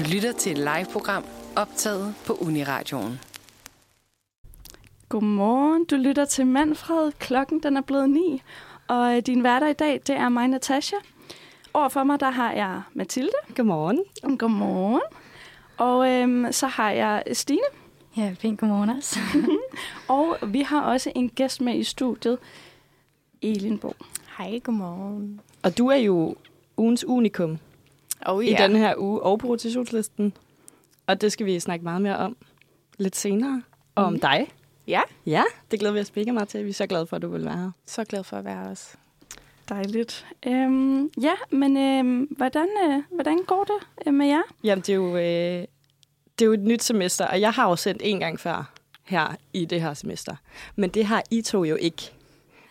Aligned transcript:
Du 0.00 0.04
lytter 0.04 0.32
til 0.32 0.52
et 0.52 0.58
live-program 0.58 1.24
optaget 1.56 2.14
på 2.26 2.32
Uniradioen. 2.32 3.20
Godmorgen, 5.08 5.84
du 5.84 5.96
lytter 5.96 6.24
til 6.24 6.46
Manfred. 6.46 7.12
Klokken 7.18 7.62
den 7.62 7.76
er 7.76 7.80
blevet 7.80 8.10
9, 8.10 8.42
og 8.88 9.16
øh, 9.16 9.22
din 9.22 9.40
hverdag 9.40 9.70
i 9.70 9.72
dag, 9.72 10.00
det 10.06 10.16
er 10.16 10.28
mig, 10.28 10.48
Natasha. 10.48 10.96
Overfor 11.74 12.04
mig, 12.04 12.20
der 12.20 12.30
har 12.30 12.52
jeg 12.52 12.82
Mathilde. 12.94 13.32
Godmorgen. 13.56 14.04
Godmorgen. 14.38 15.00
Og 15.76 16.10
øhm, 16.10 16.52
så 16.52 16.66
har 16.66 16.90
jeg 16.90 17.22
Stine. 17.32 17.60
Ja, 18.16 18.34
fint 18.38 18.60
godmorgen 18.60 18.90
også. 18.90 19.18
Og 20.08 20.36
vi 20.46 20.60
har 20.60 20.82
også 20.82 21.12
en 21.14 21.28
gæst 21.28 21.60
med 21.60 21.74
i 21.74 21.84
studiet, 21.84 22.38
Elin 23.42 23.78
Bo. 23.78 23.94
Hej, 24.38 24.58
godmorgen. 24.58 25.40
Og 25.62 25.78
du 25.78 25.88
er 25.88 25.96
jo 25.96 26.34
ugens 26.76 27.04
unikum 27.04 27.58
Oh, 28.26 28.44
i 28.44 28.54
denne 28.54 28.78
her 28.78 28.94
uge 28.98 29.22
og 29.22 29.38
på 29.38 29.46
rotationslisten. 29.46 30.32
Og 31.06 31.20
det 31.20 31.32
skal 31.32 31.46
vi 31.46 31.60
snakke 31.60 31.84
meget 31.84 32.02
mere 32.02 32.16
om 32.16 32.36
lidt 32.98 33.16
senere. 33.16 33.62
Og 33.94 34.04
om 34.04 34.20
dig. 34.20 34.48
Ja, 34.86 35.00
Ja, 35.26 35.42
det 35.70 35.78
glæder 35.80 35.94
vi 35.94 36.00
os 36.00 36.16
mega 36.16 36.32
meget 36.32 36.48
til. 36.48 36.64
Vi 36.64 36.70
er 36.70 36.74
så 36.74 36.86
glade 36.86 37.06
for, 37.06 37.16
at 37.16 37.22
du 37.22 37.28
vil 37.28 37.44
være 37.44 37.56
her. 37.56 37.70
så 37.86 38.04
glad 38.04 38.24
for 38.24 38.36
at 38.36 38.44
være 38.44 38.58
os. 38.68 38.96
Dejligt. 39.68 40.26
Øhm, 40.46 41.10
ja, 41.20 41.32
men 41.50 41.76
øhm, 41.76 42.22
hvordan, 42.36 42.68
øh, 42.88 43.02
hvordan 43.14 43.38
går 43.46 43.64
det 43.64 44.06
øh, 44.06 44.14
med 44.14 44.26
jer? 44.26 44.42
Jamen, 44.64 44.82
det 44.82 44.88
er, 44.88 44.94
jo, 44.94 45.16
øh, 45.16 45.22
det 46.38 46.42
er 46.42 46.46
jo 46.46 46.52
et 46.52 46.60
nyt 46.60 46.82
semester, 46.82 47.26
og 47.26 47.40
jeg 47.40 47.52
har 47.52 47.68
jo 47.68 47.76
sendt 47.76 48.02
en 48.04 48.20
gang 48.20 48.40
før 48.40 48.72
her 49.04 49.36
i 49.52 49.64
det 49.64 49.80
her 49.80 49.94
semester. 49.94 50.36
Men 50.76 50.90
det 50.90 51.04
har 51.04 51.22
I 51.30 51.42
to 51.42 51.64
jo 51.64 51.76
ikke. 51.76 52.12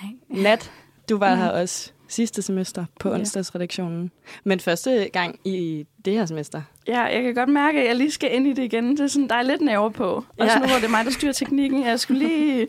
Nej. 0.04 0.12
Nat, 0.28 0.72
du 1.10 1.18
var 1.18 1.36
her 1.36 1.50
også 1.50 1.92
sidste 2.10 2.42
semester 2.42 2.86
på 3.00 3.10
Ja. 3.10 3.16
onsdagsredaktionen. 3.16 4.12
Men 4.44 4.60
første 4.60 5.10
gang 5.14 5.40
i 5.46 5.86
det 6.06 6.14
her 6.14 6.26
semester. 6.26 6.62
Ja, 6.88 7.02
jeg 7.02 7.24
kan 7.24 7.36
godt 7.36 7.50
mærke, 7.50 7.80
at 7.82 7.88
jeg 7.88 7.96
lige 7.96 8.12
skal 8.12 8.36
ind 8.36 8.48
i 8.48 8.54
det 8.54 8.64
igen. 8.64 8.92
Det 8.92 9.00
er 9.00 9.08
sådan, 9.08 9.28
der 9.28 9.36
er 9.36 9.42
lidt 9.44 9.62
nerver 9.62 9.90
på. 9.90 10.06
Og 10.38 10.46
Ja. 10.46 10.50
så 10.50 10.60
nu 10.60 10.66
hvor 10.66 10.76
det 10.76 10.86
er 10.86 10.90
mig, 10.90 11.06
der 11.06 11.12
styrer 11.12 11.34
teknikken. 11.34 11.86
Jeg 11.86 12.00
skulle 12.00 12.28
lige, 12.28 12.68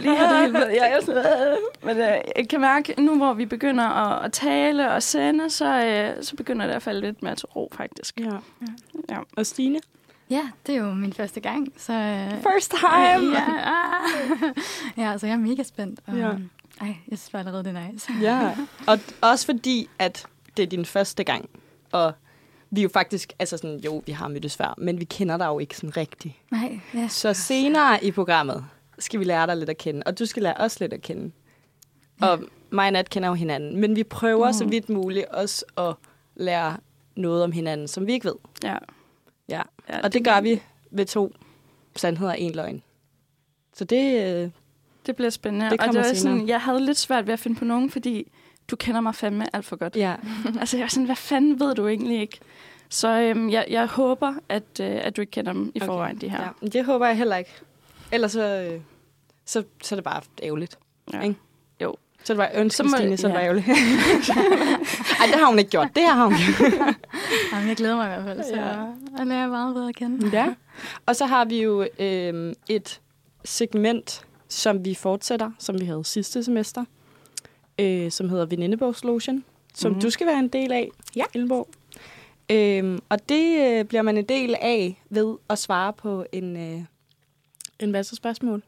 lige 0.00 0.16
have 0.16 0.30
det 0.34 0.40
hele 0.40 0.52
med. 0.52 0.66
Jeg 0.68 0.92
er 1.00 1.04
sådan, 1.04 1.24
øh, 1.26 1.56
men 1.82 1.96
øh, 1.96 2.18
jeg 2.36 2.48
kan 2.50 2.60
mærke, 2.60 2.94
nu 3.02 3.16
hvor 3.16 3.32
vi 3.34 3.46
begynder 3.46 3.84
at, 3.84 4.24
at 4.24 4.32
tale 4.32 4.90
og 4.92 5.02
sende, 5.02 5.50
så, 5.50 5.84
øh, 5.86 6.24
så 6.24 6.36
begynder 6.36 6.66
det 6.66 6.74
at 6.74 6.82
falde 6.82 7.00
lidt 7.00 7.22
mere 7.22 7.34
til 7.34 7.46
ro, 7.46 7.72
faktisk. 7.76 8.20
Ja. 8.20 8.30
Ja. 9.10 9.18
Og 9.36 9.46
Stine? 9.46 9.80
Ja, 10.30 10.42
det 10.66 10.74
er 10.74 10.78
jo 10.78 10.94
min 10.94 11.12
første 11.12 11.40
gang, 11.40 11.72
så... 11.76 11.92
øh, 11.92 12.30
First 12.30 12.70
time! 12.70 13.32
Ja, 13.32 13.44
ah. 13.64 14.52
ja, 14.96 15.18
så 15.18 15.26
jeg 15.26 15.32
er 15.32 15.38
mega 15.38 15.62
spændt. 15.62 16.00
Og, 16.06 16.16
Ja. 16.16 16.30
Ej, 16.80 16.96
jeg 17.10 17.18
synes 17.18 17.34
allerede, 17.34 17.64
det 17.64 17.76
er 17.76 17.90
nice. 17.92 18.12
Ja, 18.20 18.56
og 18.90 18.98
også 19.20 19.46
fordi, 19.46 19.88
at 19.98 20.26
det 20.56 20.62
er 20.62 20.66
din 20.66 20.84
første 20.84 21.24
gang, 21.24 21.50
og 21.92 22.12
vi 22.70 22.80
er 22.80 22.82
jo 22.82 22.88
faktisk, 22.88 23.32
altså 23.38 23.56
sådan, 23.56 23.78
jo, 23.78 24.02
vi 24.06 24.12
har 24.12 24.28
mødtes 24.28 24.56
før, 24.56 24.74
men 24.78 25.00
vi 25.00 25.04
kender 25.04 25.36
dig 25.36 25.46
jo 25.46 25.58
ikke 25.58 25.76
sådan 25.76 25.96
rigtigt. 25.96 26.34
Nej, 26.50 26.80
ja. 26.94 27.08
Så 27.08 27.34
senere 27.34 28.04
i 28.04 28.10
programmet 28.10 28.64
skal 28.98 29.20
vi 29.20 29.24
lære 29.24 29.46
dig 29.46 29.56
lidt 29.56 29.70
at 29.70 29.78
kende, 29.78 30.02
og 30.06 30.18
du 30.18 30.26
skal 30.26 30.42
lære 30.42 30.56
os 30.56 30.80
lidt 30.80 30.92
at 30.92 31.02
kende. 31.02 31.32
Og 32.20 32.40
mig 32.70 32.86
og 32.86 32.92
Nat 32.92 33.10
kender 33.10 33.28
jo 33.28 33.34
hinanden, 33.34 33.80
men 33.80 33.96
vi 33.96 34.04
prøver 34.04 34.46
mm. 34.46 34.52
så 34.52 34.64
vidt 34.64 34.88
muligt 34.88 35.26
også 35.26 35.64
at 35.76 35.94
lære 36.34 36.76
noget 37.16 37.44
om 37.44 37.52
hinanden, 37.52 37.88
som 37.88 38.06
vi 38.06 38.12
ikke 38.12 38.24
ved. 38.24 38.34
Ja. 38.64 38.76
Ja. 39.48 39.62
ja 39.88 40.00
Og 40.02 40.12
det 40.12 40.24
gør 40.24 40.40
vi 40.40 40.62
ved 40.90 41.06
to 41.06 41.34
sandheder 41.96 42.30
og 42.30 42.40
en 42.40 42.52
løgn. 42.52 42.82
Så 43.74 43.84
det, 43.84 44.22
øh, 44.24 44.50
Det 45.06 45.16
bliver 45.16 45.30
spændende. 45.30 45.70
Det 45.70 45.80
og 45.80 45.86
det 45.86 45.94
var 45.96 46.02
senere. 46.02 46.16
sådan, 46.16 46.48
jeg 46.48 46.60
havde 46.60 46.80
lidt 46.86 46.98
svært 46.98 47.26
ved 47.26 47.32
at 47.32 47.40
finde 47.40 47.56
på 47.58 47.64
nogen, 47.64 47.90
fordi 47.90 48.32
du 48.70 48.76
kender 48.76 49.00
mig 49.00 49.14
fandme 49.14 49.56
alt 49.56 49.64
for 49.64 49.76
godt. 49.76 49.96
ja. 49.96 50.14
altså, 50.60 50.76
jeg 50.76 50.82
var 50.84 50.88
sådan, 50.88 51.04
hvad 51.04 51.16
fanden 51.16 51.60
ved 51.60 51.74
du 51.74 51.86
egentlig 51.88 52.20
ikke? 52.20 52.38
Så 52.88 53.08
øhm, 53.20 53.50
jeg, 53.50 53.66
jeg 53.70 53.86
håber, 53.86 54.34
at, 54.48 54.80
øh, 54.80 54.86
at 55.02 55.16
du 55.16 55.20
ikke 55.20 55.30
kender 55.30 55.52
dem 55.52 55.72
i 55.74 55.78
Okay. 55.78 55.86
forvejen, 55.86 56.16
de 56.20 56.28
her. 56.28 56.54
ja. 56.62 56.66
Det 56.68 56.84
håber 56.84 57.06
jeg 57.06 57.16
heller 57.16 57.36
ikke. 57.36 57.50
Ellers 58.12 58.32
så, 58.32 58.68
øh, 58.72 58.80
så, 59.46 59.64
så 59.82 59.94
er 59.94 59.96
det 59.96 60.04
bare 60.04 60.20
ærgerligt. 60.42 60.78
Ja. 61.12 61.20
Ikke? 61.20 61.36
Jo. 61.82 61.96
Så 62.24 62.32
det 62.32 62.38
var 62.38 62.50
Så 62.54 62.60
ønsket, 62.60 62.90
Stine, 62.90 63.16
så 63.16 63.26
det 63.26 63.34
var 63.34 63.40
ja. 63.40 63.46
ærgerligt. 63.46 63.66
Ej, 65.20 65.26
det 65.26 65.34
har 65.40 65.46
hun 65.46 65.58
ikke 65.58 65.70
gjort. 65.70 65.88
Det 65.94 66.02
her 66.02 66.12
har 66.14 66.24
hun 66.24 66.34
gjort. 66.58 66.72
Jamen, 67.52 67.68
jeg 67.68 67.76
glæder 67.76 67.96
mig 67.96 68.04
i 68.06 68.08
hvert 68.08 68.24
fald, 68.24 68.42
så 68.44 68.56
Ja. 68.60 68.66
jeg 69.18 69.26
lærer 69.26 69.48
meget 69.48 69.74
bedre 69.74 69.88
at 69.88 69.94
kende. 69.96 70.30
Ja. 70.32 70.54
Og 71.06 71.16
så 71.16 71.26
har 71.26 71.44
vi 71.44 71.62
jo 71.62 71.86
øh, 71.98 72.52
et 72.68 73.00
segment, 73.44 74.24
som 74.52 74.84
vi 74.84 74.94
fortsætter, 74.94 75.50
som 75.58 75.80
vi 75.80 75.84
havde 75.84 76.04
sidste 76.04 76.44
semester, 76.44 76.84
øh, 77.78 78.10
som 78.10 78.28
hedder 78.28 78.46
Venindebogslotion, 78.46 79.44
som 79.74 79.92
mm. 79.92 80.00
du 80.00 80.10
skal 80.10 80.26
være 80.26 80.38
en 80.38 80.48
del 80.48 80.72
af, 80.72 80.88
Ja. 81.16 81.24
Elborg. 81.34 81.68
Øh, 82.50 82.98
og 83.08 83.28
det 83.28 83.58
øh, 83.78 83.84
bliver 83.84 84.02
man 84.02 84.18
en 84.18 84.24
del 84.24 84.54
af 84.60 85.02
ved 85.10 85.36
at 85.50 85.58
svare 85.58 85.92
på 85.92 86.24
en, 86.32 86.56
øh, 86.56 86.80
en 87.80 87.92
masse 87.92 88.16
spørgsmål. 88.16 88.62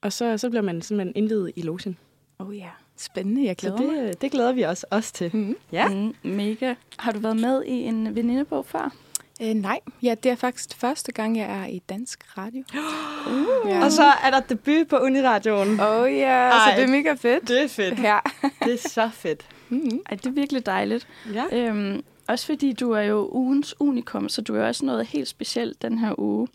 Og 0.00 0.12
så, 0.12 0.38
så 0.38 0.50
bliver 0.50 0.62
man 0.62 0.82
simpelthen 0.82 1.12
indledet 1.16 1.52
i 1.56 1.62
lotion. 1.62 1.96
Oh 2.38 2.56
ja, 2.56 2.68
spændende. 2.96 3.44
Jeg 3.44 3.56
Så 3.58 3.66
glæder 3.76 3.92
mig. 3.92 4.02
det, 4.08 4.20
det 4.22 4.30
glæder 4.30 4.52
vi 4.52 4.64
os 4.64 4.82
også 4.82 5.12
til. 5.12 5.30
Mm. 5.36 5.56
Ja. 5.72 5.88
Mm, 5.88 6.14
mega. 6.22 6.74
Har 6.98 7.12
du 7.12 7.18
været 7.18 7.36
med 7.40 7.64
i 7.64 7.70
en 7.72 8.14
venindebog 8.16 8.66
før? 8.66 8.94
Øh, 9.42 9.54
nej, 9.54 9.80
ja, 10.02 10.14
det 10.22 10.30
er 10.30 10.36
faktisk 10.36 10.76
første 10.76 11.12
gang, 11.12 11.38
jeg 11.38 11.62
er 11.62 11.66
i 11.66 11.78
dansk 11.88 12.38
radio. 12.38 12.62
Uh, 12.74 13.70
ja. 13.70 13.84
Og 13.84 13.92
så 13.92 14.02
er 14.24 14.30
der 14.30 14.40
debut 14.40 14.88
på 14.88 14.98
Uniradioen. 14.98 15.80
Oh 15.80 16.12
ja, 16.12 16.48
Ej. 16.48 16.50
så 16.50 16.80
det 16.80 16.84
er 16.84 16.90
mega 16.90 17.12
fedt. 17.12 17.48
Det 17.48 17.62
er 17.62 17.68
fedt. 17.68 18.02
Ja. 18.02 18.18
Det 18.64 18.72
er 18.72 18.88
så 18.88 19.10
fedt. 19.12 19.46
Mm-hmm. 19.68 20.00
Ej, 20.10 20.16
det 20.16 20.26
er 20.26 20.30
virkelig 20.30 20.66
dejligt. 20.66 21.08
Ja. 21.34 21.44
Øhm, 21.52 22.04
også 22.28 22.46
fordi 22.46 22.72
du 22.72 22.92
er 22.92 23.02
jo 23.02 23.28
ugens 23.32 23.74
unikum, 23.80 24.28
så 24.28 24.42
du 24.42 24.56
er 24.56 24.66
også 24.66 24.84
noget 24.84 25.06
helt 25.06 25.28
specielt 25.28 25.82
den 25.82 25.98
her 25.98 26.14
uge. 26.18 26.48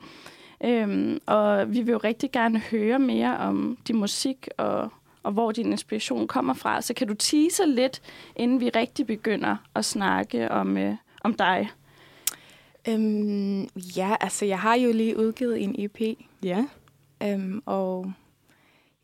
Øhm, 0.63 1.19
og 1.25 1.73
vi 1.73 1.81
vil 1.81 1.91
jo 1.91 1.97
rigtig 1.97 2.31
gerne 2.31 2.59
høre 2.59 2.99
mere 2.99 3.37
om 3.37 3.77
din 3.87 3.95
musik 3.95 4.47
og, 4.57 4.89
og 5.23 5.31
hvor 5.31 5.51
din 5.51 5.71
inspiration 5.71 6.27
kommer 6.27 6.53
fra. 6.53 6.81
Så 6.81 6.93
kan 6.93 7.07
du 7.07 7.13
tease 7.13 7.65
lidt, 7.65 8.01
inden 8.35 8.59
vi 8.59 8.69
rigtig 8.69 9.07
begynder 9.07 9.55
at 9.75 9.85
snakke 9.85 10.51
om, 10.51 10.77
øh, 10.77 10.95
om 11.23 11.33
dig? 11.33 11.69
Øhm, 12.87 13.61
ja, 13.75 14.15
altså 14.21 14.45
jeg 14.45 14.59
har 14.59 14.75
jo 14.75 14.91
lige 14.91 15.17
udgivet 15.19 15.63
en 15.63 15.75
EP, 15.79 16.01
Ja. 16.43 16.65
øhm, 17.23 17.61
og 17.65 18.13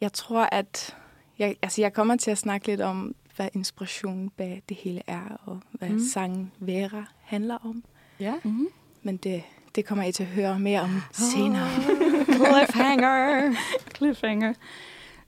jeg 0.01 0.13
tror, 0.13 0.41
at 0.51 0.95
jeg, 1.39 1.55
altså 1.61 1.81
jeg 1.81 1.93
kommer 1.93 2.15
til 2.15 2.31
at 2.31 2.37
snakke 2.37 2.67
lidt 2.67 2.81
om, 2.81 3.15
hvad 3.35 3.49
inspirationen 3.53 4.29
bag 4.29 4.61
det 4.69 4.77
hele 4.77 5.01
er, 5.07 5.41
og 5.45 5.59
hvad 5.71 5.89
Mm. 5.89 5.95
mm. 5.95 6.01
sangen 6.13 6.51
Vera 6.59 7.05
handler 7.21 7.57
om. 7.65 7.83
Ja. 8.19 8.33
Mm-hmm. 8.43 8.67
Men 9.03 9.17
det, 9.17 9.43
det 9.75 9.85
kommer 9.85 10.03
I 10.03 10.11
til 10.11 10.23
at 10.23 10.29
høre 10.29 10.59
mere 10.59 10.81
om 10.81 11.01
senere. 11.11 11.67
Cliffhanger. 12.35 13.53
Cliffhanger. 13.95 14.53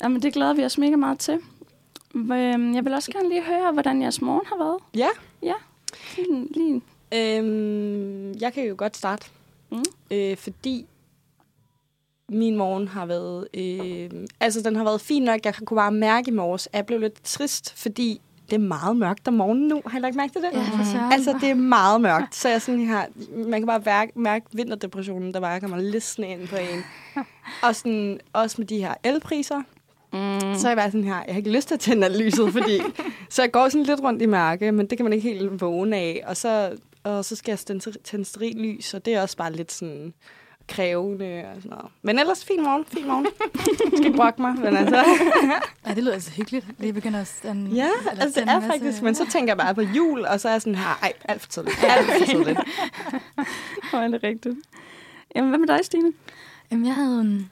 Jamen, 0.03 0.21
det 0.21 0.33
glæder 0.33 0.53
vi 0.53 0.65
os 0.65 0.77
mega 0.77 0.95
meget 0.95 1.19
til. 1.19 1.39
Øhm, 2.15 2.75
Jeg 2.75 2.85
vil 2.85 2.93
også 2.93 3.11
gerne 3.11 3.29
lige 3.29 3.43
høre, 3.43 3.71
hvordan 3.71 4.01
jeres 4.01 4.21
morgen 4.21 4.45
har 4.45 4.57
været. 4.57 4.77
Ja. 4.95 5.53
Lige, 6.17 6.47
lige. 6.53 6.81
Øhm, 7.15 8.33
jeg 8.41 8.53
kan 8.53 8.63
jo 8.63 8.75
godt 8.77 8.97
starte. 8.97 9.25
Mm. 9.71 9.83
Øh, 10.11 10.37
fordi 10.37 10.85
min 12.29 12.55
morgen 12.55 12.87
har 12.87 13.05
været... 13.05 13.47
Øh, 13.53 14.27
altså, 14.39 14.61
den 14.61 14.75
har 14.75 14.83
været 14.83 15.01
fin 15.01 15.23
nok. 15.23 15.45
Jeg 15.45 15.55
kunne 15.55 15.75
bare 15.75 15.91
mærke 15.91 16.31
i 16.31 16.33
morges, 16.33 16.67
at 16.67 16.73
jeg 16.73 16.85
blev 16.85 16.99
lidt 16.99 17.23
trist, 17.23 17.73
fordi 17.77 18.21
det 18.49 18.55
er 18.55 18.59
meget 18.59 18.97
mørkt 18.97 19.27
om 19.27 19.33
morgenen 19.33 19.67
nu. 19.67 19.81
Har 19.85 19.97
I 19.97 20.01
lagt 20.01 20.15
mærke 20.15 20.33
til 20.33 20.41
det? 20.41 20.49
Ja, 20.53 20.65
søren. 20.93 21.11
Altså, 21.11 21.37
det 21.41 21.49
er 21.49 21.53
meget 21.53 22.01
mørkt. 22.01 22.35
Så 22.35 22.49
jeg 22.49 22.61
sådan 22.61 22.85
her, 22.85 23.01
man 23.47 23.59
kan 23.59 23.67
bare 23.67 23.81
mærke, 23.85 24.19
mærke 24.19 24.45
vinterdepressionen, 24.53 25.33
der 25.33 25.39
bare 25.39 25.59
kommer 25.59 25.77
lidt 25.77 26.03
sne 26.03 26.27
ind 26.27 26.47
på 26.47 26.55
en. 26.55 26.83
Og 27.63 27.75
sådan, 27.75 28.19
også 28.33 28.55
med 28.59 28.67
de 28.67 28.77
her 28.77 28.93
elpriser. 29.03 29.61
Mm. 30.13 30.59
Så 30.59 30.67
er 30.67 30.69
jeg 30.69 30.77
bare 30.77 30.91
sådan 30.91 31.03
her, 31.03 31.15
jeg 31.15 31.33
har 31.33 31.37
ikke 31.37 31.51
lyst 31.51 31.67
til 31.67 31.75
at 31.75 31.79
tænde 31.79 32.23
lyset, 32.23 32.53
fordi... 32.53 32.79
så 33.29 33.41
jeg 33.41 33.51
går 33.51 33.69
sådan 33.69 33.85
lidt 33.85 33.99
rundt 33.99 34.21
i 34.21 34.25
mørke, 34.25 34.71
men 34.71 34.87
det 34.87 34.97
kan 34.97 35.05
man 35.05 35.13
ikke 35.13 35.29
helt 35.29 35.61
vågne 35.61 35.97
af. 35.97 36.23
Og 36.25 36.37
så, 36.37 36.77
og 37.03 37.25
så 37.25 37.35
skal 37.35 37.51
jeg 37.51 37.59
tænde, 37.59 37.91
tænde 38.03 38.25
sterillys, 38.25 38.93
og 38.93 39.05
det 39.05 39.13
er 39.13 39.21
også 39.21 39.37
bare 39.37 39.51
lidt 39.53 39.71
sådan 39.71 40.13
krævende 40.67 41.43
og 41.55 41.55
sådan 41.55 41.69
noget. 41.69 41.91
Men 42.01 42.19
ellers, 42.19 42.45
fin 42.45 42.63
morgen, 42.63 42.85
fin 42.85 43.07
morgen. 43.07 43.25
Jeg 43.91 43.97
skal 44.01 44.15
brokke 44.15 44.41
mig, 44.41 44.55
men 44.55 44.77
altså... 44.77 44.95
Ja, 45.87 45.93
det 45.93 46.03
lyder 46.03 46.13
altså 46.13 46.31
hyggeligt. 46.31 46.65
Lige 46.77 46.93
begynder 46.93 47.21
at 47.21 47.27
stand, 47.27 47.67
Ja, 47.73 47.89
altså 48.11 48.39
det 48.41 48.49
er 48.49 48.59
masse- 48.59 48.67
faktisk... 48.69 49.01
Men 49.01 49.15
så 49.15 49.25
tænker 49.31 49.49
jeg 49.51 49.57
bare 49.57 49.75
på 49.75 49.81
jul, 49.81 50.25
og 50.25 50.39
så 50.39 50.47
er 50.47 50.51
jeg 50.51 50.61
sådan 50.61 50.75
her, 50.75 50.99
ej, 51.01 51.13
alt 51.25 51.41
for 51.41 51.49
tidligt. 51.49 51.77
Alt 51.83 52.05
for 52.19 52.25
tidligt. 52.25 52.59
Hvor 53.89 53.99
er 53.99 54.07
det 54.07 54.23
rigtigt. 54.23 54.55
Jamen, 55.35 55.49
hvad 55.49 55.59
med 55.59 55.67
dig, 55.67 55.79
Stine? 55.85 56.13
Jamen, 56.71 56.85
jeg 56.85 56.95
havde 56.95 57.21
en 57.21 57.51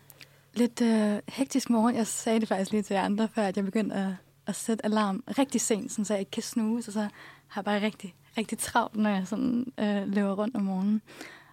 lidt 0.54 0.82
øh, 0.82 1.20
hektisk 1.28 1.70
morgen. 1.70 1.96
Jeg 1.96 2.08
sagde 2.08 2.40
det 2.40 2.48
faktisk 2.48 2.72
lige 2.72 2.84
til 2.84 2.94
jer 2.94 3.02
andre, 3.04 3.28
før 3.36 3.44
at 3.44 3.56
jeg 3.58 3.66
begyndte 3.66 3.96
at, 3.96 4.08
at 4.48 4.56
sætte 4.56 4.86
alarm 4.86 5.24
rigtig 5.38 5.62
sent, 5.62 5.92
sådan, 5.92 6.06
så 6.06 6.14
jeg 6.14 6.20
ikke 6.20 6.32
kan 6.32 6.44
snuse, 6.44 6.90
og 6.90 6.94
så 6.94 7.00
har 7.48 7.62
jeg 7.62 7.66
bare 7.66 7.82
rigtig, 7.82 8.16
rigtig 8.38 8.58
travlt, 8.58 8.96
når 8.96 9.10
jeg 9.10 9.24
sådan, 9.28 9.66
øh, 9.80 10.08
løber 10.14 10.34
rundt 10.34 10.56
om 10.56 10.62
morgenen. 10.62 11.02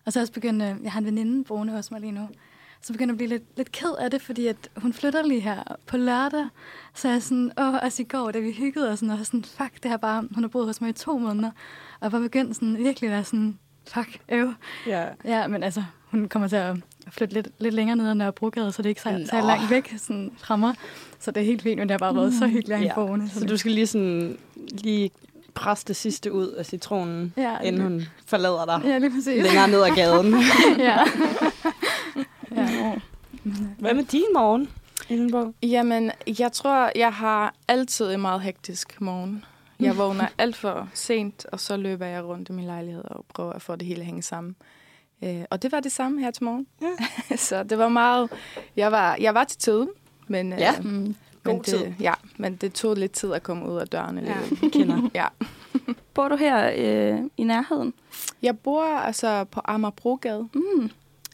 Og 0.06 0.12
så 0.12 0.20
også 0.20 0.32
begyndt, 0.32 0.62
øh, 0.62 0.75
jeg 0.82 0.92
har 0.92 1.00
en 1.00 1.06
veninde 1.06 1.44
boende 1.44 1.72
hos 1.72 1.90
mig 1.90 2.00
lige 2.00 2.12
nu, 2.12 2.28
så 2.82 2.92
begynder 2.92 3.12
jeg 3.12 3.14
at 3.14 3.16
blive 3.19 3.28
lidt, 3.28 3.42
lidt 3.56 3.72
ked 3.72 3.94
af 3.98 4.10
det, 4.10 4.22
fordi 4.22 4.46
at 4.46 4.56
hun 4.76 4.92
flytter 4.92 5.22
lige 5.22 5.40
her 5.40 5.62
på 5.86 5.96
lørdag. 5.96 6.46
Så 6.94 7.08
jeg 7.08 7.22
sådan, 7.22 7.52
åh, 7.60 7.75
også 7.82 8.02
i 8.02 8.06
går, 8.06 8.30
da 8.30 8.38
vi 8.38 8.52
hyggede, 8.52 8.90
og 8.90 8.98
sådan, 8.98 9.10
og 9.20 9.26
sådan, 9.26 9.44
fuck, 9.44 9.82
det 9.82 9.90
her 9.90 9.96
bare, 9.98 10.25
hun 10.34 10.44
har 10.44 10.48
boet 10.48 10.66
hos 10.66 10.80
mig 10.80 10.90
i 10.90 10.92
to 10.92 11.19
måneder. 11.19 11.50
Og 12.00 12.12
var 12.12 12.20
begyndt 12.20 12.54
sådan 12.56 12.78
virkelig 12.78 13.08
at 13.08 13.12
være 13.14 13.25
sådan 13.25 13.58
Fuck, 13.88 14.20
øv. 14.28 14.52
Ja. 14.86 15.04
Ja, 15.25 15.46
men 15.46 15.62
altså, 15.62 15.84
hun 16.10 16.28
kommer 16.28 16.48
til 16.48 16.56
at 16.56 16.76
flytte 17.10 17.34
lidt, 17.34 17.48
lidt 17.58 17.75
længere 17.75 17.96
ned 17.96 18.08
ad 18.08 18.14
Nørrebrogade, 18.14 18.72
så 18.72 18.82
det 18.82 18.86
er 18.86 18.90
ikke 18.90 19.00
så, 19.00 19.26
så 19.30 19.40
langt 19.40 19.70
væk 19.70 19.94
sådan, 19.98 20.30
fra 20.38 20.56
mig. 20.56 20.75
Så 21.19 21.30
det 21.30 21.40
er 21.40 21.44
helt 21.44 21.62
fint, 21.62 21.78
men 21.78 21.88
det 21.88 21.90
har 21.90 21.98
bare 21.98 22.16
været 22.16 22.34
så 22.34 22.46
hyggeligt 22.46 22.78
at 22.80 22.84
Ja. 22.84 22.94
boende. 22.94 23.30
Så 23.30 23.44
du 23.46 23.56
skal 23.56 23.72
lige 23.72 23.86
sådan 23.86 24.38
lige 24.70 25.10
presse 25.58 25.84
det 25.88 25.96
sidste 25.96 26.32
ud 26.32 26.49
af 26.49 26.66
citronen, 26.66 27.34
Ja, 27.37 27.58
inden 27.58 27.82
hun 27.82 28.02
forlader 28.26 28.64
dig 28.64 28.81
Ja, 28.88 28.99
lige 28.99 29.10
præcis. 29.10 29.43
længere 29.43 29.69
ned 29.69 29.82
ad 29.82 29.90
gaden. 29.94 30.34
ja. 30.88 30.99
ja. 32.56 32.94
Hvad 33.78 33.94
med 33.94 34.05
din 34.05 34.25
morgen, 34.34 34.69
Ellenborg? 35.08 35.55
Jamen, 35.62 36.10
jeg 36.38 36.52
tror, 36.52 36.90
jeg 36.96 37.12
har 37.12 37.55
altid 37.69 38.14
en 38.14 38.20
meget 38.20 38.40
hektisk 38.40 39.00
morgen. 39.00 39.44
Jeg 39.81 39.96
vågner 40.02 40.26
alt 40.38 40.56
for 40.56 40.88
sent, 40.94 41.46
og 41.52 41.61
så 41.61 41.76
løber 41.76 42.06
jeg 42.06 42.25
rundt 42.25 42.49
i 42.49 42.52
min 42.52 42.64
lejlighed 42.64 43.04
og 43.04 43.25
prøver 43.34 43.52
at 43.52 43.62
få 43.62 43.76
det 43.76 43.88
hele 43.88 44.04
hænge 44.04 44.22
sammen. 44.22 44.56
Øh, 45.25 45.43
og 45.50 45.62
det 45.62 45.72
var 45.72 45.81
det 45.81 45.93
samme 45.93 46.20
her 46.20 46.31
til 46.31 46.44
morgen. 46.44 46.66
Ja. 47.31 47.37
så 47.49 47.62
det 47.62 47.78
var 47.78 47.88
meget... 47.88 48.31
Jeg 48.76 48.93
var, 48.93 49.16
jeg 49.20 49.34
var 49.34 49.44
til 49.44 49.58
tiden, 49.58 49.88
men, 50.26 50.52
øh, 50.52 50.58
Ja. 50.58 50.72
Mm. 50.81 51.14
God 51.48 51.54
men, 51.56 51.64
tid. 51.64 51.78
det, 51.78 51.94
ja, 52.00 52.14
men 52.36 52.56
det 52.56 52.72
tog 52.72 52.96
lidt 52.96 53.12
tid 53.12 53.32
at 53.32 53.42
komme 53.42 53.68
ud 53.70 53.78
af 53.78 53.88
døren. 53.88 54.18
Ja, 54.18 54.36
kender. 54.72 55.08
ja. 55.14 55.26
Bor 56.14 56.28
du 56.28 56.36
her 56.36 56.70
øh, 56.76 57.20
i 57.36 57.44
nærheden? 57.44 57.94
Jeg 58.42 58.58
bor 58.58 58.84
altså 58.84 59.44
på 59.44 59.60
Amagerbrogade, 59.64 60.48
Mm. 60.54 60.90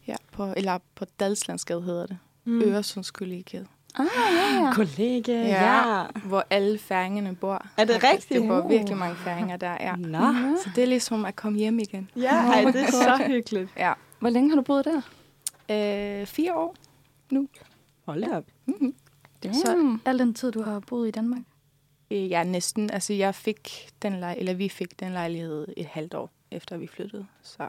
ja, 0.07 0.17
på, 0.33 0.53
eller 0.57 0.79
på 0.95 1.05
Dalslandsgade 1.21 1.83
hedder 1.83 2.07
det. 2.07 2.19
Mm. 2.45 2.63
Øresundskollegiet. 2.63 3.67
Ah, 3.99 4.07
ja, 4.17 4.65
ja. 4.65 4.73
Kollega, 4.75 5.33
Ja. 5.33 5.99
ja. 5.99 6.05
Hvor 6.25 6.45
alle 6.51 6.79
færingerne 6.79 7.35
bor. 7.37 7.67
Er 7.77 7.85
det 7.85 8.05
rigtigt? 8.05 8.29
Det 8.43 8.49
bor 8.49 8.61
Uh. 8.61 8.71
virkelig 8.71 8.97
mange 8.97 9.17
færinger 9.17 9.57
der, 9.57 9.73
ja. 9.81 9.97
Nå. 9.97 10.57
Så 10.65 10.71
det 10.77 10.83
er 10.85 10.89
ligesom 10.89 11.25
at 11.25 11.37
komme 11.37 11.59
hjem 11.59 11.79
igen. 11.79 12.11
Ja, 12.17 12.35
ej, 12.35 12.65
det 12.65 12.83
er 12.83 12.91
så 12.91 13.25
hyggeligt. 13.27 13.71
Ja. 13.77 13.93
Hvor 14.19 14.29
længe 14.31 14.49
har 14.51 14.57
du 14.57 14.63
boet 14.63 14.85
der? 14.85 15.01
Øh, 15.71 16.27
fire 16.27 16.55
år. 16.55 16.75
Hold 18.07 18.23
da 18.25 18.37
op. 18.37 18.45
Mm-hmm. 18.67 18.95
Så 19.53 19.99
al 20.05 20.19
den 20.19 20.35
tid, 20.35 20.53
du 20.53 20.63
har 20.63 20.81
boet 20.81 21.09
i 21.09 21.11
Danmark? 21.11 21.43
Øh, 22.11 22.31
ja, 22.31 22.45
næsten. 22.45 22.91
Altså, 22.91 23.13
jeg 23.13 23.35
fik 23.35 23.91
den 24.03 24.13
lej- 24.13 24.37
eller 24.39 24.55
vi 24.55 24.69
fik 24.69 25.01
den 25.01 25.13
lejlighed 25.13 25.67
et 25.77 25.87
halvt 25.87 26.15
år, 26.15 26.31
efter 26.51 26.77
vi 26.77 26.87
flyttede. 26.87 27.27
Så, 27.43 27.69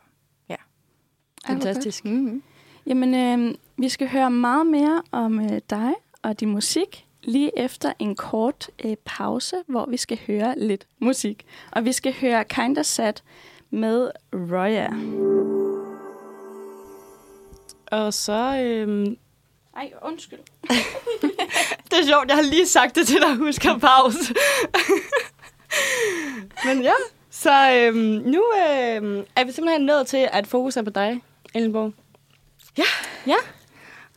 godt. 1.48 1.64
Fantastisk. 1.64 2.06
mm-hmm. 2.06 2.44
Jamen, 2.86 3.16
øh, 3.16 3.56
vi 3.78 3.90
skal 3.90 4.08
høre 4.10 4.32
meget 4.32 4.68
mere 4.68 5.04
om 5.12 5.40
øh, 5.40 5.62
dig 5.70 5.94
og 6.22 6.40
din 6.40 6.50
musik 6.50 7.08
lige 7.24 7.60
efter 7.60 7.94
en 8.00 8.16
kort 8.16 8.70
øh, 8.86 8.96
pause, 9.06 9.56
hvor 9.68 9.86
vi 9.90 9.98
skal 9.98 10.20
høre 10.28 10.60
lidt 10.60 10.88
musik. 11.00 11.46
Og 11.72 11.86
vi 11.86 11.92
skal 11.92 12.14
høre 12.22 12.44
Kinda 12.44 12.84
Sad 12.84 13.14
med 13.70 14.12
Roya. 14.34 14.90
Og 17.92 18.14
så... 18.14 18.62
Øhm, 18.62 19.18
Ej, 19.76 19.92
undskyld. 20.02 20.40
det 21.92 22.00
er 22.00 22.06
sjovt, 22.08 22.28
jeg 22.28 22.36
har 22.36 22.42
lige 22.44 22.68
sagt 22.68 22.96
det 22.96 23.08
til 23.08 23.22
dig, 23.22 23.36
husker 23.36 23.78
pause. 23.78 24.34
Men 26.66 26.82
ja, 26.82 26.94
så 27.30 27.72
øhm, 27.74 27.98
nu 28.26 28.44
øhm, 28.54 29.24
er 29.36 29.44
vi 29.46 29.52
simpelthen 29.52 29.82
nået 29.86 30.08
til, 30.08 30.30
at 30.32 30.48
fokus 30.48 30.78
er 30.78 30.82
på 30.82 30.90
dig, 30.90 31.22
Ellenborg. 31.54 31.94
Ja. 32.78 32.84
Ja. 33.28 33.36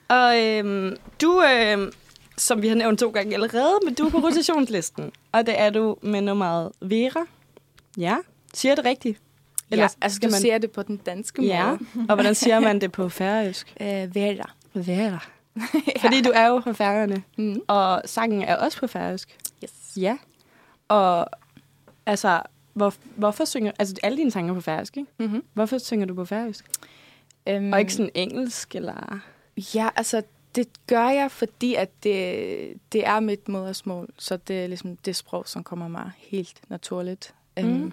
Og 0.08 0.42
øhm, 0.46 0.96
du, 1.22 1.42
øhm, 1.42 1.92
som 2.36 2.62
vi 2.62 2.68
har 2.68 2.74
nævnt 2.74 2.98
to 3.00 3.10
gange 3.10 3.34
allerede, 3.34 3.78
men 3.84 3.94
du 3.94 4.06
er 4.06 4.10
på 4.10 4.18
rotationslisten. 4.26 5.12
Og 5.32 5.46
det 5.46 5.60
er 5.60 5.70
du 5.70 5.96
med 6.02 6.20
nummeret 6.20 6.72
Vera. 6.80 7.24
Ja. 7.96 8.16
Siger 8.54 8.74
det 8.74 8.84
rigtigt? 8.84 9.18
Eller, 9.70 9.84
ja, 9.84 9.88
altså, 10.00 10.16
skal 10.16 10.28
du 10.28 10.32
man- 10.34 10.40
ser 10.40 10.58
det 10.58 10.70
på 10.70 10.82
den 10.82 10.96
danske 10.96 11.42
Ja. 11.46 11.66
måde. 11.66 11.78
Og 12.08 12.14
hvordan 12.14 12.34
siger 12.34 12.60
man 12.60 12.80
det 12.80 12.92
på 12.92 13.08
færøsk? 13.08 13.74
Øh, 13.80 14.14
Vera. 14.14 14.50
Vera. 14.74 15.18
Fordi 16.00 16.22
du 16.22 16.30
er 16.34 16.46
jo 16.46 16.60
fra 16.60 16.72
Færøerne, 16.72 17.22
Mm. 17.36 17.60
og 17.68 18.02
sangen 18.04 18.42
er 18.42 18.56
også 18.56 18.80
på 18.80 18.86
færøsk. 18.86 19.38
Yes. 19.64 19.72
Ja. 19.96 20.18
Og 20.88 21.26
altså, 22.06 22.42
hvor, 22.72 22.94
hvorfor 23.16 23.44
synger... 23.44 23.72
Altså, 23.78 23.94
alle 24.02 24.18
dine 24.18 24.30
sange 24.30 24.50
er 24.50 24.54
på 24.54 24.60
færøsk, 24.60 24.96
ikke? 24.96 25.10
Mm-hmm. 25.18 25.42
Hvorfor 25.54 25.78
synger 25.78 26.06
du 26.06 26.14
på 26.14 26.24
færøsk? 26.24 26.64
Um, 27.50 27.72
Og 27.72 27.80
ikke 27.80 27.92
sådan 27.94 28.10
engelsk, 28.14 28.74
eller... 28.74 29.20
Ja, 29.74 29.88
altså, 29.96 30.22
det 30.54 30.68
gør 30.86 31.08
jeg, 31.08 31.30
fordi 31.30 31.74
at 31.74 31.90
det, 32.02 32.74
det 32.92 33.06
er 33.06 33.20
mit 33.20 33.48
modersmål. 33.48 34.08
Så 34.18 34.36
det 34.36 34.62
er 34.62 34.66
ligesom 34.66 34.96
det 34.96 35.16
sprog, 35.16 35.48
som 35.48 35.64
kommer 35.64 35.88
mig 35.88 36.10
helt 36.18 36.60
naturligt. 36.68 37.34
Mm. 37.56 37.82
Um, 37.82 37.92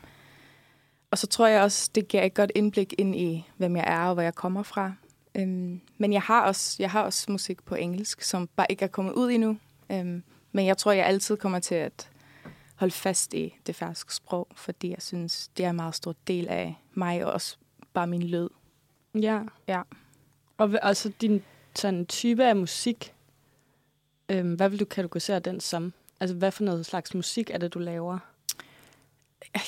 og 1.12 1.18
så 1.18 1.28
tror 1.28 1.48
jeg 1.48 1.62
også, 1.62 1.90
det 1.96 2.08
giver 2.08 2.24
et 2.24 2.34
godt 2.34 2.52
indblik 2.56 2.94
ind 2.98 3.16
i, 3.16 3.46
hvem 3.58 3.76
jeg 3.76 3.84
er 3.88 4.00
og 4.08 4.14
hvor 4.14 4.24
jeg 4.24 4.36
kommer 4.36 4.64
fra. 4.64 4.94
Um, 5.40 5.82
men 5.98 6.14
jeg 6.14 6.22
har, 6.22 6.42
også, 6.46 6.76
jeg 6.80 6.92
har 6.92 7.04
også 7.04 7.32
musik 7.32 7.64
på 7.64 7.76
engelsk, 7.76 8.22
som 8.22 8.48
bare 8.56 8.68
ikke 8.70 8.86
er 8.86 8.90
kommet 8.90 9.14
ud 9.14 9.32
endnu. 9.32 9.58
Um, 9.90 10.24
men 10.52 10.66
jeg 10.66 10.78
tror, 10.78 10.92
jeg 10.92 11.06
altid 11.06 11.38
kommer 11.38 11.60
til 11.60 11.76
at 11.76 12.10
holde 12.76 12.92
fast 12.92 13.34
i 13.34 13.56
det 13.68 13.76
færøske 13.76 14.14
sprog, 14.14 14.48
fordi 14.56 14.90
jeg 14.90 15.02
synes, 15.02 15.48
det 15.58 15.66
er 15.66 15.70
en 15.70 15.76
meget 15.76 15.96
stor 15.96 16.16
del 16.28 16.48
af 16.48 16.76
mig 16.94 17.26
og 17.26 17.34
også 17.34 17.58
bare 17.94 18.08
min 18.08 18.24
lyd. 18.24 18.50
Ja. 19.16 19.42
Ja. 19.68 19.82
Og 20.58 20.70
altså, 20.82 21.12
din 21.22 21.44
sådan 21.76 22.06
type 22.06 22.46
af 22.46 22.56
musik, 22.56 23.14
øhm, 24.30 24.54
hvad 24.54 24.70
vil 24.70 24.80
du 24.80 24.86
kategorisere 24.86 25.40
den 25.40 25.60
som? 25.60 25.94
Altså, 26.20 26.36
hvad 26.36 26.52
for 26.52 26.64
noget 26.64 26.86
slags 26.86 27.14
musik 27.14 27.50
er 27.50 27.58
det, 27.58 27.74
du 27.74 27.80
laver? 27.80 28.20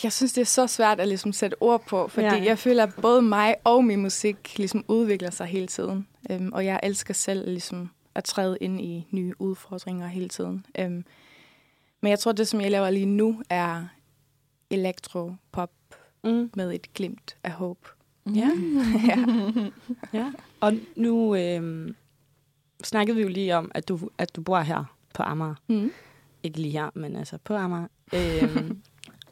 Jeg 0.04 0.12
synes, 0.14 0.34
det 0.34 0.42
er 0.42 0.46
så 0.46 0.68
svært 0.68 1.00
at 1.00 1.08
ligesom 1.08 1.34
sætte 1.34 1.56
ord 1.62 1.86
på, 1.86 2.08
fordi 2.08 2.26
Ja. 2.28 2.44
jeg 2.44 2.60
føler, 2.60 2.84
at 2.84 2.94
både 3.02 3.22
mig 3.22 3.56
og 3.64 3.84
min 3.86 4.02
musik 4.02 4.58
ligesom 4.58 4.86
udvikler 4.88 5.30
sig 5.32 5.48
hele 5.48 5.68
tiden. 5.68 6.08
Um, 6.30 6.54
og 6.54 6.66
jeg 6.66 6.80
elsker 6.84 7.14
selv 7.14 7.50
ligesom 7.50 7.90
at 8.16 8.24
træde 8.24 8.58
ind 8.62 8.82
i 8.82 9.08
nye 9.12 9.34
udfordringer 9.40 10.08
hele 10.08 10.30
tiden. 10.30 10.66
Um, 10.80 11.04
men 12.02 12.10
jeg 12.10 12.20
tror, 12.20 12.32
det, 12.32 12.48
som 12.48 12.62
jeg 12.62 12.72
laver 12.72 12.90
lige 12.90 13.06
nu, 13.06 13.42
er 13.50 13.86
elektropop 14.70 15.72
Mm. 16.24 16.50
med 16.56 16.74
et 16.74 16.94
glimt 16.94 17.38
af 17.44 17.52
håb. 17.52 17.88
Ja. 18.36 18.50
ja. 19.08 19.18
ja. 20.14 20.32
Og 20.60 20.74
nu 20.96 21.36
øhm, 21.36 21.96
snakkede 22.84 23.16
vi 23.16 23.22
jo 23.22 23.28
lige 23.30 23.56
om, 23.58 23.72
at 23.76 23.88
du, 23.88 24.00
at 24.18 24.36
du 24.36 24.42
bor 24.42 24.60
her 24.60 24.84
på 25.14 25.24
Amager. 25.24 25.56
Mm. 25.68 25.92
Ikke 26.44 26.60
lige 26.62 26.72
her, 26.72 26.90
men 26.96 27.16
altså 27.16 27.38
på 27.44 27.56
Amager. 27.56 27.88
Øhm, 28.14 28.82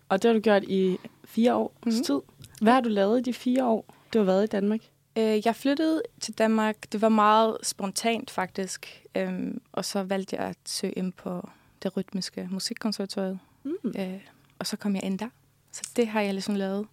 og 0.09 0.21
det 0.21 0.29
har 0.29 0.33
du 0.33 0.39
gjort 0.41 0.63
i 0.63 0.97
fire 1.25 1.55
års 1.55 1.71
Mhm. 1.85 2.03
tid. 2.03 2.19
Hvad 2.61 2.73
har 2.73 2.81
du 2.81 2.89
lavet 2.89 3.19
i 3.19 3.23
de 3.23 3.33
fire 3.33 3.65
år, 3.65 3.85
du 4.13 4.17
har 4.17 4.25
været 4.25 4.43
i 4.43 4.47
Danmark? 4.47 4.79
Øh, 5.17 5.45
jeg 5.45 5.55
flyttede 5.55 6.01
til 6.21 6.33
Danmark. 6.37 6.91
Det 6.91 7.01
var 7.01 7.09
meget 7.09 7.57
spontant, 7.63 8.31
faktisk. 8.31 9.03
Um, 9.19 9.61
og 9.71 9.85
så 9.85 10.03
valgte 10.03 10.35
jeg 10.35 10.45
at 10.45 10.57
søge 10.65 10.93
ind 10.93 11.13
på 11.13 11.49
det 11.83 11.97
rytmiske 11.97 12.47
musikkonservatoriet. 12.51 13.39
Mm. 13.63 13.71
Øh, 13.99 14.19
og 14.59 14.67
så 14.67 14.77
kom 14.77 14.95
jeg 14.95 15.03
ind 15.03 15.19
der. 15.19 15.29
Så 15.71 15.81
det 15.95 16.07
har 16.07 16.21
jeg 16.21 16.33
ligesom 16.33 16.55
lavet 16.55 16.87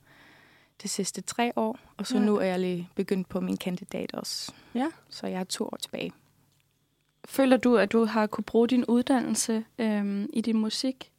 de 0.82 0.88
sidste 0.88 1.20
tre 1.20 1.52
år. 1.56 1.78
Og 1.96 2.06
så 2.06 2.18
Ja. 2.18 2.24
nu 2.24 2.36
er 2.36 2.44
jeg 2.44 2.58
lige 2.60 2.88
begyndt 2.94 3.28
på 3.28 3.40
min 3.40 3.56
kandidat 3.56 4.14
også. 4.14 4.52
Ja. 4.74 4.86
Så 5.08 5.26
jeg 5.26 5.40
er 5.40 5.44
to 5.44 5.64
år 5.64 5.76
tilbage. 5.82 6.12
Føler 7.24 7.56
du, 7.56 7.76
at 7.76 7.92
du 7.92 8.04
har 8.04 8.26
kunne 8.26 8.44
bruge 8.44 8.68
din 8.68 8.84
uddannelse 8.84 9.64
øhm, 9.78 10.30
i 10.32 10.40
din 10.40 10.58
musik? 10.58 11.11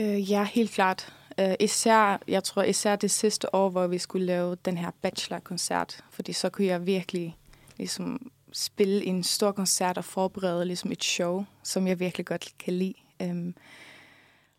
Øh, 0.00 0.30
ja, 0.30 0.44
helt 0.44 0.70
klart. 0.70 1.12
Øh, 1.40 1.54
især, 1.60 2.22
jeg 2.28 2.44
tror 2.44 2.62
især 2.62 2.96
det 2.96 3.10
sidste 3.10 3.54
år, 3.54 3.68
hvor 3.70 3.86
vi 3.86 3.98
skulle 3.98 4.26
lave 4.26 4.54
den 4.64 4.78
her 4.78 4.90
bachelor-koncert. 5.02 6.04
Fordi 6.10 6.32
så 6.32 6.48
kunne 6.50 6.66
jeg 6.66 6.86
virkelig 6.86 7.36
ligesom 7.76 8.30
spille 8.52 9.04
en 9.04 9.22
stor 9.24 9.52
koncert 9.52 9.98
og 9.98 10.04
forberede 10.04 10.64
ligesom 10.64 10.92
et 10.92 11.04
show, 11.04 11.44
som 11.62 11.86
jeg 11.86 12.00
virkelig 12.00 12.26
godt 12.26 12.52
kan 12.58 12.72
lide. 12.74 12.94
Um, 13.24 13.54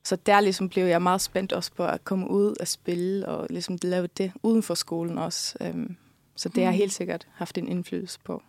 så 0.04 0.16
der 0.16 0.40
ligesom 0.40 0.70
blev 0.70 0.86
jeg 0.86 1.02
meget 1.02 1.22
spændt 1.22 1.54
også 1.54 1.72
på 1.74 1.86
at 1.86 2.04
komme 2.04 2.30
ud 2.30 2.56
og 2.60 2.68
spille 2.68 3.28
og 3.28 3.48
ligesom 3.50 3.78
lave 3.84 4.08
det 4.08 4.32
uden 4.44 4.64
for 4.64 4.74
skolen 4.74 5.18
også. 5.18 5.58
Um, 5.74 5.98
så 6.36 6.50
det 6.50 6.64
har 6.64 6.72
Mm. 6.72 6.78
helt 6.78 6.94
sikkert 6.94 7.28
haft 7.34 7.58
en 7.58 7.68
indflydelse 7.68 8.20
på 8.24 8.44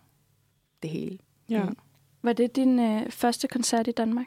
det 0.82 0.90
hele. 0.90 1.18
Ja. 1.48 1.62
Mm. 1.64 1.76
Var 2.22 2.32
det 2.32 2.56
din 2.56 2.78
øh, 2.78 3.10
første 3.10 3.48
koncert 3.48 3.88
i 3.88 3.92
Danmark? 3.92 4.26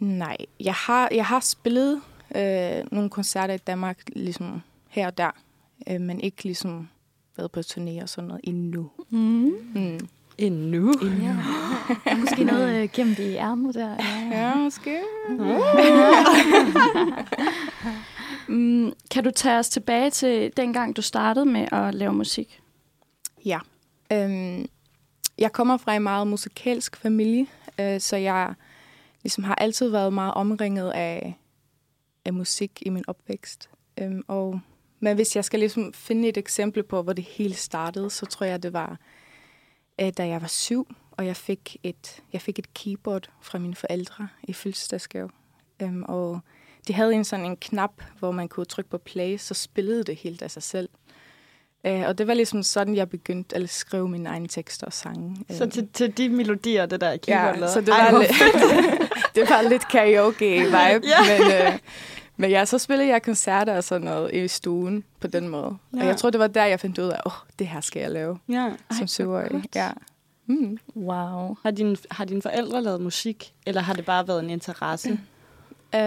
Nej, 0.00 0.36
jeg 0.60 0.74
har, 0.74 1.08
jeg 1.12 1.26
har 1.26 1.40
spillet 1.40 2.00
øh, 2.36 2.84
nogle 2.92 3.10
koncerter 3.10 3.54
i 3.54 3.58
Danmark, 3.58 3.98
ligesom 4.16 4.62
her 4.88 5.06
og 5.06 5.18
der, 5.18 5.30
øh, 5.90 6.00
men 6.00 6.20
ikke 6.20 6.42
ligesom 6.42 6.88
været 7.36 7.52
på 7.52 7.60
turné 7.60 8.02
og 8.02 8.08
sådan 8.08 8.28
noget 8.28 8.40
endnu. 8.44 8.90
Mm. 9.10 9.52
Mm. 9.74 10.08
Endnu. 10.38 10.94
Ja. 11.02 11.36
Der 12.04 12.10
er 12.10 12.16
måske 12.16 12.44
noget 12.44 12.82
øh, 12.82 12.88
gemt 12.92 13.18
i 13.18 13.36
ærmet 13.36 13.74
der. 13.74 13.96
Ja. 14.30 14.38
Ja, 14.38 14.54
måske. 14.54 14.98
Mm, 18.48 18.92
kan 19.10 19.24
du 19.24 19.30
tage 19.30 19.58
os 19.58 19.68
tilbage 19.68 20.10
til 20.10 20.52
dengang, 20.56 20.96
du 20.96 21.02
startede 21.02 21.46
med 21.46 21.68
at 21.72 21.94
lave 21.94 22.12
musik? 22.12 22.60
Ja. 23.44 23.58
Øhm, 24.12 24.66
jeg 25.38 25.52
kommer 25.52 25.76
fra 25.76 25.96
en 25.96 26.02
meget 26.02 26.26
musikalsk 26.26 26.96
familie, 26.96 27.46
øh, 27.80 28.00
så 28.00 28.16
jeg 28.16 28.54
ligesom 29.22 29.44
har 29.44 29.54
altid 29.54 29.88
været 29.88 30.12
meget 30.12 30.34
omringet 30.34 30.90
af, 30.90 31.38
af 32.24 32.32
musik 32.32 32.82
i 32.86 32.88
min 32.88 33.04
opvækst. 33.06 33.70
Øhm, 33.98 34.22
og 34.28 34.60
men 35.00 35.14
hvis 35.14 35.36
jeg 35.36 35.44
skal 35.44 35.60
ligesom 35.60 35.92
finde 35.92 36.28
et 36.28 36.36
eksempel 36.36 36.82
på, 36.82 37.02
hvor 37.02 37.12
det 37.12 37.24
hele 37.24 37.54
startede, 37.54 38.10
så 38.10 38.26
tror 38.26 38.46
jeg, 38.46 38.62
det 38.62 38.72
var, 38.72 38.98
øh, 40.00 40.12
da 40.18 40.26
jeg 40.26 40.40
var 40.40 40.48
syv, 40.48 40.88
og 41.10 41.26
jeg 41.26 41.36
fik 41.36 41.76
et, 41.82 42.22
jeg 42.32 42.40
fik 42.42 42.58
et 42.58 42.74
keyboard 42.74 43.30
fra 43.40 43.58
mine 43.58 43.74
forældre 43.74 44.28
i 44.42 44.52
fødselsdagsgave. 44.52 45.30
Øhm, 45.82 46.02
og 46.02 46.40
de 46.88 46.92
havde 46.92 47.14
en 47.14 47.24
sådan 47.24 47.46
en 47.46 47.56
knap, 47.56 48.02
hvor 48.18 48.30
man 48.30 48.48
kunne 48.48 48.66
trykke 48.66 48.90
på 48.90 48.98
play, 48.98 49.36
så 49.36 49.54
spillede 49.54 50.04
det 50.04 50.16
helt 50.16 50.42
af 50.42 50.50
sig 50.50 50.62
selv. 50.62 50.88
Uh, 51.84 52.06
og 52.06 52.18
det 52.18 52.26
var 52.26 52.34
ligesom 52.34 52.62
sådan, 52.62 52.94
jeg 52.96 53.08
begyndte 53.10 53.56
at 53.56 53.70
skrive 53.70 54.08
mine 54.08 54.28
egne 54.28 54.48
tekster 54.48 54.86
og 54.86 54.92
sange. 54.92 55.36
Så 55.50 55.66
til, 55.66 55.88
til 55.92 56.16
de 56.18 56.28
melodier, 56.28 56.86
det 56.86 57.00
der 57.00 57.16
keyboard 57.16 57.58
Ja, 57.58 57.68
så 57.72 57.80
det 57.80 57.88
Ej, 57.88 58.02
var, 58.04 58.10
hvor 58.10 58.18
lidt, 58.20 59.02
det 59.34 59.50
var 59.50 59.62
lidt 59.62 59.88
karaoke-vibe. 59.88 61.06
Ja. 61.08 61.38
men, 61.38 61.52
øh, 61.72 61.78
men 62.36 62.50
ja, 62.50 62.64
så 62.64 62.78
spillede 62.78 63.08
jeg 63.08 63.22
koncerter 63.22 63.76
og 63.76 63.84
sådan 63.84 64.04
noget 64.04 64.34
i 64.34 64.48
stuen 64.48 65.04
på 65.20 65.26
den 65.26 65.48
måde. 65.48 65.76
Ja. 65.94 66.00
Og 66.00 66.06
jeg 66.06 66.16
tror, 66.16 66.30
det 66.30 66.40
var 66.40 66.46
der, 66.46 66.64
jeg 66.64 66.80
fandt 66.80 66.98
ud 66.98 67.04
af, 67.08 67.20
åh, 67.26 67.32
oh, 67.32 67.32
det 67.58 67.66
her 67.66 67.80
skal 67.80 68.00
jeg 68.00 68.10
lave 68.10 68.38
Ja. 68.48 68.70
som 68.98 69.06
syvårig. 69.06 69.64
Ja. 69.74 69.90
Mm. 70.46 70.78
Wow. 70.96 71.56
Har, 71.62 71.70
dine, 71.70 71.96
har 72.10 72.24
dine 72.24 72.42
forældre 72.42 72.82
lavet 72.82 73.00
musik, 73.00 73.52
eller 73.66 73.80
har 73.82 73.92
det 73.94 74.04
bare 74.04 74.28
været 74.28 74.44
en 74.44 74.50
interesse? 74.50 75.20
Uh, 75.96 76.00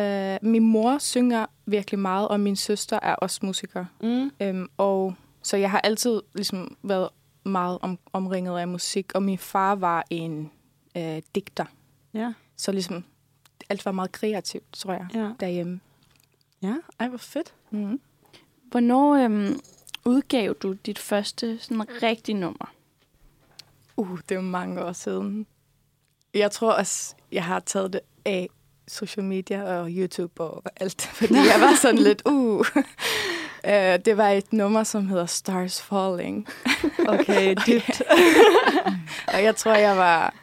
min 0.51 0.63
mor 0.63 0.98
synger 0.98 1.46
virkelig 1.66 2.00
meget, 2.00 2.28
og 2.28 2.40
min 2.40 2.56
søster 2.56 3.00
er 3.04 3.16
også 3.16 3.40
musiker. 3.44 3.86
Mm. 4.01 4.32
Um, 4.50 4.70
og 4.78 5.16
så 5.43 5.57
jeg 5.57 5.71
har 5.71 5.79
altid 5.79 6.21
ligesom 6.33 6.77
været 6.83 7.10
meget 7.43 7.77
om, 7.81 8.00
omringet 8.13 8.60
af 8.60 8.67
musik, 8.67 9.12
og 9.15 9.24
min 9.24 9.38
far 9.38 9.75
var 9.75 10.05
en 10.10 10.51
uh, 10.95 11.17
digter. 11.36 11.65
Ja. 12.13 12.33
Så 12.57 12.71
ligesom 12.71 13.03
alt 13.69 13.86
var 13.86 13.91
meget 13.91 14.12
kreativt, 14.12 14.63
tror 14.74 14.93
jeg, 14.93 15.07
Ja. 15.13 15.31
derhjemme. 15.39 15.79
Ja, 16.63 16.75
ej, 17.00 17.07
hvor 17.07 17.17
fedt. 17.17 17.53
Mm. 17.71 18.01
Hvornår 18.71 19.13
øhm, 19.15 19.60
udgav 20.05 20.53
du 20.53 20.74
dit 20.74 21.00
første 21.00 21.60
sådan 21.60 22.03
rigtige 22.03 22.36
nummer? 22.36 22.74
Uh, 23.98 24.19
det 24.29 24.38
er 24.38 24.41
mange 24.41 24.83
år 24.83 24.91
siden. 24.93 25.48
Jeg 26.33 26.51
tror 26.51 26.71
også, 26.71 27.15
jeg 27.31 27.45
har 27.45 27.60
taget 27.60 27.93
det 27.93 28.01
af 28.25 28.48
social 28.88 29.24
media 29.25 29.63
og 29.79 29.88
YouTube 29.89 30.43
og 30.43 30.63
alt, 30.75 31.01
fordi 31.01 31.33
jeg 31.33 31.55
var 31.62 31.75
sådan 31.81 31.98
lidt, 32.00 32.21
uh. 32.31 32.65
Uh 33.68 34.06
det 34.06 34.18
var 34.18 34.30
et 34.30 34.53
nummer, 34.53 34.84
som 34.84 35.08
hedder 35.08 35.25
Stars 35.25 35.82
Falling. 35.82 36.48
Okay, 37.08 37.56
dybt. 37.68 38.01
Og 39.34 39.44
jeg 39.44 39.56
tror, 39.56 39.74
jeg 39.75 39.98
var, 39.98 40.34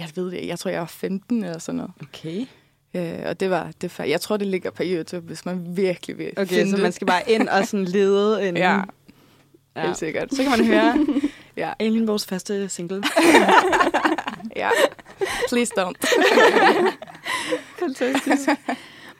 jeg 0.00 0.08
ved 0.14 0.30
det, 0.30 0.46
jeg 0.46 0.58
tror, 0.58 0.70
jeg 0.70 0.80
var 0.80 0.86
15 0.86 1.44
eller 1.44 1.58
sådan 1.58 1.76
noget. 1.76 1.92
Okay. 2.02 2.46
Uh, 2.94 3.26
og 3.28 3.40
det 3.40 3.50
var, 3.50 3.70
det 3.80 3.98
var, 3.98 4.04
jeg 4.04 4.20
tror, 4.20 4.36
det 4.36 4.46
ligger 4.46 4.70
på 4.70 4.82
YouTube, 4.86 5.26
hvis 5.26 5.44
man 5.46 5.76
virkelig 5.76 6.18
vil 6.18 6.30
Okay, 6.36 6.54
finde 6.56 6.70
så 6.70 6.76
det. 6.76 6.82
man 6.82 6.92
skal 6.92 7.06
bare 7.06 7.30
ind 7.30 7.48
og 7.48 7.66
sådan 7.66 7.84
lede 7.84 8.48
en... 8.48 8.56
Ja, 8.56 8.80
ja. 9.76 9.82
helt 9.84 9.96
sikkert. 9.96 10.34
Så 10.34 10.42
kan 10.42 10.50
man 10.50 10.66
høre 10.66 11.06
Ja. 11.56 11.72
Alien 11.78 12.06
vores 12.06 12.26
første 12.26 12.68
single. 12.68 13.02
Ja. 14.56 14.68
Please 15.48 15.72
don't. 15.78 15.94
Fantastisk. 17.78 18.48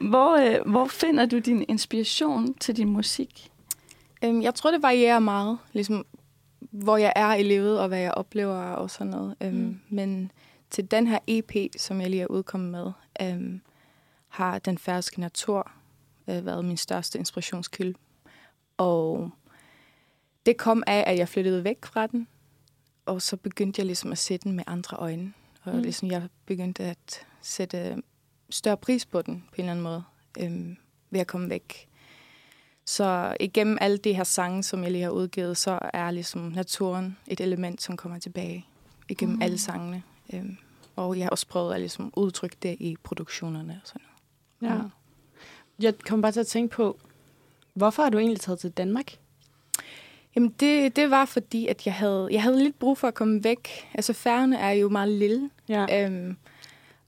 Hvor, 0.09 0.37
øh, 0.37 0.71
hvor 0.71 0.87
finder 0.87 1.27
du 1.27 1.39
din 1.39 1.65
inspiration 1.69 2.55
til 2.55 2.77
din 2.77 2.89
musik? 2.89 3.51
Øhm, 4.25 4.43
jeg 4.43 4.55
tror, 4.55 4.71
det 4.71 4.83
varierer 4.83 5.19
meget, 5.19 5.59
ligesom 5.73 6.07
hvor 6.71 6.97
jeg 6.97 7.13
er 7.17 7.35
i 7.35 7.43
livet, 7.43 7.81
og 7.81 7.89
hvad 7.89 7.99
jeg 7.99 8.15
oplever 8.15 8.57
og 8.57 8.91
sådan 8.91 9.11
noget. 9.11 9.37
Øhm, 9.41 9.55
Mm. 9.55 9.81
Men 9.89 10.33
til 10.71 10.91
den 10.91 11.07
her 11.07 11.19
EP, 11.27 11.53
som 11.77 12.01
jeg 12.01 12.11
lige 12.11 12.23
er 12.23 12.27
udkommet 12.27 12.71
med, 12.71 12.93
øhm, 13.23 13.61
har 14.29 14.59
den 14.59 14.79
færøske 14.79 15.21
natur 15.21 15.73
øh, 16.29 16.47
været 16.47 16.65
min 16.65 16.77
største 16.77 17.19
inspirationskilde. 17.19 17.95
Og 18.77 19.31
det 20.47 20.57
kom 20.57 20.83
af, 20.87 21.05
at 21.07 21.19
jeg 21.19 21.29
flyttede 21.29 21.65
væk 21.65 21.85
fra 21.85 22.07
den, 22.07 22.29
og 23.07 23.23
så 23.23 23.37
begyndte 23.37 23.81
jeg 23.81 23.87
ligesom 23.87 24.13
at 24.13 24.19
se 24.19 24.39
den 24.39 24.53
med 24.53 24.65
andre 24.67 24.97
øjne. 24.97 25.33
Og 25.65 25.75
mm. 25.75 25.83
ligesom 25.83 26.11
jeg 26.11 26.23
begyndte 26.47 26.83
at 26.83 27.27
sætte 27.41 28.03
større 28.53 28.77
pris 28.77 29.07
på 29.07 29.23
den 29.23 29.45
på 29.49 29.55
en 29.57 29.61
eller 29.61 29.71
anden 29.71 29.83
måde, 29.83 30.03
øhm, 30.41 30.77
ved 31.11 31.21
at 31.21 31.27
komme 31.27 31.51
væk. 31.51 31.89
Så 32.85 33.37
igennem 33.41 33.79
alle 33.81 33.97
de 33.97 34.13
her 34.15 34.25
sange, 34.25 34.63
som 34.63 34.83
jeg 34.83 34.93
lige 34.93 35.03
har 35.05 35.11
udgivet, 35.11 35.57
så 35.57 35.79
er 35.93 36.11
ligesom 36.11 36.41
naturen 36.43 37.17
et 37.27 37.41
element, 37.41 37.83
som 37.83 37.97
kommer 37.97 38.19
tilbage 38.19 38.67
igennem 39.09 39.33
Mm. 39.35 39.39
mm. 39.39 39.43
alle 39.43 39.59
sangene. 39.59 40.03
Øhm, 40.35 40.57
og 40.97 41.17
jeg 41.19 41.25
har 41.25 41.31
også 41.31 41.47
prøvet 41.47 41.75
at 41.75 41.81
ligesom 41.81 42.13
udtrykke 42.17 42.57
det 42.63 42.77
i 42.81 42.97
produktionerne 43.03 43.81
og 43.83 43.89
sådan 43.89 44.03
noget. 44.61 44.79
Ja. 44.83 44.89
Jeg 45.81 45.95
kom 45.99 46.23
bare 46.23 46.33
til 46.33 46.41
at 46.41 46.47
tænke 46.47 46.75
på, 46.75 46.99
hvorfor 47.75 48.03
har 48.03 48.11
du 48.11 48.19
egentlig 48.19 48.41
taget 48.41 48.59
til 48.59 48.71
Danmark? 48.71 49.19
Jamen 50.37 50.55
det, 50.61 50.97
det 50.97 51.11
var 51.11 51.25
fordi, 51.25 51.67
at 51.67 51.87
jeg 51.87 51.95
havde, 51.95 52.29
jeg 52.31 52.43
havde 52.43 52.63
lidt 52.63 52.79
brug 52.79 52.99
for 52.99 53.09
at 53.09 53.15
komme 53.15 53.45
væk. 53.45 53.69
Altså 53.95 54.13
færgerne 54.13 54.59
er 54.59 54.71
jo 54.71 54.89
meget 54.89 55.09
lille. 55.09 55.51
Ja. 55.69 56.07
Øhm, 56.07 56.37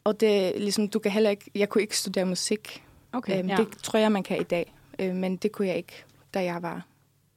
og 0.05 0.21
det 0.21 0.53
ligesom, 0.61 0.89
du 0.89 0.99
kan 0.99 1.13
heller 1.13 1.31
ikke, 1.31 1.51
jeg 1.55 1.69
kunne 1.69 1.83
ikke 1.83 1.99
studere 1.99 2.25
musik. 2.27 2.85
Okay, 3.13 3.39
øhm, 3.39 3.49
ja. 3.49 3.57
Det 3.57 3.69
tror 3.83 3.99
jeg, 3.99 4.13
man 4.13 4.23
kan 4.23 4.41
i 4.41 4.45
dag. 4.45 4.75
Øh, 4.99 5.15
men 5.15 5.37
det 5.37 5.53
kunne 5.53 5.69
jeg 5.69 5.77
ikke, 5.77 6.05
da 6.35 6.45
jeg 6.45 6.63
var 6.63 6.87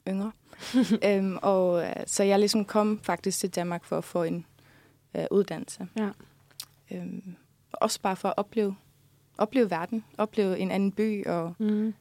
yngre. 0.07 0.31
øhm, 1.05 1.37
og 1.41 1.83
øh, 1.83 1.93
så 2.05 2.23
jeg 2.23 2.39
ligesom 2.39 2.65
kom 2.65 2.99
faktisk 3.03 3.39
til 3.39 3.49
Danmark 3.49 3.85
for 3.85 3.97
at 3.97 4.03
få 4.03 4.23
en 4.23 4.45
øh, 5.15 5.25
uddannelse. 5.31 5.87
Ja. 5.97 6.09
Øhm, 6.91 7.35
også 7.73 8.01
bare 8.01 8.15
for 8.15 8.27
at 8.29 8.33
opleve, 8.37 8.75
opleve 9.37 9.71
verden, 9.71 10.03
opleve 10.17 10.59
en 10.59 10.71
anden 10.71 10.91
by. 10.91 11.25
Og, 11.27 11.53
Mm. 11.59 11.65
mm. 11.65 11.93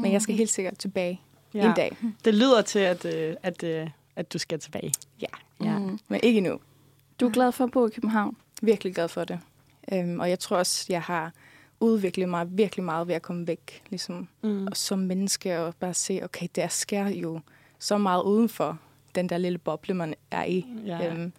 Men 0.00 0.12
jeg 0.12 0.22
skal 0.22 0.34
helt 0.34 0.50
sikkert 0.50 0.78
tilbage 0.78 1.20
Ja. 1.54 1.68
en 1.68 1.74
dag. 1.76 1.96
Det 2.24 2.34
lyder 2.34 2.62
til, 2.62 2.78
at, 2.78 3.04
øh, 3.04 3.36
at, 3.42 3.62
øh, 3.62 3.90
at 4.16 4.32
du 4.32 4.38
skal 4.38 4.58
tilbage. 4.60 4.92
Ja. 5.20 5.26
Ja. 5.64 5.78
Mm. 5.78 5.98
Men 6.08 6.20
ikke 6.22 6.38
endnu. 6.38 6.58
Du 7.20 7.26
er 7.26 7.30
glad 7.30 7.52
for 7.52 7.64
at 7.64 7.70
bo 7.70 7.86
i 7.86 7.90
København? 7.90 8.36
Virkelig 8.62 8.94
glad 8.94 9.08
for 9.08 9.24
det. 9.24 9.40
Øhm, 9.92 10.20
og 10.20 10.30
jeg 10.30 10.38
tror 10.38 10.56
også, 10.56 10.86
jeg 10.88 11.02
har 11.02 11.32
udviklet 11.80 12.28
mig 12.28 12.46
virkelig 12.58 12.84
meget 12.84 13.08
ved 13.08 13.14
at 13.14 13.22
komme 13.22 13.46
væk. 13.46 13.82
Ligesom, 13.90 14.28
Mm. 14.42 14.66
og 14.66 14.76
som 14.76 14.98
menneske 14.98 15.58
og 15.60 15.74
bare 15.80 15.94
se, 15.94 16.20
okay, 16.24 16.46
der 16.56 16.68
sker 16.68 17.08
jo 17.08 17.40
så 17.78 17.98
meget 17.98 18.22
uden 18.22 18.48
for 18.48 18.78
den 19.14 19.28
der 19.28 19.38
lille 19.38 19.58
boble, 19.58 19.94
man 19.94 20.14
er 20.30 20.44
i. 20.44 20.66
Ja. 20.86 21.12
Øhm, 21.14 21.32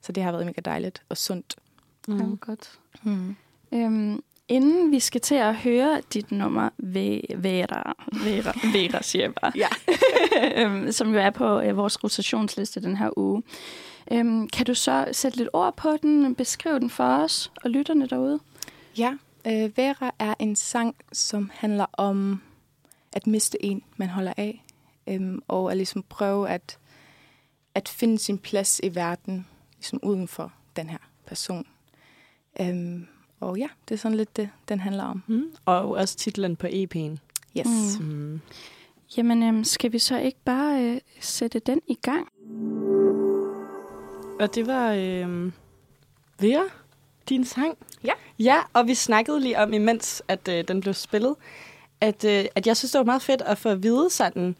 så 0.00 0.12
det 0.12 0.22
har 0.22 0.32
været 0.32 0.46
mega 0.46 0.60
dejligt 0.64 1.02
og 1.08 1.16
sundt. 1.16 1.56
Mm. 2.08 2.18
Ja, 2.18 2.24
godt. 2.40 2.78
Mm. 3.02 3.36
Øhm, 3.72 4.22
inden 4.48 4.90
vi 4.92 5.00
skal 5.00 5.20
til 5.20 5.34
at 5.34 5.56
høre 5.56 6.00
dit 6.14 6.32
nummer, 6.32 6.68
Ve- 6.82 7.36
Vera, 7.36 7.92
Vera, 8.24 8.52
Vera 8.72 9.02
siger 9.02 9.24
jeg 9.24 9.34
bare, 9.34 9.52
Ja. 9.56 9.68
øhm, 10.62 10.92
som 10.92 11.12
jo 11.14 11.20
er 11.20 11.30
på 11.30 11.60
øh, 11.60 11.76
vores 11.76 12.04
rotationsliste 12.04 12.82
den 12.82 12.96
her 12.96 13.18
uge. 13.18 13.42
Øhm, 14.12 14.48
kan 14.48 14.66
du 14.66 14.74
så 14.74 15.08
sætte 15.12 15.38
lidt 15.38 15.48
ord 15.52 15.76
på 15.76 15.96
den, 16.02 16.34
beskrive 16.34 16.80
den 16.80 16.90
for 16.90 17.04
os 17.04 17.52
og 17.64 17.70
lytterne 17.70 18.06
derude? 18.08 18.40
Ja, 18.98 19.14
øh, 19.46 19.76
Vera 19.76 20.10
er 20.18 20.34
en 20.38 20.56
sang, 20.56 20.96
som 21.12 21.50
handler 21.54 21.86
om 21.92 22.42
at 23.12 23.26
miste 23.26 23.64
en, 23.64 23.82
man 23.96 24.08
holder 24.08 24.32
af. 24.36 24.64
Øhm, 25.08 25.42
og 25.48 25.70
at 25.70 25.76
ligesom 25.76 26.04
prøve 26.08 26.48
at, 26.48 26.78
at 27.74 27.88
finde 27.88 28.18
sin 28.18 28.38
plads 28.38 28.80
i 28.82 28.94
verden, 28.94 29.46
ligesom 29.76 30.00
uden 30.02 30.28
for 30.28 30.52
den 30.76 30.88
her 30.90 30.98
person. 31.26 31.66
Øhm, 32.60 33.06
og 33.44 33.58
ja, 33.58 33.66
det 33.88 33.94
er 33.94 33.98
sådan 33.98 34.16
lidt 34.16 34.36
det, 34.36 34.50
den 34.68 34.80
handler 34.80 35.04
om. 35.04 35.22
Mm. 35.26 35.44
Og 35.66 35.90
også 35.90 36.16
titlen 36.16 36.56
på 36.56 36.66
EP'en. 36.66 37.16
Yes. 37.58 37.98
Mm. 38.00 38.06
Mm. 38.06 38.40
Jamen, 39.16 39.42
øhm, 39.42 39.64
skal 39.64 39.92
vi 39.92 39.98
så 39.98 40.18
ikke 40.18 40.38
bare 40.44 40.84
øh, 40.84 41.00
sætte 41.20 41.58
den 41.58 41.80
i 41.86 41.94
gang? 41.94 42.28
Og 44.40 44.54
det 44.54 44.66
var 44.66 44.92
øh, 44.92 45.52
Vera, 46.38 46.64
din 47.28 47.44
sang. 47.44 47.78
Ja. 48.04 48.12
Ja, 48.38 48.56
og 48.72 48.86
vi 48.86 48.94
snakkede 48.94 49.40
lige 49.40 49.58
om, 49.58 49.72
imens 49.72 50.22
at 50.28 50.48
øh, 50.48 50.64
den 50.68 50.80
blev 50.80 50.94
spillet, 50.94 51.34
at, 52.00 52.24
øh, 52.24 52.44
at 52.54 52.66
jeg 52.66 52.76
synes, 52.76 52.92
det 52.92 52.98
var 52.98 53.04
meget 53.04 53.22
fedt 53.22 53.42
at 53.42 53.58
få 53.58 53.68
at 53.68 53.82
vide 53.82 54.10
sådan, 54.10 54.56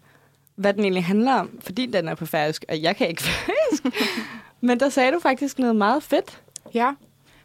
hvad 0.55 0.75
den 0.75 0.83
egentlig 0.83 1.05
handler 1.05 1.33
om, 1.33 1.61
fordi 1.61 1.87
den 1.87 2.09
er 2.09 2.14
på 2.14 2.26
færøsk, 2.26 2.64
og 2.69 2.83
jeg 2.83 2.97
kan 2.97 3.09
ikke 3.09 3.23
færøsk. 3.29 3.85
Men 4.61 4.81
der 4.81 4.88
sagde 4.88 5.12
du 5.12 5.19
faktisk 5.19 5.59
noget 5.59 5.76
meget 5.76 6.03
fedt. 6.03 6.43
Ja, 6.75 6.93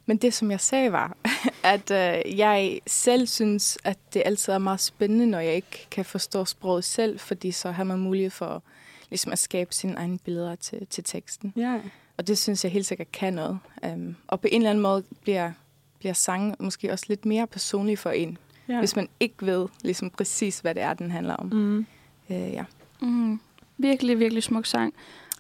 men 0.09 0.17
det 0.17 0.33
som 0.33 0.51
jeg 0.51 0.59
sagde 0.59 0.91
var, 0.91 1.17
at 1.63 1.91
øh, 1.91 2.37
jeg 2.37 2.79
selv 2.87 3.27
synes, 3.27 3.77
at 3.83 3.97
det 4.13 4.23
altid 4.25 4.53
er 4.53 4.57
meget 4.57 4.79
spændende, 4.79 5.25
når 5.25 5.39
jeg 5.39 5.55
ikke 5.55 5.87
kan 5.91 6.05
forstå 6.05 6.45
sproget 6.45 6.83
selv, 6.83 7.19
fordi 7.19 7.51
så 7.51 7.71
har 7.71 7.83
man 7.83 7.99
mulighed 7.99 8.29
for 8.29 8.63
ligesom 9.09 9.31
at 9.31 9.39
skabe 9.39 9.73
sine 9.73 9.93
egne 9.93 10.17
billeder 10.17 10.55
til, 10.55 10.87
til 10.89 11.03
teksten. 11.03 11.53
Ja. 11.55 11.79
Og 12.17 12.27
det 12.27 12.37
synes 12.37 12.63
jeg 12.63 12.71
helt 12.71 12.85
sikkert 12.85 13.11
kan 13.11 13.33
noget. 13.33 13.59
Um, 13.83 14.15
og 14.27 14.41
på 14.41 14.47
en 14.51 14.61
eller 14.61 14.69
anden 14.69 14.81
måde 14.81 15.03
bliver, 15.21 15.51
bliver 15.99 16.13
sangen 16.13 16.55
måske 16.59 16.91
også 16.91 17.05
lidt 17.07 17.25
mere 17.25 17.47
personlig 17.47 17.99
for 17.99 18.09
en, 18.09 18.37
ja. 18.69 18.79
hvis 18.79 18.95
man 18.95 19.09
ikke 19.19 19.45
ved 19.45 19.67
ligesom 19.83 20.09
præcis, 20.09 20.59
hvad 20.59 20.75
det 20.75 20.83
er, 20.83 20.93
den 20.93 21.11
handler 21.11 21.35
om. 21.35 21.45
Mm. 21.45 21.85
Uh, 22.29 22.35
ja. 22.35 22.63
Mm. 23.01 23.39
Virkelig, 23.77 24.19
virkelig 24.19 24.43
smuk 24.43 24.65
sang. 24.65 24.93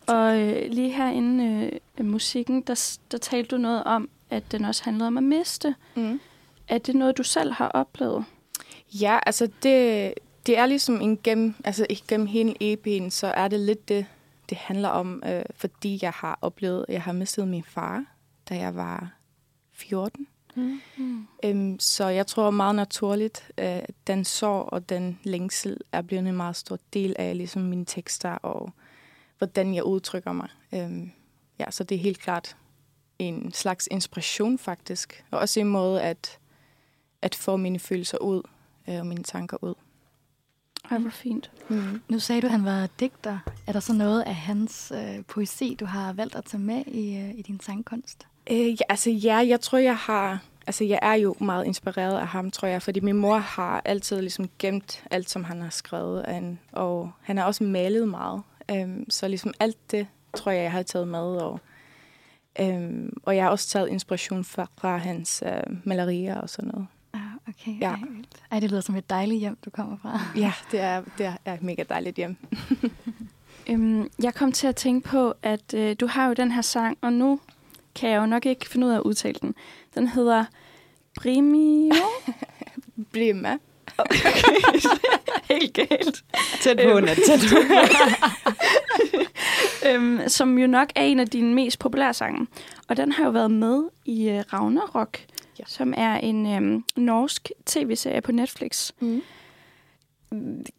Og 0.07 0.39
øh, 0.39 0.71
lige 0.71 0.89
herinde 0.89 1.71
øh, 1.97 2.05
musikken, 2.05 2.61
der, 2.61 2.97
der 3.11 3.17
talte 3.17 3.55
du 3.55 3.61
noget 3.61 3.83
om, 3.83 4.09
at 4.29 4.51
den 4.51 4.65
også 4.65 4.83
handlede 4.83 5.07
om 5.07 5.17
at 5.17 5.23
miste. 5.23 5.75
Mm. 5.95 6.19
Er 6.67 6.77
det 6.77 6.95
noget, 6.95 7.17
du 7.17 7.23
selv 7.23 7.53
har 7.53 7.67
oplevet? 7.67 8.25
Ja, 8.93 9.19
altså 9.25 9.49
det, 9.63 10.13
det 10.45 10.57
er 10.57 10.65
ligesom 10.65 11.01
en 11.01 11.19
gennem, 11.23 11.55
altså 11.63 11.85
gennem 12.07 12.27
hele 12.27 12.55
EP'en, 12.63 13.09
så 13.09 13.27
er 13.27 13.47
det 13.47 13.59
lidt 13.59 13.89
det, 13.89 14.05
det 14.49 14.57
handler 14.57 14.89
om, 14.89 15.23
øh, 15.25 15.43
fordi 15.55 15.99
jeg 16.01 16.11
har 16.11 16.39
oplevet, 16.41 16.85
jeg 16.89 17.01
har 17.01 17.13
mistet 17.13 17.47
min 17.47 17.63
far, 17.63 18.05
da 18.49 18.55
jeg 18.55 18.75
var 18.75 19.13
14. 19.71 20.27
Mm. 20.55 21.27
Øhm, 21.43 21.79
så 21.79 22.07
jeg 22.07 22.27
tror 22.27 22.49
meget 22.49 22.75
naturligt, 22.75 23.51
øh, 23.57 23.79
den 24.07 24.25
sorg 24.25 24.73
og 24.73 24.89
den 24.89 25.19
længsel 25.23 25.77
er 25.91 26.01
blevet 26.01 26.27
en 26.27 26.35
meget 26.35 26.55
stor 26.55 26.79
del 26.93 27.15
af 27.19 27.37
ligesom 27.37 27.61
mine 27.61 27.85
tekster 27.85 28.31
og 28.31 28.71
hvordan 29.37 29.75
jeg 29.75 29.83
udtrykker 29.83 30.31
mig. 30.31 30.49
Øhm, 30.73 31.11
ja, 31.59 31.71
så 31.71 31.83
det 31.83 31.95
er 31.95 31.99
helt 31.99 32.19
klart 32.19 32.55
en 33.19 33.51
slags 33.51 33.87
inspiration 33.91 34.57
faktisk, 34.57 35.23
og 35.31 35.39
også 35.39 35.59
en 35.59 35.67
måde 35.67 36.01
at, 36.01 36.39
at 37.21 37.35
få 37.35 37.57
mine 37.57 37.79
følelser 37.79 38.17
ud 38.17 38.41
øh, 38.89 38.99
og 38.99 39.05
mine 39.05 39.23
tanker 39.23 39.57
ud. 39.61 39.73
Ej, 40.91 40.97
hvor 40.97 41.09
fint. 41.09 41.51
Mm. 41.69 42.01
Nu 42.07 42.19
sagde 42.19 42.41
du, 42.41 42.47
at 42.47 42.51
han 42.51 42.65
var 42.65 42.87
digter. 42.99 43.39
Er 43.67 43.71
der 43.71 43.79
så 43.79 43.93
noget 43.93 44.21
af 44.21 44.35
hans 44.35 44.91
øh, 44.95 45.23
poesi, 45.27 45.77
du 45.79 45.85
har 45.85 46.13
valgt 46.13 46.35
at 46.35 46.45
tage 46.45 46.61
med 46.61 46.83
i, 46.87 47.17
øh, 47.17 47.39
i 47.39 47.41
din 47.41 47.59
sangkunst? 47.59 48.27
Øh, 48.51 48.69
ja, 48.69 48.85
altså 48.89 49.09
ja, 49.09 49.35
jeg 49.35 49.61
tror, 49.61 49.77
jeg 49.77 49.97
har... 49.97 50.39
Altså, 50.67 50.83
jeg 50.83 50.99
er 51.01 51.13
jo 51.13 51.35
meget 51.39 51.65
inspireret 51.65 52.19
af 52.19 52.27
ham, 52.27 52.51
tror 52.51 52.67
jeg, 52.67 52.81
fordi 52.81 52.99
min 52.99 53.15
mor 53.15 53.37
har 53.37 53.81
altid 53.85 54.21
ligesom 54.21 54.49
gemt 54.59 55.03
alt, 55.11 55.29
som 55.29 55.43
han 55.43 55.61
har 55.61 55.69
skrevet, 55.69 56.23
an, 56.23 56.59
og 56.71 57.11
han 57.21 57.37
har 57.37 57.45
også 57.45 57.63
malet 57.63 58.07
meget. 58.07 58.41
Um, 58.71 59.09
så 59.09 59.27
ligesom 59.27 59.53
alt 59.59 59.91
det, 59.91 60.07
tror 60.35 60.51
jeg, 60.51 60.63
jeg 60.63 60.71
har 60.71 60.83
taget 60.83 61.07
med, 61.07 61.19
og, 61.19 61.59
um, 62.61 63.13
og 63.23 63.35
jeg 63.35 63.43
har 63.43 63.49
også 63.49 63.69
taget 63.69 63.89
inspiration 63.89 64.43
fra, 64.43 64.67
fra 64.77 64.97
hans 64.97 65.43
uh, 65.45 65.87
malerier 65.87 66.35
og 66.35 66.49
sådan 66.49 66.71
noget. 66.73 66.87
Ah, 67.13 67.21
okay. 67.47 67.81
Ja. 67.81 67.89
Ej. 67.89 67.99
Ej, 68.51 68.59
det 68.59 68.71
lyder 68.71 68.81
som 68.81 68.95
et 68.95 69.09
dejligt 69.09 69.39
hjem, 69.39 69.57
du 69.65 69.69
kommer 69.69 69.97
fra. 70.01 70.19
Ja, 70.35 70.53
det 70.71 70.79
er, 70.79 71.03
det 71.17 71.33
er 71.45 71.53
et 71.53 71.63
mega 71.63 71.83
dejligt 71.89 72.15
hjem. 72.15 72.35
Øhm, 73.69 74.09
jeg 74.23 74.33
kom 74.33 74.51
til 74.51 74.67
at 74.67 74.75
tænke 74.75 75.09
på, 75.09 75.33
at 75.43 75.73
øh, 75.73 75.95
du 75.99 76.07
har 76.07 76.27
jo 76.27 76.33
den 76.33 76.51
her 76.51 76.61
sang, 76.61 76.97
og 77.01 77.13
nu 77.13 77.39
kan 77.95 78.09
jeg 78.09 78.17
jo 78.17 78.25
nok 78.25 78.45
ikke 78.45 78.69
finde 78.69 78.87
ud 78.87 78.91
af 78.91 78.95
at 78.95 79.01
udtale 79.01 79.39
den. 79.41 79.55
Den 79.95 80.07
hedder 80.07 80.45
Brimio. 81.15 81.93
Brima. 83.13 83.57
Helt 85.49 85.73
galt. 85.73 86.23
Tæt 86.61 86.79
på, 86.83 86.99
Nat, 86.99 87.17
tæt 87.25 87.39
på. 87.51 87.57
øhm, 89.87 90.19
som 90.27 90.57
jo 90.57 90.67
nok 90.67 90.89
er 90.95 91.03
en 91.03 91.19
af 91.19 91.27
dine 91.27 91.53
mest 91.55 91.79
populære 91.79 92.13
sange. 92.13 92.47
Og 92.87 92.97
den 92.97 93.11
har 93.11 93.23
jo 93.23 93.29
været 93.29 93.51
med 93.51 93.83
i 94.05 94.29
uh, 94.29 94.53
Ragnarok, 94.53 95.17
ja. 95.59 95.63
som 95.67 95.93
er 95.97 96.15
en 96.15 96.55
øhm, 96.55 96.83
norsk 96.95 97.51
tv-serie 97.65 98.21
på 98.21 98.31
Netflix. 98.31 98.91
Mm. 98.99 99.21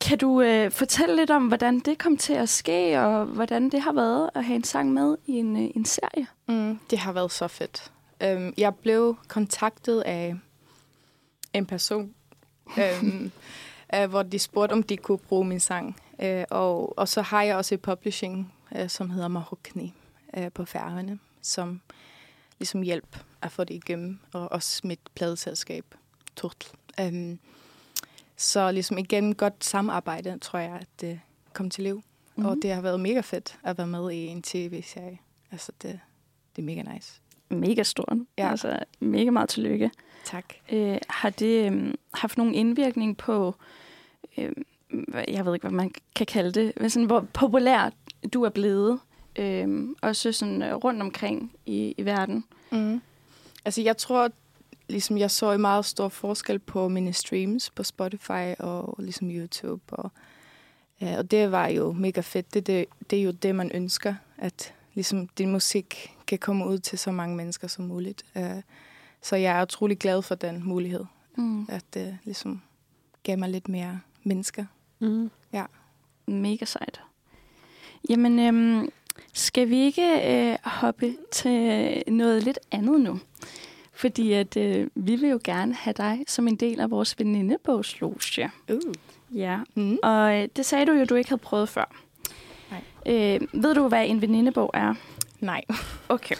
Kan 0.00 0.18
du 0.18 0.42
øh, 0.42 0.70
fortælle 0.70 1.16
lidt 1.16 1.30
om, 1.30 1.46
hvordan 1.46 1.78
det 1.78 1.98
kom 1.98 2.16
til 2.16 2.32
at 2.32 2.48
ske, 2.48 3.00
og 3.00 3.24
hvordan 3.24 3.70
det 3.70 3.80
har 3.80 3.92
været 3.92 4.30
at 4.34 4.44
have 4.44 4.56
en 4.56 4.64
sang 4.64 4.92
med 4.92 5.16
i 5.26 5.32
en, 5.32 5.56
øh, 5.56 5.70
en 5.74 5.84
serie? 5.84 6.26
Mm, 6.48 6.78
det 6.90 6.98
har 6.98 7.12
været 7.12 7.32
så 7.32 7.48
fedt. 7.48 7.92
Um, 8.24 8.54
jeg 8.58 8.74
blev 8.74 9.16
kontaktet 9.28 10.00
af 10.00 10.34
en 11.52 11.66
person, 11.66 12.14
um, 12.76 13.32
uh, 13.96 14.04
hvor 14.10 14.22
de 14.22 14.38
spurgte, 14.38 14.72
om 14.72 14.82
de 14.82 14.96
kunne 14.96 15.18
bruge 15.18 15.44
min 15.44 15.60
sang. 15.60 15.96
Uh, 16.18 16.42
og, 16.50 16.98
og 16.98 17.08
så 17.08 17.22
har 17.22 17.42
jeg 17.42 17.56
også 17.56 17.74
et 17.74 17.82
publishing, 17.82 18.54
uh, 18.80 18.88
som 18.88 19.10
hedder 19.10 19.28
Marokni 19.28 19.94
uh, 20.36 20.48
på 20.54 20.64
Færøerne, 20.64 21.18
som 21.42 21.80
ligesom 22.58 22.82
hjælp 22.82 23.16
at 23.42 23.52
få 23.52 23.64
det 23.64 23.74
igennem, 23.74 24.18
og 24.32 24.52
også 24.52 24.80
mit 24.84 25.00
pladeselskab, 25.14 25.84
Turtle. 26.36 26.70
Um, 27.02 27.38
så 28.36 28.72
ligesom 28.72 28.98
igen 28.98 29.34
godt 29.34 29.64
samarbejde, 29.64 30.38
tror 30.38 30.58
jeg, 30.58 30.72
at 30.80 30.88
det 31.00 31.20
kom 31.52 31.70
til 31.70 31.84
liv. 31.84 31.94
Mm-hmm. 31.96 32.44
Og 32.44 32.56
det 32.62 32.74
har 32.74 32.80
været 32.80 33.00
mega 33.00 33.20
fedt 33.20 33.58
at 33.64 33.78
være 33.78 33.86
med 33.86 34.10
i 34.10 34.26
en 34.26 34.42
tv-serie. 34.42 35.18
Altså, 35.52 35.72
det, 35.82 36.00
det 36.56 36.62
er 36.62 36.66
mega 36.66 36.82
nice. 36.94 37.20
Mega 37.50 37.82
stort. 37.82 38.18
Ja. 38.38 38.50
Altså, 38.50 38.78
mega 39.00 39.30
meget 39.30 39.48
tillykke. 39.48 39.90
Tak. 40.24 40.44
Øh, 40.72 40.98
har 41.08 41.30
det 41.30 41.72
øh, 41.72 41.94
haft 42.14 42.38
nogen 42.38 42.54
indvirkning 42.54 43.16
på, 43.16 43.54
øh, 44.38 44.52
jeg 45.28 45.46
ved 45.46 45.54
ikke, 45.54 45.68
hvad 45.68 45.76
man 45.76 45.92
kan 46.16 46.26
kalde 46.26 46.52
det, 46.52 46.72
hvad 46.76 46.88
sådan, 46.90 47.06
hvor 47.06 47.26
populær 47.32 47.90
du 48.32 48.42
er 48.42 48.50
blevet, 48.50 49.00
øh, 49.36 49.88
også 50.02 50.32
sådan 50.32 50.62
øh, 50.62 50.74
rundt 50.74 51.02
omkring 51.02 51.52
i, 51.66 51.94
i 51.98 52.04
verden? 52.04 52.44
Mm. 52.72 53.00
Altså, 53.64 53.82
jeg 53.82 53.96
tror, 53.96 54.30
ligesom 54.88 55.18
jeg 55.18 55.30
så 55.30 55.52
en 55.52 55.60
meget 55.60 55.84
stor 55.84 56.08
forskel 56.08 56.58
på 56.58 56.88
mine 56.88 57.12
streams 57.12 57.70
på 57.70 57.82
Spotify 57.82 58.54
og 58.58 58.96
ligesom 58.98 59.30
YouTube. 59.30 59.82
Og, 59.88 60.12
ja, 61.00 61.18
og 61.18 61.30
det 61.30 61.52
var 61.52 61.68
jo 61.68 61.92
mega 61.92 62.20
fedt. 62.20 62.54
Det, 62.54 62.66
det, 62.66 62.86
det 63.10 63.18
er 63.18 63.22
jo 63.22 63.30
det, 63.30 63.54
man 63.54 63.70
ønsker, 63.74 64.14
at 64.38 64.74
ligesom 64.94 65.28
din 65.28 65.52
musik 65.52 66.16
kan 66.30 66.38
komme 66.38 66.66
ud 66.66 66.78
til 66.78 66.98
så 66.98 67.12
mange 67.12 67.36
mennesker 67.36 67.68
som 67.68 67.84
muligt. 67.84 68.22
Uh, 68.34 68.42
så 69.22 69.36
jeg 69.36 69.58
er 69.58 69.62
utrolig 69.62 69.98
glad 69.98 70.22
for 70.22 70.34
den 70.34 70.62
mulighed, 70.68 71.04
Mm. 71.36 71.66
at 71.68 71.84
det 71.94 72.18
ligesom 72.24 72.62
gav 73.22 73.38
mig 73.38 73.48
lidt 73.48 73.68
mere 73.68 74.00
mennesker. 74.22 74.64
Mm. 74.98 75.30
Mega 76.26 76.64
sejt. 76.64 77.00
Jamen, 78.08 78.38
øhm, 78.38 78.88
skal 79.32 79.68
vi 79.68 79.76
ikke 79.76 80.32
øh, 80.52 80.56
hoppe 80.64 81.16
til 81.32 82.02
noget 82.06 82.42
lidt 82.42 82.58
andet 82.72 83.00
nu? 83.00 83.20
Fordi 83.92 84.32
at 84.32 84.56
øh, 84.56 84.88
vi 84.94 85.16
vil 85.16 85.30
jo 85.30 85.40
gerne 85.44 85.74
have 85.74 85.94
dig 85.96 86.24
som 86.28 86.48
en 86.48 86.56
del 86.56 86.80
af 86.80 86.90
vores 86.90 87.18
venindebogsloge. 87.18 88.50
Uh. 88.72 88.78
Ja, 89.38 89.58
Mm. 89.74 89.98
og 90.02 90.34
øh, 90.42 90.48
det 90.56 90.66
sagde 90.66 90.86
du 90.86 90.92
jo, 90.92 91.04
du 91.04 91.14
ikke 91.14 91.30
havde 91.30 91.40
prøvet 91.42 91.68
før. 91.68 91.96
Nej. 92.70 92.82
Øh, 93.06 93.62
ved 93.62 93.74
du, 93.74 93.88
hvad 93.88 94.06
en 94.06 94.20
venindebog 94.22 94.70
er? 94.74 94.94
Nej. 95.40 95.64
Okay. 96.08 96.34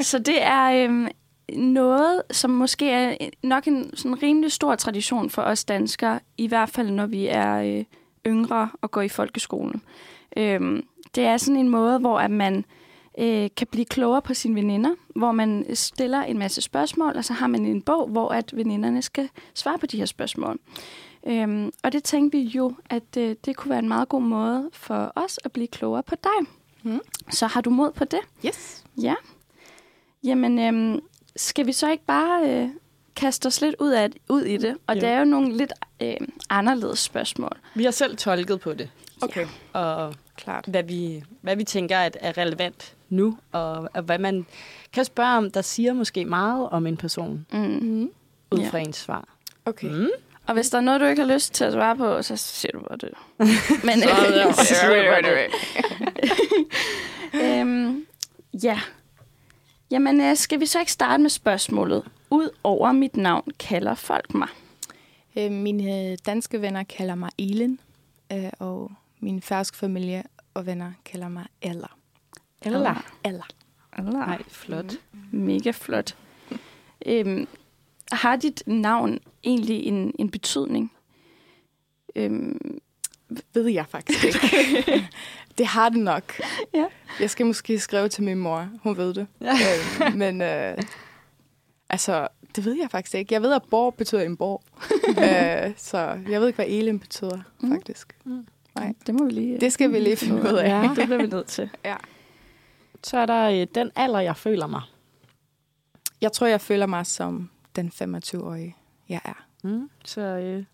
Så 0.00 0.18
det 0.18 0.42
er 0.42 0.84
øhm, 0.84 1.08
noget, 1.52 2.22
som 2.30 2.50
måske 2.50 2.90
er 2.90 3.16
nok 3.42 3.66
en 3.66 3.96
sådan 3.96 4.22
rimelig 4.22 4.52
stor 4.52 4.74
tradition 4.74 5.30
for 5.30 5.42
os 5.42 5.64
danskere, 5.64 6.20
i 6.38 6.46
hvert 6.46 6.68
fald 6.68 6.90
når 6.90 7.06
vi 7.06 7.26
er 7.26 7.54
øh, 7.54 7.84
yngre 8.26 8.68
og 8.82 8.90
går 8.90 9.00
i 9.00 9.08
folkeskolen. 9.08 9.82
Øhm, 10.36 10.86
det 11.14 11.24
er 11.24 11.36
sådan 11.36 11.60
en 11.60 11.68
måde, 11.68 11.98
hvor 11.98 12.18
at 12.18 12.30
man 12.30 12.64
øh, 13.18 13.50
kan 13.56 13.66
blive 13.70 13.84
klogere 13.84 14.22
på 14.22 14.34
sine 14.34 14.54
veninder, 14.54 14.90
hvor 15.16 15.32
man 15.32 15.66
stiller 15.74 16.22
en 16.22 16.38
masse 16.38 16.60
spørgsmål, 16.60 17.16
og 17.16 17.24
så 17.24 17.32
har 17.32 17.46
man 17.46 17.66
en 17.66 17.82
bog, 17.82 18.08
hvor 18.08 18.28
at 18.28 18.56
veninderne 18.56 19.02
skal 19.02 19.28
svare 19.54 19.78
på 19.78 19.86
de 19.86 19.98
her 19.98 20.06
spørgsmål. 20.06 20.58
Øhm, 21.26 21.72
og 21.82 21.92
det 21.92 22.04
tænkte 22.04 22.38
vi 22.38 22.44
jo, 22.44 22.74
at 22.90 23.16
øh, 23.18 23.36
det 23.44 23.56
kunne 23.56 23.70
være 23.70 23.78
en 23.78 23.88
meget 23.88 24.08
god 24.08 24.22
måde 24.22 24.70
for 24.72 25.12
os 25.16 25.40
at 25.44 25.52
blive 25.52 25.66
klogere 25.66 26.02
på 26.02 26.14
dig. 26.24 26.48
Mm. 26.84 27.00
Så 27.30 27.46
har 27.46 27.60
du 27.60 27.70
mod 27.70 27.92
på 27.92 28.04
det? 28.04 28.20
Yes. 28.46 28.84
Ja. 29.02 29.14
Jamen, 30.24 30.58
øhm, 30.58 31.00
skal 31.36 31.66
vi 31.66 31.72
så 31.72 31.90
ikke 31.90 32.04
bare 32.04 32.50
øh, 32.50 32.68
kaste 33.16 33.46
os 33.46 33.60
lidt 33.60 33.74
ud, 33.78 33.90
af, 33.92 34.10
ud 34.28 34.42
i 34.42 34.56
det? 34.56 34.76
Og 34.86 34.94
Jo. 34.94 35.00
det 35.00 35.08
er 35.08 35.18
jo 35.18 35.24
nogle 35.24 35.56
lidt 35.56 35.72
øh, 36.00 36.16
anderledes 36.50 36.98
spørgsmål. 36.98 37.56
Vi 37.74 37.84
har 37.84 37.90
selv 37.90 38.16
tolket 38.16 38.60
på 38.60 38.72
det, 38.74 38.90
Okay. 39.22 39.46
og 39.72 40.14
Klart. 40.36 40.64
hvad 40.68 40.82
vi, 40.82 41.24
hvad 41.40 41.56
vi 41.56 41.64
tænker 41.64 41.98
at 41.98 42.16
er 42.20 42.38
relevant 42.38 42.94
nu, 43.08 43.38
og, 43.52 43.88
og 43.94 44.02
hvad 44.02 44.18
man 44.18 44.46
kan 44.92 45.04
spørge 45.04 45.36
om, 45.36 45.50
der 45.50 45.62
siger 45.62 45.92
måske 45.92 46.24
meget 46.24 46.68
om 46.68 46.86
en 46.86 46.96
person, 46.96 47.46
Mm. 47.52 47.58
Mm. 47.60 48.10
ud 48.50 48.58
Ja. 48.58 48.68
fra 48.68 48.78
ens 48.78 48.96
svar. 48.96 49.28
Okay. 49.64 49.88
Mm. 49.90 50.08
Og 50.46 50.54
hvis 50.54 50.70
der 50.70 50.78
er 50.78 50.82
noget, 50.82 51.00
du 51.00 51.06
ikke 51.06 51.22
har 51.22 51.34
lyst 51.34 51.54
til 51.54 51.64
at 51.64 51.72
svare 51.72 51.96
på, 51.96 52.22
så 52.22 52.36
siger 52.36 52.72
du 52.72 52.80
bare 52.80 52.96
det. 52.96 53.10
Men, 53.86 54.02
Så 54.02 54.08
er 54.10 54.52
siger 54.64 55.20
det. 55.20 55.50
øhm, 57.60 58.06
ja. 58.62 58.80
Jamen, 59.90 60.20
øh, 60.20 60.36
skal 60.36 60.60
vi 60.60 60.66
så 60.66 60.80
ikke 60.80 60.92
starte 60.92 61.22
med 61.22 61.30
spørgsmålet? 61.30 62.04
Udover 62.30 62.92
mit 62.92 63.16
navn 63.16 63.50
kalder 63.58 63.94
folk 63.94 64.34
mig. 64.34 64.48
Øh, 65.36 65.50
Mine 65.52 66.16
danske 66.16 66.60
venner 66.60 66.82
kalder 66.82 67.14
mig 67.14 67.30
Elin, 67.38 67.80
øh, 68.32 68.50
og 68.58 68.92
min 69.20 69.42
færøske 69.42 69.76
familie 69.76 70.22
og 70.54 70.66
venner 70.66 70.92
kalder 71.04 71.28
mig 71.28 71.46
Ella. 71.62 71.86
Ella. 72.62 72.94
Ella. 73.24 73.42
Nej, 73.98 74.42
flot. 74.48 74.92
Mega 75.30 75.70
flot. 75.70 76.16
Øhm, 77.06 77.48
har 78.12 78.36
dit 78.36 78.62
navn 78.66 79.18
egentlig 79.44 79.84
en, 79.84 80.12
en 80.18 80.30
betydning? 80.30 80.92
Øhm, 82.16 82.80
Ved 83.54 83.68
jeg 83.68 83.86
faktisk 83.88 84.24
ikke. 84.24 85.08
det 85.58 85.66
har 85.66 85.88
det 85.88 85.98
nok. 86.00 86.40
Ja. 86.74 86.84
Jeg 87.20 87.30
skal 87.30 87.46
måske 87.46 87.78
skrive 87.78 88.08
til 88.08 88.22
min 88.24 88.38
mor. 88.38 88.68
Hun 88.82 88.96
ved 88.96 89.14
det. 89.14 89.26
Ja. 89.40 89.52
øh, 90.06 90.14
men 90.16 90.40
øh, 90.42 90.78
altså, 91.88 92.28
det 92.56 92.64
ved 92.64 92.76
jeg 92.80 92.90
faktisk 92.90 93.14
ikke. 93.14 93.34
Jeg 93.34 93.42
ved, 93.42 93.52
at 93.52 93.62
borg 93.70 93.94
betyder 93.94 94.20
en 94.22 94.36
borg. 94.36 94.62
øh, 95.68 95.72
så 95.76 95.98
jeg 96.30 96.40
ved 96.40 96.46
ikke, 96.46 96.56
hvad 96.56 96.66
Elin 96.68 96.98
betyder, 97.00 97.40
Mm. 97.60 97.70
faktisk. 97.72 98.16
Nej. 98.74 98.92
det 99.06 99.14
må 99.14 99.24
vi 99.24 99.30
lige... 99.30 99.60
Det 99.60 99.72
skal 99.72 99.92
vi 99.92 99.98
lige 99.98 100.16
finde 100.16 100.42
ud 100.42 100.56
af. 100.58 100.68
Ja, 100.68 100.88
det 100.96 101.06
bliver 101.06 101.16
vi 101.22 101.26
nødt 101.26 101.46
til. 101.46 101.70
Ja. 101.84 101.96
Så 103.04 103.18
er 103.18 103.26
der 103.26 103.50
øh, 103.50 103.66
den 103.74 103.90
alder, 103.96 104.20
jeg 104.20 104.36
føler 104.36 104.66
mig. 104.66 104.82
Jeg 106.20 106.32
tror, 106.32 106.46
jeg 106.46 106.60
føler 106.60 106.86
mig 106.86 107.06
som 107.06 107.50
den 107.76 107.88
25-årige, 107.88 108.76
jeg 109.08 109.20
er. 109.24 109.46
Mm. 109.62 109.90
Så 110.04 110.20
øh, 110.20 110.64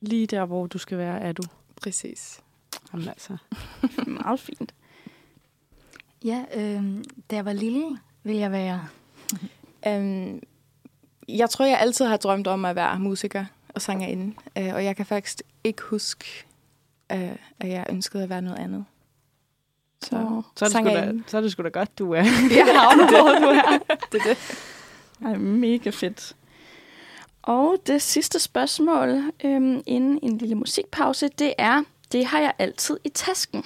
Lige 0.00 0.26
der, 0.26 0.44
hvor 0.44 0.66
du 0.66 0.78
skal 0.78 0.98
være, 0.98 1.20
er 1.20 1.32
du. 1.32 1.42
Præcis. 1.82 2.40
Jamen 2.92 3.08
altså. 3.08 3.36
Meget 4.06 4.40
fint. 4.40 4.74
Ja, 6.24 6.44
øh, 6.56 7.04
da 7.30 7.36
jeg 7.36 7.44
var 7.44 7.52
lille, 7.52 7.98
ville 8.22 8.40
jeg 8.40 8.52
være... 8.52 8.88
Um, 9.86 10.42
jeg 11.28 11.50
tror, 11.50 11.64
jeg 11.64 11.78
altid 11.80 12.04
har 12.04 12.16
drømt 12.16 12.46
om 12.46 12.64
at 12.64 12.76
være 12.76 12.98
musiker 12.98 13.44
og 13.68 13.82
sangerinde. 13.82 14.34
Uh, 14.60 14.74
og 14.74 14.84
jeg 14.84 14.96
kan 14.96 15.06
faktisk 15.06 15.42
ikke 15.64 15.82
huske, 15.82 16.24
uh, 17.14 17.36
at 17.60 17.68
jeg 17.68 17.86
ønskede 17.90 18.22
at 18.22 18.28
være 18.28 18.42
noget 18.42 18.58
andet. 18.58 18.84
Så, 20.02 20.42
Så 20.56 20.64
er, 20.64 20.68
det 20.68 20.76
sgu 20.76 20.84
da, 20.84 21.12
så 21.26 21.36
er 21.36 21.40
det 21.40 21.52
sgu 21.52 21.62
da 21.62 21.68
godt, 21.68 21.98
du 21.98 22.12
er. 22.12 22.22
Jeg 22.56 22.80
har 22.80 22.90
det. 22.90 23.10
du 23.10 23.46
er. 23.46 23.78
det, 24.12 24.20
er 24.20 24.34
det. 24.34 24.38
Ej, 25.24 25.36
mega 25.36 25.90
fedt. 25.90 26.36
Og 27.42 27.76
det 27.86 28.02
sidste 28.02 28.38
spørgsmål 28.40 29.08
øhm, 29.44 29.82
inden 29.86 30.18
en 30.22 30.38
lille 30.38 30.54
musikpause, 30.54 31.28
det 31.38 31.54
er, 31.58 31.82
det 32.12 32.26
har 32.26 32.40
jeg 32.40 32.52
altid 32.58 32.96
i 33.04 33.08
tasken. 33.08 33.64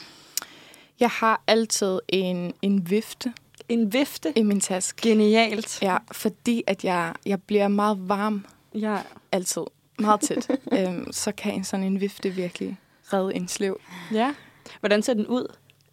Jeg 1.00 1.10
har 1.10 1.42
altid 1.46 1.98
en, 2.08 2.52
en 2.62 2.90
vifte 2.90 3.32
En 3.68 3.92
vifte. 3.92 4.32
i 4.38 4.42
min 4.42 4.60
taske. 4.60 5.08
Genialt. 5.08 5.82
Ja, 5.82 5.96
fordi 6.12 6.62
at 6.66 6.84
jeg, 6.84 7.14
jeg 7.26 7.42
bliver 7.42 7.68
meget 7.68 8.08
varm 8.08 8.46
Ja. 8.74 8.98
altid. 9.32 9.62
Meget 9.98 10.20
tæt. 10.20 10.48
um, 10.88 11.12
så 11.22 11.32
kan 11.32 11.54
en 11.54 11.64
sådan 11.64 11.86
en 11.86 12.00
vifte 12.00 12.30
virkelig 12.30 12.76
redde 13.12 13.34
en 13.34 13.48
slev. 13.48 13.80
ja. 14.12 14.34
Hvordan 14.80 15.02
ser 15.02 15.14
den 15.14 15.26
ud? 15.26 15.46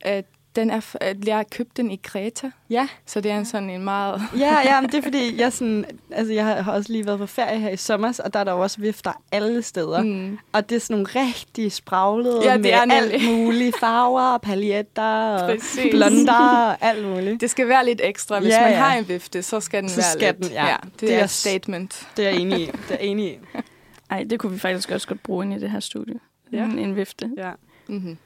Uh, 0.05 0.11
den 0.57 0.69
er, 0.69 0.77
uh, 1.17 1.27
jeg 1.27 1.45
købte 1.51 1.81
den 1.81 1.91
i 1.91 1.99
Kreta, 2.03 2.51
Ja. 2.69 2.87
så 3.05 3.21
det 3.21 3.31
er 3.31 3.37
en 3.37 3.45
sådan 3.45 3.69
en 3.69 3.83
meget... 3.83 4.21
Ja, 4.37 4.55
ja, 4.65 4.81
men 4.81 4.89
det 4.89 4.97
er 4.97 5.01
fordi, 5.01 5.39
jeg, 5.41 5.53
sådan, 5.53 5.85
altså, 6.11 6.33
jeg 6.33 6.45
har 6.63 6.71
også 6.71 6.91
lige 6.91 7.05
været 7.05 7.19
på 7.19 7.25
ferie 7.25 7.59
her 7.59 7.69
i 7.69 7.77
sommer, 7.77 8.19
og 8.25 8.33
der 8.33 8.39
er 8.39 8.43
der 8.43 8.51
jo 8.51 8.59
også 8.61 8.81
vifter 8.81 9.11
alle 9.31 9.61
steder. 9.61 10.03
Mm. 10.03 10.37
Og 10.51 10.69
det 10.69 10.75
er 10.75 10.79
sådan 10.79 10.93
nogle 10.93 11.07
rigtig 11.27 11.71
spraglede 11.71 12.41
Ja, 12.43 12.53
det 12.53 12.61
med 12.61 12.69
er 12.71 12.85
nemlig. 12.85 13.13
alt 13.13 13.23
mulige 13.37 13.73
farver, 13.79 14.37
paljetter 14.37 15.03
og 15.03 15.57
blonder 15.91 16.33
og 16.69 16.77
alt 16.81 17.05
muligt. 17.07 17.41
Det 17.41 17.49
skal 17.49 17.67
være 17.67 17.85
lidt 17.85 18.01
ekstra. 18.03 18.39
Hvis 18.39 18.49
Ja, 18.53 18.61
man 18.61 18.71
ja. 18.71 18.77
har 18.79 18.95
en 18.97 19.07
vifte, 19.09 19.43
så 19.43 19.59
skal 19.59 19.81
den 19.81 19.89
Så 19.89 19.95
være 19.95 20.11
skal 20.13 20.35
lidt... 20.39 20.43
den, 20.43 20.51
ja. 20.53 20.75
det, 20.83 21.01
Det 21.01 21.13
er 21.13 21.19
er 21.19 21.23
et 21.23 21.29
statement. 21.29 22.07
Det 22.17 22.25
er 22.25 22.29
jeg 22.29 22.39
enig 22.39 22.59
i. 22.61 22.65
Det 22.65 22.91
er 22.91 22.97
enig 22.97 23.25
i. 23.31 23.37
Ej, 24.11 24.23
det 24.29 24.39
kunne 24.39 24.51
vi 24.51 24.59
faktisk 24.59 24.91
også 24.91 25.07
godt 25.07 25.23
bruge 25.23 25.45
ind 25.45 25.53
i 25.53 25.59
det 25.59 25.71
her 25.71 25.79
studie. 25.79 26.15
Ja. 26.51 26.57
Ja. 26.57 26.63
En, 26.63 26.79
en 26.79 26.95
vifte. 26.95 27.29
Ja. 27.37 27.51
Mm-hmm. 27.87 28.17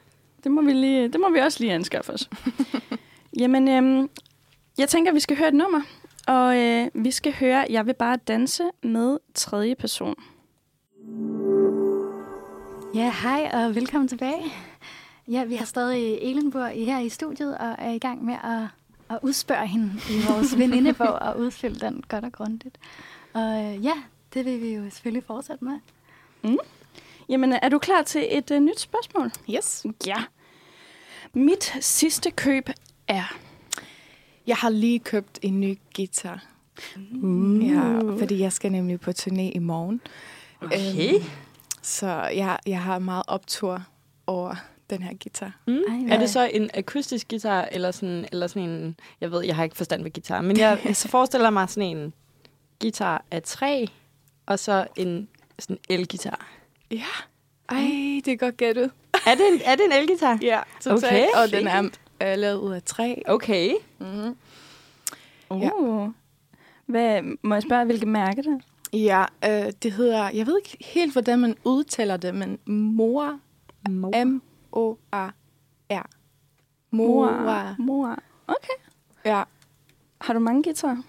Det 0.44 0.52
må 0.52 0.62
vi, 0.62 0.72
lige, 0.72 1.08
det 1.08 1.20
må 1.20 1.30
vi 1.30 1.38
også 1.38 1.60
lige 1.60 1.72
anskaffe 1.72 2.12
os. 2.12 2.30
Jamen, 3.40 3.68
øhm, 3.68 4.10
jeg 4.78 4.88
tænker, 4.88 5.10
at 5.10 5.14
vi 5.14 5.20
skal 5.20 5.36
høre 5.36 5.48
et 5.48 5.54
nummer. 5.54 5.80
Og 6.26 6.58
øh, 6.58 6.88
vi 6.94 7.10
skal 7.10 7.34
høre 7.34 7.66
Jeg 7.70 7.86
vil 7.86 7.94
bare 7.94 8.16
danse 8.16 8.62
med 8.82 9.18
tredje 9.34 9.74
person. 9.74 10.14
Ja, 12.94 13.12
hej 13.22 13.50
og 13.52 13.74
velkommen 13.74 14.08
tilbage. 14.08 14.42
Ja, 15.28 15.44
vi 15.44 15.54
har 15.54 15.64
stadig 15.64 16.18
Elenborg 16.18 16.86
her 16.86 16.98
i 16.98 17.08
studiet 17.08 17.58
og 17.58 17.74
er 17.78 17.90
i 17.90 17.98
gang 17.98 18.24
med 18.24 18.34
at, 18.34 18.68
at 19.10 19.18
udspørge 19.22 19.66
hende 19.66 19.92
i 20.10 20.14
vores 20.28 20.56
venindebog 20.58 21.14
og 21.14 21.38
udfylde 21.38 21.80
den 21.80 22.04
godt 22.08 22.24
og 22.24 22.32
grundigt. 22.32 22.78
Og 23.32 23.64
øh, 23.64 23.84
ja, 23.84 23.94
det 24.34 24.44
vil 24.44 24.60
vi 24.60 24.74
jo 24.74 24.90
selvfølgelig 24.90 25.24
fortsætte 25.24 25.64
med. 25.64 25.78
Jamen, 27.28 27.52
er 27.52 27.68
du 27.68 27.78
klar 27.78 28.02
til 28.02 28.26
et 28.30 28.50
øh, 28.50 28.60
nyt 28.60 28.80
spørgsmål? 28.80 29.30
Yes. 29.50 29.86
Ja. 30.06 30.24
Mit 31.34 31.74
sidste 31.80 32.30
køb 32.30 32.70
er... 33.08 33.36
Jeg 34.46 34.56
har 34.56 34.70
lige 34.70 34.98
købt 34.98 35.38
en 35.42 35.60
ny 35.60 35.78
guitar. 35.96 36.44
Uh. 37.22 37.66
Ja, 37.68 37.98
fordi 38.18 38.38
jeg 38.38 38.52
skal 38.52 38.72
nemlig 38.72 39.00
på 39.00 39.10
turné 39.10 39.40
i 39.40 39.58
morgen. 39.58 40.00
Okay. 40.62 41.14
Øhm, 41.14 41.24
så 41.82 42.06
jeg, 42.06 42.58
jeg 42.66 42.82
har 42.82 42.98
meget 42.98 43.22
optur 43.28 43.82
over 44.26 44.54
den 44.90 45.02
her 45.02 45.12
guitar. 45.22 45.60
Mm. 45.66 45.72
Ej, 45.88 46.14
Er 46.14 46.18
det 46.18 46.30
så 46.30 46.50
en 46.52 46.70
akustisk 46.74 47.28
guitar, 47.28 47.68
eller 47.72 47.90
sådan, 47.90 48.26
eller 48.32 48.46
sådan 48.46 48.68
en... 48.68 48.96
Jeg 49.20 49.30
ved, 49.30 49.44
jeg 49.44 49.56
har 49.56 49.64
ikke 49.64 49.76
forstand 49.76 50.02
på 50.02 50.08
guitar, 50.14 50.40
men 50.40 50.58
jeg 50.58 50.80
så 50.94 51.08
forestiller 51.08 51.50
mig 51.50 51.68
sådan 51.68 51.96
en 51.96 52.12
guitar 52.80 53.24
af 53.30 53.42
træ, 53.42 53.86
og 54.46 54.58
så 54.58 54.86
en 54.96 55.28
sådan 55.58 55.78
elgitar. 55.88 56.46
Ja. 56.92 57.04
Ej, 57.68 58.20
det 58.24 58.28
er 58.28 58.36
godt 58.36 58.56
gættet. 58.56 58.90
Er 59.26 59.34
det 59.34 59.48
en, 59.52 59.60
er 59.64 59.74
det 59.74 59.84
en 59.84 59.92
elgitar? 59.92 60.38
Ja, 60.42 60.60
totalt. 60.80 61.04
Okay. 61.04 61.26
Og 61.34 61.50
den 61.50 61.66
er 61.66 61.82
øh, 62.22 62.38
lavet 62.38 62.58
ud 62.58 62.72
af 62.72 62.82
træ. 62.82 63.14
Okay. 63.26 63.74
Mm-hmm. 63.98 64.36
Uh. 65.50 65.62
Ja. 65.62 65.70
Hvad, 66.86 67.22
må 67.42 67.54
jeg 67.54 67.62
spørge, 67.62 67.84
hvilket 67.84 68.08
mærke 68.08 68.42
det? 68.42 68.60
Ja, 68.92 69.24
øh, 69.44 69.72
det 69.82 69.92
hedder... 69.92 70.30
Jeg 70.30 70.46
ved 70.46 70.58
ikke 70.64 70.76
helt, 70.80 71.12
hvordan 71.12 71.38
man 71.38 71.56
udtaler 71.64 72.16
det, 72.16 72.34
men 72.34 72.58
Mora. 72.66 73.38
M-O-A-R. 74.24 75.32
Mora. 76.90 77.74
Mor. 77.78 78.18
Okay. 78.46 78.74
Ja. 79.24 79.42
Har 80.20 80.34
du 80.34 80.38
mange 80.38 80.62
guitarer? 80.62 81.02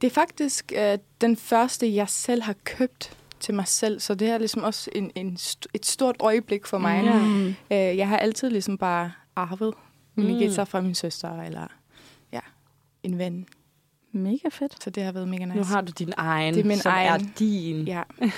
Det 0.00 0.06
er 0.06 0.10
faktisk 0.14 0.72
øh, 0.76 0.98
den 1.20 1.36
første, 1.36 1.94
jeg 1.94 2.08
selv 2.08 2.42
har 2.42 2.54
købt 2.64 3.16
til 3.44 3.54
mig 3.54 3.68
selv, 3.68 4.00
så 4.00 4.14
det 4.14 4.28
er 4.28 4.38
ligesom 4.38 4.62
også 4.62 4.90
en, 4.94 5.10
en 5.14 5.36
st- 5.40 5.66
et 5.74 5.86
stort 5.86 6.16
øjeblik 6.20 6.66
for 6.66 6.78
mig. 6.78 7.04
Ja. 7.04 7.18
Mm. 7.22 7.46
Øh, 7.48 7.54
jeg 7.96 8.08
har 8.08 8.16
altid 8.18 8.50
ligesom 8.50 8.78
bare 8.78 9.12
arvet 9.36 9.74
mine 10.14 10.32
Mm. 10.32 10.38
guitar 10.38 10.64
fra 10.64 10.80
min 10.80 10.94
søster, 10.94 11.42
eller 11.42 11.66
ja, 12.32 12.40
en 13.02 13.18
ven. 13.18 13.46
Mega 14.12 14.48
fedt. 14.50 14.82
Så 14.84 14.90
det 14.90 15.02
har 15.02 15.12
været 15.12 15.28
mega 15.28 15.44
nice. 15.44 15.56
Nu 15.56 15.64
har 15.64 15.80
du 15.80 15.92
din 15.98 16.12
egen, 16.16 16.54
Det 16.54 16.60
er 16.60 16.64
min 16.64 16.76
som 16.78 16.92
egen. 16.92 17.08
er 17.22 17.26
din. 17.38 17.86
Ja, 17.86 18.02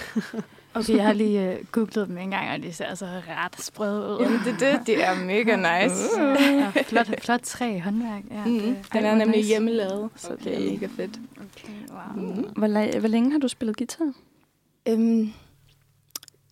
Okay, 0.75 0.97
jeg 0.97 1.05
har 1.07 1.13
lige 1.13 1.59
uh, 1.61 1.67
googlet 1.73 2.09
dem 2.09 2.19
en 2.19 2.31
gang, 2.31 2.51
og 2.51 2.63
de 2.63 2.73
ser 2.73 2.85
altså 2.85 3.07
ret 3.29 3.61
sprøde 3.63 4.09
ud. 4.19 4.21
Jamen, 4.23 4.41
det, 4.45 4.63
er 4.63 4.79
det, 4.79 4.87
det 4.87 5.05
er 5.05 5.15
mega 5.25 5.57
nice. 5.85 6.21
Ja, 6.21 6.71
flot, 6.83 7.23
flot 7.23 7.41
træ 7.43 7.79
håndværk. 7.81 8.23
Ja, 8.31 8.45
Mm. 8.45 8.59
det, 8.61 8.77
Den 8.93 9.05
er 9.05 9.15
nemlig 9.15 9.37
nice. 9.37 9.49
hjemmelavet, 9.49 10.11
så 10.17 10.29
det 10.29 10.41
Okay. 10.41 10.67
er 10.67 10.71
mega 10.73 10.87
fedt. 10.97 11.21
okay, 11.37 11.73
wow. 12.17 12.25
Mm. 12.25 12.33
Hvor, 12.57 12.99
hvor 13.01 13.09
længe 13.09 13.33
har 13.33 13.39
du 13.39 13.49
spillet 13.49 13.77
guitar? 13.77 14.13
Øhm, 14.89 15.33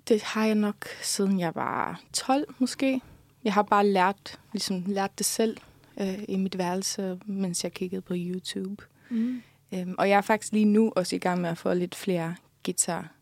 det 0.08 0.22
har 0.22 0.44
jeg 0.46 0.54
nok 0.54 0.86
siden 1.02 1.40
jeg 1.40 1.54
var 1.54 2.00
12 2.12 2.54
måske. 2.58 3.00
Jeg 3.44 3.52
har 3.52 3.62
bare 3.62 3.86
lært, 3.86 4.40
ligesom 4.52 4.84
lært 4.86 5.18
det 5.18 5.26
selv 5.26 5.56
øh, 6.00 6.18
i 6.28 6.36
mit 6.36 6.58
værelse, 6.58 7.18
mens 7.26 7.64
jeg 7.64 7.72
kiggede 7.72 8.02
på 8.02 8.14
YouTube. 8.16 8.84
Mm. 9.10 9.42
Øhm, 9.74 9.94
og 9.98 10.08
jeg 10.08 10.16
er 10.16 10.20
faktisk 10.20 10.52
lige 10.52 10.64
nu 10.64 10.92
også 10.96 11.16
i 11.16 11.18
gang 11.18 11.40
med 11.40 11.50
at 11.50 11.58
få 11.58 11.74
lidt 11.74 11.94
flere 11.94 12.36
guitar, 12.64 13.12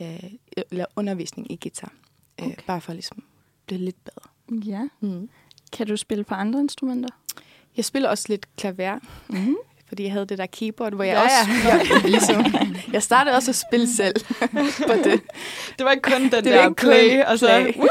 øh, 0.00 0.24
eller 0.70 0.84
undervisning 0.96 1.52
i 1.52 1.58
guitar. 1.62 1.92
Okay. 2.38 2.46
Øh, 2.46 2.52
Okay. 2.52 2.62
bare 2.66 2.80
for 2.80 2.92
ligesom 2.92 3.18
at 3.18 3.24
blive 3.66 3.80
lidt 3.80 4.04
bedre. 4.04 4.60
Ja. 4.72 4.88
Mm. 5.00 5.28
Kan 5.72 5.86
du 5.86 5.96
spille 5.96 6.24
på 6.24 6.34
andre 6.34 6.60
instrumenter? 6.60 7.08
Jeg 7.76 7.84
spiller 7.84 8.08
også 8.08 8.24
lidt 8.28 8.56
klaver, 8.56 8.98
Mm. 9.28 9.56
Fordi 9.88 10.02
jeg 10.02 10.12
havde 10.12 10.26
det 10.26 10.38
der 10.38 10.46
keyboard, 10.46 10.94
hvor 10.94 11.04
jeg 11.04 11.14
Ja, 11.14 11.22
også... 11.22 11.68
Jeg, 11.68 12.02
ligesom, 12.14 12.44
jeg 12.92 13.02
startede 13.02 13.36
også 13.36 13.50
at 13.50 13.54
spille 13.68 13.88
selv 13.88 14.14
på 14.86 14.92
det. 15.04 15.22
Det 15.78 15.84
var 15.84 15.90
ikke 15.90 16.02
kun 16.02 16.22
den 16.22 16.30
Det 16.44 16.44
der 16.44 16.72
play, 16.72 17.24
og 17.24 17.38
så... 17.38 17.46
play. 17.46 17.84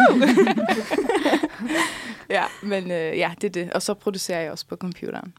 ja, 2.38 2.44
men 2.64 2.92
øh, 2.92 3.18
ja, 3.18 3.32
det 3.42 3.48
er 3.48 3.52
det. 3.52 3.74
Og 3.74 3.82
så 3.82 3.94
producerer 3.94 4.42
jeg 4.42 4.52
også 4.52 4.68
på 4.68 4.76
computeren. 4.76 5.34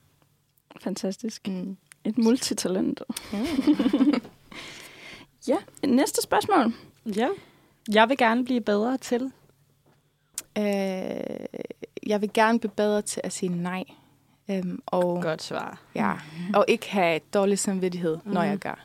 Fantastisk. 0.80 1.48
Mm. 1.48 1.76
Et 2.04 2.18
multitalent. 2.18 3.02
Mm. 3.32 4.20
Ja, 5.48 5.56
næste 5.86 6.22
spørgsmål. 6.22 6.74
Ja. 7.16 7.28
Jeg 7.92 8.08
vil 8.08 8.16
gerne 8.16 8.44
blive 8.44 8.60
bedre 8.60 8.96
til. 8.98 9.32
Øh, 10.58 10.64
jeg 12.06 12.20
vil 12.20 12.30
gerne 12.34 12.60
blive 12.60 12.72
bedre 12.76 13.02
til 13.02 13.20
at 13.24 13.32
sige 13.32 13.48
nej. 13.62 13.84
Øhm, 14.50 14.82
og, 14.87 15.22
Godt 15.22 15.42
svar. 15.42 15.78
ja, 15.94 16.12
og 16.54 16.64
ikke 16.68 16.90
have 16.90 17.20
dårlig 17.34 17.58
samvittighed, 17.58 18.18
når 18.24 18.40
Mhm. 18.40 18.50
jeg 18.50 18.58
gør. 18.58 18.84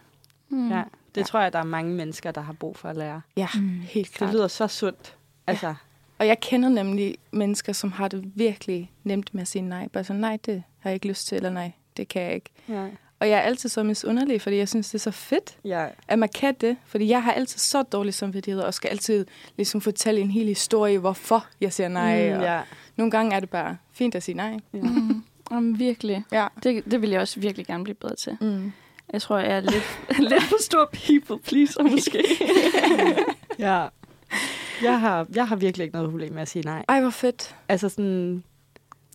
Mm. 0.50 0.70
Ja, 0.72 0.84
det 1.16 1.22
Ja. 1.22 1.24
tror 1.26 1.40
jeg, 1.40 1.54
der 1.54 1.60
er 1.60 1.64
mange 1.64 1.92
mennesker, 1.94 2.32
der 2.32 2.42
har 2.42 2.54
brug 2.54 2.78
for 2.78 2.90
at 2.90 2.96
lære. 2.98 3.22
Ja, 3.38 3.48
Mm. 3.56 3.70
helt 3.70 4.08
Det 4.08 4.16
klart. 4.18 4.34
lyder 4.34 4.48
så 4.48 4.68
sundt. 4.68 5.16
Altså, 5.48 5.76
Og 6.20 6.28
jeg 6.28 6.40
kender 6.40 6.70
nemlig 6.70 7.18
mennesker, 7.32 7.74
som 7.74 7.92
har 7.92 8.08
det 8.08 8.32
virkelig 8.36 8.92
nemt 9.04 9.34
med 9.34 9.42
at 9.42 9.48
sige 9.48 9.62
nej. 9.62 9.88
Bare 9.88 10.04
så, 10.04 10.14
nej, 10.14 10.38
det 10.46 10.64
har 10.80 10.90
jeg 10.90 10.94
ikke 10.96 11.08
lyst 11.08 11.28
til, 11.28 11.36
eller 11.36 11.50
nej, 11.50 11.72
det 11.98 12.08
kan 12.08 12.22
jeg 12.22 12.34
ikke. 12.34 12.50
ja. 12.70 12.88
Og 13.20 13.30
jeg 13.30 13.38
er 13.38 13.42
altid 13.42 13.70
så 13.70 13.84
misunderlig, 13.84 14.42
fordi 14.42 14.56
jeg 14.58 14.70
synes, 14.70 14.88
det 14.90 14.96
er 14.96 15.00
så 15.00 15.12
fedt, 15.12 15.58
ja. 15.66 15.88
at 16.08 16.20
man 16.20 16.30
kan 16.30 16.54
det. 16.62 16.78
Fordi 16.86 17.08
jeg 17.10 17.24
har 17.24 17.32
altid 17.32 17.60
så 17.60 17.84
dårlig 17.84 18.14
samvittighed, 18.14 18.62
og 18.62 18.74
skal 18.74 18.90
altid 18.90 19.26
ligesom 19.58 19.82
fortælle 19.82 20.22
en 20.22 20.32
hel 20.32 20.48
historie, 20.48 21.00
hvorfor 21.00 21.46
jeg 21.62 21.74
siger 21.74 21.88
nej. 21.88 22.30
Mm, 22.30 22.36
og 22.38 22.44
ja. 22.44 22.62
Nogle 22.96 23.12
gange 23.12 23.36
er 23.36 23.40
det 23.40 23.50
bare 23.50 23.78
fint 23.92 24.16
at 24.16 24.24
sige 24.24 24.36
nej. 24.36 24.60
ja. 24.74 24.82
Mm. 24.82 25.24
Jamen, 25.54 25.80
virkelig. 25.80 26.24
Ja. 26.32 26.48
Det, 26.64 26.86
det 26.92 27.02
vil 27.02 27.10
jeg 27.10 27.22
også 27.22 27.40
virkelig 27.40 27.66
gerne 27.68 27.84
blive 27.84 27.96
bedre 27.96 28.16
til. 28.16 28.38
Mm. 28.42 28.72
Jeg 29.14 29.22
tror, 29.22 29.38
jeg 29.38 29.52
er 29.58 29.60
lidt, 29.60 30.00
lidt 30.32 30.44
for 30.44 30.62
stor 30.62 30.90
people 31.08 31.40
pleaser 31.40 31.84
måske. 31.84 32.24
ja. 33.60 33.88
Jeg 34.84 35.00
har, 35.00 35.28
jeg 35.36 35.48
har 35.48 35.56
virkelig 35.56 35.84
ikke 35.86 35.96
noget 35.96 36.10
problem 36.12 36.34
med 36.34 36.42
at 36.42 36.48
sige 36.50 36.66
nej. 36.66 36.86
Ej, 36.90 37.02
hvor 37.02 37.10
fedt. 37.10 37.56
Altså 37.70 37.90
sådan, 37.90 38.44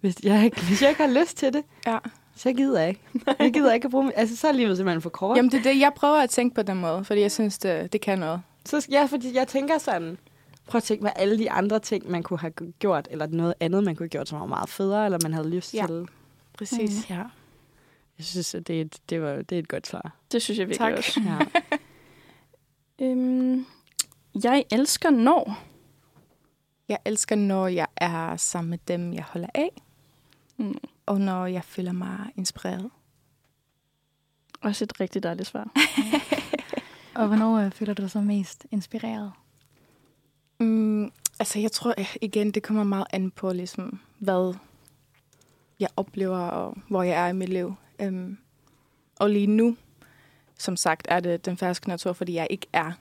hvis 0.00 0.14
jeg, 0.22 0.44
ikke- 0.44 0.64
hvis 0.66 0.82
jeg 0.82 0.90
ikke 0.90 1.02
har 1.02 1.20
lyst 1.20 1.36
til 1.36 1.52
det, 1.52 1.62
Ja. 1.86 1.98
så 2.36 2.52
gider 2.52 2.80
jeg 2.80 2.88
ikke. 2.88 3.00
Jeg 3.38 3.52
gider 3.52 3.72
ikke 3.72 3.84
at 3.84 3.90
bruge 3.90 4.12
Altså, 4.16 4.36
så 4.36 4.48
er 4.48 4.52
livet 4.52 4.76
simpelthen 4.76 5.02
for 5.02 5.10
kort. 5.10 5.36
Jamen, 5.36 5.50
det 5.50 5.58
er 5.58 5.62
det. 5.72 5.80
Jeg 5.80 5.92
prøver 5.96 6.16
at 6.22 6.30
tænke 6.30 6.54
på 6.54 6.62
den 6.62 6.76
måde, 6.80 7.04
fordi 7.04 7.20
jeg 7.20 7.32
synes, 7.32 7.58
det, 7.58 7.92
det 7.92 8.00
kan 8.00 8.18
noget. 8.18 8.40
Så, 8.64 8.86
ja, 8.90 9.04
fordi 9.10 9.34
jeg 9.36 9.48
tænker 9.48 9.78
sådan, 9.78 10.18
prøv 10.66 10.76
at 10.78 10.82
tænke, 10.82 11.00
hvad 11.02 11.10
alle 11.16 11.38
de 11.38 11.50
andre 11.50 11.78
ting, 11.78 12.10
man 12.10 12.22
kunne 12.22 12.38
have 12.38 12.52
gjort, 12.78 13.08
eller 13.10 13.26
noget 13.26 13.54
andet, 13.60 13.84
man 13.84 13.96
kunne 13.96 14.04
have 14.04 14.08
gjort, 14.10 14.28
som 14.28 14.40
var 14.40 14.46
meget 14.46 14.68
federe, 14.68 15.04
eller 15.04 15.18
man 15.22 15.32
havde 15.34 15.48
lyst 15.48 15.74
Ja. 15.74 15.86
til. 15.86 16.06
Præcis. 16.58 17.10
Ja. 17.10 17.22
Jeg 18.18 18.24
synes, 18.26 18.54
at 18.54 18.66
det 18.66 18.76
er 18.76 18.80
et, 18.80 18.98
det 19.10 19.22
var, 19.22 19.42
det 19.42 19.52
er 19.52 19.58
et 19.58 19.68
godt 19.68 19.86
svar. 19.86 20.16
Det 20.32 20.42
synes 20.42 20.58
jeg 20.58 20.68
virkelig 20.68 20.88
Tak. 20.88 20.98
også. 20.98 21.20
Ja. 21.20 21.38
Øhm, 23.06 23.66
jeg 24.44 24.64
elsker 24.72 25.10
når. 25.10 25.58
Jeg 26.88 26.98
elsker, 27.04 27.36
når 27.36 27.66
jeg 27.66 27.86
er 27.96 28.36
sammen 28.36 28.70
med 28.70 28.78
dem, 28.88 29.12
jeg 29.12 29.22
holder 29.24 29.48
af, 29.54 29.82
Mm. 30.56 30.78
og 31.06 31.20
når 31.20 31.46
jeg 31.46 31.64
føler 31.64 31.92
mig 31.92 32.18
inspireret. 32.36 32.90
Også 34.60 34.84
et 34.84 35.00
rigtig 35.00 35.22
dejligt 35.22 35.48
svar. 35.48 35.70
Og 37.14 37.26
hvornår 37.26 37.56
øh, 37.58 37.70
føler 37.70 37.94
du 37.94 38.02
dig 38.02 38.10
så 38.10 38.20
mest 38.20 38.66
inspireret? 38.70 39.32
Mm, 40.60 41.10
altså, 41.38 41.58
jeg 41.58 41.72
tror 41.72 41.94
igen, 42.22 42.50
det 42.50 42.62
kommer 42.62 42.84
meget 42.84 43.06
an 43.10 43.30
på, 43.30 43.52
ligesom, 43.52 44.00
hvad 44.18 44.54
jeg 45.80 45.88
oplever, 45.96 46.38
og 46.38 46.76
hvor 46.88 47.02
jeg 47.02 47.26
er 47.26 47.28
i 47.28 47.32
mit 47.32 47.48
liv. 47.48 47.74
Um, 48.02 48.38
og 49.16 49.30
lige 49.30 49.46
nu, 49.46 49.76
som 50.58 50.76
sagt, 50.76 51.06
er 51.10 51.20
det 51.20 51.44
den 51.44 51.56
ferske 51.56 51.88
natur, 51.88 52.12
fordi 52.12 52.34
jeg 52.34 52.46
ikke 52.50 52.66
er, 52.72 52.92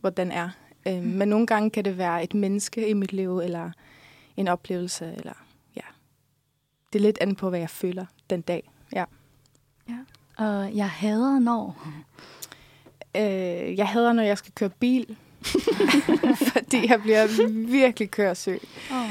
hvor 0.00 0.10
den 0.10 0.32
er. 0.32 0.50
Um, 0.86 0.92
mm. 0.92 1.02
Men 1.02 1.28
nogle 1.28 1.46
gange 1.46 1.70
kan 1.70 1.84
det 1.84 1.98
være 1.98 2.24
et 2.24 2.34
menneske 2.34 2.88
i 2.88 2.92
mit 2.92 3.12
liv, 3.12 3.38
eller 3.38 3.70
en 4.36 4.48
oplevelse, 4.48 5.14
eller 5.16 5.44
ja. 5.76 5.86
Det 6.92 6.98
er 6.98 7.02
lidt 7.02 7.18
an 7.20 7.36
på, 7.36 7.48
hvad 7.48 7.58
jeg 7.58 7.70
føler 7.70 8.06
den 8.30 8.40
dag. 8.40 8.70
Ja. 8.92 9.04
Og 10.38 10.76
jeg 10.76 10.90
hader 10.90 11.38
når. 11.38 11.88
Øh, 13.16 13.78
jeg 13.78 13.88
hader, 13.88 14.12
når 14.12 14.22
jeg 14.22 14.38
skal 14.38 14.52
køre 14.52 14.70
bil, 14.70 15.16
fordi 16.52 16.90
jeg 16.90 17.02
bliver 17.02 17.50
virkelig 17.70 18.10
køresyg. 18.10 18.60
Oh. 18.92 19.10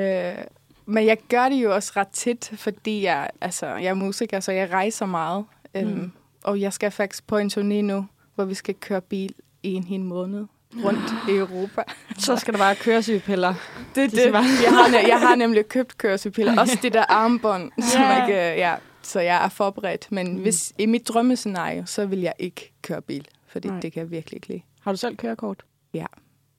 Øh, 0.00 0.44
men 0.88 1.06
jeg 1.06 1.18
gør 1.28 1.48
det 1.48 1.56
jo 1.56 1.74
også 1.74 1.92
ret 1.96 2.08
tit, 2.08 2.52
fordi 2.54 3.02
jeg, 3.04 3.30
altså, 3.40 3.66
jeg 3.66 3.84
er 3.84 3.94
musiker, 3.94 4.40
så 4.40 4.52
jeg 4.52 4.70
rejser 4.72 5.06
meget. 5.06 5.44
Øhm, 5.74 5.88
Mm. 5.88 6.12
Og 6.44 6.60
jeg 6.60 6.72
skal 6.72 6.90
faktisk 6.90 7.26
på 7.26 7.38
en 7.38 7.50
turné 7.54 7.80
nu, 7.82 8.06
hvor 8.34 8.44
vi 8.44 8.54
skal 8.54 8.74
køre 8.74 9.00
bil 9.00 9.34
i 9.62 9.72
en 9.72 9.84
hel 9.84 10.00
måned 10.00 10.46
rundt 10.84 11.14
i 11.28 11.32
Europa. 11.36 11.82
Så 12.18 12.36
skal 12.36 12.54
der 12.54 12.58
bare 12.58 12.74
køre 12.74 13.02
sygepiller. 13.02 13.54
Det 13.94 14.04
er 14.04 14.08
Det 14.08 14.32
bare- 14.32 14.44
Jeg 14.62 14.70
har, 14.70 15.08
jeg 15.08 15.20
har 15.20 15.34
nemlig 15.34 15.68
købt 15.68 15.98
køresygepiller. 15.98 16.58
Også 16.60 16.78
det 16.82 16.92
der 16.94 17.04
armbånd, 17.08 17.72
som 17.82 18.02
Ja. 18.02 18.26
ikke, 18.26 18.38
ja, 18.40 18.74
så 19.02 19.20
jeg 19.20 19.44
er 19.44 19.48
forberedt. 19.48 20.06
Men 20.12 20.28
Mm. 20.28 20.34
mm. 20.36 20.42
hvis 20.42 20.72
i 20.78 20.86
mit 20.86 21.08
drømmescenario, 21.08 21.86
så 21.86 22.06
vil 22.06 22.20
jeg 22.20 22.32
ikke 22.38 22.72
køre 22.82 23.02
bil, 23.02 23.28
fordi 23.46 23.68
Nej. 23.68 23.80
det 23.80 23.92
kan 23.92 24.00
jeg 24.02 24.10
virkelig 24.10 24.36
ikke 24.36 24.48
lide. 24.48 24.62
Har 24.80 24.92
du 24.92 24.98
selv 24.98 25.16
kørekort? 25.16 25.64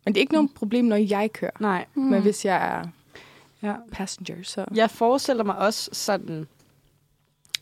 Men 0.05 0.13
det 0.13 0.17
er 0.17 0.21
ikke 0.21 0.33
nogen 0.33 0.49
problem, 0.49 0.85
når 0.85 0.95
jeg 0.95 1.29
kører. 1.33 1.51
Nej. 1.59 1.85
Mm. 1.95 2.01
Men 2.01 2.21
hvis 2.21 2.45
jeg 2.45 2.55
er 2.77 2.83
Ja. 3.63 3.73
passenger, 3.91 4.35
så... 4.43 4.65
Jeg 4.75 4.89
forestiller 4.89 5.43
mig 5.43 5.57
også 5.57 5.89
sådan, 5.93 6.47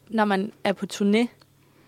når 0.09 0.25
man 0.25 0.51
er 0.63 0.73
på 0.73 0.85
turné 0.93 1.27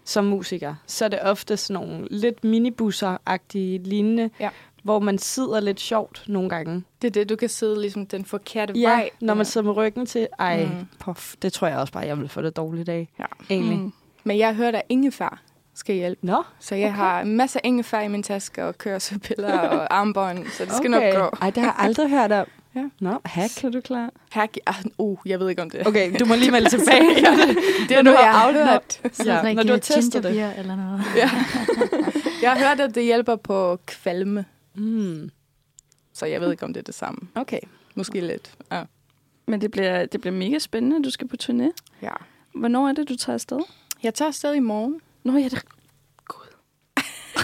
som 0.06 0.26
musiker, 0.26 0.76
så 0.88 1.06
er 1.06 1.10
det 1.10 1.19
ofte 1.22 1.58
sådan 1.58 1.84
nogle 1.84 2.08
lidt 2.12 2.43
minibusser-agtige 2.45 3.84
lignende, 3.84 4.30
Ja. 4.39 4.50
hvor 4.84 5.00
man 5.00 5.17
sidder 5.17 5.60
lidt 5.60 5.80
sjovt 5.80 6.24
nogle 6.28 6.50
gange. 6.50 6.84
Det 7.02 7.08
er 7.08 7.12
det, 7.12 7.30
du 7.30 7.36
kan 7.36 7.50
sidde 7.50 7.82
ligesom 7.82 8.06
den 8.06 8.26
forkerte 8.26 8.74
Ja, 8.80 8.89
vej. 8.89 9.10
når 9.22 9.34
man 9.34 9.45
sidder 9.45 9.65
med 9.67 9.76
ryggen 9.76 10.06
til, 10.06 10.28
ej, 10.39 10.65
mm. 10.65 10.72
Puff, 11.00 11.36
det 11.41 11.54
tror 11.54 11.67
jeg 11.67 11.78
også 11.78 11.93
bare, 11.93 12.06
jeg 12.06 12.17
vil 12.19 12.30
få 12.30 12.41
det 12.41 12.56
dårligt 12.58 12.89
af. 12.89 13.10
Ja. 13.19 13.26
Egentlig. 13.50 13.78
Mm. 13.80 13.93
Men 14.24 14.38
jeg 14.38 14.56
hørte, 14.56 14.78
at 14.78 14.84
ingefær 14.89 15.41
skal 15.74 15.95
hjælpe. 15.95 16.26
Nå, 16.26 16.43
Så 16.60 16.76
jeg 16.76 16.88
okay. 16.89 16.95
har 16.98 17.22
en 17.22 17.38
masse 17.38 17.60
ingefær 17.63 18.00
i 18.02 18.08
min 18.08 18.24
taske 18.24 18.65
og 18.65 18.78
køresøpiller 18.78 19.60
og 19.60 19.95
armbånd, 20.00 20.45
så 20.48 20.65
det 20.65 20.74
skal 20.74 20.93
okay. 20.95 21.13
nok 21.13 21.32
gå. 21.32 21.38
Ej, 21.41 21.50
det 21.50 21.63
har 21.63 21.69
jeg 21.69 21.76
aldrig 21.78 22.10
hørt 22.10 22.32
om. 22.32 22.45
Ja. 22.80 22.89
Nå, 23.00 23.20
hack, 23.26 23.52
kan 23.58 23.72
du 23.72 23.82
klare? 23.82 24.10
Hack, 24.32 24.58
ah, 24.65 24.76
uh, 24.98 25.18
jeg 25.26 25.39
ved 25.39 25.50
ikke 25.50 25.62
om 25.62 25.70
det. 25.70 25.88
Okay, 25.88 26.20
du 26.20 26.26
må 26.26 26.36
lige 26.36 26.52
melde 26.52 26.70
tilbage. 26.70 27.20
ja, 27.26 27.32
det 27.89 27.98
er 27.98 28.02
Når 28.04 28.12
du 28.12 28.18
har 28.18 28.48
afhørt. 28.48 29.02
Ja, 29.26 29.54
når 29.54 29.63
du 29.63 29.72
har 29.72 29.78
testet 29.80 30.24
det. 30.24 30.54
eller 30.58 30.76
noget. 30.76 31.04
Ja. 31.15 31.30
Jeg 32.42 32.52
har 32.52 32.68
hørt, 32.68 32.80
at 32.80 32.96
det 32.96 33.04
hjælper 33.04 33.36
på 33.36 33.80
kvalme, 33.86 34.46
Mm. 34.76 35.30
så 36.13 36.26
jeg 36.26 36.42
ved 36.42 36.52
ikke, 36.52 36.63
om 36.65 36.74
det 36.74 36.80
er 36.80 36.84
det 36.84 36.96
samme. 36.96 37.20
Okay. 37.36 37.60
Måske 37.96 38.22
lidt. 38.22 38.52
Ja. 38.72 38.84
Men 39.46 39.62
det 39.62 39.72
bliver, 39.72 40.06
det 40.06 40.22
bliver 40.22 40.34
mega 40.34 40.60
spændende. 40.60 41.04
Du 41.04 41.10
skal 41.10 41.28
på 41.28 41.36
turné. 41.44 41.70
ja. 42.02 42.12
Hvornår 42.56 42.88
er 42.89 42.94
det, 42.94 43.10
du 43.10 43.15
tager 43.15 43.34
afsted? 43.34 43.60
Jeg 44.04 44.13
tager 44.13 44.28
afsted 44.30 44.54
i 44.54 44.60
morgen. 44.60 45.02
Nå, 45.24 45.34
ja, 45.38 45.44
det... 45.44 45.63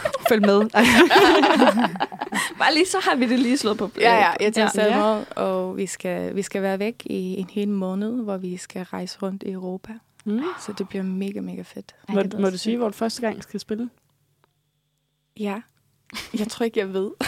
Følg 0.29 0.41
med. 0.41 0.59
Bare 2.59 2.73
lige 2.73 2.85
så 2.85 2.97
har 3.01 3.15
vi 3.15 3.29
det 3.29 3.39
lige 3.39 3.57
slået 3.57 3.77
på. 3.77 3.89
Ja, 3.99 4.15
ja, 4.15 4.33
jeg 4.41 4.53
tager 4.53 4.85
Ja. 4.85 4.97
morgen, 4.99 5.25
og 5.35 5.77
vi 5.77 5.85
skal, 5.87 6.35
vi 6.35 6.41
skal 6.41 6.61
være 6.61 6.79
væk 6.79 7.03
i 7.05 7.35
en 7.39 7.49
hel 7.49 7.67
måned, 7.69 8.23
hvor 8.23 8.37
vi 8.37 8.57
skal 8.57 8.83
rejse 8.83 9.17
rundt 9.21 9.43
i 9.43 9.51
Europa. 9.51 9.93
Mm. 10.25 10.41
Så 10.65 10.73
det 10.77 10.89
bliver 10.89 11.03
mega, 11.03 11.41
mega 11.41 11.61
fedt. 11.61 11.95
Må, 12.09 12.23
må 12.39 12.49
du 12.49 12.57
sige, 12.57 12.77
hvor 12.77 12.87
du 12.87 12.93
første 12.93 13.21
gang 13.21 13.43
skal 13.43 13.59
spille? 13.59 13.89
Ja. 15.39 15.61
Jeg 16.39 16.47
tror 16.47 16.63
ikke, 16.63 16.79
jeg 16.79 16.93
ved. 16.93 17.11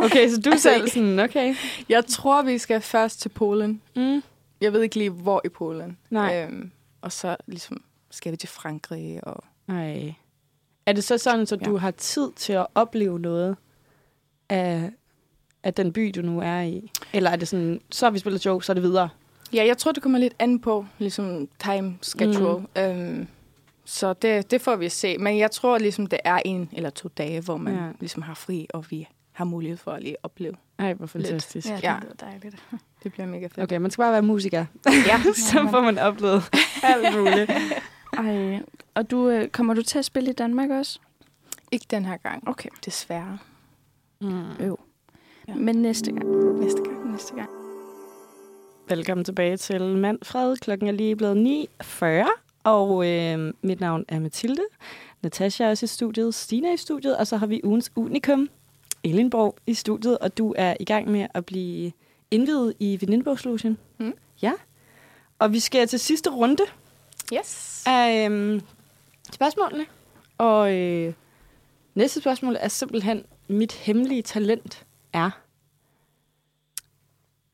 Okay, 0.00 0.28
så 0.30 0.40
du 0.40 0.50
Altså, 0.50 0.68
selv 0.74 0.88
sådan, 0.88 1.18
okay. 1.20 1.54
Jeg 1.88 2.06
tror, 2.06 2.42
vi 2.42 2.58
skal 2.58 2.80
først 2.80 3.20
til 3.20 3.28
Polen. 3.28 3.82
Mm. 3.96 4.22
Jeg 4.60 4.72
ved 4.72 4.82
ikke 4.82 4.96
lige, 4.96 5.10
hvor 5.10 5.40
i 5.44 5.48
Polen. 5.48 5.98
Nej. 6.10 6.42
Øhm, 6.48 6.70
og 7.00 7.12
så 7.12 7.36
ligesom 7.46 7.82
skal 8.10 8.32
vi 8.32 8.36
til 8.36 8.48
Frankrig. 8.48 9.20
Og... 9.22 9.44
Nej. 9.66 10.14
Er 10.86 10.92
det 10.92 11.04
så 11.04 11.18
sådan, 11.18 11.46
så 11.46 11.58
Ja. 11.60 11.64
du 11.66 11.76
har 11.76 11.90
tid 11.90 12.28
til 12.36 12.52
at 12.52 12.66
opleve 12.74 13.18
noget 13.18 13.56
af, 14.48 14.90
af 15.62 15.74
den 15.74 15.92
by, 15.92 16.12
du 16.16 16.22
nu 16.22 16.40
er 16.40 16.60
i? 16.60 16.90
Eller 17.12 17.30
er 17.30 17.36
det 17.36 17.48
sådan, 17.48 17.80
så 17.90 18.06
har 18.06 18.10
vi 18.10 18.18
spillet 18.18 18.46
joke, 18.46 18.66
så 18.66 18.72
er 18.72 18.74
det 18.74 18.82
videre? 18.82 19.08
Ja, 19.52 19.66
jeg 19.66 19.78
tror, 19.78 19.92
det 19.92 20.02
kommer 20.02 20.18
lidt 20.18 20.34
an 20.38 20.58
på 20.60 20.86
ligesom 20.98 21.48
time 21.64 21.98
schedule. 22.02 22.58
Mm. 22.76 22.82
Øhm, 22.82 23.26
så 23.84 24.12
det, 24.12 24.50
det 24.50 24.60
får 24.60 24.76
vi 24.76 24.88
se. 24.88 25.18
Men 25.18 25.38
jeg 25.38 25.50
tror, 25.50 25.78
ligesom, 25.78 26.06
det 26.06 26.18
er 26.24 26.38
en 26.44 26.68
eller 26.72 26.90
to 26.90 27.08
dage, 27.18 27.40
hvor 27.40 27.56
man 27.56 27.74
Ja. 27.74 27.80
ligesom 28.00 28.22
har 28.22 28.34
fri, 28.34 28.66
og 28.74 28.84
vi 28.90 29.08
har 29.32 29.44
mulighed 29.44 29.76
for 29.76 29.90
at 29.90 30.02
lige 30.02 30.16
opleve. 30.22 30.54
Ej, 30.78 30.92
hvor 30.94 31.06
fantastisk. 31.06 31.68
Ja, 31.68 31.74
det 31.74 31.82
lyder 32.02 32.14
dejligt. 32.20 32.56
Det 33.02 33.12
bliver 33.12 33.26
mega 33.26 33.46
fedt. 33.46 33.58
Okay, 33.58 33.76
man 33.76 33.90
skal 33.90 34.02
bare 34.02 34.12
være 34.12 34.22
musiker. 34.22 34.64
Ja. 34.86 35.22
så 35.50 35.68
får 35.70 35.80
man 35.80 35.98
oplevet 35.98 36.42
alt 36.82 37.16
muligt. 37.16 37.50
Ej, 38.18 38.60
og 38.94 39.10
du, 39.10 39.28
øh, 39.28 39.48
kommer 39.48 39.74
du 39.74 39.82
til 39.82 39.98
at 39.98 40.04
spille 40.04 40.30
i 40.30 40.32
Danmark 40.32 40.70
også? 40.70 40.98
Ikke 41.72 41.86
den 41.90 42.04
her 42.04 42.16
gang. 42.16 42.48
Okay. 42.48 42.68
Desværre. 42.84 43.38
Mm. 44.20 44.50
Øv. 44.60 44.80
Ja. 45.48 45.54
Men 45.54 45.76
næste 45.76 46.12
gang. 46.12 46.26
Næste 46.60 46.82
gang. 46.82 47.12
Næste 47.12 47.34
gang. 47.34 47.50
Velkommen 48.88 49.24
tilbage 49.24 49.56
til 49.56 49.82
Manfred. 49.96 50.56
Klokken 50.56 50.88
er 50.88 50.92
lige 50.92 51.16
blevet 51.16 51.66
9.40, 51.82 52.04
og 52.64 53.10
øh, 53.10 53.52
mit 53.62 53.80
navn 53.80 54.04
er 54.08 54.18
Mathilde. 54.18 54.62
Natasha 55.22 55.64
er 55.64 55.70
også 55.70 55.84
i 55.84 55.86
studiet, 55.86 56.34
Stina 56.34 56.68
er 56.68 56.72
i 56.72 56.76
studiet, 56.76 57.16
og 57.16 57.26
så 57.26 57.36
har 57.36 57.46
vi 57.46 57.60
ugens 57.64 57.92
unikum, 57.96 58.48
Elinborg, 59.04 59.56
i 59.66 59.74
studiet, 59.74 60.18
og 60.18 60.38
du 60.38 60.54
er 60.56 60.74
i 60.80 60.84
gang 60.84 61.10
med 61.10 61.26
at 61.34 61.46
blive 61.46 61.92
indvidet 62.30 62.74
i 62.80 62.98
Venindebogslution. 63.00 63.78
Mm. 63.98 64.14
Ja. 64.42 64.52
Og 65.38 65.52
vi 65.52 65.60
skal 65.60 65.88
til 65.88 66.00
sidste 66.00 66.30
runde 66.30 66.62
Yes. 67.32 67.82
af 67.86 68.30
øh, 68.30 68.60
spørgsmålene. 69.32 69.86
Og 70.38 70.74
øh, 70.74 71.14
næste 71.94 72.20
spørgsmål 72.20 72.56
er 72.60 72.68
simpelthen, 72.68 73.24
mit 73.48 73.72
hemmelige 73.72 74.22
talent 74.22 74.86
er... 75.12 75.30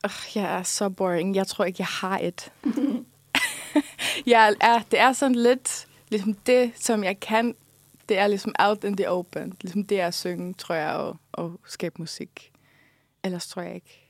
Oh, 0.04 0.37
jeg 0.37 0.59
er 0.59 0.62
så 0.62 0.88
boring. 0.88 1.37
Jeg 1.37 1.46
tror 1.46 1.64
ikke, 1.64 1.76
jeg 1.78 1.87
har 1.87 2.18
et. 2.18 2.52
jeg 4.26 4.56
er, 4.61 4.78
det 4.90 4.98
er 4.98 5.12
sådan 5.12 5.35
lidt, 5.35 5.87
ligesom 6.09 6.35
det, 6.35 6.72
som 6.76 7.04
jeg 7.04 7.20
kan, 7.20 7.54
det 8.09 8.18
er 8.18 8.26
ligesom 8.26 8.54
out 8.59 8.85
in 8.85 8.96
the 8.96 9.11
open. 9.11 9.52
Ligesom 9.61 9.85
det 9.85 10.00
er 10.00 10.06
at 10.06 10.14
synge, 10.14 10.54
tror 10.54 10.74
jeg, 10.74 10.92
og, 10.92 11.16
og 11.33 11.61
skabe 11.66 11.94
musik. 11.98 12.52
Ellers 13.24 13.48
tror 13.48 13.62
jeg 13.62 13.74
ikke, 13.74 14.09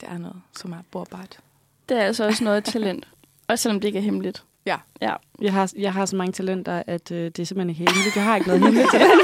det 0.00 0.08
er 0.08 0.18
noget, 0.18 0.42
som 0.56 0.72
er 0.72 0.82
borbart. 0.90 1.40
Det 1.88 1.96
er 1.96 2.02
altså 2.02 2.26
også 2.26 2.44
noget 2.44 2.64
talent. 2.64 3.08
Også 3.48 3.62
selvom 3.62 3.80
det 3.80 3.88
ikke 3.88 3.98
er 3.98 4.02
hemmeligt. 4.02 4.44
Ja. 4.66 4.76
Ja. 5.02 5.14
Jeg 5.40 5.52
har, 5.52 5.72
jeg 5.76 5.92
har 5.92 6.06
så 6.06 6.16
mange 6.16 6.32
talenter, 6.32 6.82
at 6.86 7.10
øh, 7.10 7.24
det 7.24 7.38
er 7.38 7.44
simpelthen 7.44 7.70
ikke 7.70 7.78
hemmeligt. 7.92 8.16
Jeg 8.16 8.24
har 8.24 8.36
ikke 8.36 8.48
noget 8.48 8.62
hemmeligt 8.64 8.90
talent. 8.92 9.20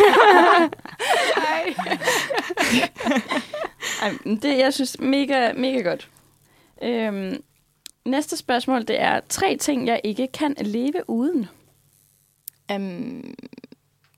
Ej, 4.02 4.18
det, 4.24 4.58
jeg 4.58 4.74
synes, 4.74 4.98
mega, 5.00 5.52
mega 5.52 5.78
godt. 5.80 6.10
Øhm, 6.82 7.42
næste 8.04 8.36
spørgsmål, 8.36 8.80
det 8.86 9.00
er 9.00 9.20
tre 9.28 9.56
ting, 9.56 9.86
jeg 9.86 10.00
ikke 10.04 10.26
kan 10.26 10.54
leve 10.60 11.10
uden. 11.10 11.46
Um, 12.74 13.34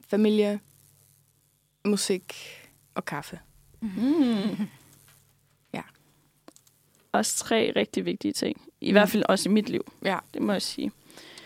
familie, 0.08 0.60
musik 1.84 2.34
og 2.94 3.04
kaffe. 3.04 3.38
Mm. 3.80 4.66
Ja. 5.72 5.82
Også 7.12 7.36
tre 7.36 7.72
rigtig 7.76 8.04
vigtige 8.04 8.32
ting. 8.32 8.60
I 8.80 8.90
Mm. 8.90 8.94
hvert 8.94 9.08
fald 9.10 9.22
også 9.28 9.48
i 9.48 9.52
mit 9.52 9.68
liv, 9.68 9.92
Ja. 10.04 10.18
det 10.34 10.42
må 10.42 10.52
jeg 10.52 10.62
sige. 10.62 10.92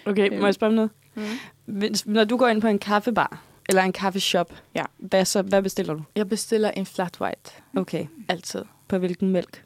Okay, 0.06 0.38
må 0.38 0.46
jeg 0.46 0.54
spørge 0.54 0.68
om 0.68 0.74
noget? 0.74 0.90
Mm. 1.14 1.22
Hvis, 1.64 2.06
når 2.06 2.24
du 2.24 2.36
går 2.36 2.48
ind 2.48 2.60
på 2.60 2.66
en 2.66 2.78
kaffebar, 2.78 3.42
Eller 3.68 3.82
en 3.82 3.92
kaffeshop. 3.92 4.52
Ja. 4.74 4.84
Hvad, 4.98 5.24
så, 5.24 5.42
hvad 5.42 5.62
bestiller 5.62 5.94
du? 5.94 6.02
Jeg 6.16 6.28
bestiller 6.28 6.70
en 6.70 6.86
flat 6.86 7.20
white. 7.20 7.50
Okay. 7.76 8.06
Altid. 8.28 8.62
På 8.88 8.98
hvilken 8.98 9.30
mælk? 9.30 9.64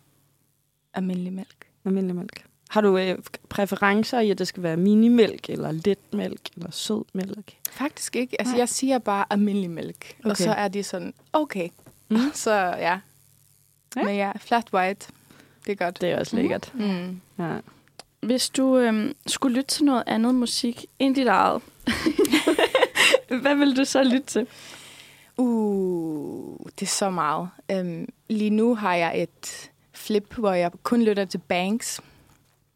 Almindelig 0.94 1.33
mælk. 1.33 1.66
Almindelig 1.85 2.16
mælk. 2.16 2.44
Har 2.68 2.81
du 2.81 2.99
øh, 2.99 3.18
præferencer 3.49 4.20
i, 4.20 4.31
at 4.31 4.38
det 4.38 4.49
skal 4.49 4.62
være 4.62 4.77
minimælk, 4.77 5.51
eller 5.51 5.72
letmælk, 5.72 6.40
eller 6.57 6.70
sødmælk? 6.70 7.57
Faktisk 7.70 8.16
ikke. 8.16 8.40
Altså, 8.40 8.53
Nej. 8.53 8.59
jeg 8.59 8.68
siger 8.68 8.99
bare 8.99 9.25
almindelig 9.31 9.70
mælk. 9.70 10.16
Okay. 10.20 10.31
Og 10.31 10.37
så 10.37 10.51
er 10.51 10.68
de 10.68 10.83
sådan, 10.83 11.14
okay. 11.33 11.68
Mm. 12.09 12.16
Så 12.44 12.53
ja. 12.53 12.99
Ja. 13.96 14.03
Men 14.03 14.16
ja, 14.16 14.33
flat 14.38 14.75
white. 14.75 15.07
Det 15.66 15.72
er 15.72 15.77
godt. 15.85 16.01
Det 16.01 16.11
er 16.11 16.18
også 16.18 16.37
lækkert. 16.37 16.72
Mm. 16.75 17.20
Ja. 17.38 17.57
Hvis 18.27 18.51
du 18.51 18.79
øhm, 18.79 19.17
skulle 19.27 19.57
lytte 19.57 19.69
til 19.69 19.85
noget 19.85 20.05
andet 20.07 20.35
musik 20.35 20.87
end 20.99 21.15
dit 21.15 21.27
eget, 21.27 21.62
hvad 23.43 23.55
vil 23.55 23.77
du 23.77 23.85
så 23.85 24.03
lytte 24.03 24.27
til? 24.27 24.47
Uh, 25.37 26.59
det 26.81 26.83
er 26.83 26.91
så 26.91 27.11
meget. 27.11 27.49
Um, 27.73 28.09
lige 28.29 28.51
nu 28.51 28.75
har 28.75 28.95
jeg 28.95 29.23
et 29.23 29.71
flip, 29.93 30.35
hvor 30.35 30.53
jeg 30.53 30.71
kun 30.83 31.03
lytter 31.03 31.25
til 31.25 31.39
Banks, 31.39 32.01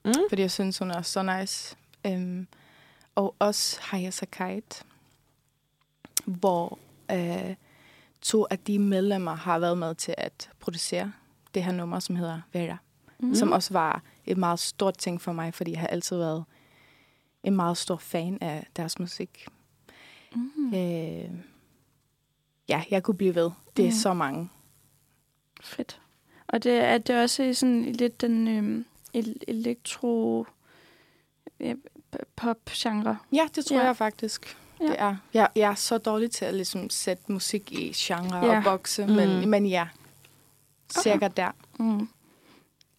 Mm. 0.05 0.13
fordi 0.29 0.43
jeg 0.43 0.51
synes, 0.51 0.79
hun 0.79 0.91
er 0.91 1.03
så 1.03 1.23
nice. 1.39 1.77
Um, 2.09 2.47
og 3.15 3.35
også 3.39 3.79
Haya 3.83 4.11
Sakait, 4.11 4.83
hvor 6.25 6.79
uh, 7.13 7.55
to 8.23 8.47
af 8.51 8.59
de 8.59 8.79
medlemmer 8.79 9.35
har 9.35 9.59
været 9.59 9.79
med 9.79 9.95
til 9.95 10.15
at 10.19 10.51
producere 10.61 11.13
det 11.55 11.65
her 11.65 11.73
nummer, 11.73 12.01
som 12.01 12.17
hedder 12.17 12.41
Vera. 12.53 12.77
Mm. 13.19 13.35
Som 13.35 13.53
også 13.53 13.73
var 13.73 14.03
et 14.31 14.39
meget 14.39 14.59
stort 14.59 14.99
ting 14.99 15.21
for 15.21 15.33
mig, 15.33 15.55
fordi 15.55 15.71
jeg 15.73 15.81
har 15.81 15.87
altid 15.87 16.17
været 16.17 16.45
en 17.43 17.57
meget 17.57 17.77
stor 17.77 17.97
fan 17.97 18.39
af 18.41 18.67
deres 18.77 18.99
musik. 18.99 19.47
Mm. 20.35 20.75
Øh, 20.75 21.31
ja, 22.69 22.83
jeg 22.91 23.03
kunne 23.03 23.17
blive 23.17 23.35
ved. 23.35 23.51
Det 23.77 23.83
er 23.85 23.89
Mm. 23.91 23.95
så 23.97 24.15
mange. 24.15 24.49
Fedt. 25.63 26.01
Og 26.49 26.63
det 26.63 26.73
er 26.73 26.99
det 26.99 27.23
også 27.23 27.55
sådan 27.55 27.83
lidt 27.93 28.21
den 28.21 28.49
el- 29.15 29.41
elektro 29.49 30.47
ja, 31.61 31.75
p- 32.17 32.25
pop-genre. 32.37 33.19
Ja, 33.33 33.49
det 33.55 33.65
tror 33.65 33.77
Ja. 33.79 33.85
jeg 33.85 33.97
faktisk. 33.97 34.57
Ja. 34.81 34.87
Det 34.87 34.97
er. 35.01 35.17
Jeg, 35.35 35.49
jeg 35.57 35.71
er 35.71 35.75
så 35.75 35.99
dårlig 35.99 36.31
til 36.31 36.45
at 36.45 36.55
ligesom, 36.55 36.91
sætte 36.91 37.33
musik 37.33 37.73
i 37.73 37.93
genre 37.97 38.37
Ja. 38.47 38.57
og 38.59 38.65
bokse, 38.65 39.07
Mm. 39.07 39.13
men, 39.13 39.49
men 39.51 39.67
ja. 39.67 39.89
Cirka 41.03 41.29
der. 41.29 41.51
Mm. 41.79 42.09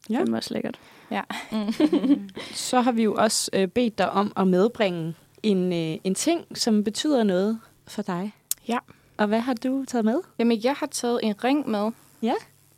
Ja. 0.10 0.20
Det 0.22 0.30
er 0.30 0.36
også 0.36 0.54
lækkert. 0.54 0.80
Ja. 1.12 1.22
Mm. 1.52 2.30
Så 2.54 2.82
har 2.82 2.92
vi 2.92 3.04
jo 3.04 3.14
også 3.14 3.50
øh, 3.54 3.68
bedt 3.68 3.98
dig 3.98 4.12
om 4.12 4.34
at 4.38 4.48
medbringe 4.48 5.16
en, 5.44 5.74
øh, 5.74 5.98
en 6.04 6.16
ting, 6.16 6.58
som 6.58 6.84
betyder 6.84 7.24
noget 7.24 7.60
for 7.88 8.02
dig. 8.02 8.34
Ja. 8.68 8.78
Og 9.18 9.28
hvad 9.28 9.40
har 9.40 9.54
du 9.54 9.86
taget 9.88 10.06
med? 10.06 10.20
Jamen, 10.40 10.64
jeg 10.64 10.74
har 10.74 10.86
taget 10.88 11.20
en 11.24 11.44
ring 11.44 11.70
med. 11.70 11.92
Ja. 12.22 12.34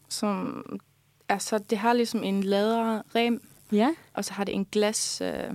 Som, 0.09 0.65
altså, 1.29 1.57
det 1.57 1.77
har 1.77 1.93
ligesom 1.93 2.23
en 2.23 2.43
læderrem, 2.43 3.41
Ja. 3.71 3.89
og 4.13 4.25
så 4.25 4.33
har 4.33 4.43
det 4.43 4.55
en 4.55 4.65
glas 4.71 5.21
øh, 5.21 5.53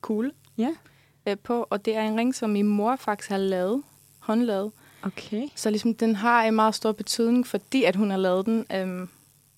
kugle 0.00 0.32
Ja. 0.58 0.68
øh, 1.26 1.36
på. 1.44 1.66
Og 1.70 1.84
det 1.84 1.96
er 1.96 2.02
en 2.02 2.18
ring, 2.18 2.34
som 2.34 2.50
min 2.50 2.66
mor 2.66 2.96
faktisk 2.96 3.30
har 3.30 3.38
lavet, 3.38 3.82
håndlavet. 4.18 4.72
Okay. 5.02 5.48
Så 5.54 5.70
ligesom, 5.70 5.94
den 5.94 6.16
har 6.16 6.42
en 6.44 6.54
meget 6.54 6.74
stor 6.74 6.92
betydning, 6.92 7.46
fordi 7.46 7.84
at 7.84 7.96
hun 7.96 8.10
har 8.10 8.16
lavet 8.18 8.46
den, 8.46 8.66
øhm, 8.74 9.08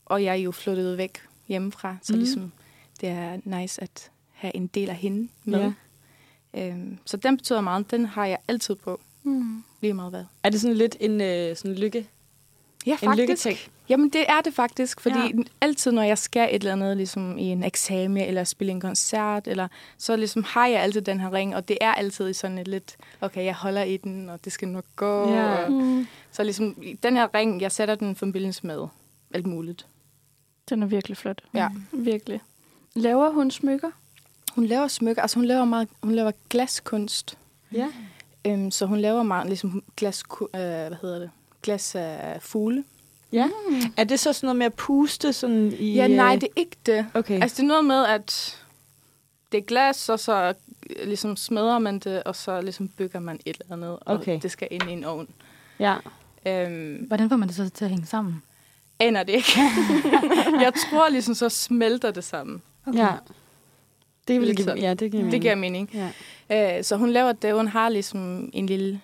og 0.04 0.24
jeg 0.24 0.30
er 0.30 0.34
jo 0.42 0.52
flyttet 0.52 0.98
væk 0.98 1.18
hjemmefra. 1.48 1.96
Så 2.02 2.12
Mm. 2.12 2.18
ligesom, 2.18 2.52
det 3.00 3.09
er 3.09 3.38
nice 3.44 3.83
at 3.83 4.11
have 4.33 4.57
en 4.57 4.66
del 4.66 4.88
af 4.90 4.96
hende 4.96 5.28
med. 5.44 5.72
Ja. 6.54 6.68
Øhm, 6.68 6.98
så 7.04 7.16
den 7.16 7.37
betyder 7.37 7.61
meget. 7.61 7.90
Den 7.90 8.07
har 8.07 8.26
jeg 8.26 8.38
altid 8.48 8.74
på, 8.74 9.00
Mm. 9.22 9.64
lige 9.80 9.94
meget 9.94 10.11
hvad. 10.11 10.24
Er 10.42 10.50
det 10.50 10.61
sådan 10.61 10.76
lidt 10.76 10.96
en 11.00 11.20
øh, 11.20 11.57
sådan 11.57 11.76
lykke? 11.76 12.07
Ja, 12.87 12.92
En 12.92 12.98
faktisk. 12.98 13.20
lykketing? 13.20 13.59
Jamen, 13.88 14.09
det 14.11 14.24
er 14.28 14.40
det 14.40 14.54
faktisk, 14.54 15.00
fordi 15.00 15.18
Ja. 15.18 15.42
altid, 15.61 15.92
når 15.92 16.02
jeg 16.02 16.18
skal 16.18 16.48
et 16.54 16.54
eller 16.54 16.72
andet, 16.72 16.96
ligesom 16.96 17.38
i 17.38 17.42
en 17.44 17.64
eksamen, 17.64 18.16
eller 18.24 18.44
spille 18.44 18.70
en 18.70 18.80
koncert, 18.80 19.48
eller, 19.48 19.68
så 19.98 20.16
ligesom 20.16 20.44
har 20.44 20.66
jeg 20.66 20.80
altid 20.83 21.00
den 21.00 21.20
her 21.20 21.33
ring, 21.33 21.57
og 21.57 21.68
det 21.68 21.78
er 21.80 21.92
altid 21.92 22.35
sådan 22.35 22.59
et 22.59 22.68
lidt, 22.68 22.96
okay, 23.20 23.44
jeg 23.44 23.54
holder 23.54 23.83
i 23.83 23.96
den, 23.96 24.28
og 24.28 24.44
det 24.44 24.52
skal 24.52 24.68
nok 24.68 24.85
gå. 24.96 25.30
Ja. 25.33 25.64
Og, 25.64 25.72
Mm. 25.72 26.07
så 26.33 26.42
ligesom, 26.42 26.76
den 27.02 27.16
her 27.16 27.35
ring, 27.35 27.61
jeg 27.61 27.72
sætter 27.72 27.94
den 27.94 28.11
i 28.11 28.14
forbindelse 28.14 28.66
med 28.66 28.87
alt 29.35 29.46
muligt. 29.46 29.87
Den 30.68 30.83
er 30.83 30.87
virkelig 30.87 31.16
flot. 31.16 31.42
Ja. 31.55 31.68
Virkelig. 31.92 32.40
Laver 32.94 33.31
hun 33.31 33.50
smykker? 33.50 33.90
Hun 34.55 34.66
laver 34.66 34.88
smykker, 34.88 35.22
altså 35.22 35.37
hun 35.37 35.44
laver 35.44 35.64
meget, 35.64 35.88
hun 36.03 36.12
laver 36.14 36.31
glaskunst. 36.50 37.38
Ja. 37.72 37.88
Øhm, 38.44 38.70
så 38.70 38.87
hun 38.87 38.98
laver 38.98 39.22
meget 39.22 39.46
ligesom 39.46 39.83
glas, 39.96 40.22
øh, 40.40 40.46
hvad 40.61 40.96
hedder 41.03 41.18
det? 41.18 41.31
Glas 41.62 41.94
af 41.94 42.42
fugle. 42.42 42.85
Ja. 43.33 43.48
Er 43.96 44.05
det 44.05 44.20
så 44.20 44.33
sådan 44.33 44.46
noget 44.46 44.57
med 44.57 44.66
at 44.66 44.74
puste 44.74 45.33
sådan 45.33 45.72
i... 45.79 45.94
Ja, 45.94 46.09
nej, 46.09 46.35
øh, 46.35 46.40
det 46.40 46.48
er 46.57 46.61
ikke 46.61 46.77
det. 46.87 47.07
Okay. 47.14 47.42
Altså 47.42 47.57
det 47.57 47.62
er 47.62 47.66
noget 47.68 47.85
med, 47.85 48.05
at 48.07 48.59
det 49.53 49.59
er 49.59 49.62
glas, 49.62 50.09
og 50.09 50.20
så 50.20 50.55
øh, 50.96 51.07
ligesom 51.07 51.37
smadrer 51.37 51.79
man 51.79 51.98
det, 51.98 52.22
og 52.22 52.37
så 52.37 52.61
ligesom 52.61 52.88
bygger 52.88 53.20
man 53.20 53.40
et 53.46 53.57
eller 53.61 53.72
andet, 53.77 53.90
og 53.90 54.14
Okay. 54.16 54.38
det 54.42 54.50
skal 54.50 54.68
ind 54.70 54.83
i 54.90 54.92
en 54.92 55.05
ovn. 55.05 55.29
Ja. 55.79 55.96
Øhm, 56.46 57.05
Hvordan 57.07 57.29
får 57.29 57.37
man 57.37 57.48
det 57.48 57.57
så 57.57 57.68
til 57.68 57.85
at 57.85 57.90
hænge 57.90 58.07
sammen? 58.07 58.42
Aner 59.00 59.22
det 59.22 59.33
ikke. 59.33 59.52
jeg 60.64 60.72
tror 60.90 61.09
ligesom, 61.09 61.35
så 61.35 61.48
smelter 61.48 62.11
det 62.11 62.24
sammen. 62.24 62.62
Okay. 62.87 62.98
Ja. 62.98 63.11
Det 64.28 64.40
vil 64.40 64.57
give, 64.57 64.72
ja, 64.76 64.94
det 64.94 65.11
giver 65.11 65.22
Det 65.22 65.24
mening. 65.24 65.42
giver 65.42 65.54
mening. 65.54 65.90
Ja. 66.48 66.78
Øh, 66.78 66.85
så 66.85 66.96
hun 66.96 67.11
laver 67.11 67.33
det, 67.33 67.54
hun 67.54 67.68
har 67.68 67.88
ligesom 67.88 68.50
en 68.52 68.66
lille 68.66 69.00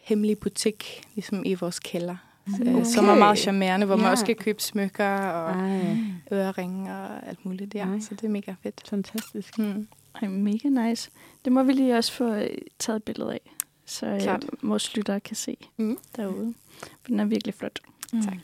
hemmelig 0.00 0.38
butik 0.38 1.02
ligesom 1.14 1.42
i 1.46 1.54
vores 1.54 1.78
kælder. 1.78 2.16
Okay. 2.54 2.74
Okay. 2.74 2.84
Som 2.84 3.08
er 3.08 3.14
meget 3.14 3.38
charmerende, 3.38 3.86
hvor 3.86 3.96
man 3.96 4.04
Ja. 4.04 4.10
også 4.10 4.26
kan 4.26 4.34
købe 4.34 4.62
smykker 4.62 5.08
og 5.18 5.50
Ej, 5.50 5.96
øreringe 6.32 6.92
og 6.92 7.28
alt 7.28 7.44
muligt. 7.46 7.74
Ja. 7.74 7.84
Nej. 7.84 8.00
Så 8.00 8.08
det 8.14 8.24
er 8.24 8.28
mega 8.28 8.54
fedt. 8.62 8.82
fantastisk. 8.90 9.58
Mm. 9.58 9.88
Ej, 10.22 10.28
mega 10.28 10.68
nice. 10.68 11.10
Det 11.44 11.52
må 11.52 11.62
vi 11.62 11.72
lige 11.72 11.96
også 11.96 12.12
få 12.12 12.34
øh, 12.34 12.50
taget 12.78 12.96
et 12.96 13.02
billede 13.02 13.32
af, 13.32 13.40
så 13.86 14.06
øh, 14.06 14.20
Klart. 14.20 14.44
vores 14.62 14.96
lyttere 14.96 15.20
kan 15.20 15.36
se 15.36 15.56
Mm. 15.76 15.98
derude. 16.16 16.54
For 16.80 17.08
den 17.08 17.20
er 17.20 17.24
virkelig 17.24 17.54
flot. 17.54 17.78
Mm. 18.12 18.22
Tak. 18.22 18.36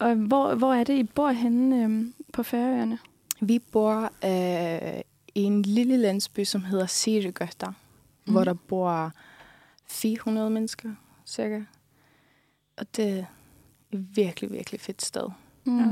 Og 0.00 0.14
hvor, 0.14 0.54
hvor 0.54 0.74
er 0.74 0.84
det, 0.84 0.94
I 0.98 1.02
bor 1.02 1.30
henne 1.30 1.84
øh, 1.84 2.06
på 2.32 2.42
Færøerne? 2.42 2.98
Vi 3.40 3.58
bor 3.58 4.10
øh, 4.24 5.00
i 5.34 5.42
en 5.42 5.62
lille 5.62 5.96
landsby, 5.96 6.44
som 6.44 6.64
hedder 6.64 6.86
Sirigøtta, 6.86 7.66
mm. 7.66 8.32
hvor 8.32 8.44
der 8.44 8.54
bor 8.54 9.12
400 9.86 10.50
mennesker, 10.50 10.90
cirka. 11.26 11.60
Og 12.76 12.96
det 12.96 13.18
er 13.18 13.24
et 13.92 14.16
virkelig, 14.16 14.52
virkelig 14.52 14.80
fedt 14.80 15.02
sted. 15.04 15.28
Mm. 15.64 15.78
Ja. 15.78 15.86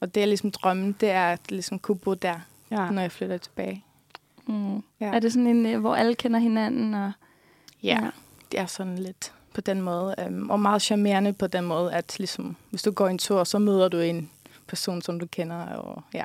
Og 0.00 0.14
det 0.14 0.22
er 0.22 0.26
ligesom 0.26 0.50
drømmen, 0.50 0.92
det 1.00 1.10
er 1.10 1.28
at 1.32 1.50
ligesom 1.50 1.78
kunne 1.78 1.98
bo 1.98 2.14
der, 2.14 2.40
Ja. 2.70 2.90
når 2.90 3.02
jeg 3.02 3.12
flytter 3.12 3.36
tilbage. 3.38 3.84
Mm. 4.46 4.74
Ja. 4.76 4.82
Er 5.00 5.20
det 5.20 5.32
sådan 5.32 5.46
en, 5.46 5.66
øh, 5.66 5.80
hvor 5.80 5.94
alle 5.94 6.14
kender 6.14 6.40
hinanden? 6.40 6.94
Og, 6.94 7.12
Ja, 7.82 8.10
det 8.52 8.60
er 8.60 8.66
sådan 8.66 8.98
lidt 8.98 9.32
på 9.54 9.60
den 9.60 9.82
måde. 9.82 10.14
Um, 10.26 10.50
og 10.50 10.60
meget 10.60 10.82
charmerende 10.82 11.32
på 11.32 11.46
den 11.46 11.64
måde, 11.64 11.92
at 11.92 12.18
ligesom, 12.18 12.56
hvis 12.70 12.82
du 12.82 12.90
går 12.90 13.08
en 13.08 13.18
tur, 13.18 13.44
så 13.44 13.58
møder 13.58 13.88
du 13.88 13.98
en 13.98 14.30
person, 14.66 15.02
som 15.02 15.18
du 15.18 15.26
kender. 15.26 15.66
Og, 15.66 16.02
ja. 16.14 16.24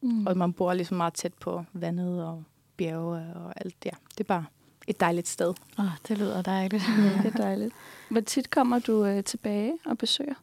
mm. 0.00 0.26
og 0.26 0.36
man 0.36 0.52
bor 0.52 0.74
ligesom 0.74 0.96
meget 0.96 1.14
tæt 1.14 1.34
på 1.34 1.64
vandet 1.72 2.24
og 2.24 2.44
bjerge 2.76 3.34
og 3.34 3.52
alt. 3.56 3.76
Ja, 3.84 3.90
det 4.10 4.20
er 4.20 4.28
bare 4.28 4.44
et 4.86 5.00
dejligt 5.00 5.28
sted. 5.28 5.54
Oh, 5.78 5.84
det 6.08 6.18
lyder 6.18 6.42
dejligt. 6.42 6.82
Det 7.22 7.34
er 7.34 7.36
dejligt. 7.36 7.74
Hvor 8.10 8.20
tit 8.20 8.50
kommer 8.50 8.78
du 8.78 9.04
øh, 9.04 9.24
tilbage 9.24 9.72
og 9.86 9.98
besøger? 9.98 10.34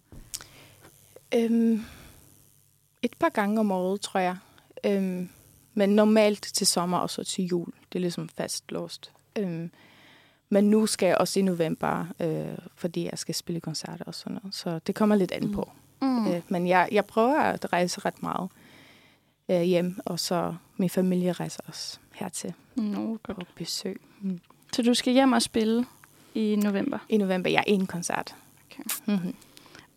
Um, 1.35 1.85
et 3.01 3.13
par 3.19 3.29
gange 3.29 3.59
om 3.59 3.71
året, 3.71 4.01
tror 4.01 4.19
jeg. 4.19 4.37
Um, 4.87 5.29
men 5.73 5.89
normalt 5.89 6.41
til 6.53 6.67
sommer 6.67 6.97
og 6.97 7.09
så 7.09 7.23
til 7.23 7.45
jul. 7.45 7.67
Det 7.91 7.99
er 7.99 8.01
ligesom 8.01 8.29
fastlåst. 8.29 9.11
Um, 9.39 9.71
men 10.49 10.69
nu 10.69 10.85
skal 10.85 11.07
jeg 11.07 11.17
også 11.17 11.39
i 11.39 11.43
november, 11.43 12.05
øh, 12.19 12.57
fordi 12.75 13.03
jeg 13.03 13.19
skal 13.19 13.35
spille 13.35 13.61
koncerter 13.61 14.05
og 14.05 14.15
sådan 14.15 14.39
noget. 14.43 14.55
Så 14.55 14.79
det 14.87 14.95
kommer 14.95 15.15
lidt 15.15 15.31
an 15.31 15.51
på. 15.51 15.69
Mm. 16.01 16.27
Øh, 16.27 16.41
men 16.47 16.67
jeg, 16.67 16.89
jeg 16.91 17.05
prøver 17.05 17.39
at 17.39 17.73
rejse 17.73 18.01
ret 18.05 18.23
meget 18.23 18.49
øh, 19.49 19.61
hjem, 19.61 19.99
og 20.05 20.19
så 20.19 20.55
min 20.77 20.89
familie 20.89 21.31
rejser 21.31 21.59
også 21.67 21.97
hertil 22.13 22.53
på 22.75 23.19
godt. 23.23 23.55
besøg. 23.55 24.01
Så 24.73 24.81
du 24.81 24.93
skal 24.93 25.13
hjem 25.13 25.31
og 25.31 25.41
spille 25.41 25.85
i 26.35 26.55
november? 26.63 26.97
I 27.09 27.17
november, 27.17 27.49
jeg 27.49 27.59
er 27.59 27.63
en 27.73 27.87
koncert. 27.87 28.35
Okay. 28.71 28.83
Mm-hmm. 29.05 29.35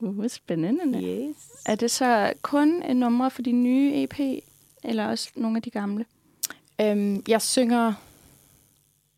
Uh, 0.01 0.29
spændende. 0.29 1.03
Yes. 1.03 1.37
Er 1.67 1.75
det 1.75 1.91
så 1.91 2.33
kun 2.43 2.83
en 2.83 2.97
nummer 2.97 3.29
for 3.29 3.43
de 3.43 3.53
nye 3.53 3.93
EP, 3.95 4.21
eller 4.85 5.07
også 5.07 5.31
nogle 5.35 5.57
af 5.57 5.63
de 5.63 5.71
gamle? 5.71 6.05
Øhm, 6.81 7.23
jeg 7.29 7.43
synger 7.43 7.93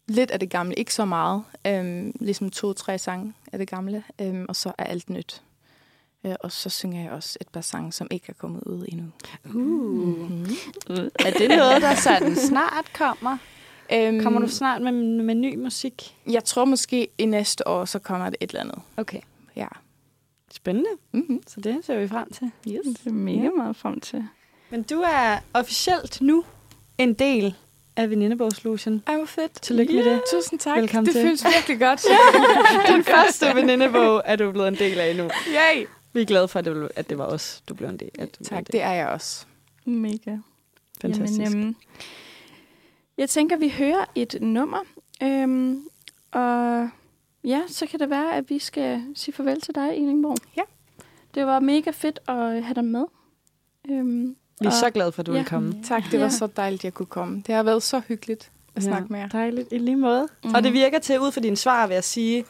lidt 0.08 0.30
af 0.30 0.40
det 0.40 0.50
gamle, 0.50 0.74
ikke 0.74 0.94
så 0.94 1.04
meget. 1.04 1.44
Øhm, 1.66 2.16
ligesom 2.20 2.50
to-tre 2.50 2.98
sange 2.98 3.32
af 3.52 3.58
det 3.58 3.68
gamle, 3.68 4.04
øhm, 4.20 4.46
og 4.48 4.56
så 4.56 4.72
er 4.78 4.84
alt 4.84 5.10
nyt. 5.10 5.42
Øh, 6.24 6.34
og 6.40 6.52
så 6.52 6.70
synger 6.70 7.02
jeg 7.02 7.10
også 7.10 7.38
et 7.40 7.48
par 7.48 7.60
sange, 7.60 7.92
som 7.92 8.08
ikke 8.10 8.26
er 8.28 8.32
kommet 8.32 8.62
ud 8.62 8.84
endnu. 8.88 9.06
Uh. 9.44 9.54
Mm-hmm. 9.54 10.46
Er 11.18 11.30
det 11.38 11.48
noget, 11.48 11.82
der 11.82 11.94
sådan 11.94 12.36
snart 12.36 12.92
kommer? 12.94 13.38
Øhm, 13.92 14.22
Kommer 14.22 14.40
du 14.40 14.48
snart 14.48 14.82
med, 14.82 14.92
med 15.22 15.34
ny 15.34 15.56
musik? 15.56 16.16
Jeg 16.26 16.44
tror 16.44 16.64
måske 16.64 17.08
i 17.18 17.24
næste 17.24 17.68
år, 17.68 17.84
så 17.84 17.98
kommer 17.98 18.30
det 18.30 18.36
et 18.40 18.50
eller 18.50 18.60
andet. 18.60 18.78
Okay. 18.96 19.20
Ja. 19.56 19.66
Spændende. 20.52 20.88
Mm-hmm. 21.12 21.42
Så 21.46 21.60
det 21.60 21.84
ser 21.84 21.98
vi 21.98 22.08
frem 22.08 22.32
til. 22.32 22.50
Yes. 22.68 22.80
Det 22.84 23.06
er 23.06 23.10
mega 23.10 23.48
meget 23.56 23.76
frem 23.76 24.00
til. 24.00 24.24
Men 24.70 24.82
du 24.82 25.00
er 25.00 25.38
officielt 25.54 26.20
nu 26.20 26.44
en 26.98 27.14
del 27.14 27.54
af 27.96 28.10
Venindebogslution. 28.10 29.02
Ej, 29.06 29.16
hvor 29.16 29.26
fedt. 29.26 29.62
Tillykke 29.62 29.92
med 29.94 30.04
det. 30.04 30.22
Tusind 30.32 30.60
tak. 30.60 30.78
Velkommen 30.78 31.06
det 31.06 31.14
til. 31.14 31.22
føles 31.22 31.44
virkelig 31.44 31.78
godt. 31.78 32.04
Den 32.94 33.04
første 33.04 33.46
venindebog 33.54 34.22
er 34.24 34.36
du 34.36 34.52
blevet 34.52 34.68
en 34.68 34.74
del 34.74 34.98
af 34.98 35.16
nu. 35.16 35.30
Yay. 35.48 35.86
Vi 36.12 36.20
er 36.20 36.24
glade 36.26 36.48
for, 36.48 36.58
at 36.58 36.64
det, 36.64 36.88
at 36.96 37.10
det 37.10 37.18
var 37.18 37.26
os, 37.26 37.62
du 37.68 37.74
blev 37.74 37.88
en 37.88 37.96
del 37.96 38.10
af. 38.18 38.28
Tak, 38.28 38.58
del. 38.58 38.72
det 38.72 38.82
er 38.82 38.92
jeg 38.92 39.08
også. 39.08 39.46
Mega. 39.84 40.36
Fantastisk. 41.00 41.40
Jamen, 41.40 41.62
øhm, 41.64 41.76
jeg 43.18 43.30
tænker, 43.30 43.56
vi 43.56 43.68
hører 43.68 44.04
et 44.14 44.36
nummer. 44.40 44.78
Øhm, 45.22 45.82
og 46.30 46.88
ja, 47.44 47.60
så 47.68 47.86
kan 47.86 48.00
det 48.00 48.10
være, 48.10 48.36
at 48.36 48.50
vi 48.50 48.58
skal 48.58 49.02
sige 49.14 49.34
farvel 49.34 49.60
til 49.60 49.74
dig, 49.74 49.88
Elingborg. 49.96 50.36
Ja. 50.56 50.62
Det 51.34 51.46
var 51.46 51.60
mega 51.60 51.90
fedt 51.90 52.20
at 52.28 52.64
have 52.64 52.74
dig 52.74 52.84
med. 52.84 53.04
Øhm, 53.90 54.36
Vi 54.60 54.66
er 54.66 54.70
og- 54.70 54.76
så 54.76 54.90
glade 54.90 55.12
for, 55.12 55.22
at 55.22 55.26
du 55.26 55.32
Ja. 55.32 55.38
vil 55.38 55.46
komme. 55.48 55.74
Tak, 55.84 56.02
det 56.10 56.18
var 56.20 56.24
Ja. 56.26 56.30
så 56.30 56.46
dejligt, 56.46 56.80
at 56.80 56.84
jeg 56.84 56.94
kunne 56.94 57.06
komme. 57.06 57.42
Det 57.46 57.54
har 57.54 57.62
været 57.62 57.82
så 57.82 58.00
hyggeligt 58.08 58.50
at 58.76 58.82
snakke 58.82 59.06
med 59.10 59.20
jer. 59.20 59.28
Dejligt, 59.28 59.68
i 59.72 59.78
lige 59.78 59.96
måde. 59.96 60.28
Mm. 60.44 60.54
Og 60.54 60.62
det 60.64 60.72
virker 60.72 60.98
til, 60.98 61.20
ud 61.20 61.32
fra 61.32 61.40
dine 61.40 61.56
svar, 61.56 61.86
vil 61.86 61.94
jeg 61.94 62.04
sige, 62.04 62.44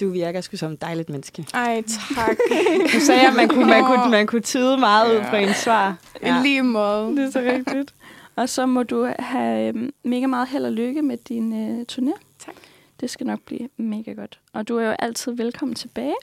du 0.00 0.10
virker 0.10 0.40
sgu 0.40 0.56
som 0.56 0.72
et 0.72 0.80
dejligt 0.80 1.08
menneske. 1.08 1.46
Ej, 1.54 1.82
tak. 2.16 2.36
Du 2.94 3.00
sagde, 3.00 3.26
at 3.28 3.34
man 3.36 3.48
kunne, 3.48 3.66
man 3.66 3.84
kunne, 3.84 4.10
man 4.10 4.26
kunne 4.26 4.40
tyde 4.40 4.76
meget 4.76 5.16
ud 5.18 5.24
fra 5.24 5.36
Ja. 5.36 5.48
ens 5.48 5.56
svar. 5.56 5.96
I 6.22 6.30
lige 6.42 6.62
måde. 6.62 7.16
Det 7.16 7.24
er 7.24 7.30
så 7.30 7.40
rigtigt. 7.40 7.94
og 8.36 8.48
så 8.48 8.66
må 8.66 8.82
du 8.82 9.12
have 9.18 9.68
øhm, 9.68 9.92
mega 10.04 10.26
meget 10.26 10.48
held 10.48 10.64
og 10.64 10.72
lykke 10.72 11.02
med 11.02 11.16
din 11.28 11.52
øh, 11.70 11.84
turné. 11.92 12.12
Tak. 12.46 12.54
Det 13.00 13.10
skal 13.10 13.26
nok 13.26 13.40
blive 13.40 13.68
mega 13.76 14.12
godt. 14.12 14.38
Og 14.52 14.68
du 14.68 14.76
er 14.78 14.84
jo 14.86 14.90
altid 14.98 15.32
velkommen 15.32 15.74
tilbage. 15.74 16.14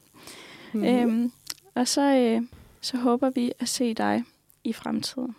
Mm. 0.73 0.83
Øhm, 0.85 1.31
og 1.75 1.87
så, 1.87 2.01
øh, 2.01 2.41
så 2.81 2.97
håber 2.97 3.29
vi 3.29 3.51
at 3.59 3.69
se 3.69 3.93
dig 3.93 4.23
i 4.67 4.73
fremtiden. 4.73 5.35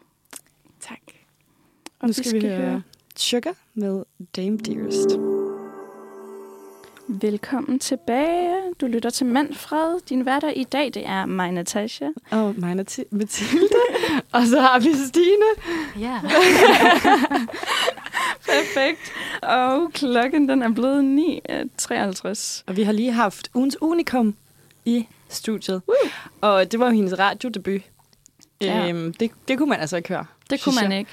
Tak. 0.81 0.99
Og 2.01 2.07
Nu 2.07 2.13
skal 2.13 2.43
vi 2.43 2.47
høre 2.47 2.83
Sugar 3.17 3.55
med 3.75 4.05
Dame 4.37 4.59
Dearest. 4.59 5.09
Velkommen 7.09 7.79
tilbage. 7.79 8.55
Du 8.81 8.87
lytter 8.87 9.11
til 9.11 9.27
Manfred. 9.27 10.01
Din 10.09 10.27
værter 10.27 10.51
i 10.51 10.65
dag, 10.65 10.91
det 10.95 11.07
er 11.07 11.27
mig, 11.27 11.53
Natasha. 11.53 12.09
Og 12.31 12.55
mig 12.59 12.71
er 12.71 13.05
Mathilde. 13.11 13.69
og 14.35 14.47
så 14.47 14.61
har 14.61 14.79
vi 14.79 14.93
Stine. 15.09 15.47
Ja. 15.99 16.21
Perfekt. 18.53 19.13
Og 19.43 19.93
klokken 19.93 20.49
den 20.49 20.63
er 20.63 20.73
blevet 20.73 21.03
9.53. 22.29 22.63
Og 22.67 22.77
vi 22.77 22.83
har 22.83 22.93
lige 22.93 23.13
haft 23.13 23.51
ugens 23.55 23.77
unikum 23.81 24.35
i 24.85 25.07
studiet. 25.29 25.83
Woo! 25.89 26.11
Og 26.41 26.73
det 26.73 26.81
var 26.81 26.87
jo 26.87 26.93
hendes 26.93 27.19
radiodebut. 27.19 27.83
Ja. 28.61 28.89
Øhm, 28.89 29.13
det, 29.13 29.31
det 29.49 29.59
kunne 29.59 29.69
man 29.69 29.81
altså 29.81 29.97
ikke 29.97 30.09
høre. 30.09 30.25
Det 30.51 30.63
kunne 30.65 30.75
man 30.83 30.91
jeg. 30.93 30.99
ikke. 30.99 31.11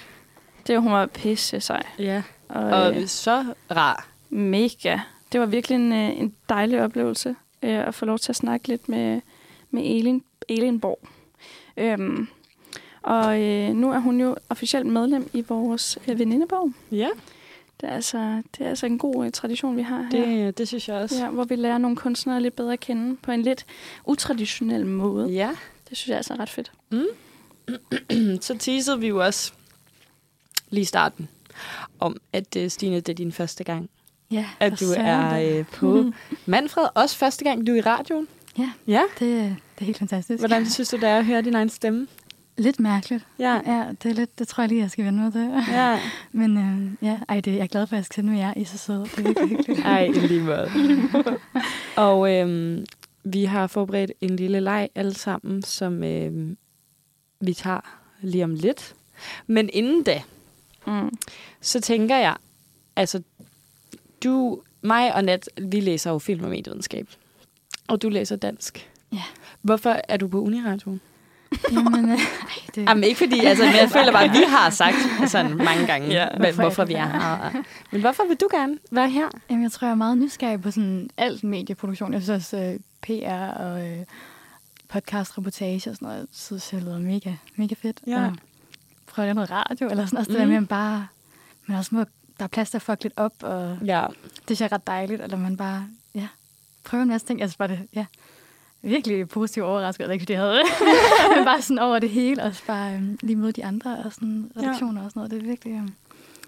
Det 0.67 0.81
hun 0.81 0.91
var 0.91 1.05
pisse 1.05 1.59
sej. 1.59 1.83
Ja. 1.99 2.23
Og, 2.49 2.63
Og 2.63 2.95
øh, 3.01 3.07
så 3.07 3.45
rar. 3.71 4.07
mega. 4.29 4.99
Det 5.31 5.39
var 5.39 5.45
virkelig 5.45 5.75
en, 5.75 5.91
øh, 5.91 6.19
en 6.19 6.33
dejlig 6.49 6.81
oplevelse 6.83 7.35
øh, 7.61 7.87
at 7.87 7.95
få 7.95 8.05
lov 8.05 8.19
til 8.19 8.31
at 8.31 8.35
snakke 8.35 8.67
lidt 8.67 8.89
med, 8.89 9.21
med 9.71 9.81
Elin, 9.85 10.23
Elin 10.49 10.79
Borg. 10.79 10.99
Øhm, 11.77 12.27
og 13.01 13.41
øh, 13.41 13.69
nu 13.73 13.91
er 13.91 13.99
hun 13.99 14.21
jo 14.21 14.35
officielt 14.49 14.85
medlem 14.85 15.29
i 15.33 15.41
vores 15.49 15.97
øh, 16.07 16.19
venindebog. 16.19 16.71
Ja, 16.91 17.09
Det 17.81 17.89
er, 17.89 17.93
altså, 17.93 18.41
det 18.57 18.65
er 18.65 18.69
altså 18.69 18.85
en 18.85 18.97
god 18.97 19.25
øh, 19.25 19.31
tradition, 19.31 19.77
vi 19.77 19.81
har 19.81 20.01
her. 20.01 20.09
det, 20.25 20.57
det 20.57 20.67
synes 20.67 20.87
jeg 20.89 20.95
også. 20.97 21.23
Ja, 21.23 21.29
hvor 21.29 21.43
vi 21.43 21.55
lærer 21.55 21.77
nogle 21.77 21.97
kunstnere 21.97 22.41
lidt 22.41 22.55
bedre 22.55 22.73
at 22.73 22.79
kende 22.79 23.15
på 23.15 23.31
en 23.31 23.41
lidt 23.41 23.65
utraditionel 24.05 24.85
måde. 24.85 25.29
Ja. 25.29 25.49
Det 25.89 25.97
synes 25.97 26.09
jeg 26.09 26.17
altså 26.17 26.33
er 26.33 26.39
ret 26.39 26.49
fedt. 26.49 26.71
så 28.41 28.55
teasede 28.59 28.99
vi 28.99 29.07
jo 29.07 29.23
også 29.25 29.51
lige 30.69 30.81
i 30.81 30.85
starten 30.85 31.29
om, 31.99 32.17
at 32.33 32.55
uh, 32.59 32.67
Stine, 32.67 32.95
det 32.95 33.09
er 33.09 33.13
din 33.13 33.31
første 33.31 33.63
gang, 33.63 33.89
Ja, 34.31 34.45
at 34.59 34.79
du 34.79 34.85
er 34.97 35.57
øh, 35.59 35.65
på 35.65 36.11
Manfred. 36.45 36.87
Også 36.95 37.17
første 37.17 37.43
gang, 37.43 37.67
du 37.67 37.71
er 37.71 37.75
i 37.75 37.81
radioen. 37.81 38.27
Ja, 38.57 38.71
Ja. 38.87 39.01
det, 39.19 39.29
det 39.75 39.81
er 39.81 39.85
helt 39.85 39.97
fantastisk. 39.97 40.39
Hvordan 40.41 40.69
synes 40.69 40.89
du, 40.89 40.95
det 40.97 41.09
er 41.09 41.17
at 41.17 41.25
høre 41.25 41.41
din 41.41 41.55
egen 41.55 41.69
stemme? 41.69 42.07
Lidt 42.57 42.79
mærkeligt. 42.79 43.25
Ja. 43.39 43.59
Ja, 43.65 43.85
det 44.03 44.11
er 44.11 44.15
lidt, 44.15 44.39
det 44.39 44.47
tror 44.47 44.61
jeg 44.63 44.69
lige, 44.69 44.81
jeg 44.81 44.91
skal 44.91 45.05
vende 45.05 45.19
mig 45.19 45.31
til. 45.33 45.51
Ja. 45.71 45.99
Men 46.31 46.57
øh, 46.57 47.07
ja, 47.07 47.19
ej, 47.29 47.39
det, 47.39 47.51
jeg 47.55 47.59
er 47.63 47.67
glad 47.67 47.87
for, 47.87 47.95
at 47.95 47.97
jeg 47.97 48.05
skal 48.05 48.15
sende 48.15 48.29
med 48.31 48.39
jer. 48.39 48.53
I 48.57 48.63
så 48.65 48.77
søde. 48.77 49.01
Det 49.01 49.17
er 49.19 49.23
virkelig 49.23 49.49
hyggeligt. 49.49 49.79
Ej, 49.85 50.03
i 50.03 50.11
lige 50.11 50.41
måde. 50.43 50.71
og 51.95 52.33
øhm, 52.33 52.85
vi 53.23 53.43
har 53.43 53.67
forberedt 53.67 54.11
en 54.21 54.35
lille 54.35 54.59
leg 54.59 54.89
alle 54.95 55.13
sammen, 55.13 55.61
som 55.63 56.03
øhm, 56.03 56.57
vi 57.45 57.53
tager 57.53 57.79
lige 58.21 58.43
om 58.43 58.55
lidt. 58.55 58.95
Men 59.47 59.69
inden 59.73 60.03
da, 60.03 60.21
Mm. 60.87 61.09
så 61.61 61.81
tænker 61.81 62.17
jeg, 62.17 62.35
altså, 62.95 63.21
du, 64.23 64.59
mig 64.81 65.15
og 65.15 65.23
Nat, 65.23 65.49
vi 65.61 65.79
læser 65.79 66.11
jo 66.11 66.19
film 66.19 66.43
og 66.43 66.49
medievidenskab. 66.49 67.07
Og 67.87 68.01
du 68.01 68.09
læser 68.09 68.35
dansk. 68.35 68.89
Ja. 69.13 69.21
Hvorfor 69.61 69.99
er 70.07 70.17
du 70.17 70.27
på 70.27 70.41
Uniradio? 70.41 70.97
Jamen, 71.71 72.09
øh, 72.11 72.19
det, 72.75 72.83
Jamen 72.89 73.03
ikke 73.03 73.17
fordi, 73.17 73.39
altså, 73.45 73.65
men 73.65 73.73
jeg 73.75 73.89
føler 73.91 74.11
bare, 74.11 74.23
at 74.23 74.31
vi 74.31 74.43
har 74.47 74.69
sagt 74.69 74.95
sådan 75.31 75.57
mange 75.57 75.85
gange, 75.87 76.07
ja, 76.07 76.27
hvorfor, 76.37 76.61
hvorfor 76.61 76.85
vi 76.85 76.93
er 76.93 77.05
her. 77.07 77.63
Men 77.91 78.01
hvorfor 78.01 78.23
vil 78.27 78.37
du 78.37 78.47
gerne 78.51 78.77
være 78.91 79.09
her? 79.09 79.27
Jamen, 79.49 79.63
jeg 79.63 79.71
tror, 79.71 79.87
jeg 79.87 79.91
er 79.91 79.95
meget 79.95 80.17
nysgerrig 80.17 80.61
på 80.61 80.71
sådan 80.71 81.09
alt 81.17 81.43
medieproduktion. 81.43 82.13
Jeg 82.13 82.21
synes 82.23 82.43
også, 82.43 82.57
øh, 82.57 82.79
PR 83.01 83.47
og 83.47 83.87
øh, 83.87 83.97
podcast, 84.89 85.37
reportage 85.37 85.89
og 85.89 85.95
sådan 85.95 86.07
noget, 86.07 86.27
synes 86.31 86.73
jeg 86.73 86.81
lyder 86.81 86.99
mega, 86.99 87.33
mega 87.55 87.75
fedt. 87.77 88.01
Ja. 88.07 88.25
Og 88.25 88.33
prøve 89.07 89.23
at 89.23 89.27
lave 89.27 89.33
noget 89.35 89.51
radio, 89.51 89.89
eller 89.89 90.05
sådan 90.05 90.19
også 90.19 90.31
det 90.31 90.39
Mhm. 90.39 90.41
der 90.41 90.47
med, 90.47 90.55
at 90.55 90.61
man 90.61 90.67
bare, 90.67 91.07
men 91.65 91.77
også 91.77 91.95
må, 91.95 92.03
der 92.39 92.43
er 92.43 92.47
plads 92.47 92.69
til 92.69 92.77
at 92.77 92.81
fuck 92.81 93.03
lidt 93.03 93.13
op, 93.17 93.33
og 93.43 93.77
Ja. 93.85 94.05
det 94.37 94.45
synes 94.45 94.61
jeg 94.61 94.67
er 94.67 94.73
ret 94.73 94.87
dejligt, 94.87 95.21
eller 95.21 95.37
man 95.37 95.57
bare, 95.57 95.87
ja, 96.15 96.27
prøver 96.83 97.01
en 97.03 97.09
masse 97.09 97.27
ting. 97.27 97.39
Jeg 97.39 97.47
synes 97.49 97.57
bare, 97.57 97.67
det, 97.67 97.79
ja, 97.95 98.05
virkelig 98.81 99.29
positivt 99.29 99.65
overrasket, 99.65 100.03
eller 100.03 100.13
ikke 100.13 100.25
jeg 100.33 100.39
havde 100.39 100.53
det, 100.53 100.65
men 101.35 101.45
bare 101.45 101.61
sådan 101.61 101.79
over 101.79 101.99
det 101.99 102.09
hele, 102.09 102.43
og 102.43 102.53
bare 102.67 102.93
øhm, 102.95 103.19
lige 103.23 103.35
møde 103.35 103.51
de 103.51 103.65
andre, 103.65 103.97
og 104.05 104.13
sådan 104.13 104.51
redaktioner 104.57 105.03
og 105.03 105.11
sådan 105.11 105.19
noget. 105.19 105.31
Det 105.31 105.37
er 105.39 105.43
virkelig 105.47 105.73
øhm, 105.73 105.93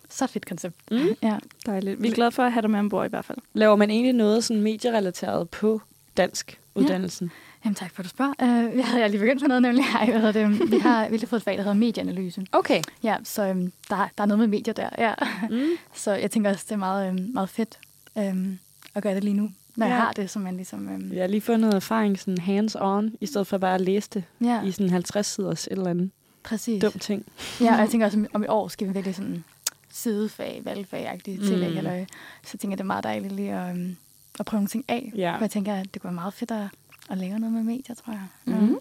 så 0.09 0.27
fedt 0.27 0.45
koncept. 0.45 0.75
Mm. 0.91 1.07
Ja. 1.21 1.37
Dejligt. 1.65 2.01
Vi 2.01 2.07
er 2.07 2.13
glade 2.13 2.31
for 2.31 2.43
at 2.43 2.51
have 2.51 2.61
dig 2.61 2.69
med 2.69 2.79
ombord 2.79 3.05
i 3.05 3.09
hvert 3.09 3.25
fald. 3.25 3.37
Laver 3.53 3.75
man 3.75 3.89
egentlig 3.89 4.13
noget 4.13 4.43
sådan 4.43 4.63
medierelateret 4.63 5.49
på 5.49 5.81
dansk 6.17 6.59
uddannelsen? 6.75 7.31
Jamen 7.67 7.75
tak 7.75 7.91
for, 7.91 7.99
at 7.99 8.03
du 8.03 8.09
spørger. 8.09 8.33
Uh, 8.41 8.77
jeg 8.77 8.85
havde 8.85 9.01
jeg 9.01 9.09
lige 9.09 9.19
begyndt 9.19 9.41
med 9.41 9.47
noget, 9.47 9.61
nemlig. 9.61 9.83
Ej, 9.95 10.19
hvad 10.19 10.33
det? 10.33 10.71
Vi 10.71 10.77
har 10.77 11.09
virkelig 11.09 11.29
fået 11.29 11.39
et 11.39 11.43
fag, 11.43 11.53
der 11.57 11.63
hedder 11.63 11.73
medieanalyse. 11.77 12.45
Okay. 12.51 12.81
Ja, 13.03 13.17
så 13.23 13.43
øhm, 13.47 13.71
der, 13.89 13.95
der 14.17 14.23
er 14.23 14.25
noget 14.25 14.39
med 14.39 14.47
medier 14.47 14.73
der. 14.73 14.89
Ja. 14.97 15.13
Mm. 15.49 15.65
Så 15.93 16.11
jeg 16.13 16.31
tænker 16.31 16.49
også, 16.49 16.63
det 16.67 16.71
er 16.73 16.77
meget, 16.77 17.07
øhm, 17.09 17.29
meget 17.33 17.49
fedt 17.49 17.77
øhm, 18.17 18.59
at 18.95 19.03
gøre 19.03 19.15
det 19.15 19.23
lige 19.23 19.33
nu, 19.33 19.49
når 19.75 19.85
ja. 19.85 19.91
Jeg 19.93 20.01
har 20.01 20.11
det, 20.11 20.29
som 20.29 20.41
man 20.41 20.55
ligesom... 20.55 20.89
Øhm, 20.89 21.13
Jeg 21.13 21.23
har 21.23 21.27
lige 21.27 21.41
fået 21.41 21.59
noget 21.59 21.73
erfaring 21.75 22.19
sådan 22.19 22.37
hands-on, 22.41 23.17
i 23.21 23.25
stedet 23.25 23.47
for 23.47 23.57
bare 23.57 23.75
at 23.75 23.81
læse 23.81 24.09
det 24.13 24.23
ja, 24.41 24.63
i 24.63 24.71
sådan 24.71 24.89
50 24.89 25.27
siders 25.27 25.67
et 25.67 25.71
eller 25.71 25.87
andet 25.89 26.11
præcis. 26.43 26.81
dum 26.81 26.91
ting. 26.91 27.25
Ja, 27.61 27.73
og 27.73 27.79
jeg 27.79 27.89
tænker 27.91 28.05
også, 28.05 28.25
om- 28.33 28.43
et 28.43 28.49
år 28.49 28.67
skal 28.67 28.87
vi 28.87 28.93
virkelig 28.93 29.15
sådan 29.15 29.43
sidefag, 29.91 30.61
valgfag-agtige 30.65 31.37
Mm. 31.37 31.43
tillæg. 31.45 31.77
Eller, 31.77 32.05
så 32.43 32.49
jeg 32.53 32.59
tænker, 32.59 32.75
det 32.75 32.81
er 32.83 32.87
meget 32.87 33.03
dejligt 33.03 33.33
lige 33.33 33.53
at, 33.53 33.69
øhm, 33.75 33.95
at 34.39 34.45
prøve 34.45 34.57
nogle 34.59 34.67
ting 34.67 34.85
af. 34.87 35.11
Ja. 35.15 35.35
For 35.35 35.39
jeg 35.41 35.51
tænker, 35.51 35.73
at 35.75 35.93
det 35.93 36.01
kunne 36.01 36.09
være 36.09 36.15
meget 36.15 36.33
fedt 36.33 36.51
at, 36.51 36.67
at 37.09 37.17
lave 37.17 37.39
noget 37.39 37.53
med 37.53 37.63
medier, 37.63 37.95
tror 37.95 38.13
jeg. 38.13 38.27
Mhm. 38.45 38.77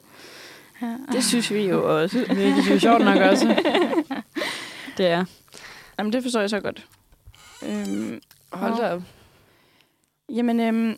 Ja. 0.82 0.96
Det 1.12 1.24
synes 1.24 1.50
vi 1.50 1.62
jo 1.68 2.00
også. 2.02 2.18
Det 2.28 2.48
er 2.48 2.72
jo 2.72 2.78
sjovt 2.78 3.04
nok 3.04 3.18
også. 3.18 3.46
Det 4.98 5.06
er. 5.06 5.24
Jamen, 5.98 6.12
det 6.12 6.22
forstår 6.22 6.40
jeg 6.40 6.50
så 6.50 6.60
godt. 6.60 6.86
Øhm, 7.62 8.20
Hold 8.52 8.76
da 8.76 8.94
op. 8.94 9.02
Jamen, 10.28 10.60
øhm, 10.60 10.96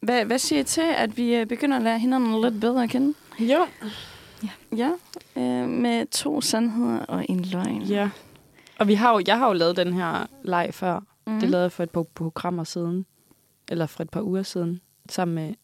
hvad, 0.00 0.24
hvad 0.24 0.38
siger 0.38 0.60
I 0.60 0.64
til, 0.64 0.80
at 0.96 1.16
vi 1.16 1.34
øh, 1.34 1.46
begynder 1.46 1.76
at 1.76 1.82
lære 1.82 1.98
hinanden 1.98 2.42
lidt 2.42 2.60
bedre 2.60 2.82
at 2.82 2.90
kende? 2.90 3.14
Jo. 3.38 3.66
Ja, 4.76 4.90
øh, 5.36 5.68
med 5.68 6.06
to 6.06 6.40
sandheder 6.40 6.98
og 6.98 7.26
en 7.28 7.40
løgn. 7.44 7.82
Ja. 7.82 8.10
Og 8.78 8.88
vi 8.88 8.94
har 8.94 9.12
jo, 9.12 9.22
jeg 9.26 9.38
har 9.38 9.46
jo 9.46 9.52
lavet 9.52 9.76
den 9.76 9.92
her 9.92 10.26
leg 10.42 10.68
før. 10.72 10.98
Mm. 10.98 11.32
Mm. 11.32 11.40
Det 11.40 11.50
lavede 11.50 11.62
jeg 11.64 11.72
for 11.72 11.82
et 11.82 11.90
par 11.90 12.02
programmer 12.14 12.64
siden. 12.64 13.06
Eller 13.68 13.86
for 13.86 14.02
et 14.02 14.10
par 14.10 14.22
uger 14.22 14.42
siden. 14.42 14.80
Sammen 15.08 15.34
med 15.34 15.54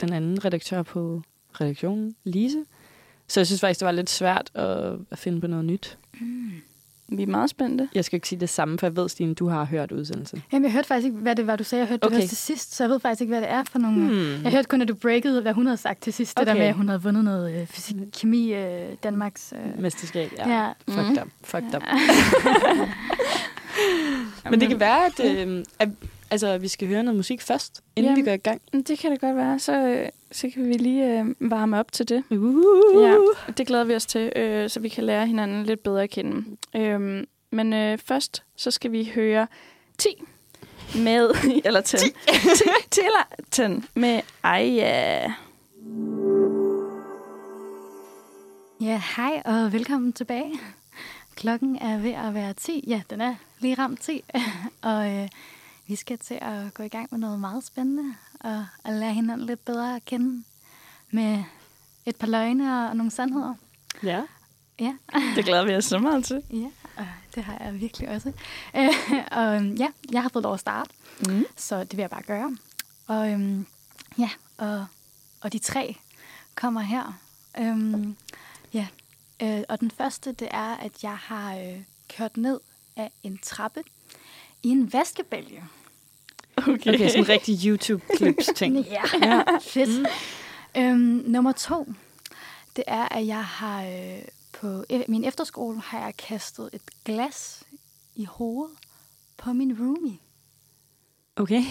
den 0.00 0.12
anden 0.12 0.44
redaktør 0.44 0.82
på 0.82 1.22
redaktionen, 1.60 2.14
Lise. 2.24 2.64
Så 3.28 3.40
jeg 3.40 3.46
synes 3.46 3.60
faktisk, 3.60 3.80
det 3.80 3.86
var 3.86 3.92
lidt 3.92 4.10
svært 4.10 4.50
at, 4.54 4.92
at 5.10 5.18
finde 5.18 5.40
på 5.40 5.46
noget 5.46 5.64
nyt. 5.64 5.98
Vi 7.12 7.22
er 7.22 7.26
meget 7.26 7.50
spændte. 7.50 7.88
Jeg 7.94 8.04
skal 8.04 8.16
ikke 8.16 8.28
sige 8.28 8.40
det 8.40 8.48
samme, 8.48 8.78
for 8.78 8.86
jeg 8.86 8.96
ved, 8.96 9.08
Stine, 9.08 9.34
du 9.34 9.48
har 9.48 9.64
hørt 9.64 9.92
udsendelsen. 9.92 10.42
Jamen, 10.52 10.64
jeg 10.64 10.72
hørte 10.72 10.88
faktisk 10.88 11.04
ikke, 11.04 11.18
hvad 11.18 11.36
det 11.36 11.46
var, 11.46 11.56
du 11.56 11.64
sagde. 11.64 11.80
Jeg 11.80 11.88
hørte 11.88 12.04
okay. 12.04 12.20
Det 12.20 12.28
til 12.28 12.38
sidst, 12.38 12.74
så 12.74 12.84
jeg 12.84 12.90
ved 12.90 13.00
faktisk 13.00 13.20
ikke, 13.20 13.30
hvad 13.30 13.40
det 13.40 13.50
er 13.50 13.64
for 13.64 13.78
nogle... 13.78 14.06
Hmm. 14.08 14.44
Jeg 14.44 14.52
hørte 14.52 14.68
kun, 14.68 14.82
at 14.82 14.88
du 14.88 14.94
breakede, 14.94 15.42
hvad 15.42 15.52
hun 15.52 15.66
havde 15.66 15.76
sagt 15.76 16.02
til 16.02 16.12
sidst. 16.12 16.38
Okay. 16.38 16.46
Det 16.46 16.54
der 16.54 16.60
med, 16.60 16.68
at 16.68 16.74
hun 16.74 16.88
havde 16.88 17.02
vundet 17.02 17.24
noget 17.24 17.60
øh, 17.60 17.66
fysik, 17.66 17.96
kemi, 18.20 18.54
øh, 18.54 18.96
Danmarks... 19.02 19.52
Øh, 19.56 19.82
Mesterskab, 19.82 20.32
ja. 20.38 20.48
ja. 20.48 20.64
ja. 20.64 20.72
Fucked 20.88 21.22
up. 21.22 21.28
Fucked 21.44 21.74
up. 21.74 21.82
Men 24.50 24.60
det 24.60 24.68
kan 24.68 24.80
være, 24.80 25.06
at, 25.06 25.48
øh, 25.48 25.64
at 25.78 25.88
altså, 26.30 26.58
vi 26.58 26.68
skal 26.68 26.88
høre 26.88 27.02
noget 27.02 27.16
musik 27.16 27.40
først, 27.40 27.80
inden 27.96 28.12
Jamen. 28.12 28.24
vi 28.24 28.30
går 28.30 28.34
i 28.34 28.36
gang. 28.36 28.62
Det 28.88 28.98
kan 28.98 29.10
det 29.10 29.20
godt 29.20 29.36
være. 29.36 29.58
Så, 29.58 29.72
øh, 29.72 30.08
så 30.32 30.50
kan 30.54 30.68
vi 30.68 30.72
lige 30.72 31.18
øh, 31.18 31.50
varme 31.50 31.78
op 31.78 31.92
til 31.92 32.08
det. 32.08 32.24
Uh. 32.30 33.02
Ja, 33.02 33.16
det 33.52 33.66
glæder 33.66 33.84
vi 33.84 33.94
os 33.94 34.06
til, 34.06 34.32
øh, 34.36 34.70
så 34.70 34.80
vi 34.80 34.88
kan 34.88 35.04
lære 35.04 35.26
hinanden 35.26 35.64
lidt 35.64 35.82
bedre 35.82 36.02
at 36.02 36.10
kende. 36.10 36.56
Øhm, 36.76 37.26
men 37.50 37.72
øh, 37.72 37.98
først, 37.98 38.42
så 38.56 38.70
skal 38.70 38.92
vi 38.92 39.12
høre 39.14 39.46
10 39.98 40.08
med, 40.96 41.30
eller 41.64 41.80
10, 41.80 41.96
10 41.96 42.04
til 42.90 43.02
10 43.50 43.62
med 43.94 44.20
Aya. 44.42 45.32
Ja, 48.80 49.02
hej 49.16 49.42
og 49.44 49.72
velkommen 49.72 50.12
tilbage. 50.12 50.52
Klokken 51.34 51.76
er 51.76 51.98
ved 51.98 52.10
at 52.10 52.34
være 52.34 52.52
10. 52.52 52.84
Ja, 52.86 53.02
den 53.10 53.20
er 53.20 53.34
lige 53.60 53.74
ramt 53.74 54.00
10. 54.00 54.24
og 54.82 55.10
øh, 55.10 55.28
vi 55.90 55.96
skal 55.96 56.18
til 56.18 56.38
at 56.40 56.74
gå 56.74 56.82
i 56.82 56.88
gang 56.88 57.08
med 57.10 57.18
noget 57.18 57.40
meget 57.40 57.64
spændende 57.64 58.14
og 58.40 58.66
at 58.84 58.94
lære 58.94 59.14
hinanden 59.14 59.46
lidt 59.46 59.64
bedre 59.64 59.96
at 59.96 60.04
kende 60.04 60.44
med 61.10 61.44
et 62.06 62.16
par 62.16 62.26
løgne 62.26 62.88
og 62.88 62.96
nogle 62.96 63.10
sandheder. 63.10 63.54
Ja. 64.02 64.22
Ja, 64.80 64.94
Det 65.36 65.44
glæder 65.44 65.64
vi 65.64 65.74
os 65.74 65.84
så 65.84 65.98
meget 65.98 66.24
til. 66.24 66.42
ja 66.52 66.66
og 66.96 67.06
det 67.34 67.44
har 67.44 67.58
jeg 67.64 67.80
virkelig 67.80 68.08
også. 68.08 68.32
Øh, 68.76 68.88
og 69.32 69.64
ja, 69.64 69.88
jeg 70.12 70.22
har 70.22 70.28
fået 70.28 70.42
lov 70.42 70.54
at 70.54 70.60
starte, 70.60 70.90
Mm. 71.28 71.44
så 71.56 71.80
det 71.84 71.96
vil 71.96 72.02
jeg 72.02 72.10
bare 72.10 72.22
gøre. 72.22 72.56
Og 73.06 73.30
øhm, 73.32 73.66
ja, 74.18 74.30
og, 74.58 74.86
og 75.40 75.52
de 75.52 75.58
tre 75.58 75.96
kommer 76.54 76.80
her. 76.80 77.18
Øhm, 77.58 78.16
ja, 78.74 78.86
øh, 79.42 79.62
og 79.68 79.80
den 79.80 79.90
første, 79.90 80.32
det 80.32 80.48
er, 80.50 80.76
at 80.76 81.02
jeg 81.04 81.16
har 81.16 81.56
øh, 81.56 81.82
kørt 82.16 82.36
ned 82.36 82.60
af 82.96 83.10
en 83.22 83.38
trappe 83.42 83.82
i 84.62 84.68
en 84.68 84.92
vaskebælge. 84.92 85.64
Okay. 86.68 86.94
Okay, 86.94 87.08
sådan 87.08 87.20
en 87.20 87.28
rigtig 87.28 87.58
YouTube-clips-ting. 87.66 88.76
Ja, 88.90 89.02
ja. 89.22 89.42
fedt. 89.60 90.08
Øhm, 90.76 91.24
nummer 91.26 91.52
to, 91.52 91.86
det 92.76 92.84
er, 92.86 93.08
at 93.08 93.26
jeg 93.26 93.44
har 93.44 93.84
øh, 93.84 94.22
på 94.52 94.84
e- 94.92 95.04
min 95.08 95.24
efterskole 95.24 95.80
har 95.80 96.04
jeg 96.04 96.16
kastet 96.16 96.70
et 96.72 96.82
glas 97.04 97.62
i 98.16 98.24
hovedet 98.24 98.76
på 99.36 99.52
min 99.52 99.76
roomie. 99.80 100.18
Okay. 101.36 101.62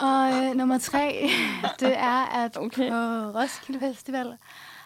Og 0.00 0.32
øh, 0.32 0.54
nummer 0.54 0.78
tre, 0.78 1.30
det 1.80 1.98
er, 1.98 2.44
at 2.44 2.56
okay. 2.56 2.90
på 2.90 2.96
Roskilde 3.38 3.80
Festival 3.80 4.36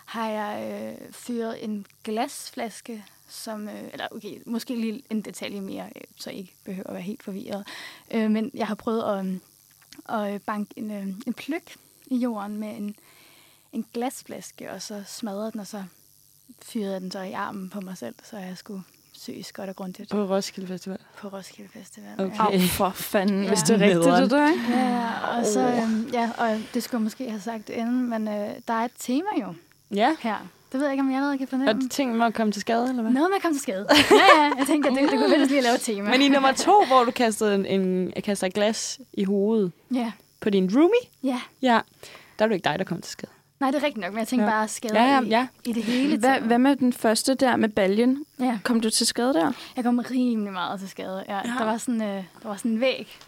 har 0.05 0.29
jeg 0.29 0.73
øh, 0.73 1.13
fyret 1.13 1.65
en 1.65 1.87
glasflaske, 2.05 3.05
som, 3.31 3.69
øh, 3.69 3.85
eller 3.93 4.07
okay, 4.11 4.43
måske 4.47 4.75
lige 4.77 5.03
en 5.11 5.21
detalje 5.21 5.61
mere, 5.61 5.85
øh, 5.97 6.03
så 6.17 6.31
I 6.31 6.37
ikke 6.37 6.55
behøver 6.65 6.87
at 6.89 6.95
være 6.95 7.03
helt 7.03 7.23
forvirret. 7.23 7.67
Øh, 8.11 8.31
men 8.31 8.51
jeg 8.55 8.67
har 8.67 8.75
prøvet 8.75 9.03
at, 10.09 10.15
at 10.17 10.43
banke 10.43 10.73
en, 10.77 10.91
øh, 10.91 11.07
en 11.27 11.33
pløk 11.35 11.75
i 12.07 12.17
jorden 12.17 12.57
med 12.57 12.69
en, 12.77 12.97
en 13.73 13.87
glasflaske, 13.95 14.71
og 14.71 14.83
så 14.83 15.03
smadrede 15.07 15.53
den, 15.53 15.61
og 15.61 15.67
så 15.67 15.85
fyrede 16.63 17.01
den 17.01 17.11
så 17.11 17.21
i 17.21 17.33
armen 17.33 17.71
på 17.71 17.81
mig 17.81 17.99
selv, 17.99 18.15
så 18.25 18.37
jeg 18.39 18.59
skulle 18.59 18.83
søges 19.13 19.53
godt 19.53 19.69
og 19.71 19.77
grundigt 19.77 20.11
På 20.11 20.25
Roskilde 20.25 20.69
Festival. 20.69 20.99
på 21.19 21.29
Roskilde 21.29 21.71
Festival. 21.73 22.13
Okay. 22.21 22.53
Ja. 22.53 22.67
For 22.67 22.91
fanden, 22.91 23.43
Ja. 23.43 23.49
hvis 23.49 23.59
det 23.61 23.71
er 23.71 23.81
rigtigt, 23.81 24.05
det 24.05 24.31
der, 24.31 24.51
ikke? 24.51 24.63
Ja, 24.79 25.39
og 25.39 25.47
så, 25.47 25.61
øhm, 25.61 26.11
ja, 26.13 26.31
og 26.39 26.61
det 26.75 26.83
skulle 26.83 26.99
jeg 26.99 27.03
måske 27.05 27.31
have 27.31 27.41
sagt 27.41 27.69
inden, 27.69 28.09
men 28.11 28.29
øh, 28.29 28.51
der 28.69 28.75
er 28.75 28.85
et 28.85 28.93
tema 28.99 29.29
jo 29.41 29.55
Ja. 29.91 30.17
her. 30.21 30.47
Det 30.73 30.81
ved 30.81 30.87
jeg 30.87 30.93
ikke, 30.93 31.01
om 31.03 31.09
jeg 31.11 31.17
allerede 31.17 31.39
kan 31.39 31.45
Og 31.45 31.51
fornemme. 31.51 31.83
det 31.83 31.91
ting 31.91 32.17
med 32.17 32.27
at 32.27 32.35
komme 32.35 32.53
til 32.53 32.61
skade, 32.61 32.89
eller 32.89 33.03
hvad? 33.03 33.13
Noget 33.13 33.31
med 33.31 33.37
at 33.37 33.43
komme 33.43 33.55
til 33.55 33.63
skade. 33.63 33.87
Ja, 34.11 34.43
ja, 34.43 34.51
jeg 34.59 34.67
tænkte, 34.67 34.91
at 34.91 34.97
det, 34.97 35.11
det 35.11 35.19
kunne 35.19 35.31
være 35.31 35.47
lige 35.47 35.59
at 35.59 35.65
lave 35.65 35.75
et 35.75 35.81
tema. 35.81 36.11
Men 36.11 36.23
i 36.23 36.29
nummer 36.29 36.53
to, 36.53 36.85
hvor 36.87 37.05
du 37.05 37.11
kastede 37.11 37.55
en, 37.55 37.67
en, 37.67 38.13
kaster 38.25 38.49
glas 38.49 39.01
i 39.13 39.25
hovedet 39.25 39.73
Ja, 39.95 40.13
på 40.41 40.51
din 40.51 40.71
roomie, 40.77 41.01
ja. 41.23 41.41
ja, 41.63 41.81
der 42.39 42.45
er 42.45 42.49
det 42.49 42.55
ikke 42.55 42.65
dig, 42.65 42.79
der 42.79 42.85
kom 42.85 43.01
til 43.01 43.13
skade. 43.13 43.33
Nej, 43.61 43.71
det 43.71 43.79
er 43.83 43.87
rigtigt 43.87 44.05
nok, 44.05 44.13
men 44.13 44.19
jeg 44.19 44.29
tænker 44.29 44.45
Ja. 44.47 44.51
bare 44.51 44.69
skader 44.69 45.03
Ja, 45.03 45.15
ja, 45.15 45.21
i, 45.21 45.29
ja. 45.29 45.47
i 45.65 45.73
det 45.73 45.83
hele 45.83 46.19
Hvad, 46.19 46.29
taget. 46.31 46.43
hvad 46.43 46.59
med 46.59 46.77
den 46.77 46.93
første 46.93 47.35
der 47.35 47.57
med 47.57 47.69
baljen? 47.69 48.25
Ja, 48.39 48.59
Kom 48.65 48.81
du 48.81 48.91
til 48.91 49.07
skade 49.07 49.35
der? 49.35 49.53
jeg 49.77 49.85
kom 49.85 49.99
rimelig 50.11 50.53
meget 50.53 50.81
til 50.81 50.89
skade. 50.89 51.25
Ja, 51.29 51.37
Ja. 51.37 51.43
Der, 51.59 51.65
var 51.65 51.77
sådan, 51.79 52.03
øh, 52.03 52.25
der 52.43 52.49
var 52.49 52.57
sådan 52.57 52.71
en 52.71 52.81
væg 52.81 53.19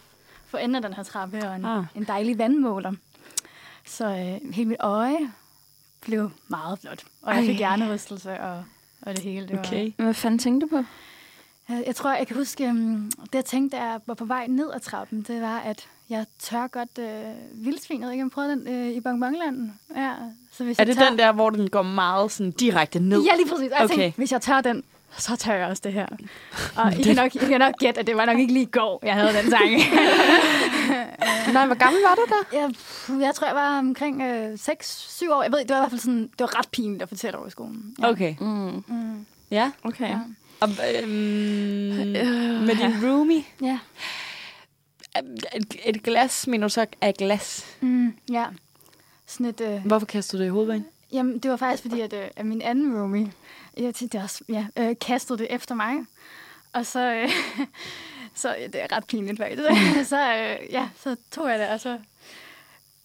for 0.47 0.57
enden 0.57 0.75
af 0.75 0.81
den 0.81 0.93
her 0.93 1.03
trappe, 1.03 1.49
og 1.49 1.55
en, 1.55 1.65
Ah. 1.65 1.77
ah. 1.77 1.83
en 1.95 2.03
dejlig 2.03 2.37
vandmåler. 2.37 2.91
Så 3.85 4.05
øh, 4.07 4.53
hele 4.53 4.69
mit 4.69 4.77
øje 4.79 5.31
blev 6.05 6.31
meget 6.47 6.79
flot. 6.79 7.03
Og 7.21 7.35
jeg 7.35 7.45
fik 7.45 7.57
hjernerystelse 7.57 8.39
og, 8.39 8.63
og 9.01 9.15
det 9.15 9.19
hele. 9.23 9.47
Det 9.47 9.57
var, 9.57 9.63
Okay. 9.63 9.91
Hvad 9.97 10.13
fanden 10.13 10.39
tænkte 10.39 10.67
du 10.67 10.69
på? 10.77 10.83
Jeg, 11.69 11.83
jeg 11.87 11.95
tror, 11.95 12.13
jeg 12.15 12.27
kan 12.27 12.35
huske, 12.35 12.67
um, 12.69 13.11
det 13.23 13.35
jeg 13.35 13.45
tænkte, 13.45 13.77
da 13.77 13.83
jeg 13.83 13.99
var 14.05 14.13
på 14.13 14.25
vej 14.25 14.47
ned 14.47 14.71
ad 14.73 14.79
trappen, 14.79 15.21
det 15.21 15.41
var, 15.41 15.59
at 15.59 15.87
jeg 16.09 16.25
tør 16.39 16.67
godt 16.67 16.97
øh, 16.99 17.65
vildsvin. 17.65 17.99
Jeg 17.99 18.05
ved 18.07 18.13
ikke, 18.13 18.23
om 18.23 18.27
jeg 18.27 18.31
prøvede 18.31 18.51
den 18.51 18.67
øh, 18.67 18.91
i 18.91 18.99
Bonbonland. 19.01 19.69
Ja, 19.95 20.13
så 20.51 20.63
hvis 20.63 20.79
Er 20.79 20.81
jeg 20.83 20.87
det 20.87 20.97
tør, 20.97 21.09
den 21.09 21.17
der, 21.19 21.31
hvor 21.31 21.49
den 21.49 21.69
går 21.69 21.81
meget 21.81 22.31
sådan 22.31 22.51
direkte 22.51 22.99
ned? 22.99 23.21
Ja, 23.23 23.35
lige 23.35 23.49
præcis. 23.49 23.65
Og 23.71 23.77
jeg 23.77 23.83
Okay. 23.85 23.95
tænkte, 23.97 24.17
hvis 24.17 24.31
jeg 24.31 24.41
tør 24.41 24.61
den, 24.61 24.83
så 25.17 25.35
tør 25.35 25.53
jeg 25.53 25.67
også 25.67 25.81
det 25.85 25.93
her. 25.93 26.05
Og 26.77 26.93
I 26.99 27.03
kan 27.03 27.15
nok, 27.15 27.35
I 27.35 27.37
kan 27.37 27.59
nok 27.59 27.73
gætte, 27.79 27.99
at 27.99 28.07
det 28.07 28.15
var 28.17 28.25
nok 28.25 28.39
ikke 28.39 28.53
lige 28.53 28.63
i 28.65 28.69
går, 28.71 28.99
jeg 29.03 29.13
havde 29.13 29.33
den 29.33 29.49
sang. 29.49 29.71
Nej, 31.53 31.65
hvor 31.65 31.75
gammel 31.75 32.01
var 32.01 32.15
du 32.15 32.25
der? 32.29 32.57
jeg, 32.59 32.73
jeg 33.21 33.35
tror, 33.35 33.47
jeg 33.47 33.55
var 33.55 33.79
omkring 33.79 34.21
øh, 34.21 34.53
6-7 34.53 35.31
år. 35.33 35.43
Jeg 35.43 35.51
ved 35.51 35.59
det 35.59 35.69
var 35.69 35.75
i 35.75 35.79
hvert 35.79 35.89
fald 35.89 36.01
sådan, 36.01 36.21
det 36.23 36.39
var 36.39 36.59
ret 36.59 36.67
pinligt 36.71 37.01
at 37.03 37.09
fortælle 37.09 37.37
over 37.37 37.47
i 37.47 37.51
skolen. 37.51 37.95
Ja. 38.01 38.09
Okay. 38.09 38.35
Mm. 38.39 38.83
Mm, 38.87 39.25
Ja. 39.51 39.71
Okay. 39.83 40.09
ja. 40.09 40.19
Og, 40.59 40.69
øhm, 40.69 42.15
Øh, 42.15 42.61
med 42.67 42.75
din 42.75 43.09
roomie, 43.09 43.43
ja. 43.61 43.79
et, 45.55 45.75
et 45.85 46.03
glas, 46.03 46.47
du 46.61 46.69
så 46.69 46.85
af 47.01 47.13
glas? 47.13 47.65
Mm, 47.81 48.13
ja. 48.31 48.45
Sådan 49.27 49.45
et... 49.45 49.61
Øh, 49.61 49.85
Hvorfor 49.85 50.05
kastede 50.05 50.39
du 50.39 50.43
det 50.43 50.47
i 50.47 50.51
hovedet? 50.51 50.83
Jamen, 51.13 51.39
det 51.39 51.51
var 51.51 51.57
faktisk 51.57 51.83
fordi, 51.83 52.01
at, 52.01 52.13
øh, 52.13 52.27
at 52.35 52.45
min 52.45 52.61
anden 52.61 52.97
roomie, 52.99 53.31
jeg 53.77 53.95
tænkte 53.95 54.17
også, 54.17 54.43
ja, 54.49 54.67
øh, 54.77 54.95
kastede 55.01 55.39
det 55.39 55.47
efter 55.49 55.75
mig. 55.75 55.93
Og 56.73 56.85
så, 56.85 57.13
øh, 57.13 57.29
så 58.35 58.55
ja, 58.59 58.67
det 58.67 58.83
er 58.83 58.95
ret 58.95 59.07
pinligt 59.07 59.37
faktisk. 59.39 59.63
så, 60.09 60.33
øh, 60.35 60.57
ja, 60.71 60.89
så 60.95 61.15
tog 61.31 61.49
jeg 61.49 61.59
det, 61.59 61.69
og 61.69 61.79
så 61.79 61.99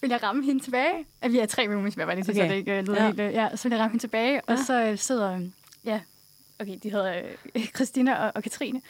ville 0.01 0.15
jeg 0.15 0.23
ramme 0.23 0.45
hende 0.45 0.65
tilbage. 0.65 1.05
At 1.23 1.33
vi 1.33 1.39
er 1.39 1.47
tre 1.47 1.67
roomies, 1.69 1.97
vil 1.97 2.01
jeg 2.01 2.07
bare 2.07 2.17
lige 2.17 2.25
sige, 2.25 2.35
Okay. 2.43 2.49
så 2.49 2.53
det 2.53 2.59
ikke 2.59 2.79
øh, 2.79 2.87
lyder 2.87 3.03
Ja. 3.03 3.07
helt... 3.07 3.21
Øh, 3.21 3.33
ja, 3.33 3.49
så 3.57 3.63
ville 3.69 3.77
jeg 3.77 3.83
ramme 3.83 3.93
hende 3.93 4.03
tilbage, 4.03 4.41
og 4.45 4.57
Ja. 4.57 4.63
så 4.65 4.83
øh, 4.85 4.99
sidder... 4.99 5.41
Ja, 5.85 6.01
okay, 6.61 6.79
de 6.83 6.91
hedder 6.91 7.23
øh, 7.55 7.65
Christina 7.77 8.15
og, 8.15 8.33
og 8.35 8.43
Katrine. 8.43 8.81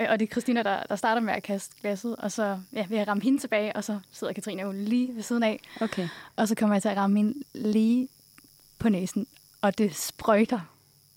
Øh, 0.00 0.06
og 0.10 0.20
det 0.20 0.26
er 0.28 0.30
Christina, 0.30 0.62
der, 0.62 0.82
der 0.82 0.96
starter 0.96 1.20
med 1.20 1.34
at 1.34 1.42
kaste 1.42 1.74
glasset, 1.80 2.16
og 2.16 2.32
så 2.32 2.58
ja, 2.72 2.86
vil 2.88 2.98
jeg 2.98 3.08
ramme 3.08 3.22
hende 3.22 3.38
tilbage, 3.38 3.76
og 3.76 3.84
så 3.84 3.98
sidder 4.12 4.32
Katrine 4.32 4.62
jo 4.62 4.72
lige 4.72 5.14
ved 5.14 5.22
siden 5.22 5.42
af. 5.42 5.60
Okay. 5.80 6.08
Og 6.36 6.48
så 6.48 6.54
kommer 6.54 6.74
jeg 6.74 6.82
til 6.82 6.88
at 6.88 6.96
ramme 6.96 7.16
hende 7.16 7.34
lige 7.54 8.08
på 8.78 8.88
næsen, 8.88 9.26
og 9.62 9.78
det 9.78 9.96
sprøjter 9.96 10.60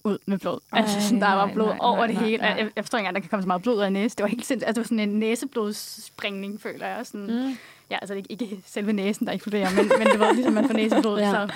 ud 0.03 0.17
med 0.25 0.37
blod. 0.37 0.59
Altså, 0.71 0.95
Ej, 0.97 1.01
sådan, 1.03 1.21
der 1.21 1.27
var 1.33 1.49
blod 1.53 1.67
nej, 1.67 1.77
over 1.79 1.97
nej, 1.97 2.07
det 2.07 2.15
nej, 2.15 2.25
hele. 2.25 2.37
nej. 2.37 2.49
Jeg, 2.57 2.69
jeg 2.75 2.83
forstår 2.83 2.97
ikke 2.97 3.03
engang, 3.07 3.15
der 3.15 3.21
kan 3.21 3.29
komme 3.29 3.43
så 3.43 3.47
meget 3.47 3.61
blod 3.61 3.75
ud 3.75 3.81
af 3.81 3.93
næse. 3.93 4.15
Det 4.15 4.23
var 4.23 4.29
helt 4.29 4.45
sindssygt. 4.45 4.67
Altså, 4.67 4.81
det 4.81 4.89
var 4.89 4.95
sådan 4.97 5.09
en 5.09 5.19
næseblodsspringning, 5.19 6.61
føler 6.61 6.87
jeg. 6.87 7.05
Sådan, 7.05 7.27
Mm. 7.27 7.57
Ja, 7.89 7.97
altså 8.01 8.13
ikke, 8.13 8.31
ikke 8.31 8.61
selve 8.67 8.93
næsen, 8.93 9.27
der 9.27 9.33
eksploderer, 9.33 9.69
men, 9.75 9.91
men 9.99 10.07
det 10.07 10.19
var 10.19 10.31
ligesom, 10.33 10.53
man 10.53 10.67
får 10.67 10.73
næseblod. 10.73 11.19
Ja. 11.19 11.25
ja. 11.25 11.31
Så, 11.47 11.53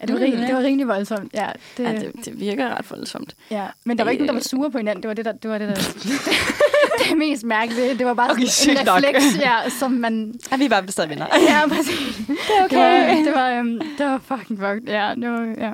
ja, 0.00 0.06
det, 0.06 0.14
var 0.14 0.20
rimelig, 0.20 0.46
det 0.48 0.54
var 0.56 0.62
rimelig 0.62 0.88
voldsomt. 0.88 1.34
Ja, 1.34 1.50
det, 1.76 1.84
Ja, 1.84 1.92
det, 1.92 2.12
det 2.24 2.40
virker 2.40 2.76
ret 2.78 2.90
voldsomt. 2.90 3.34
ja. 3.50 3.66
Men 3.84 3.98
der 3.98 4.04
var 4.04 4.10
ikke 4.10 4.20
nogen, 4.26 4.28
der 4.36 4.40
var 4.42 4.48
sure 4.48 4.70
på 4.70 4.78
hinanden. 4.78 5.02
Det 5.02 5.08
var 5.08 5.14
det, 5.14 5.24
der, 5.24 5.32
det, 5.32 5.50
var 5.50 5.58
det, 5.58 5.68
der, 5.68 5.74
det 7.08 7.18
mest 7.18 7.44
mærkelige. 7.44 7.98
Det 7.98 8.06
var 8.06 8.14
bare 8.14 8.30
Okay, 8.30 8.44
sådan 8.46 8.78
en 8.78 8.84
nok. 8.86 8.96
refleks, 8.96 9.38
ja, 9.38 9.56
som 9.78 9.90
man... 9.92 10.34
Er 10.50 10.56
vi 10.56 10.68
bare 10.68 10.88
stadig 10.88 11.10
venner? 11.10 11.26
Ja, 11.48 11.68
præcis. 11.68 12.16
Det 12.26 12.36
er 12.60 12.64
okay. 12.64 13.16
Det 13.24 13.34
var, 13.34 13.48
det 13.50 13.54
var, 13.54 13.60
um, 13.60 13.80
det 13.98 14.06
var 14.06 14.18
fucking 14.18 14.58
fucked. 14.58 14.82
Ja, 14.86 15.14
det 15.14 15.30
var, 15.30 15.54
ja. 15.58 15.72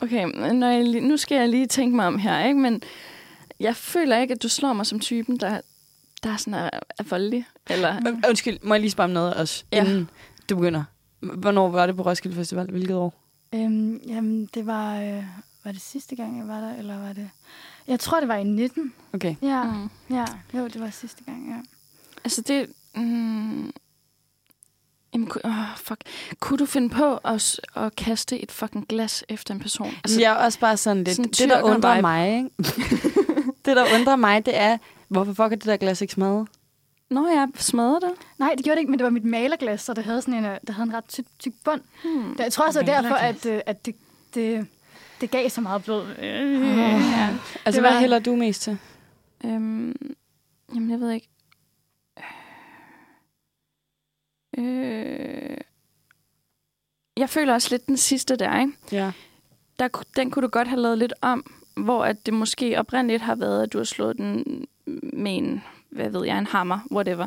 Okay, 0.00 0.24
når 0.52 0.68
jeg, 0.68 0.82
nu 1.00 1.16
skal 1.16 1.36
jeg 1.38 1.48
lige 1.48 1.66
tænke 1.66 1.96
mig 1.96 2.06
om 2.06 2.18
her, 2.18 2.44
ikke? 2.46 2.60
Men 2.60 2.82
jeg 3.60 3.76
føler 3.76 4.18
ikke, 4.18 4.34
at 4.34 4.42
du 4.42 4.48
slår 4.48 4.72
mig 4.72 4.86
som 4.86 5.00
typen, 5.00 5.36
der, 5.40 5.60
der 6.22 6.30
er 6.32 6.36
sådan 6.36 6.54
er, 6.54 6.70
er 6.98 7.02
voldelig. 7.08 7.44
Eller, 7.70 8.00
Men, 8.00 8.24
undskyld, 8.28 8.58
må 8.62 8.74
jeg 8.74 8.80
lige 8.80 8.90
spørge 8.90 9.04
om 9.04 9.10
noget 9.10 9.34
også, 9.34 9.64
Ja. 9.72 9.80
inden 9.84 10.10
du 10.50 10.56
begynder? 10.56 10.84
Hvornår 11.20 11.68
var 11.68 11.86
det 11.86 11.96
på 11.96 12.02
Roskilde 12.02 12.36
Festival? 12.36 12.70
Hvilket 12.70 12.96
år? 12.96 13.14
Øhm, 13.54 14.00
jamen, 14.06 14.48
det 14.54 14.66
var... 14.66 15.00
Øh, 15.00 15.22
var 15.64 15.72
det 15.72 15.80
sidste 15.82 16.16
gang, 16.16 16.38
jeg 16.38 16.48
var 16.48 16.60
der, 16.60 16.74
eller 16.78 16.98
var 16.98 17.12
det... 17.12 17.30
Jeg 17.88 18.00
tror, 18.00 18.20
det 18.20 18.28
var 18.28 18.36
i 18.36 18.44
19. 18.44 18.92
Okay. 19.12 19.34
Ja, 19.42 19.64
mm. 19.64 19.90
ja. 20.10 20.24
Jo, 20.54 20.64
det 20.64 20.80
var 20.80 20.90
sidste 20.90 21.24
gang, 21.24 21.48
ja. 21.48 21.56
Altså 22.24 22.42
det... 22.42 22.66
Mm, 22.94 23.72
jamen, 25.14 25.30
åh, 25.44 25.76
fuck. 25.76 26.00
Kunne 26.40 26.58
du 26.58 26.66
finde 26.66 26.90
på 26.90 27.16
at, 27.16 27.60
at 27.76 27.96
kaste 27.96 28.38
et 28.38 28.52
fucking 28.52 28.88
glas 28.88 29.24
efter 29.28 29.54
en 29.54 29.60
person? 29.60 29.92
Altså, 30.04 30.20
jeg 30.20 30.32
er 30.32 30.36
også 30.36 30.60
bare 30.60 30.76
sådan 30.76 31.04
lidt... 31.04 31.16
sådan 31.16 31.30
det, 31.30 31.48
der 31.48 31.62
undrer 31.62 31.80
tyrker-vibe. 31.80 32.00
mig, 32.00 32.36
ikke? 32.36 32.50
det, 33.64 33.76
der 33.76 33.84
undrer 33.98 34.16
mig, 34.16 34.46
det 34.46 34.56
er, 34.56 34.78
hvorfor 35.08 35.32
fuck 35.32 35.52
er 35.52 35.56
det 35.56 35.64
der 35.64 35.76
glas 35.76 36.00
ikke 36.00 36.12
smadret? 36.12 36.48
Nå, 37.10 37.28
jeg 37.28 37.48
smadrede 37.56 38.00
det. 38.00 38.10
Nej, 38.38 38.54
det 38.56 38.64
gjorde 38.64 38.76
det 38.76 38.80
ikke, 38.80 38.90
men 38.90 38.98
det 38.98 39.04
var 39.04 39.10
mit 39.10 39.24
malerglas, 39.24 39.80
så 39.80 39.94
det 39.94 40.04
havde 40.04 40.22
sådan 40.22 40.34
en, 40.34 40.44
øh, 40.44 40.56
det 40.66 40.74
havde 40.74 40.88
en 40.88 40.94
ret 40.94 41.04
tyk, 41.08 41.24
tyk 41.38 41.52
bund. 41.64 41.80
Hmm. 42.02 42.36
Jeg 42.38 42.52
tror 42.52 42.66
også, 42.66 42.80
det 42.80 42.88
var 42.88 43.00
derfor, 43.00 43.14
at, 43.14 43.46
øh, 43.46 43.60
at 43.66 43.86
det, 43.86 43.94
det, 44.34 44.66
det 45.20 45.30
gav 45.30 45.48
så 45.50 45.60
meget 45.60 45.84
blod. 45.84 46.06
Øh, 46.18 46.78
ja. 46.78 47.36
Altså, 47.64 47.80
var- 47.80 47.90
hvad 47.90 48.00
hælder 48.00 48.18
du 48.18 48.36
mest 48.36 48.62
til? 48.62 48.78
Øhm, 49.44 50.14
Jamen, 50.74 50.90
jeg 50.90 51.00
ved 51.00 51.10
ikke. 51.10 51.28
Øh, 54.58 55.56
jeg 57.16 57.30
føler 57.30 57.54
også 57.54 57.68
lidt 57.70 57.86
den 57.86 57.96
sidste 57.96 58.36
der, 58.36 58.60
ikke? 58.60 58.72
Ja. 58.92 59.12
Der, 59.78 59.88
den 60.16 60.30
kunne 60.30 60.42
du 60.42 60.48
godt 60.48 60.68
have 60.68 60.80
lavet 60.80 60.98
lidt 60.98 61.12
om, 61.20 61.54
hvor 61.76 62.04
at 62.04 62.26
det 62.26 62.34
måske 62.34 62.78
oprindeligt 62.78 63.22
har 63.22 63.34
været, 63.34 63.62
at 63.62 63.72
du 63.72 63.78
har 63.78 63.84
slået 63.84 64.16
den 64.16 64.44
med 65.12 65.36
en, 65.36 65.62
hvad 65.90 66.10
ved 66.10 66.24
jeg, 66.26 66.38
en 66.38 66.46
hammer, 66.46 66.78
whatever. 66.92 67.26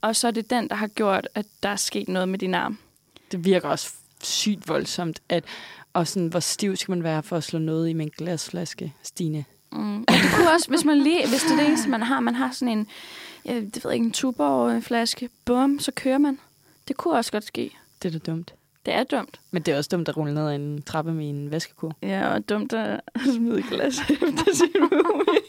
Og 0.00 0.16
så 0.16 0.26
er 0.26 0.30
det 0.30 0.50
den, 0.50 0.68
der 0.68 0.74
har 0.74 0.86
gjort, 0.86 1.28
at 1.34 1.46
der 1.62 1.68
er 1.68 1.76
sket 1.76 2.08
noget 2.08 2.28
med 2.28 2.38
din 2.38 2.54
arm. 2.54 2.78
Det 3.32 3.44
virker 3.44 3.68
også 3.68 3.92
sygt 4.22 4.68
voldsomt, 4.68 5.22
at, 5.28 5.44
og 5.92 6.08
sådan, 6.08 6.28
hvor 6.28 6.40
stiv 6.40 6.76
skal 6.76 6.92
man 6.92 7.02
være 7.02 7.22
for 7.22 7.36
at 7.36 7.44
slå 7.44 7.58
noget 7.58 7.88
i 7.88 7.92
med 7.92 8.04
en 8.04 8.12
glasflaske, 8.18 8.94
Stine? 9.02 9.44
Mm. 9.72 10.04
Det 10.08 10.16
kunne 10.34 10.50
også, 10.50 10.68
hvis 10.68 10.84
man 10.84 10.98
lige, 10.98 11.28
hvis 11.28 11.42
det 11.42 11.52
er 11.52 11.56
det 11.56 11.66
eneste, 11.66 11.88
man 11.88 12.02
har, 12.02 12.20
man 12.20 12.34
har 12.34 12.50
sådan 12.52 12.78
en, 12.78 12.86
jeg 13.44 13.54
det 13.54 13.84
ved 13.84 13.92
ikke, 13.92 14.06
en 14.06 14.12
Tuborg-flaske, 14.12 15.28
bum, 15.44 15.78
så 15.78 15.92
kører 15.92 16.18
man. 16.18 16.38
Det 16.88 16.96
kunne 16.96 17.14
også 17.14 17.32
godt 17.32 17.44
ske. 17.44 17.70
Det 18.02 18.14
er 18.14 18.18
da 18.18 18.30
dumt. 18.32 18.54
Det 18.86 18.94
er 18.94 19.04
dumt. 19.04 19.40
Men 19.50 19.62
det 19.62 19.74
er 19.74 19.78
også 19.78 19.88
dumt 19.92 20.08
at 20.08 20.16
rulle 20.16 20.34
ned 20.34 20.48
ad 20.48 20.54
en 20.54 20.82
trappe 20.82 21.12
med 21.12 21.28
en 21.28 21.50
vaskekur. 21.50 21.96
Ja, 22.02 22.28
og 22.28 22.48
dumt 22.48 22.72
at 22.72 23.00
smide 23.34 23.62
glas 23.62 23.98
efter 24.10 24.54
sin 24.54 24.82
roomie. 24.82 25.40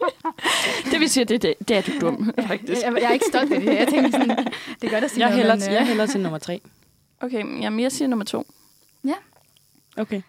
det 0.91 0.99
vil 0.99 1.09
sige, 1.09 1.21
at 1.21 1.29
det, 1.29 1.41
det, 1.41 1.53
det 1.67 1.77
er 1.77 1.81
du 1.81 1.91
dum, 2.01 2.33
faktisk. 2.47 2.81
Jeg, 2.81 2.93
jeg 3.01 3.03
er 3.03 3.13
ikke 3.13 3.25
stolt 3.29 3.53
af 3.53 3.61
det. 3.61 3.75
Jeg 3.75 3.87
tænker 3.87 4.11
sådan, 4.11 4.29
det 4.81 4.87
er 4.87 4.89
godt 4.89 5.03
at 5.03 5.11
sige 5.11 5.19
Jeg 5.19 5.29
noget, 5.29 5.35
hælder, 5.35 5.55
men, 5.55 5.61
til, 5.61 5.69
øh, 5.69 5.75
jeg 5.75 5.87
hælder 5.87 6.05
til 6.05 6.21
nummer 6.21 6.39
tre. 6.39 6.61
Okay, 7.21 7.61
jamen 7.61 7.79
jeg 7.79 7.91
siger 7.91 8.07
nummer 8.07 8.25
to. 8.25 8.47
Okay. 9.97 10.21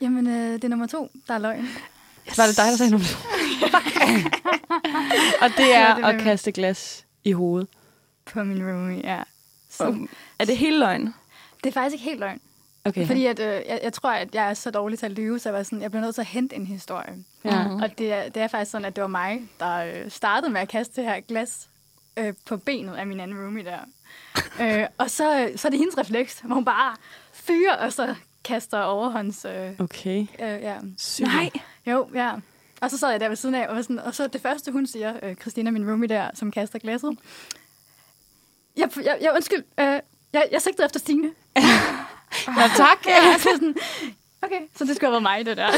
Jamen, 0.00 0.26
øh, 0.26 0.52
det 0.52 0.64
er 0.64 0.68
nummer 0.68 0.86
to, 0.86 1.10
der 1.28 1.34
er 1.34 1.38
løgn. 1.38 1.68
Var 2.36 2.46
det 2.46 2.56
dig, 2.56 2.64
der 2.64 2.76
sagde 2.76 2.90
nummer 2.90 3.06
to? 3.06 3.18
og 5.42 5.50
det 5.56 5.74
er 5.74 5.88
Ja, 5.88 5.94
det 5.96 6.04
at 6.04 6.20
kaste 6.20 6.52
glas 6.52 7.06
i 7.24 7.32
hovedet. 7.32 7.68
På 8.24 8.44
min 8.44 8.62
roomie, 8.66 9.00
ja. 9.04 9.22
Så, 9.70 9.84
Og, 9.84 9.96
er 10.38 10.44
det 10.44 10.56
hele 10.56 10.78
løgn? 10.78 11.14
det 11.64 11.70
er 11.70 11.72
faktisk 11.72 11.92
ikke 11.94 12.04
helt 12.04 12.20
løgn. 12.20 12.40
Okay. 12.84 13.06
Fordi 13.06 13.26
at, 13.26 13.38
øh, 13.40 13.46
jeg, 13.68 13.80
jeg 13.82 13.92
tror, 13.92 14.10
at 14.10 14.34
jeg 14.34 14.50
er 14.50 14.54
så 14.54 14.70
dårlig 14.70 14.98
til 14.98 15.06
at 15.06 15.12
lyve, 15.12 15.38
så 15.38 15.48
jeg, 15.48 15.56
var 15.56 15.62
sådan, 15.62 15.82
jeg 15.82 15.90
bliver 15.90 16.04
nødt 16.04 16.14
til 16.14 16.22
at 16.22 16.26
hente 16.26 16.56
en 16.56 16.66
historie. 16.66 17.24
Ja. 17.44 17.64
Og 17.82 17.98
det 17.98 18.12
er, 18.12 18.28
det 18.28 18.42
er 18.42 18.48
faktisk 18.48 18.70
sådan, 18.70 18.84
at 18.84 18.96
det 18.96 19.02
var 19.02 19.08
mig, 19.08 19.42
der 19.60 19.76
øh, 19.76 20.10
startede 20.10 20.52
med 20.52 20.60
at 20.60 20.68
kaste 20.68 21.00
det 21.00 21.04
her 21.10 21.20
glas 21.20 21.68
øh, 22.16 22.34
på 22.46 22.56
benet 22.56 22.94
af 22.94 23.06
min 23.06 23.20
anden 23.20 23.38
roomie 23.38 23.64
der. 23.64 23.78
øh, 24.82 24.86
og 24.98 25.10
så, 25.10 25.50
så 25.56 25.68
er 25.68 25.70
det 25.70 25.78
hendes 25.78 25.98
refleks, 25.98 26.40
hvor 26.40 26.54
hun 26.54 26.64
bare 26.64 26.96
fyrer, 27.32 27.76
og 27.76 27.92
så 27.92 28.14
kaster 28.48 28.80
overhånds... 28.80 29.44
Øh, 29.44 29.70
Okay. 29.78 30.20
øh, 30.20 30.26
ja. 30.40 30.76
Sygt. 30.98 31.28
Nej. 31.28 31.50
Jo, 31.86 32.08
ja. 32.14 32.32
Og 32.80 32.90
så 32.90 32.98
sad 32.98 33.10
jeg 33.10 33.20
der 33.20 33.28
ved 33.28 33.36
siden 33.36 33.54
af, 33.54 33.68
og, 33.68 33.76
var 33.76 33.82
sådan, 33.82 33.98
og 33.98 34.14
så 34.14 34.26
det 34.26 34.40
første, 34.40 34.72
hun 34.72 34.86
siger, 34.86 35.14
øh, 35.22 35.34
Christina, 35.36 35.70
min 35.70 35.90
roomie 35.90 36.08
der, 36.08 36.30
som 36.34 36.50
kaster 36.50 36.78
glasset. 36.78 37.18
Jeg, 38.76 38.90
jeg, 39.04 39.18
jeg 39.20 39.32
undskyld, 39.34 39.64
øh, 39.80 40.00
jeg, 40.32 40.48
jeg 40.52 40.62
sigtede 40.62 40.84
efter 40.86 41.00
Stine. 41.00 41.30
Ja, 41.56 42.70
tak. 42.76 43.06
Ja, 43.06 43.38
så 43.38 43.48
sådan, 43.54 43.74
okay, 44.42 44.60
så 44.76 44.84
det 44.84 44.96
skulle 44.96 45.06
have 45.06 45.12
været 45.12 45.22
mig, 45.22 45.46
det 45.46 45.56
der. 45.56 45.68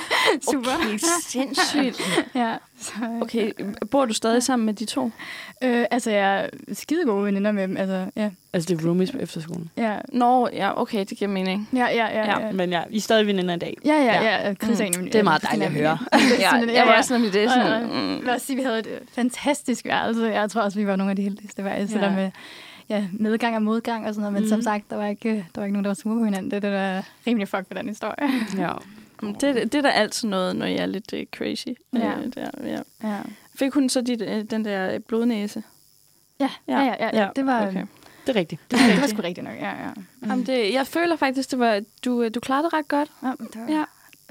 Super. 0.52 0.70
Okay, 0.84 0.98
sindssygt. 1.26 2.00
Ja, 2.34 2.54
så, 2.80 2.92
Okay, 3.22 3.52
bor 3.90 4.04
du 4.04 4.12
stadig 4.14 4.42
sammen 4.42 4.66
med 4.66 4.74
de 4.74 4.84
to? 4.84 5.10
øh, 5.62 5.84
altså, 5.90 6.10
jeg 6.10 6.40
er 6.40 6.48
skide 6.72 7.04
gode 7.04 7.24
veninder 7.24 7.52
med 7.52 7.62
dem. 7.62 7.76
Altså, 7.76 8.06
ja. 8.16 8.30
Altså, 8.52 8.68
det 8.74 8.80
er 8.82 8.86
roomies 8.88 9.10
på 9.12 9.18
efterskolen. 9.18 9.70
Ja, 9.76 9.96
Nå, 10.08 10.48
ja, 10.52 10.80
okay, 10.80 10.98
det 11.10 11.18
giver 11.18 11.30
mening. 11.30 11.68
ja, 11.72 11.78
ja, 11.78 11.92
ja. 11.92 12.06
Ja, 12.06 12.24
ja. 12.40 12.46
ja. 12.46 12.52
Men 12.52 12.70
ja, 12.70 12.82
I 12.90 12.96
er 12.96 13.00
stadig 13.00 13.26
veninder 13.26 13.54
i 13.54 13.58
dag. 13.58 13.76
Ja, 13.84 13.94
ja, 13.94 14.22
Ja. 14.22 14.48
ja. 14.48 14.54
Chris 14.54 14.78
Mm. 14.80 14.84
en 14.86 14.92
Det 15.04 15.14
er 15.14 15.22
meget 15.22 15.42
dejligt 15.42 15.66
at 15.66 15.72
høre. 15.72 15.98
Ja, 16.40 16.50
Sådan, 16.50 16.70
jeg 16.74 16.86
var 16.86 16.96
også 16.96 17.12
nemlig 17.14 17.32
det. 17.32 17.50
Sådan, 17.50 17.72
og, 17.90 17.96
mm. 17.96 18.20
Lad 18.24 18.34
os 18.34 18.42
sige, 18.42 18.56
vi 18.56 18.62
havde 18.62 18.78
et 18.78 18.88
fantastisk 19.14 19.84
værelse. 19.86 20.22
Jeg 20.24 20.50
tror 20.50 20.60
også, 20.62 20.78
vi 20.78 20.86
var 20.86 20.96
nogle 20.96 21.10
af 21.10 21.16
de 21.16 21.22
heldigste 21.22 21.64
værelser, 21.64 21.98
Ja. 22.00 22.04
der 22.04 22.14
med 22.16 22.30
ja, 22.90 23.06
medgang 23.12 23.56
og 23.56 23.62
modgang 23.62 24.06
og 24.06 24.14
sådan 24.14 24.20
noget. 24.20 24.32
Men 24.32 24.42
Mhm. 24.42 24.48
som 24.48 24.62
sagt, 24.62 24.90
der 24.90 24.96
var 24.96 25.06
ikke, 25.06 25.46
der 25.54 25.60
var 25.60 25.64
ikke 25.64 25.72
nogen, 25.72 25.84
der 25.84 25.88
var 25.90 25.94
sure 25.94 26.18
på 26.18 26.24
hinanden. 26.24 26.50
Det 26.50 26.56
er 26.56 26.60
det, 26.60 26.72
der 26.72 26.78
er 26.78 27.02
rimelig 27.26 27.48
fuck 27.48 27.64
ved 27.70 27.76
den 27.76 27.88
historie. 27.88 28.28
Ja. 28.58 28.72
Det, 29.40 29.54
det 29.72 29.74
er 29.74 29.82
da 29.82 29.88
altid 29.88 30.28
noget, 30.28 30.56
når 30.56 30.66
jeg 30.66 30.76
er 30.78 30.86
lidt 30.86 31.12
uh, 31.12 31.18
crazy. 31.36 31.66
Ja. 31.92 32.18
Øh, 32.18 32.32
der, 32.34 32.50
ja. 32.64 33.08
Ja, 33.08 33.18
Fik 33.54 33.72
hun 33.74 33.88
så 33.88 34.00
dit, 34.00 34.22
øh, 34.22 34.44
den 34.44 34.64
der 34.64 34.98
blodnæse? 34.98 35.62
ja, 36.40 36.50
ja, 36.68 36.78
ja, 36.80 36.94
ja, 37.00 37.10
ja. 37.22 37.28
Det 37.36 37.46
var, 37.46 37.66
okay. 37.68 37.84
Det 38.26 38.36
er 38.36 38.40
rigtigt. 38.40 38.60
det, 38.70 38.80
var, 38.80 38.86
det 38.86 39.00
var 39.00 39.06
sgu 39.06 39.22
rigtigt 39.22 39.44
nok. 39.44 39.54
Ja, 39.60 39.68
ja. 39.70 39.90
Jamen, 40.26 40.46
det, 40.46 40.72
jeg 40.74 40.86
føler 40.86 41.16
faktisk, 41.16 41.50
det 41.50 41.58
var, 41.58 41.80
du, 42.04 42.22
øh, 42.22 42.30
du 42.34 42.40
klarede 42.40 42.64
det 42.64 42.72
ret 42.72 42.88
godt. 42.88 43.10
ja, 43.22 43.28
det 43.28 43.60
var, 43.60 43.74
Ja. 43.74 43.84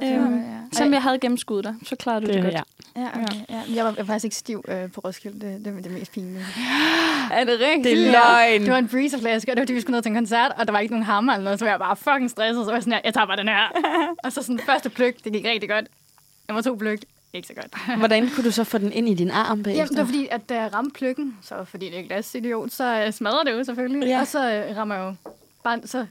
Øhm, 0.04 0.36
ja. 0.36 0.42
Selvom 0.72 0.94
jeg 0.94 1.02
havde 1.04 1.20
gennemskuddet 1.20 1.64
dig, 1.66 1.88
så 1.88 1.96
klarede 1.96 2.22
du 2.22 2.26
det, 2.28 2.36
Det, 2.36 2.44
godt. 2.44 2.54
ja. 2.54 2.62
Ja, 2.96 3.08
okay, 3.08 3.36
ja. 3.50 3.62
Jeg, 3.76 3.86
var, 3.86 3.94
jeg 3.98 4.08
var 4.08 4.14
faktisk 4.14 4.24
ikke 4.24 4.36
stiv 4.36 4.66
øh, 4.68 4.92
på 4.92 5.02
Roskilde. 5.02 5.48
Det, 5.48 5.66
det 5.66 5.76
var 5.76 5.82
det 5.82 5.92
mest 5.92 6.12
pinlige. 6.12 6.46
Er 7.32 7.44
det 7.44 7.60
rigtigt? 7.60 7.84
Det 7.84 8.08
er 8.08 8.12
løgn. 8.12 8.62
Det 8.62 8.72
var 8.72 8.78
en 8.78 8.88
breezerflaske, 8.88 9.52
og 9.52 9.56
det 9.56 9.62
var 9.62 9.64
fordi, 9.64 9.74
vi 9.74 9.82
skulle 9.82 9.96
ned 9.98 10.02
til 10.04 10.10
en 10.10 10.16
koncert, 10.16 10.52
og 10.58 10.66
der 10.68 10.72
var 10.72 10.80
ikke 10.80 10.94
nogen 10.94 11.06
hammer 11.06 11.34
eller 11.34 11.44
noget, 11.44 11.60
så 11.60 11.66
var 11.66 11.72
jeg 11.72 11.80
bare 11.80 11.96
fucking 11.96 12.30
stresset. 12.30 12.66
Så 12.66 12.66
var 12.66 12.74
jeg 12.74 12.84
sådan 12.84 12.94
her, 12.94 13.02
jeg 13.04 13.14
tager 13.14 13.26
bare 13.26 13.38
den 13.38 13.48
her. 13.48 13.64
og 14.24 14.32
så 14.32 14.42
sådan 14.44 14.60
første 14.60 14.90
pløk, 14.90 15.24
det 15.24 15.34
gik 15.34 15.46
rigtig 15.46 15.70
godt. 15.70 15.86
Nummer 16.48 16.62
to 16.62 16.76
pløk, 16.76 17.00
ikke 17.34 17.48
så 17.48 17.54
godt. 17.54 17.76
Hvordan 18.00 18.30
kunne 18.36 18.44
du 18.44 18.52
så 18.52 18.64
få 18.64 18.78
den 18.78 18.92
ind 18.92 19.10
i 19.10 19.14
din 19.14 19.32
arm 19.32 19.64
bagefter? 19.64 19.80
Jamen, 19.82 19.90
det 19.90 19.98
var 19.98 20.06
fordi, 20.06 20.28
at 20.32 20.50
da 20.50 20.62
jeg 20.62 20.74
ramte 20.74 20.92
pløkken, 20.94 21.38
så 21.42 21.56
fordi 21.66 21.86
det 21.90 22.00
er 22.00 22.04
glasidiot, 22.04 22.72
så 22.72 23.06
uh, 23.08 23.14
smadrer 23.14 23.44
det 23.44 23.52
jo 23.52 23.64
selvfølgelig. 23.64 24.08
Ja. 24.08 24.20
Og 24.20 24.28
så 24.28 24.66
uh, 24.70 24.78
rammer 24.78 24.96
jeg 24.96 25.04
jo 25.04 25.14
bare, 25.64 25.80
så 25.86 26.06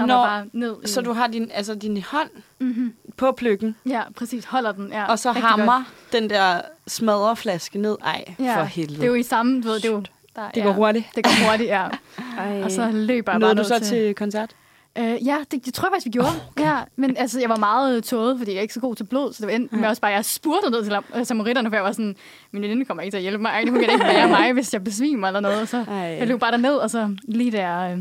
rammer 0.00 0.14
Nå, 0.16 0.22
bare 0.22 0.44
ned. 0.52 0.74
I, 0.84 0.88
Så 0.88 1.00
du 1.00 1.12
har 1.12 1.26
din, 1.26 1.50
altså 1.54 1.74
din 1.74 2.02
hånd 2.02 2.30
Mm-hmm. 2.60 2.92
på 3.16 3.32
pløkken, 3.32 3.76
Ja, 3.86 4.02
præcis. 4.16 4.44
Holder 4.44 4.72
den. 4.72 4.88
Ja, 4.92 5.04
og 5.04 5.18
så 5.18 5.32
hammer 5.32 5.82
den 6.12 6.30
der 6.30 6.60
smadreflaske 6.86 7.78
ned. 7.78 7.96
Ej, 8.04 8.24
godt. 8.26 8.38
Ja, 8.48 8.60
for 8.60 8.64
helvede. 8.64 8.96
Det 8.96 9.02
er 9.04 9.08
jo 9.08 9.14
i 9.14 9.22
samme, 9.22 9.62
du 9.62 9.68
ved, 9.68 9.74
det 9.76 9.84
er 9.84 9.92
jo... 9.92 10.02
Der, 10.36 10.50
det 10.50 10.62
går 10.62 10.70
ja, 10.70 10.76
hurtigt. 10.76 11.06
Det 11.14 11.24
går 11.24 11.50
hurtigt, 11.50 11.68
ja. 11.68 11.86
Ej. 12.38 12.62
Og 12.62 12.70
så 12.70 12.90
løber 12.92 13.14
jeg 13.14 13.24
bare 13.24 13.38
Nåede 13.38 13.54
du 13.56 13.64
så 13.64 13.78
til 13.78 14.14
koncert? 14.14 14.50
Øh, 14.98 15.26
ja, 15.26 15.36
det, 15.50 15.64
det 15.64 15.74
tror 15.74 15.88
jeg 15.88 15.92
faktisk, 15.92 16.06
vi 16.06 16.10
gjorde. 16.10 16.28
Oh, 16.28 16.62
ja, 16.64 16.76
men 16.96 17.16
altså, 17.16 17.40
jeg 17.40 17.48
var 17.48 17.56
meget 17.56 18.04
tåget, 18.04 18.38
fordi 18.38 18.50
jeg 18.50 18.58
er 18.58 18.62
ikke 18.62 18.74
så 18.74 18.80
god 18.80 18.94
til 18.94 19.04
blod, 19.04 19.32
så 19.32 19.36
det 19.40 19.46
var 19.46 19.54
endt 19.54 19.72
med 19.72 19.88
også 19.88 20.02
bare, 20.02 20.12
jeg 20.12 20.24
spurgte 20.24 20.70
ned 20.70 20.84
til 20.84 20.92
lam- 20.92 21.24
samaritterne, 21.24 21.70
for 21.70 21.76
jeg 21.76 21.84
var 21.84 21.92
sådan, 21.92 22.16
min 22.50 22.62
veninde 22.62 22.84
kommer 22.84 23.02
ikke 23.02 23.12
til 23.12 23.16
at 23.16 23.22
hjælpe 23.22 23.42
mig, 23.42 23.68
hun 23.68 23.80
kan 23.80 23.90
ikke 23.92 24.04
være 24.04 24.28
mig, 24.28 24.52
hvis 24.52 24.72
jeg 24.72 24.84
besvimer 24.84 25.26
eller 25.26 25.40
noget. 25.40 25.68
Så 25.68 25.84
Ej. 25.88 25.94
jeg 25.96 26.26
løb 26.26 26.40
bare 26.40 26.50
derned, 26.50 26.74
og 26.74 26.90
så 26.90 27.16
lige 27.28 27.52
der, 27.52 27.78
øh, 27.92 27.98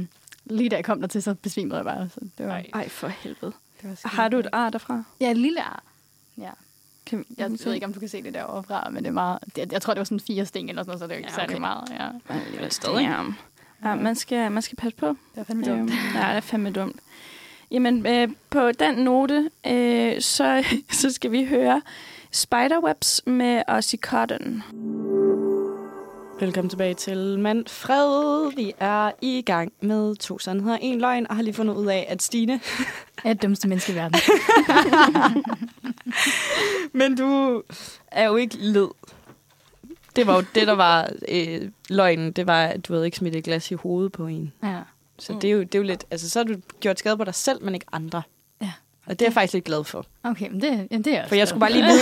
lige 0.49 0.69
da 0.69 0.75
jeg 0.75 0.85
kom 0.85 0.99
dertil, 0.99 1.23
så 1.23 1.33
besvimede 1.33 1.75
jeg 1.77 1.85
bare. 1.85 2.09
Så 2.09 2.19
det 2.37 2.45
var, 2.47 2.53
Ej. 2.53 2.65
Ej, 2.73 2.89
for 2.89 3.07
helvede. 3.07 3.51
det 3.81 3.89
var 3.89 3.95
skide 3.95 4.09
Har 4.15 4.29
du 4.29 4.37
et 4.37 4.47
ar 4.51 4.69
derfra? 4.69 5.03
Ja, 5.21 5.31
et 5.31 5.37
lille 5.37 5.61
ar. 5.63 5.83
Ja. 6.37 6.49
Kan, 7.05 7.25
Jeg 7.37 7.51
ved 7.51 7.73
ikke, 7.73 7.85
om 7.85 7.93
du 7.93 7.99
kan 7.99 8.09
se 8.09 8.23
det 8.23 8.33
derovre 8.33 8.63
fra, 8.63 8.89
men 8.89 9.03
det 9.03 9.07
er 9.09 9.13
meget, 9.13 9.39
det, 9.55 9.71
jeg 9.71 9.81
tror, 9.81 9.93
det 9.93 9.99
var 9.99 10.03
sådan 10.05 10.19
fire 10.19 10.45
sten 10.45 10.69
eller 10.69 10.83
sådan 10.83 10.89
noget, 10.89 10.99
så 10.99 11.07
det 11.07 11.11
er 11.11 11.15
jo 11.15 11.19
ikke 11.19 11.29
Ja, 11.31 11.35
okay. 11.37 11.47
særlig 11.47 11.61
meget. 11.61 11.89
Ja. 11.89 12.09
Men 12.11 12.41
alligevel 12.45 12.71
stadig. 12.71 13.01
Ja. 13.01 13.23
ja, 13.89 13.95
man 13.95 14.15
skal, 14.15 14.51
man 14.51 14.61
skal 14.61 14.75
passe 14.75 14.95
på. 14.97 15.07
Det 15.07 15.15
var 15.35 15.43
fandme 15.43 15.65
dumt. 15.65 15.79
Øhm, 15.79 15.89
ja, 16.15 16.19
det 16.29 16.35
er 16.37 16.39
fandme 16.39 16.71
dumt. 16.71 16.99
Jamen, 17.71 18.05
øh, 18.07 18.29
på 18.49 18.71
den 18.71 18.95
note, 18.95 19.49
øh, 19.67 20.21
så, 20.21 20.63
så 21.01 21.11
skal 21.11 21.31
vi 21.31 21.45
høre 21.45 21.81
Spiderwebs 22.31 23.21
med 23.25 23.61
Oxycontin. 23.67 24.63
Velkommen 26.39 26.69
tilbage 26.69 26.93
til 26.93 27.39
Manfred. 27.39 28.55
Vi 28.55 28.73
er 28.79 29.11
i 29.21 29.41
gang 29.45 29.71
med 29.81 30.15
to 30.15 30.39
sandheder, 30.39 30.77
en 30.81 30.99
løgn, 30.99 31.27
og 31.29 31.35
har 31.35 31.43
lige 31.43 31.53
fundet 31.53 31.75
ud 31.75 31.85
af, 31.85 32.05
at 32.09 32.21
Stine... 32.21 32.59
Er 33.23 33.33
det 33.33 33.41
dummeste 33.41 33.67
menneske 33.67 33.91
i 33.91 33.95
verden. 33.95 34.19
Men 36.99 37.17
du 37.17 37.61
er 38.11 38.27
jo 38.27 38.35
ikke 38.35 38.57
led. 38.57 38.87
Det 40.15 40.27
var 40.27 40.35
jo 40.35 40.43
det, 40.55 40.67
der 40.67 40.73
var 40.73 41.09
øh, 41.29 41.61
løgnen. 41.89 42.31
Det 42.31 42.47
var, 42.47 42.65
at 42.65 42.87
du 42.87 42.93
havde 42.93 43.05
ikke 43.05 43.17
smidt 43.17 43.35
et 43.35 43.43
glas 43.43 43.71
i 43.71 43.73
hovedet 43.73 44.11
på 44.11 44.27
en. 44.27 44.53
Ja. 44.63 44.79
Så 45.19 45.33
det, 45.41 45.43
er 45.43 45.51
jo, 45.51 45.59
det 45.59 45.75
er 45.75 45.79
jo 45.79 45.85
lidt... 45.85 46.05
Altså, 46.11 46.29
så 46.29 46.39
har 46.39 46.43
du 46.43 46.55
gjort 46.79 46.99
skade 46.99 47.17
på 47.17 47.23
dig 47.23 47.35
selv, 47.35 47.63
men 47.63 47.73
ikke 47.73 47.85
andre. 47.91 48.21
Ja. 48.61 48.71
Og 49.05 49.19
det 49.19 49.21
er 49.21 49.25
jeg 49.25 49.33
faktisk 49.33 49.53
lidt 49.53 49.65
glad 49.65 49.83
for. 49.83 50.05
Okay, 50.23 50.49
men 50.49 50.61
det, 50.61 50.87
jamen, 50.91 51.03
det 51.03 51.07
er 51.07 51.19
jeg 51.19 51.25
For 51.27 51.35
jeg 51.35 51.47
skulle 51.47 51.59
bare 51.59 51.71
lige 51.71 51.85
vide... 51.85 52.01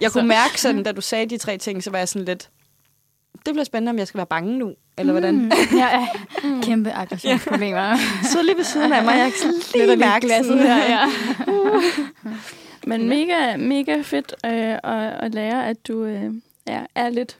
Jeg 0.00 0.12
kunne 0.12 0.28
mærke 0.38 0.60
sådan, 0.60 0.82
da 0.82 0.92
du 0.92 1.00
sagde 1.00 1.26
de 1.26 1.38
tre 1.38 1.58
ting, 1.58 1.82
så 1.84 1.90
var 1.90 1.98
jeg 1.98 2.08
sådan 2.08 2.24
lidt... 2.26 2.50
Det 3.46 3.54
bliver 3.54 3.64
spændende, 3.64 3.90
om 3.90 3.98
jeg 3.98 4.06
skal 4.08 4.18
være 4.18 4.26
bange 4.26 4.58
nu, 4.58 4.72
eller 4.98 5.12
hvordan. 5.12 5.34
Mm. 5.34 5.50
Ja, 5.78 5.88
ja. 6.00 6.06
Kæmpe 6.62 6.90
aggressionsproblemer. 6.92 7.96
Så 8.32 8.42
lige 8.42 8.56
ved 8.56 8.64
siden 8.64 8.92
af 8.92 9.04
mig, 9.04 9.12
jeg 9.18 9.32
kan 9.42 9.50
Lidt 9.74 9.86
lige 9.86 9.96
mærke 9.96 10.26
glasset 10.26 10.58
her, 10.58 10.76
ja. 10.76 11.06
Men 12.86 13.08
mega, 13.08 13.56
mega 13.56 14.00
fedt 14.02 14.34
øh, 14.46 14.52
at, 14.52 15.12
at 15.24 15.34
lære, 15.34 15.66
at 15.68 15.88
du 15.88 16.04
øh, 16.04 16.30
ja, 16.66 16.80
er 16.94 17.08
lidt 17.08 17.36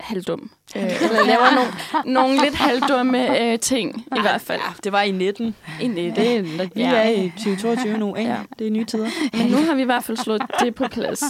halvdum. 0.00 0.50
Øh, 0.76 0.82
eller 0.82 1.24
laver 1.26 1.54
nogle, 1.54 1.70
nogle 2.14 2.42
lidt 2.44 2.54
halvdumme 2.54 3.40
øh, 3.52 3.58
ting, 3.58 4.04
i 4.16 4.20
hvert 4.20 4.40
fald. 4.40 4.60
Ja, 4.60 4.72
det 4.84 4.92
var 4.92 5.02
i 5.02 5.10
19. 5.10 5.54
Egentlig 5.80 6.04
Det 6.04 6.16
det. 6.16 6.36
er, 6.36 6.42
vi 6.74 6.80
Ja. 6.80 6.90
er 6.90 7.08
i 7.10 7.32
2022 7.36 7.98
nu, 7.98 8.14
ikke? 8.14 8.30
Ja. 8.30 8.36
Det 8.58 8.66
er 8.66 8.70
nye 8.70 8.84
tider. 8.84 9.08
Men 9.36 9.46
nu 9.46 9.56
har 9.56 9.74
vi 9.74 9.82
i 9.82 9.84
hvert 9.84 10.04
fald 10.04 10.16
slået 10.16 10.42
det 10.60 10.74
på 10.74 10.84
plads. 10.88 11.22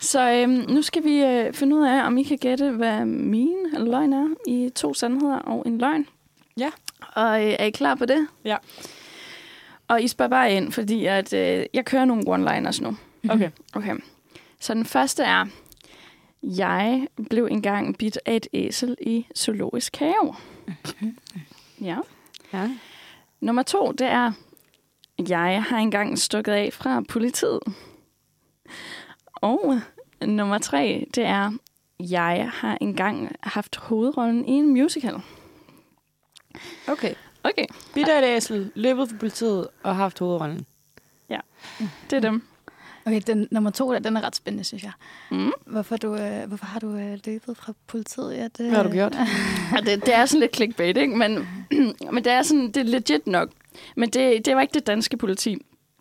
Så 0.00 0.30
øhm, 0.32 0.64
nu 0.68 0.82
skal 0.82 1.04
vi 1.04 1.22
øh, 1.22 1.52
finde 1.52 1.76
ud 1.76 1.86
af, 1.86 2.06
om 2.06 2.18
I 2.18 2.22
kan 2.22 2.38
gætte, 2.38 2.70
hvad 2.70 3.04
min 3.04 3.56
løgn 3.72 4.12
er 4.12 4.28
i 4.46 4.70
to 4.74 4.94
sandheder 4.94 5.38
og 5.38 5.62
en 5.66 5.78
løgn. 5.78 6.06
Ja. 6.56 6.70
Og 7.14 7.46
øh, 7.46 7.56
er 7.58 7.64
I 7.64 7.70
klar 7.70 7.94
på 7.94 8.06
det? 8.06 8.28
Ja. 8.44 8.56
Og 9.88 10.02
I 10.02 10.08
spørger 10.08 10.30
bare 10.30 10.52
ind, 10.52 10.72
fordi 10.72 11.06
at, 11.06 11.32
øh, 11.32 11.66
jeg 11.74 11.84
kører 11.84 12.04
nogle 12.04 12.22
one-liners 12.34 12.82
nu. 12.82 12.96
Okay. 13.30 13.50
Okay. 13.74 13.96
Så 14.60 14.74
den 14.74 14.84
første 14.84 15.22
er, 15.22 15.46
Jeg 16.42 17.06
blev 17.30 17.48
engang 17.50 17.98
bidt 17.98 18.18
af 18.26 18.36
et 18.36 18.46
æsel 18.52 18.96
i 19.00 19.26
zoologisk 19.36 19.96
have. 19.96 20.34
Ja. 21.80 21.96
Ja. 22.52 22.70
Nummer 23.40 23.62
to, 23.62 23.92
det 23.92 24.06
er, 24.06 24.32
jeg 25.28 25.62
har 25.62 25.78
engang 25.78 26.18
stukket 26.18 26.52
af 26.52 26.72
fra 26.72 27.02
politiet. 27.08 27.60
Og 29.40 29.80
nummer 30.26 30.58
tre, 30.58 31.06
det 31.14 31.24
er, 31.24 31.52
jeg 32.00 32.50
har 32.54 32.78
engang 32.80 33.36
haft 33.42 33.76
hovedrollen 33.76 34.44
i 34.48 34.50
en 34.52 34.68
musical. 34.68 35.14
Okay. 36.88 37.14
Okay, 37.44 37.64
Bitter 37.94 38.18
et 38.18 38.36
æsel, 38.36 38.70
løbet 38.74 39.08
for 39.08 39.16
politiet 39.16 39.68
og 39.82 39.96
haft 39.96 40.18
hovedrollen. 40.18 40.66
det 42.10 42.16
er 42.16 42.20
dem. 42.20 42.42
Okay, 43.06 43.20
den 43.26 43.48
nummer 43.50 43.70
to, 43.70 43.92
der, 43.92 43.98
den 43.98 44.16
er 44.16 44.20
ret 44.20 44.36
spændende, 44.36 44.64
synes 44.64 44.82
jeg. 44.82 44.92
Mm. 45.30 45.52
Hvorfor, 45.66 45.96
du, 45.96 46.14
øh, 46.14 46.48
hvorfor 46.48 46.66
har 46.66 46.80
du 46.80 46.96
øh, 46.96 47.18
løbet 47.24 47.56
fra 47.56 47.72
politiet? 47.86 48.36
Ja, 48.36 48.42
det, 48.42 48.66
Hvad 48.66 48.70
har 48.70 48.82
du 48.82 48.90
gjort? 48.90 49.14
Ja, 49.74 49.80
det, 49.80 50.06
det 50.06 50.14
er 50.14 50.26
sådan 50.26 50.40
lidt 50.40 50.56
clickbait, 50.56 50.96
ikke? 50.96 51.16
Men, 51.16 51.48
men 52.14 52.24
det 52.24 52.32
er 52.32 52.42
sådan, 52.42 52.66
det 52.66 52.76
er 52.76 52.84
legit 52.84 53.26
nok. 53.26 53.50
Men 53.96 54.10
det, 54.10 54.46
det 54.46 54.54
var 54.56 54.62
ikke 54.62 54.74
det 54.74 54.86
danske 54.86 55.16
politi. 55.16 55.56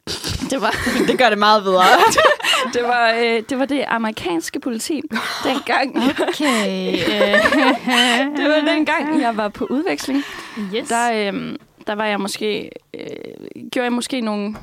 Det 0.49 0.61
var, 0.61 0.75
det 1.07 1.17
gør 1.17 1.29
det 1.29 1.37
meget 1.37 1.63
bedre. 1.63 1.83
det 2.73 2.83
var, 2.83 3.13
øh, 3.13 3.43
det, 3.49 3.59
var 3.59 3.65
det 3.65 3.85
amerikanske 3.87 4.59
politi. 4.59 5.01
Dengang, 5.43 5.97
Okay. 6.29 6.93
det 8.37 8.49
var 8.49 8.61
dengang, 8.67 9.21
jeg 9.21 9.37
var 9.37 9.47
på 9.49 9.67
udveksling. 9.69 10.23
yes. 10.75 10.87
Der, 10.89 11.31
øh, 11.33 11.55
der 11.87 11.95
var 11.95 12.05
jeg 12.05 12.19
måske, 12.19 12.71
øh, 12.93 13.69
gjorde 13.71 13.83
jeg 13.83 13.93
måske 13.93 14.21
nogle... 14.21 14.55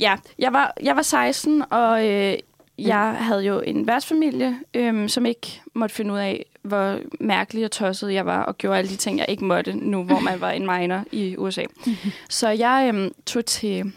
Ja, 0.00 0.16
jeg 0.38 0.52
var, 0.52 0.74
jeg 0.82 0.96
var 0.96 1.02
16, 1.02 1.64
og 1.70 2.06
øh, 2.06 2.34
jeg 2.78 3.16
havde 3.18 3.40
jo 3.44 3.60
en 3.60 3.86
værtsfamilie, 3.86 4.58
øh, 4.74 5.08
som 5.08 5.26
ikke 5.26 5.60
måtte 5.74 5.94
finde 5.94 6.12
ud 6.14 6.18
af, 6.18 6.46
hvor 6.62 6.98
mærkelig 7.20 7.64
og 7.64 7.70
tosset 7.70 8.12
jeg 8.12 8.26
var, 8.26 8.42
og 8.42 8.58
gjorde 8.58 8.78
alle 8.78 8.90
de 8.90 8.96
ting, 8.96 9.18
jeg 9.18 9.26
ikke 9.28 9.44
måtte 9.44 9.72
nu, 9.72 10.02
hvor 10.02 10.20
man 10.20 10.40
var 10.40 10.50
en 10.50 10.66
minor 10.66 11.04
i 11.12 11.36
USA. 11.36 11.62
Så 12.28 12.48
jeg 12.48 12.90
øh, 12.94 13.10
tog 13.26 13.44
til 13.46 13.92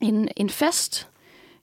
en, 0.00 0.28
en 0.36 0.50
fest 0.50 1.08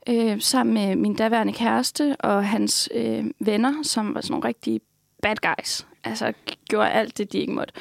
øh, 0.10 0.42
sammen 0.42 0.74
med 0.74 0.96
min 0.96 1.16
daværende 1.16 1.54
kæreste 1.54 2.16
og 2.20 2.48
hans 2.48 2.90
øh, 2.94 3.26
venner, 3.40 3.74
som 3.84 4.16
var 4.16 4.22
sådan 4.22 4.32
nogle 4.32 4.48
rigtige 4.48 4.80
bad 5.22 5.36
guys. 5.36 5.88
Altså 6.04 6.34
gjorde 6.70 6.90
alt 6.90 7.18
det, 7.18 7.32
de 7.32 7.38
ikke 7.38 7.54
måtte. 7.54 7.74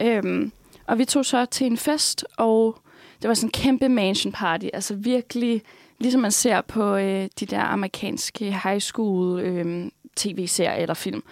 Øhm, 0.00 0.52
og 0.86 0.98
vi 0.98 1.04
tog 1.04 1.26
så 1.26 1.44
til 1.44 1.66
en 1.66 1.76
fest, 1.76 2.24
og 2.36 2.78
det 3.22 3.28
var 3.28 3.34
sådan 3.34 3.46
en 3.46 3.52
kæmpe 3.52 3.88
mansion 3.88 4.32
party. 4.32 4.66
Altså 4.72 4.94
virkelig, 4.94 5.62
ligesom 5.98 6.20
man 6.20 6.32
ser 6.32 6.60
på 6.60 6.96
øh, 6.96 7.28
de 7.40 7.46
der 7.46 7.60
amerikanske 7.60 8.44
high 8.64 8.80
school 8.80 9.40
øh, 9.40 9.90
tv-serier 10.16 10.72
eller 10.72 10.94
film. 10.94 11.22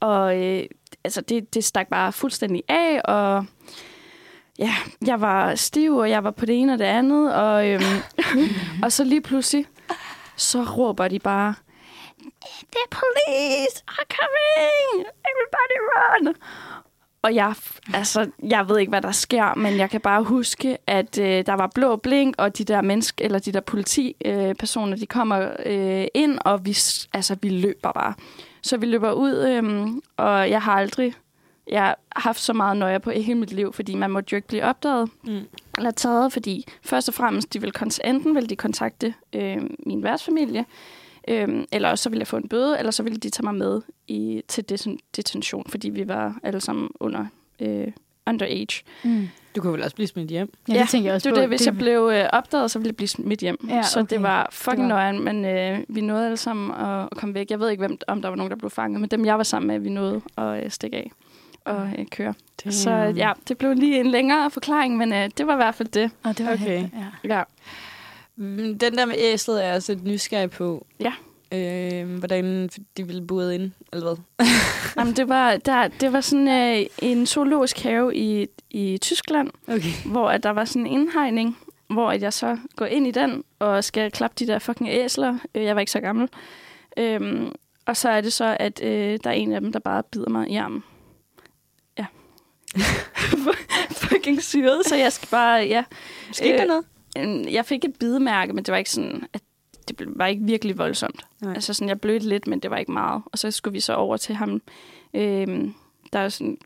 Og 0.00 0.44
øh, 0.44 0.64
altså 1.04 1.20
det, 1.20 1.54
det 1.54 1.64
stak 1.64 1.88
bare 1.88 2.12
fuldstændig 2.12 2.62
af, 2.68 3.00
og 3.04 3.46
ja, 4.58 4.74
jeg 5.06 5.20
var 5.20 5.54
stiv, 5.54 5.96
og 5.96 6.10
jeg 6.10 6.24
var 6.24 6.30
på 6.30 6.46
det 6.46 6.60
ene 6.60 6.72
og 6.72 6.78
det 6.78 6.84
andet, 6.84 7.34
og, 7.34 7.68
øhm, 7.68 7.82
og 8.84 8.92
så 8.92 9.04
lige 9.04 9.20
pludselig, 9.20 9.66
så 10.36 10.62
råber 10.62 11.08
de 11.08 11.18
bare, 11.18 11.54
The 12.72 12.84
police 12.90 13.82
are 13.88 14.06
coming! 14.18 15.06
Everybody 15.30 15.78
run! 15.90 16.34
Og 17.22 17.34
jeg, 17.34 17.54
altså, 17.94 18.30
jeg 18.42 18.68
ved 18.68 18.78
ikke, 18.78 18.90
hvad 18.90 19.02
der 19.02 19.12
sker, 19.12 19.54
men 19.54 19.78
jeg 19.78 19.90
kan 19.90 20.00
bare 20.00 20.22
huske, 20.22 20.78
at 20.86 21.18
øh, 21.18 21.46
der 21.46 21.52
var 21.54 21.70
blå 21.74 21.96
blink, 21.96 22.34
og 22.38 22.58
de 22.58 22.64
der 22.64 22.82
mennesker, 22.82 23.24
eller 23.24 23.38
de 23.38 23.52
der 23.52 23.60
politipersoner, 23.60 24.48
øh, 24.48 24.54
personer, 24.54 24.96
de 24.96 25.06
kommer 25.06 25.50
øh, 25.66 26.06
ind, 26.14 26.38
og 26.44 26.64
vi, 26.64 26.76
altså, 27.12 27.36
vi 27.42 27.48
løber 27.48 27.92
bare. 27.92 28.14
Så 28.62 28.76
vi 28.76 28.86
løber 28.86 29.12
ud, 29.12 29.36
øh, 29.36 29.88
og 30.16 30.50
jeg 30.50 30.62
har 30.62 30.72
aldrig 30.72 31.14
jeg 31.70 31.82
har 31.82 31.96
haft 32.20 32.40
så 32.40 32.52
meget 32.52 32.76
nøje 32.76 33.00
på 33.00 33.10
i 33.10 33.20
hele 33.22 33.38
mit 33.38 33.52
liv, 33.52 33.72
fordi 33.72 33.94
man 33.94 34.10
måtte 34.10 34.32
jo 34.32 34.36
ikke 34.36 34.48
blive 34.48 34.64
opdaget 34.64 35.10
Mm. 35.24 35.40
eller 35.78 35.90
taget, 35.90 36.32
fordi 36.32 36.64
først 36.82 37.08
og 37.08 37.14
fremmest, 37.14 37.52
de 37.54 37.60
vil 37.60 37.72
kont- 37.78 37.98
enten 38.08 38.34
vil 38.34 38.50
de 38.50 38.56
kontakte 38.56 39.14
øh, 39.32 39.56
min 39.86 40.02
værtsfamilie, 40.02 40.64
øh, 41.28 41.64
eller 41.72 41.88
også 41.90 42.02
så 42.02 42.10
ville 42.10 42.20
jeg 42.20 42.26
få 42.26 42.36
en 42.36 42.48
bøde, 42.48 42.78
eller 42.78 42.90
så 42.90 43.02
ville 43.02 43.18
de 43.18 43.30
tage 43.30 43.44
mig 43.44 43.54
med 43.54 43.80
i, 44.08 44.42
til 44.48 44.64
deten- 44.70 44.98
detention, 45.16 45.64
fordi 45.68 45.88
vi 45.88 46.08
var 46.08 46.38
alle 46.42 46.60
sammen 46.60 46.88
under 47.00 47.26
øh, 47.60 47.86
underage. 48.26 48.84
Mm. 49.04 49.28
Du 49.56 49.60
kunne 49.60 49.72
vel 49.72 49.82
også 49.82 49.94
blive 49.94 50.06
smidt 50.06 50.28
hjem. 50.30 50.52
Ja, 50.68 50.80
det 50.80 50.88
tænker 50.88 51.08
jeg 51.08 51.14
også 51.14 51.28
det 51.28 51.36
på. 51.36 51.40
det, 51.40 51.48
hvis 51.48 51.66
jeg 51.66 51.74
blev 51.76 52.10
øh, 52.14 52.24
opdaget, 52.32 52.70
så 52.70 52.78
ville 52.78 52.86
jeg 52.88 52.96
blive 52.96 53.08
smidt 53.08 53.40
hjem. 53.40 53.68
Ja, 53.68 53.82
Så 53.82 54.00
okay. 54.00 54.14
det 54.14 54.22
var 54.22 54.48
fucking 54.52 54.76
Det 54.82 54.82
var- 54.82 54.88
nøjeren, 55.12 55.24
men 55.24 55.44
øh, 55.44 55.78
vi 55.88 56.00
nåede 56.00 56.24
alle 56.24 56.36
sammen 56.36 56.70
at, 56.70 57.02
at 57.12 57.16
komme 57.18 57.34
væk. 57.34 57.50
Jeg 57.50 57.60
ved 57.60 57.70
ikke, 57.70 57.80
hvem, 57.86 57.98
om 58.08 58.22
der 58.22 58.28
var 58.28 58.36
nogen, 58.36 58.50
der 58.50 58.56
blev 58.56 58.70
fanget, 58.70 59.00
men 59.00 59.10
dem, 59.10 59.24
jeg 59.24 59.36
var 59.36 59.42
sammen 59.44 59.66
med, 59.66 59.78
vi 59.78 59.88
nåede 59.90 60.20
at 60.36 60.64
øh, 60.64 60.70
stikke 60.70 60.96
af 60.96 61.10
og 61.68 61.88
øh, 61.98 62.06
køre. 62.10 62.34
Damn. 62.64 62.72
Så 62.72 62.90
ja, 63.16 63.32
det 63.48 63.58
blev 63.58 63.74
lige 63.74 64.00
en 64.00 64.06
længere 64.06 64.50
forklaring, 64.50 64.96
men 64.96 65.12
øh, 65.12 65.30
det 65.38 65.46
var 65.46 65.52
i 65.52 65.56
hvert 65.56 65.74
fald 65.74 65.88
det. 65.88 66.10
Og 66.24 66.38
det 66.38 66.46
var 66.46 66.52
Okay. 66.52 66.78
helt, 66.78 66.92
ja. 67.24 67.34
Ja. 67.36 67.42
Mm, 68.36 68.78
Den 68.78 68.98
der 68.98 69.06
med 69.06 69.14
æslet 69.18 69.62
er 69.62 69.66
jeg 69.66 69.76
også 69.76 69.92
lidt 69.92 70.04
nysgerrig 70.04 70.50
på. 70.50 70.86
Ja. 71.00 71.12
Øh, 71.52 72.18
hvordan 72.18 72.68
de 72.96 73.06
ville 73.06 73.22
bude 73.22 73.54
ind, 73.54 73.70
eller 73.92 74.14
hvad? 74.14 74.46
Jamen, 74.98 75.12
det 75.16 75.28
var, 75.28 75.56
der, 75.56 75.88
det 75.88 76.12
var 76.12 76.20
sådan 76.20 76.48
øh, 76.48 76.86
en 76.98 77.26
zoologisk 77.26 77.78
have 77.82 78.16
i, 78.16 78.46
i 78.70 78.98
Tyskland, 79.00 79.50
Okay. 79.68 80.10
hvor 80.12 80.28
at 80.30 80.42
der 80.42 80.50
var 80.50 80.64
sådan 80.64 80.86
en 80.86 80.92
indhegning, 80.92 81.58
hvor 81.90 82.10
at 82.10 82.22
jeg 82.22 82.32
så 82.32 82.56
går 82.76 82.86
ind 82.86 83.06
i 83.06 83.10
den 83.10 83.44
og 83.58 83.84
skal 83.84 84.10
klappe 84.10 84.34
de 84.38 84.46
der 84.46 84.58
fucking 84.58 84.88
æsler. 84.90 85.38
Øh, 85.54 85.64
Jeg 85.64 85.74
var 85.76 85.80
ikke 85.80 85.92
så 85.92 86.00
gammel. 86.00 86.28
Øhm, 86.96 87.52
og 87.86 87.96
så 87.96 88.08
er 88.08 88.20
det 88.20 88.32
så, 88.32 88.56
at 88.60 88.82
øh, 88.82 89.18
der 89.24 89.30
er 89.30 89.34
en 89.34 89.52
af 89.52 89.60
dem, 89.60 89.72
der 89.72 89.78
bare 89.80 90.02
bider 90.02 90.30
mig 90.30 90.48
i 90.50 90.56
armen. 90.56 90.82
Fucking 94.00 94.42
syret, 94.42 94.86
så 94.86 94.96
jeg 94.96 95.12
skal 95.12 95.28
bare, 95.28 95.56
ja. 95.60 95.84
Skete 96.32 96.52
Øh, 96.52 96.58
der 96.58 96.66
noget? 96.66 96.84
Jeg 97.52 97.66
fik 97.66 97.84
et 97.84 97.94
bidemærke, 98.00 98.52
men 98.52 98.64
det 98.64 98.72
var 98.72 98.78
ikke 98.78 98.90
sådan, 98.90 99.26
at 99.32 99.42
det 99.88 100.06
var 100.06 100.26
ikke 100.26 100.42
virkelig 100.44 100.78
voldsomt. 100.78 101.26
Nej. 101.40 101.54
Altså 101.54 101.74
sådan, 101.74 101.88
jeg 101.88 102.00
blødte 102.00 102.28
lidt, 102.28 102.46
men 102.46 102.60
det 102.60 102.70
var 102.70 102.76
ikke 102.76 102.92
meget. 102.92 103.22
Og 103.26 103.38
så 103.38 103.50
skulle 103.50 103.72
vi 103.72 103.80
så 103.80 103.94
over 103.94 104.16
til 104.16 104.34
ham. 104.34 104.62
Øhm, 105.14 105.74
der 106.12 106.18
er 106.18 106.28
sådan 106.28 106.58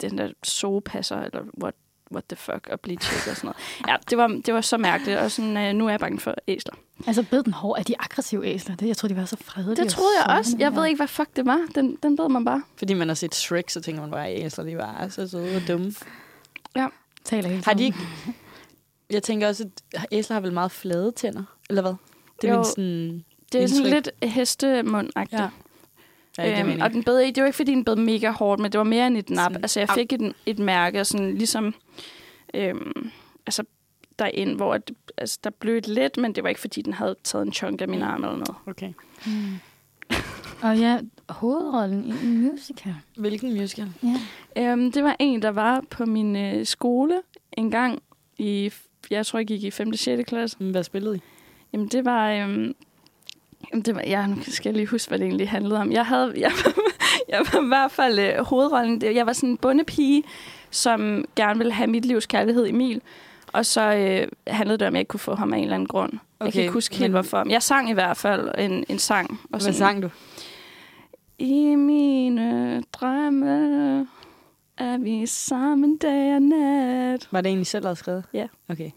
den 0.00 0.18
der 0.18 0.28
zoopasser, 0.46 1.20
eller 1.20 1.42
what, 1.62 1.74
what 2.14 2.24
the 2.28 2.36
fuck, 2.36 2.68
og 2.70 2.80
blive 2.80 2.96
tjekket 2.96 3.30
og 3.30 3.36
sådan 3.36 3.46
noget. 3.48 3.88
Ja, 3.88 3.96
det 4.10 4.18
var, 4.18 4.40
det 4.46 4.54
var 4.54 4.60
så 4.60 4.76
mærkeligt, 4.78 5.18
og 5.18 5.30
sådan, 5.30 5.56
øh, 5.56 5.72
nu 5.74 5.86
er 5.86 5.90
jeg 5.90 6.00
bange 6.00 6.20
for 6.20 6.34
æsler. 6.48 6.74
Altså, 7.06 7.22
bed 7.30 7.42
den 7.42 7.52
hård. 7.52 7.78
Er 7.78 7.82
de 7.82 7.94
aggressive 7.98 8.46
æsler? 8.46 8.76
Det, 8.76 8.88
jeg 8.88 8.96
tror, 8.96 9.08
de 9.08 9.16
var 9.16 9.24
så 9.24 9.36
fredelige. 9.40 9.84
Det 9.84 9.92
troede 9.92 10.12
jeg 10.26 10.36
også. 10.38 10.56
Jeg 10.58 10.72
ja. 10.72 10.80
ved 10.80 10.86
ikke, 10.86 10.96
hvad 10.96 11.08
fuck 11.08 11.36
det 11.36 11.46
var. 11.46 11.60
Den, 11.74 11.98
den 12.02 12.16
bed 12.16 12.28
man 12.28 12.44
bare. 12.44 12.62
Fordi 12.76 12.94
man 12.94 13.08
har 13.08 13.14
set 13.14 13.34
Shrek, 13.34 13.70
så 13.70 13.80
tænker 13.80 14.00
man 14.02 14.10
bare, 14.10 14.28
at 14.28 14.44
æsler, 14.46 14.64
de 14.64 14.76
var 14.76 15.08
så 15.08 15.28
søde 15.28 15.56
og 15.56 15.62
dumme. 15.68 15.94
Taler 17.24 17.48
hele 17.48 17.64
Har 17.64 17.74
de 17.74 17.84
ikke... 17.84 17.98
Jeg 19.10 19.22
tænker 19.22 19.48
også, 19.48 19.68
at 19.94 20.06
æsler 20.12 20.34
har 20.34 20.40
vel 20.40 20.52
meget 20.52 20.70
flade 20.72 21.12
tænder, 21.12 21.44
eller 21.68 21.82
hvad? 21.82 21.94
Det 22.42 22.50
er 22.50 22.54
Jo. 22.54 22.58
min 22.58 22.64
sådan... 22.64 23.24
Det 23.52 23.62
er 23.62 23.66
sådan 23.66 23.86
lidt 23.86 24.10
hestemundagtigt. 24.22 25.42
Ja. 25.42 25.48
Ja, 26.38 26.60
Øhm, 26.60 26.80
og 26.80 26.90
den 26.90 27.04
bed 27.04 27.18
ikke, 27.20 27.34
det 27.34 27.42
var 27.42 27.46
ikke, 27.46 27.56
fordi 27.56 27.72
den 27.74 27.84
bed 27.84 27.96
mega 27.96 28.30
hårdt, 28.30 28.60
men 28.62 28.72
det 28.72 28.78
var 28.78 28.84
mere 28.84 29.06
end 29.06 29.16
et 29.16 29.30
nap. 29.30 29.52
Sådan, 29.52 29.64
Altså, 29.64 29.80
jeg 29.80 29.88
fik 29.88 30.12
et, 30.12 30.32
et 30.46 30.58
mærke, 30.58 31.00
og 31.00 31.06
sådan 31.06 31.34
ligesom, 31.34 31.74
øhm, 32.54 33.10
altså, 33.46 33.64
derind, 34.18 34.56
hvor 34.56 34.74
at, 34.74 34.90
altså, 35.18 35.38
der 35.44 35.50
blødte 35.50 35.94
lidt, 35.94 36.16
men 36.16 36.34
det 36.34 36.42
var 36.42 36.48
ikke, 36.48 36.60
fordi 36.60 36.82
den 36.82 36.92
havde 36.92 37.16
taget 37.24 37.46
en 37.46 37.52
chunk 37.52 37.80
af 37.80 37.88
min 37.88 38.02
arm 38.02 38.24
eller 38.24 38.36
noget. 38.36 38.54
Okay. 38.66 38.92
Mm. 39.26 39.54
Og 40.62 40.78
ja, 40.78 40.98
hovedrollen 41.28 42.04
i 42.04 42.26
en 42.26 42.42
musical. 42.42 42.94
Hvilken 43.16 43.54
musical? 43.54 43.88
Ja. 44.56 44.72
Øhm, 44.72 44.92
det 44.92 45.04
var 45.04 45.16
en, 45.18 45.42
der 45.42 45.50
var 45.50 45.82
på 45.90 46.06
min 46.06 46.36
øh, 46.36 46.66
skole 46.66 47.20
en 47.52 47.70
gang 47.70 48.02
i, 48.38 48.72
jeg 49.10 49.26
tror, 49.26 49.38
jeg 49.38 49.46
gik 49.46 49.64
i 49.64 49.70
5. 49.70 49.88
og 49.88 49.98
6. 49.98 50.28
klasse. 50.28 50.56
Hvad 50.60 50.84
spillede 50.84 51.16
I? 51.16 51.20
Jamen, 51.72 51.88
det 51.88 52.04
var... 52.04 52.30
Øhm, 52.30 52.74
jamen, 53.72 53.82
det 53.82 53.94
var 53.94 54.02
ja, 54.06 54.26
nu 54.26 54.36
skal 54.42 54.68
jeg 54.70 54.76
lige 54.76 54.86
huske, 54.86 55.08
hvad 55.08 55.18
det 55.18 55.24
egentlig 55.24 55.50
handlede 55.50 55.80
om. 55.80 55.92
Jeg, 55.92 56.06
havde, 56.06 56.32
jeg, 56.36 56.52
jeg 57.28 57.38
var 57.52 57.64
i 57.64 57.66
hvert 57.66 57.90
fald 57.90 58.18
øh, 58.18 58.44
hovedrollen. 58.44 59.02
Jeg 59.02 59.26
var 59.26 59.32
sådan 59.32 59.48
en 59.48 59.56
bundepige, 59.56 60.22
som 60.70 61.24
gerne 61.36 61.58
ville 61.58 61.72
have 61.72 61.86
mit 61.86 62.04
livs 62.04 62.26
kærlighed 62.26 62.66
Emil. 62.66 63.00
Og 63.52 63.66
så 63.66 63.80
øh, 63.80 64.28
handlede 64.46 64.78
det 64.78 64.86
om, 64.86 64.94
at 64.94 64.94
jeg 64.94 65.00
ikke 65.00 65.08
kunne 65.08 65.20
få 65.20 65.34
ham 65.34 65.52
af 65.52 65.56
en 65.56 65.62
eller 65.64 65.74
anden 65.74 65.88
grund. 65.88 66.12
Okay, 66.12 66.46
jeg 66.46 66.52
kan 66.52 66.62
ikke 66.62 66.72
huske 66.72 66.96
helt, 66.96 67.12
men 67.12 67.12
hvorfor. 67.12 67.48
Jeg 67.48 67.62
sang 67.62 67.90
i 67.90 67.92
hvert 67.92 68.16
fald 68.16 68.50
en, 68.58 68.84
en 68.88 68.98
sang. 68.98 69.30
Og 69.30 69.48
Hvad 69.48 69.60
sådan, 69.60 69.74
sang 69.74 70.02
du? 70.02 70.10
I 71.38 71.74
mine 71.74 72.82
drømme 72.92 74.06
er 74.78 74.98
vi 74.98 75.26
sammen 75.26 75.96
dag 75.96 76.34
og 76.34 76.42
nat. 76.42 77.28
Var 77.30 77.40
det 77.40 77.52
en, 77.52 77.60
I 77.60 77.64
selv 77.64 77.84
havde 77.84 77.96
skrevet? 77.96 78.24
Ja. 78.32 78.46
Okay. 78.68 78.90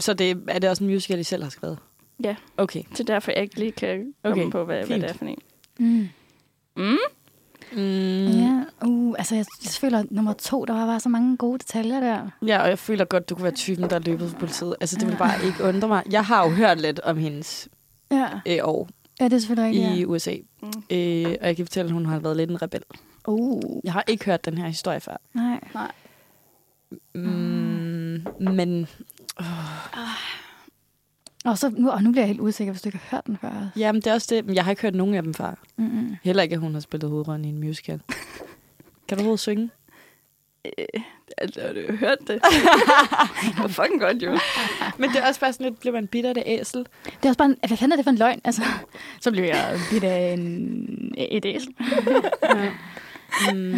Så 0.00 0.14
det, 0.14 0.42
er 0.48 0.58
det 0.58 0.70
også 0.70 0.84
en 0.84 0.90
musical, 0.90 1.18
I 1.18 1.22
selv 1.22 1.42
har 1.42 1.50
skrevet? 1.50 1.78
Ja. 2.24 2.36
Okay. 2.56 2.82
Er 3.00 3.04
derfor, 3.04 3.32
jeg 3.32 3.42
ikke 3.42 3.58
lige 3.58 3.72
kan 3.72 4.14
komme 4.24 4.42
Okay, 4.42 4.50
på, 4.50 4.64
hvad, 4.64 4.76
hvad 4.76 4.86
fint. 4.86 5.02
det 5.02 5.10
er 5.10 5.14
for 5.14 5.24
en. 5.24 5.38
Mm. 5.78 6.08
Mm? 6.76 6.98
Mm. 7.72 8.26
Ja, 8.26 8.62
uh, 8.86 9.14
altså 9.18 9.34
jeg, 9.34 9.44
jeg 9.64 9.70
føler, 9.70 9.98
at 9.98 10.10
nummer 10.10 10.32
to, 10.32 10.64
der 10.64 10.72
var 10.74 10.86
bare 10.86 11.00
så 11.00 11.08
mange 11.08 11.36
gode 11.36 11.58
detaljer 11.58 12.00
der. 12.00 12.28
Ja, 12.46 12.62
og 12.62 12.68
jeg 12.68 12.78
føler 12.78 13.04
godt, 13.04 13.28
du 13.28 13.34
kunne 13.34 13.42
være 13.44 13.52
typen, 13.52 13.90
der 13.90 13.96
er 13.96 14.00
løbet 14.00 14.30
fra 14.30 14.38
politiet. 14.38 14.76
Altså, 14.80 14.96
det 15.00 15.08
vil 15.08 15.16
bare 15.16 15.46
ikke 15.46 15.64
undre 15.64 15.88
mig. 15.88 16.02
Jeg 16.10 16.24
har 16.24 16.44
jo 16.44 16.50
hørt 16.54 16.80
lidt 16.80 17.00
om 17.00 17.16
hendes 17.16 17.68
Ja. 18.10 18.28
øh, 18.48 18.58
år. 18.62 18.88
Ja, 19.20 19.24
det 19.24 19.32
er 19.32 19.38
selvfølgelig 19.38 19.80
i 19.82 19.86
rigtigt. 19.88 20.06
USA. 20.08 20.34
Mm. 20.62 20.68
Øh, 20.90 21.36
og 21.40 21.46
jeg 21.46 21.56
kan 21.56 21.66
fortælle, 21.66 21.88
at 21.88 21.92
hun 21.92 22.06
har 22.06 22.18
været 22.18 22.36
lidt 22.36 22.50
en 22.50 22.62
rebel. 22.62 22.82
Ja. 23.26 23.32
Uh, 23.32 23.80
Jeg 23.84 23.92
har 23.92 24.04
ikke 24.08 24.24
hørt 24.24 24.44
den 24.44 24.58
her 24.58 24.66
historie 24.68 25.00
før. 25.00 25.16
nej. 25.34 25.60
Mm, 27.14 28.26
men 28.40 28.86
Og, 31.44 31.58
så, 31.58 31.70
nu, 31.76 31.90
og 31.90 32.02
nu 32.02 32.10
bliver 32.10 32.22
jeg 32.22 32.28
helt 32.28 32.40
usikker, 32.40 32.72
hvis 32.72 32.82
du 32.82 32.88
ikke 32.88 32.98
har 32.98 33.16
hørt 33.16 33.26
den 33.26 33.38
før. 33.40 33.68
jamen, 33.76 34.02
det 34.02 34.06
er 34.10 34.14
også 34.14 34.34
det. 34.34 34.46
Men 34.46 34.54
jeg 34.54 34.64
har 34.64 34.70
ikke 34.70 34.82
hørt 34.82 34.94
nogen 34.94 35.14
af 35.14 35.22
dem 35.22 35.34
før. 35.34 35.54
Mm-mm. 35.76 36.16
Heller 36.22 36.42
ikke, 36.42 36.52
at 36.54 36.60
hun 36.60 36.72
har 36.74 36.80
spillet 36.80 37.10
hovedrollen 37.10 37.44
i 37.44 37.48
en 37.48 37.58
musical. 37.60 38.00
kan 39.08 39.16
du 39.18 39.20
overhovedet 39.20 39.40
synge? 39.40 39.70
Altså, 41.38 41.60
har 41.60 41.72
du 41.72 41.96
hørt 41.96 42.18
det? 42.20 42.28
det 43.42 43.58
var 43.58 43.68
fucking 43.68 44.00
godt, 44.00 44.22
jo. 44.22 44.38
Men 44.98 45.10
det 45.10 45.18
er 45.22 45.26
også 45.28 45.40
bare 45.40 45.52
sådan 45.52 45.66
lidt, 45.66 45.80
bliver 45.80 45.92
man 45.92 46.06
bitter 46.06 46.30
af 46.30 46.34
det 46.34 46.42
æsel? 46.46 46.78
Det 47.04 47.24
er 47.24 47.28
også 47.28 47.38
bare 47.38 47.48
en, 47.48 47.56
hvad 47.68 47.76
fanden 47.78 47.92
er 47.92 47.96
det 47.96 48.04
for 48.04 48.10
en 48.10 48.16
løgn? 48.18 48.40
Altså, 48.44 48.62
så 49.20 49.30
bliver 49.30 49.46
jeg 49.46 49.78
bidt 49.90 50.04
af 50.04 50.32
en, 50.32 51.14
et 51.18 51.44
æsel. 51.46 51.74
Mm. 53.52 53.74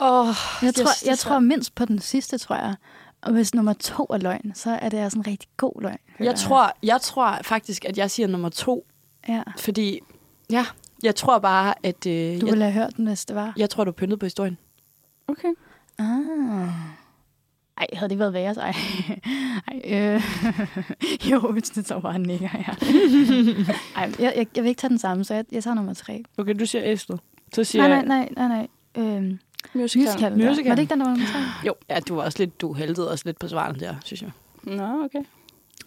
Oh, 0.00 0.26
Jeg 0.62 0.74
tror, 0.74 1.08
jeg 1.08 1.18
tror 1.18 1.38
mindst 1.38 1.74
på 1.74 1.84
den 1.84 1.98
sidste, 1.98 2.38
tror 2.38 2.56
jeg. 2.56 2.74
Og 3.22 3.32
hvis 3.32 3.54
nummer 3.54 3.72
to 3.72 4.04
er 4.04 4.18
løgn, 4.18 4.52
så 4.54 4.70
er 4.70 4.88
det 4.88 4.98
altså 4.98 5.18
en 5.18 5.26
rigtig 5.26 5.48
god 5.56 5.82
løgn. 5.82 5.98
jeg, 6.20 6.34
tror, 6.34 6.72
jeg 6.82 7.00
tror 7.00 7.38
faktisk, 7.42 7.84
at 7.84 7.98
jeg 7.98 8.10
siger 8.10 8.26
nummer 8.26 8.48
to, 8.48 8.86
Ja. 9.28 9.42
fordi 9.58 10.00
ja, 10.50 10.66
jeg 11.02 11.14
tror 11.14 11.38
bare, 11.38 11.74
at 11.82 12.06
øh, 12.06 12.12
Du 12.12 12.46
jeg, 12.46 12.52
ville 12.52 12.64
have 12.64 12.72
hørt 12.72 12.96
den, 12.96 13.06
hvis 13.06 13.24
det 13.24 13.36
var. 13.36 13.52
jeg 13.56 13.70
tror, 13.70 13.84
du 13.84 13.90
er 13.90 13.94
pyntet 13.94 14.18
på 14.18 14.26
historien. 14.26 14.58
Okay. 15.28 15.48
Ah. 15.98 16.68
Ej, 17.78 17.86
havde 17.92 18.10
det 18.10 18.18
været 18.18 18.32
værre, 18.32 18.54
så 18.54 18.60
ej. 18.60 18.74
ej 19.72 19.80
øh. 20.14 20.22
jo, 21.30 21.52
hvis 21.52 21.70
det 21.70 21.88
så 21.88 21.98
var 21.98 22.18
nikker, 22.18 22.48
ja. 22.54 22.74
ej, 24.00 24.12
jeg, 24.18 24.32
jeg, 24.36 24.46
jeg, 24.56 24.64
vil 24.64 24.68
ikke 24.68 24.80
tage 24.80 24.88
den 24.88 24.98
samme, 24.98 25.24
så 25.24 25.34
jeg, 25.34 25.44
jeg 25.52 25.62
tager 25.64 25.74
nummer 25.74 25.94
tre. 25.94 26.22
Okay, 26.38 26.54
du 26.60 26.66
siger 26.66 26.82
æslet. 26.84 27.20
Så 27.54 27.64
siger 27.64 27.88
Nej, 27.88 28.04
nej, 28.04 28.28
nej, 28.36 28.48
nej, 28.48 28.66
nej. 28.94 29.16
Øhm, 29.16 29.38
Musical. 29.72 30.04
musical. 30.06 30.32
Musical. 30.48 30.68
Var 30.68 30.74
det 30.74 30.82
ikke 30.82 30.90
den, 30.90 31.00
der 31.00 31.06
var 31.06 31.12
nummer 31.12 31.26
tre? 31.32 31.38
Jo, 31.66 31.74
ja, 31.90 32.00
du 32.00 32.14
var 32.14 32.22
også 32.24 32.38
lidt, 32.38 32.60
du 32.60 32.72
heldede 32.72 33.10
også 33.10 33.22
lidt 33.26 33.38
på 33.38 33.48
svarene 33.48 33.80
der, 33.80 33.94
synes 34.04 34.22
jeg. 34.22 34.30
Nå, 34.62 35.04
okay. 35.04 35.22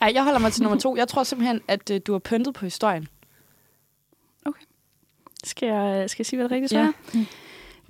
Ej, 0.02 0.12
jeg 0.14 0.24
holder 0.24 0.40
mig 0.40 0.54
til 0.54 0.64
nummer 0.64 0.80
to. 0.80 0.96
Jeg 0.96 1.08
tror 1.08 1.24
simpelthen, 1.24 1.62
at 1.68 1.90
øh, 1.92 2.02
du 2.08 2.12
har 2.12 2.20
pyntet 2.20 2.54
på 2.54 2.66
historien. 2.66 3.08
Skal 5.46 5.68
jeg, 5.68 6.10
skal 6.10 6.22
jeg 6.22 6.26
sige, 6.26 6.38
hvad 6.38 6.44
det 6.44 6.52
rigtige 6.52 6.70
svar 6.70 6.80
Ja. 6.80 6.86
er? 6.88 6.92
Mm. 7.14 7.26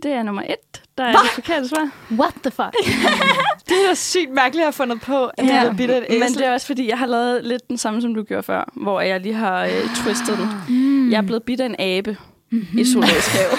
Det 0.03 0.11
er 0.11 0.23
nummer 0.23 0.41
et, 0.41 0.81
der 0.97 1.03
er 1.03 1.11
det 1.11 1.29
forkerte 1.33 1.67
svar. 1.67 1.89
What 2.11 2.33
the 2.43 2.51
fuck? 2.51 2.75
Det 3.69 3.89
er 3.89 3.93
sygt 3.93 4.31
mærkeligt 4.31 4.61
at 4.61 4.65
have 4.65 4.73
fundet 4.73 5.01
på, 5.01 5.25
at 5.25 5.45
Ja, 5.45 5.63
du 5.63 5.83
er 5.91 5.97
et. 5.97 6.19
Men 6.19 6.33
det 6.33 6.45
er 6.45 6.53
også 6.53 6.67
fordi, 6.67 6.87
jeg 6.89 6.99
har 6.99 7.05
lavet 7.05 7.43
lidt 7.45 7.67
den 7.69 7.77
samme, 7.77 8.01
som 8.01 8.13
du 8.15 8.23
gjorde 8.23 8.43
før, 8.43 8.71
hvor 8.75 9.01
jeg 9.01 9.19
lige 9.19 9.33
har 9.33 9.65
øh, 9.65 9.95
twistet 9.95 10.37
den. 10.37 10.47
Mm. 10.75 11.11
Jeg 11.11 11.17
er 11.17 11.21
blevet 11.21 11.43
bidt 11.43 11.61
af 11.61 11.65
en 11.65 11.75
abe 11.79 12.17
i 12.77 12.85
zoologisk 12.85 13.27
have. 13.27 13.51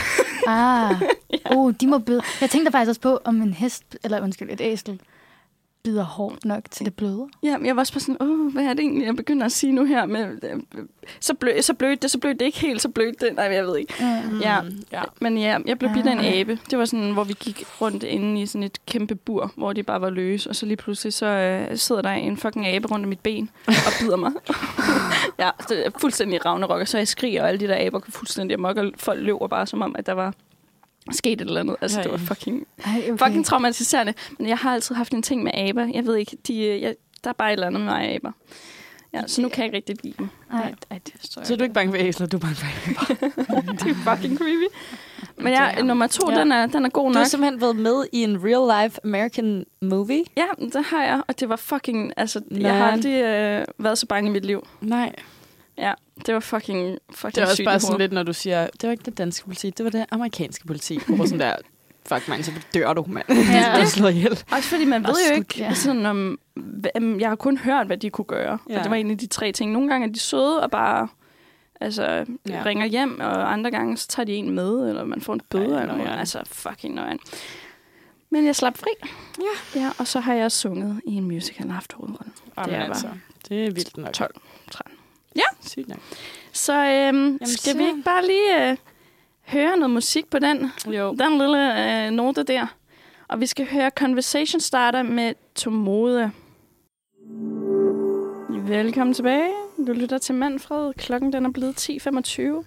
Ah. 0.47 0.95
Oh, 1.51 1.73
de 1.81 1.87
må 1.87 1.99
bide. 1.99 2.23
Jeg 2.41 2.51
tænkte 2.51 2.73
faktisk 2.73 2.89
også 2.89 3.01
på, 3.01 3.21
om 3.25 3.43
en 3.43 3.53
hest, 3.53 3.85
eller 4.05 4.21
undskyld, 4.23 4.51
et 4.51 4.61
æsel, 4.61 5.01
bider 5.85 6.03
hårdt 6.03 6.45
nok 6.45 6.65
til 6.71 6.87
det 6.87 6.95
bløder. 6.95 7.27
Ja, 7.43 7.59
men 7.59 7.67
jeg 7.67 7.77
var 7.77 7.83
også 7.83 7.93
bare 7.93 8.01
sådan, 8.01 8.17
åh, 8.21 8.53
hvad 8.53 8.65
er 8.65 8.75
det 8.75 8.81
egentlig, 8.81 9.07
jeg 9.07 9.17
begynder 9.17 9.47
at 9.47 9.53
sige 9.53 9.73
nu 9.73 9.85
her? 9.85 10.07
Med, 10.07 10.39
øh, 10.43 10.61
så, 11.21 11.35
blø, 11.35 11.61
så 11.61 11.75
blødt 11.75 12.03
det, 12.03 12.11
så 12.11 12.19
blødt 12.19 12.41
det 12.41 12.47
ikke 12.47 12.61
helt, 12.61 12.83
så 12.83 12.89
blødt 12.89 13.21
det. 13.21 13.35
Nej, 13.35 13.45
jeg 13.45 13.65
ved 13.67 13.79
ikke. 13.79 13.95
Mm. 14.01 14.41
Ja, 14.41 14.61
ja. 14.93 15.03
men 15.21 15.39
ja, 15.39 15.59
jeg 15.67 15.79
blev 15.79 15.91
bidt 15.95 16.07
af 16.07 16.13
en 16.13 16.41
abe. 16.41 16.59
Det 16.71 16.79
var 16.79 16.85
sådan, 16.85 17.11
hvor 17.11 17.25
vi 17.25 17.35
gik 17.41 17.65
rundt 17.81 18.03
inde 18.03 18.43
i 18.43 18.47
sådan 18.47 18.63
et 18.63 18.79
kæmpe 18.87 19.15
bur, 19.15 19.53
hvor 19.57 19.73
de 19.73 19.83
bare 19.83 20.01
var 20.01 20.11
løse. 20.11 20.51
Og 20.51 20.57
så 20.57 20.67
lige 20.67 20.77
pludselig, 20.77 21.13
så 21.13 21.27
øh, 21.27 21.77
sidder 21.79 22.03
der 22.03 22.11
en 22.11 22.37
fucking 22.37 22.67
abe 22.67 22.89
rundt 22.89 23.05
om 23.05 23.09
mit 23.09 23.21
ben 23.21 23.51
og 23.67 23.93
bider 24.01 24.17
mig. 24.17 24.33
ja, 25.45 25.51
det 25.69 25.87
er 25.87 25.91
fuldstændig 25.99 26.47
ravnerok. 26.47 26.81
Og 26.81 26.89
så 26.89 26.99
jeg 26.99 27.09
skriger, 27.09 27.43
og 27.43 27.49
alle 27.49 27.61
de 27.61 27.69
der 27.69 27.87
aber 27.87 27.99
går 27.99 28.11
fuldstændig 28.11 28.55
amok, 28.55 28.77
og 28.77 28.93
folk 28.97 29.21
løber 29.23 29.47
bare 29.47 29.67
som 29.67 29.83
om, 29.83 29.97
at 29.99 30.07
der 30.07 30.13
var 30.13 30.35
sket 31.13 31.41
et 31.41 31.47
eller 31.47 31.61
andet. 31.61 31.77
Altså, 31.81 32.03
det 32.03 32.11
var 32.11 32.17
fucking, 32.17 32.67
Ej, 32.85 33.03
okay. 33.13 33.25
fucking 33.27 33.47
traumatiserende. 33.47 34.15
Men 34.39 34.49
jeg 34.49 34.59
har 34.59 34.75
altid 34.75 34.95
haft 34.95 35.13
en 35.15 35.23
ting 35.23 35.43
med 35.43 35.53
aber. 35.55 35.87
Jeg 35.95 36.07
ved 36.07 36.17
ikke, 36.17 36.37
de, 36.49 36.59
øh, 36.67 36.83
jeg, 36.83 36.95
der 37.25 37.31
er 37.31 37.35
bare 37.35 37.49
et 37.49 37.53
eller 37.53 37.67
andet 37.67 37.81
med 37.81 37.93
mig 37.93 38.15
aber. 38.15 38.31
Ja, 39.15 39.23
så 39.27 39.43
nu 39.43 39.49
kan 39.49 39.59
jeg 39.59 39.65
ikke 39.67 39.77
rigtig 39.77 40.05
lide 40.05 40.15
dem. 40.19 40.29
Ej, 40.53 40.75
ej, 40.91 40.99
det 41.07 41.15
forstår 41.19 41.41
jeg. 41.43 41.47
Så 41.47 41.53
er 41.53 41.57
du 41.57 41.63
ikke 41.63 41.75
bange 41.75 41.93
for 41.93 41.99
æsler, 42.01 42.27
du 42.27 42.37
er 42.37 42.41
bange 42.41 42.55
for 42.57 42.67
æsler. 42.91 43.61
det 43.85 43.91
er 43.91 44.17
fucking 44.17 44.39
creepy. 44.39 44.67
Men 45.37 45.53
ja, 45.53 45.71
Damn. 45.77 45.87
nummer 45.87 46.07
to, 46.07 46.31
Ja. 46.31 46.41
den, 46.41 46.53
er, 46.53 46.67
den 46.67 46.85
er 46.85 46.89
god 46.89 47.03
Du 47.05 47.09
nok. 47.09 47.17
har 47.17 47.25
simpelthen 47.25 47.61
været 47.61 47.77
med 47.77 48.05
i 48.13 48.23
en 48.25 48.37
real-life 48.45 48.99
American 49.05 49.65
movie. 49.83 50.25
Ja, 50.37 50.45
det 50.61 50.85
har 50.85 51.03
jeg, 51.05 51.23
og 51.29 51.41
det 51.41 51.49
var 51.49 51.57
fucking... 51.57 52.13
Altså, 52.17 52.41
Man. 52.51 52.63
jeg 52.63 52.77
har 52.77 52.91
aldrig 52.93 53.23
øh, 53.23 53.65
været 53.79 53.99
så 53.99 54.07
bange 54.07 54.31
i 54.31 54.33
mit 54.33 54.45
liv. 54.45 54.67
Nej. 54.81 55.13
Ja, 55.79 55.93
det 56.27 56.35
var 56.35 56.41
fucking, 56.41 56.99
fucking 57.15 57.35
Det 57.35 57.43
er 57.43 57.47
også 57.51 57.65
bare 57.65 57.81
sådan 57.81 57.99
lidt, 57.99 58.13
når 58.13 58.23
du 58.23 58.33
siger, 58.33 58.67
det 58.81 58.83
var 58.83 58.91
ikke 58.91 59.03
det 59.05 59.19
danske 59.19 59.45
politi, 59.45 59.71
det 59.71 59.85
var 59.85 59.91
det 59.91 60.07
amerikanske 60.11 60.67
politi. 60.67 60.99
Hvor 61.09 61.25
sådan 61.25 61.41
der, 61.41 61.57
fuck 62.07 62.29
man, 62.29 62.43
så 62.43 62.53
dør 62.75 62.93
du, 62.93 63.05
mand. 63.09 63.25
Ja. 63.29 63.79
Er 63.81 63.85
slået 63.85 64.15
ihjel. 64.15 64.45
Også 64.53 64.69
fordi 64.69 64.85
man 64.85 65.03
ved 65.03 65.11
Og 65.11 65.17
jo 65.31 65.35
ikke, 65.35 65.55
ja. 65.59 65.65
ja. 65.65 65.75
sådan 65.75 66.07
om... 66.07 66.39
hvem- 66.55 67.21
Jeg 67.21 67.29
har 67.29 67.37
kun 67.37 67.59
hørt, 67.59 67.87
hvad 67.87 67.97
de 67.97 68.11
kunne 68.11 68.25
gøre. 68.25 68.59
Ja. 68.71 68.77
Og 68.79 68.83
det 68.85 68.91
var 68.91 68.97
egentlig 68.97 69.21
de 69.21 69.27
tre 69.27 69.53
ting. 69.53 69.73
Nogle 69.73 69.89
gange 69.89 70.09
er 70.09 70.13
de 70.13 70.19
søde 70.19 70.63
og 70.63 70.71
bare 70.71 71.09
altså, 71.81 72.25
Ja. 72.49 72.63
ringer 72.65 72.87
hjem, 72.87 73.21
og 73.21 73.53
andre 73.53 73.71
gange 73.71 73.97
så 73.97 74.09
tager 74.09 74.25
de 74.27 74.33
en 74.35 74.51
med, 74.51 74.89
eller 74.89 75.05
man 75.05 75.21
får 75.21 75.33
en 75.35 75.41
bøde. 75.51 75.75
Ej, 75.77 75.83
eller 75.83 75.97
noget. 75.97 76.19
Altså, 76.19 76.41
fucking 76.47 76.95
nøjeren. 76.95 77.19
Men 78.31 78.47
jeg 78.47 78.57
slap 78.57 78.79
fri. 78.79 78.91
Ja. 79.41 79.81
ja. 79.81 79.91
Og 79.99 80.07
så 80.07 80.21
har 80.21 80.35
jeg 80.35 80.53
sunget 80.53 81.01
i 81.07 81.15
en 81.15 81.25
musical 81.25 81.67
og 81.67 81.75
haft 81.75 81.93
hovedrollen. 81.93 82.33
Det 82.65 82.75
er 82.75 82.85
altså, 82.85 83.09
det 83.49 83.67
er 83.67 83.71
vildt 83.71 83.97
nok. 83.97 84.13
12, 84.13 84.35
13. 85.35 85.69
Sygt 85.69 85.89
nok. 85.89 85.99
Så 86.53 86.73
øhm, 86.87 87.39
skal 87.45 87.73
så- 87.73 87.79
vi 87.79 87.85
ikke 87.85 88.03
bare 88.05 88.27
lige 88.27 88.71
øh, 88.71 88.77
høre 89.43 89.77
noget 89.77 89.91
musik 89.91 90.31
på 90.31 90.39
den, 90.39 90.71
Jo. 90.87 91.15
den 91.15 91.39
lille 91.39 92.05
øh, 92.07 92.11
note 92.11 92.43
der? 92.43 92.67
Og 93.29 93.41
vi 93.41 93.47
skal 93.47 93.67
høre 93.73 93.91
Conversation 93.97 94.61
Starter 94.61 95.03
med 95.03 95.35
Tomode. 95.55 96.31
Velkommen 98.69 99.15
tilbage. 99.15 99.51
Du 99.87 99.93
lytter 99.93 100.19
til 100.19 100.35
Manfred. 100.35 100.93
Klokken 100.95 101.33
den 101.33 101.45
er 101.47 101.51
blevet 101.51 101.91
10.25. 101.91 102.65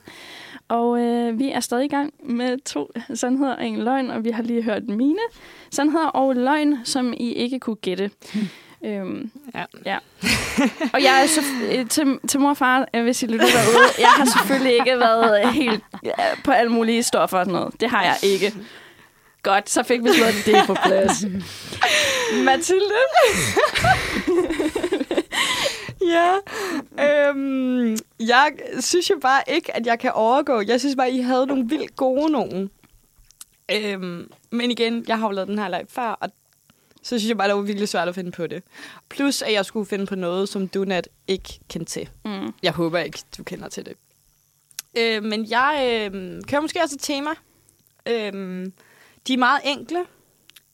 Og 0.67 0.99
øh, 1.01 1.39
vi 1.39 1.49
er 1.51 1.59
stadig 1.59 1.85
i 1.85 1.87
gang 1.87 2.13
med 2.23 2.57
to 2.65 2.91
sandheder 3.13 3.55
og 3.55 3.65
en 3.67 3.79
løgn, 3.83 4.09
og 4.09 4.23
vi 4.23 4.29
har 4.29 4.43
lige 4.43 4.61
hørt 4.63 4.87
mine 4.89 5.19
sandheder 5.71 6.05
og 6.07 6.35
løgn, 6.35 6.77
som 6.83 7.13
I 7.13 7.31
ikke 7.33 7.59
kunne 7.59 7.75
gætte. 7.75 8.11
Øhm, 8.85 9.31
Ja. 9.55 9.65
ja. 9.85 9.97
og 10.93 11.03
jeg 11.03 11.23
er 11.23 11.27
så, 11.27 11.41
øh, 11.71 11.87
til, 11.89 12.19
til 12.27 12.39
mor 12.39 12.49
og 12.49 12.57
far, 12.57 12.87
øh, 12.93 13.03
hvis 13.03 13.23
I 13.23 13.25
lytter 13.25 13.45
derude, 13.45 13.87
jeg 13.99 14.09
har 14.09 14.25
selvfølgelig 14.25 14.73
ikke 14.73 14.99
været 14.99 15.45
øh, 15.45 15.53
helt 15.53 15.83
på 16.43 16.51
alle 16.51 16.71
mulige 16.71 17.03
stoffer 17.03 17.37
og 17.37 17.45
sådan 17.45 17.59
noget. 17.59 17.73
Det 17.81 17.89
har 17.89 18.03
jeg 18.03 18.15
ikke. 18.23 18.53
Godt, 19.43 19.69
så 19.69 19.83
fik 19.83 20.03
vi 20.03 20.09
slået 20.13 20.33
det 20.45 20.55
på 20.67 20.73
plads. 20.85 21.23
Mathilde? 22.43 22.93
Ja, 26.01 26.33
øhm, 27.29 27.97
jeg 28.19 28.51
synes 28.79 29.09
jo 29.09 29.15
bare 29.21 29.41
ikke, 29.47 29.75
at 29.75 29.85
jeg 29.85 29.99
kan 29.99 30.11
overgå. 30.11 30.61
Jeg 30.67 30.79
synes 30.79 30.95
bare, 30.95 31.11
I 31.11 31.19
havde 31.21 31.45
nogle 31.47 31.65
vildt 31.69 31.95
gode 31.95 32.31
nogen. 32.31 32.69
Øhm, 33.71 34.31
men 34.51 34.71
igen, 34.71 35.05
jeg 35.07 35.17
har 35.19 35.27
jo 35.27 35.31
lavet 35.31 35.47
den 35.47 35.59
her 35.59 35.67
leg 35.67 35.83
før, 35.89 36.07
og 36.21 36.29
så 37.07 37.19
synes 37.19 37.29
jeg 37.29 37.37
bare, 37.37 37.47
det 37.47 37.55
var 37.55 37.61
virkelig 37.61 37.89
svært 37.89 38.07
at 38.07 38.15
finde 38.15 38.31
på 38.31 38.47
det. 38.47 38.63
Plus, 39.09 39.41
at 39.41 39.53
jeg 39.53 39.65
skulle 39.65 39.85
finde 39.85 40.05
på 40.05 40.15
noget, 40.15 40.49
som 40.49 40.67
du 40.67 40.83
net 40.83 41.07
ikke 41.27 41.59
kendte 41.69 41.91
til. 41.91 42.09
Mm. 42.25 42.53
Jeg 42.63 42.73
håber 42.73 42.99
ikke, 42.99 43.19
du 43.37 43.43
kender 43.43 43.69
til 43.69 43.85
det. 43.85 43.93
Øh, 44.97 45.23
men 45.23 45.49
jeg 45.49 46.09
øh, 46.13 46.41
kører 46.47 46.61
måske 46.61 46.81
også 46.83 46.95
et 46.95 47.01
tema. 47.01 47.29
Øh, 48.05 48.65
de 49.27 49.33
er 49.33 49.37
meget 49.37 49.61
enkle. 49.65 49.99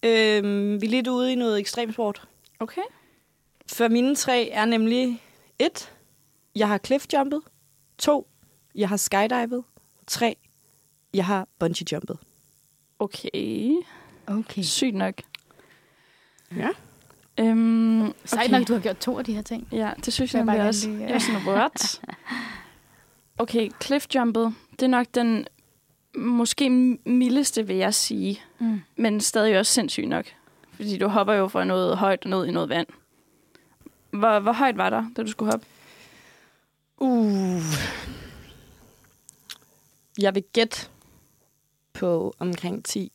Øh, 0.03 0.81
vi 0.81 0.85
er 0.85 0.89
lidt 0.89 1.07
ude 1.07 1.31
i 1.31 1.35
noget 1.35 1.59
ekstremsport. 1.59 2.27
Okay. 2.59 2.81
For 3.67 3.87
mine 3.87 4.15
tre 4.15 4.49
er 4.49 4.65
nemlig 4.65 5.23
et, 5.59 5.91
jeg 6.55 6.67
har 6.67 6.77
cliffjumpet. 6.85 7.41
To, 7.97 8.27
jeg 8.75 8.89
har 8.89 8.97
skydivet. 8.97 9.63
Tre, 10.07 10.35
jeg 11.13 11.25
har 11.25 11.47
bungee 11.59 11.85
jumpet. 11.91 12.17
Okay. 12.99 13.75
Okay. 14.27 14.61
Sygt 14.61 14.95
nok. 14.95 15.21
Ja. 16.57 16.69
Øhm, 17.39 18.13
Sejt 18.25 18.51
nok, 18.51 18.67
du 18.67 18.73
har 18.73 18.79
gjort 18.79 18.97
to 18.97 19.17
af 19.19 19.25
de 19.25 19.33
her 19.33 19.41
ting. 19.41 19.67
Ja, 19.71 19.91
det 20.05 20.13
synes 20.13 20.33
jeg 20.33 20.39
er 20.41 20.45
bare 20.45 20.55
nemlig 20.55 20.67
også. 20.69 20.87
lige, 20.89 20.99
ja. 20.99 21.05
Jeg 21.07 21.15
er 21.15 21.19
sådan, 21.19 21.47
what? 21.47 22.01
Okay, 23.37 23.69
cliffjumpet, 23.83 24.53
det 24.71 24.81
er 24.81 24.87
nok 24.87 25.07
den 25.15 25.47
måske 26.17 26.69
mildeste, 27.05 27.67
vil 27.67 27.75
jeg 27.75 27.93
sige. 27.93 28.41
Mm. 28.59 28.81
Men 28.95 29.21
stadig 29.21 29.59
også 29.59 29.73
sindssygt 29.73 30.07
nok. 30.09 30.25
Fordi 30.73 30.97
du 30.97 31.07
hopper 31.07 31.33
jo 31.33 31.47
fra 31.47 31.63
noget 31.63 31.97
højt 31.97 32.23
og 32.23 32.29
ned 32.29 32.45
i 32.45 32.51
noget 32.51 32.69
vand. 32.69 32.87
Hvor, 34.09 34.39
hvor 34.39 34.51
højt 34.51 34.77
var 34.77 34.89
der, 34.89 35.05
da 35.17 35.23
du 35.23 35.31
skulle 35.31 35.51
hoppe? 35.51 35.65
Uh. 36.97 37.61
Jeg 40.19 40.35
vil 40.35 40.43
gætte 40.53 40.77
på 41.93 42.35
omkring 42.39 42.85
10 42.85 43.11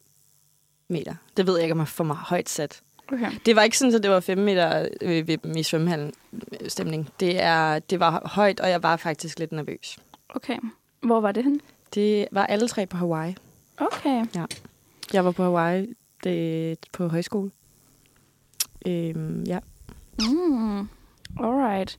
meter. 0.89 1.15
Det 1.37 1.47
ved 1.47 1.55
jeg 1.55 1.63
ikke, 1.63 1.73
om 1.73 1.79
jeg 1.79 1.89
får 1.89 2.05
mig 2.05 2.17
højt 2.17 2.49
sat. 2.49 2.83
Okay. 3.13 3.31
Det 3.47 3.57
var 3.57 3.63
ikke 3.63 3.79
sådan, 3.79 3.95
at 3.95 4.03
det 4.03 4.11
var 4.11 4.21
5 4.21 4.39
meter 4.39 4.89
øh, 5.01 5.29
ved 5.29 5.39
dem 5.39 5.57
i 5.57 5.63
svømmehallen 5.63 6.13
stemning. 6.69 7.09
Det, 7.21 7.43
er, 7.43 7.79
det 7.79 8.01
var 8.01 8.23
højt, 8.35 8.61
og 8.61 8.71
jeg 8.71 8.83
var 8.83 8.97
faktisk 8.97 9.39
lidt 9.39 9.53
nervøs. 9.53 9.99
Okay. 10.29 10.59
Hvor 11.03 11.21
var 11.21 11.33
det 11.33 11.45
hen? 11.45 11.61
Det 11.95 12.29
var 12.33 12.47
alle 12.47 12.69
tre 12.69 12.87
på 12.87 12.97
Hawaii. 12.97 13.35
Okay. 13.79 14.25
Jeg 15.13 15.25
var 15.25 15.31
på 15.31 15.43
Hawaii 15.43 15.87
det, 16.25 16.79
på 16.93 17.09
højskole. 17.09 17.51
Øhm, 18.87 19.43
ja. 19.45 19.59
Mm. 20.21 20.89
Alright. 21.41 21.99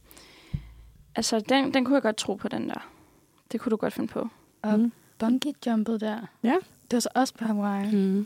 Altså, 1.15 1.39
den, 1.39 1.73
den 1.73 1.85
kunne 1.85 1.95
jeg 1.95 2.01
godt 2.03 2.17
tro 2.17 2.33
på, 2.35 2.47
den 2.47 2.69
der. 2.69 2.89
Det 3.51 3.59
kunne 3.59 3.69
du 3.71 3.75
godt 3.75 3.93
finde 3.93 4.07
på. 4.07 4.27
Og 4.61 4.79
Mm. 4.79 4.91
bungee-jumpet 5.19 6.01
der. 6.01 6.17
Ja. 6.43 6.55
Det 6.83 6.93
var 6.93 6.99
så 6.99 7.09
også 7.15 7.33
på 7.33 7.45
Hawaii. 7.45 7.95
Mm. 7.95 8.25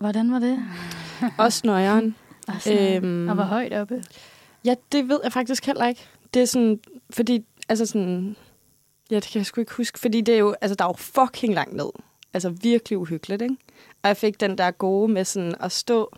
Hvordan 0.00 0.32
var 0.32 0.38
det? 0.38 0.58
Også 1.38 1.60
nøjeren. 1.64 2.16
Altså, 2.48 2.72
Øhm. 3.02 3.28
Og 3.28 3.34
hvor 3.34 3.44
højt 3.44 3.72
oppe? 3.72 4.04
Ja, 4.64 4.74
det 4.92 5.08
ved 5.08 5.20
jeg 5.24 5.32
faktisk 5.32 5.66
heller 5.66 5.86
ikke. 5.86 6.00
Det 6.34 6.42
er 6.42 6.46
sådan, 6.46 6.80
fordi, 7.10 7.44
altså 7.68 7.86
sådan, 7.86 8.36
ja, 9.10 9.14
det 9.16 9.24
kan 9.24 9.38
jeg 9.38 9.46
sgu 9.46 9.60
ikke 9.60 9.72
huske, 9.74 9.98
fordi 9.98 10.20
det 10.20 10.34
er 10.34 10.38
jo, 10.38 10.54
altså 10.60 10.74
der 10.74 10.84
er 10.84 10.88
jo 10.88 10.94
fucking 10.98 11.54
langt 11.54 11.76
ned. 11.76 11.90
Altså 12.34 12.48
virkelig 12.50 12.98
uhyggeligt, 12.98 13.42
ikke? 13.42 13.56
Og 14.02 14.08
jeg 14.08 14.16
fik 14.16 14.40
den 14.40 14.58
der 14.58 14.70
gode 14.70 15.12
med 15.12 15.24
sådan 15.24 15.54
at 15.60 15.72
stå, 15.72 16.16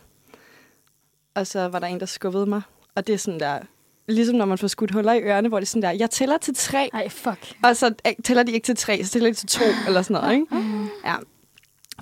og 1.34 1.46
så 1.46 1.68
var 1.68 1.78
der 1.78 1.86
en, 1.86 2.00
der 2.00 2.06
skubbede 2.06 2.46
mig. 2.46 2.62
Og 2.94 3.06
det 3.06 3.12
er 3.12 3.18
sådan 3.18 3.40
der, 3.40 3.58
ligesom 4.08 4.36
når 4.36 4.44
man 4.44 4.58
får 4.58 4.66
skudt 4.68 4.90
huller 4.90 5.12
i 5.12 5.20
ørerne, 5.22 5.48
hvor 5.48 5.58
det 5.58 5.66
er 5.66 5.68
sådan 5.68 5.82
der, 5.82 5.90
jeg 5.90 6.10
tæller 6.10 6.38
til 6.38 6.54
tre, 6.54 6.88
Ej, 6.92 7.08
fuck. 7.08 7.54
og 7.64 7.76
så 7.76 7.94
tæller 8.24 8.42
de 8.42 8.52
ikke 8.52 8.64
til 8.64 8.76
tre, 8.76 9.04
så 9.04 9.10
tæller 9.12 9.28
de 9.30 9.34
til 9.34 9.48
to, 9.48 9.64
eller 9.86 10.02
sådan 10.02 10.22
noget, 10.22 10.34
ikke? 10.40 10.56
Ja, 11.04 11.14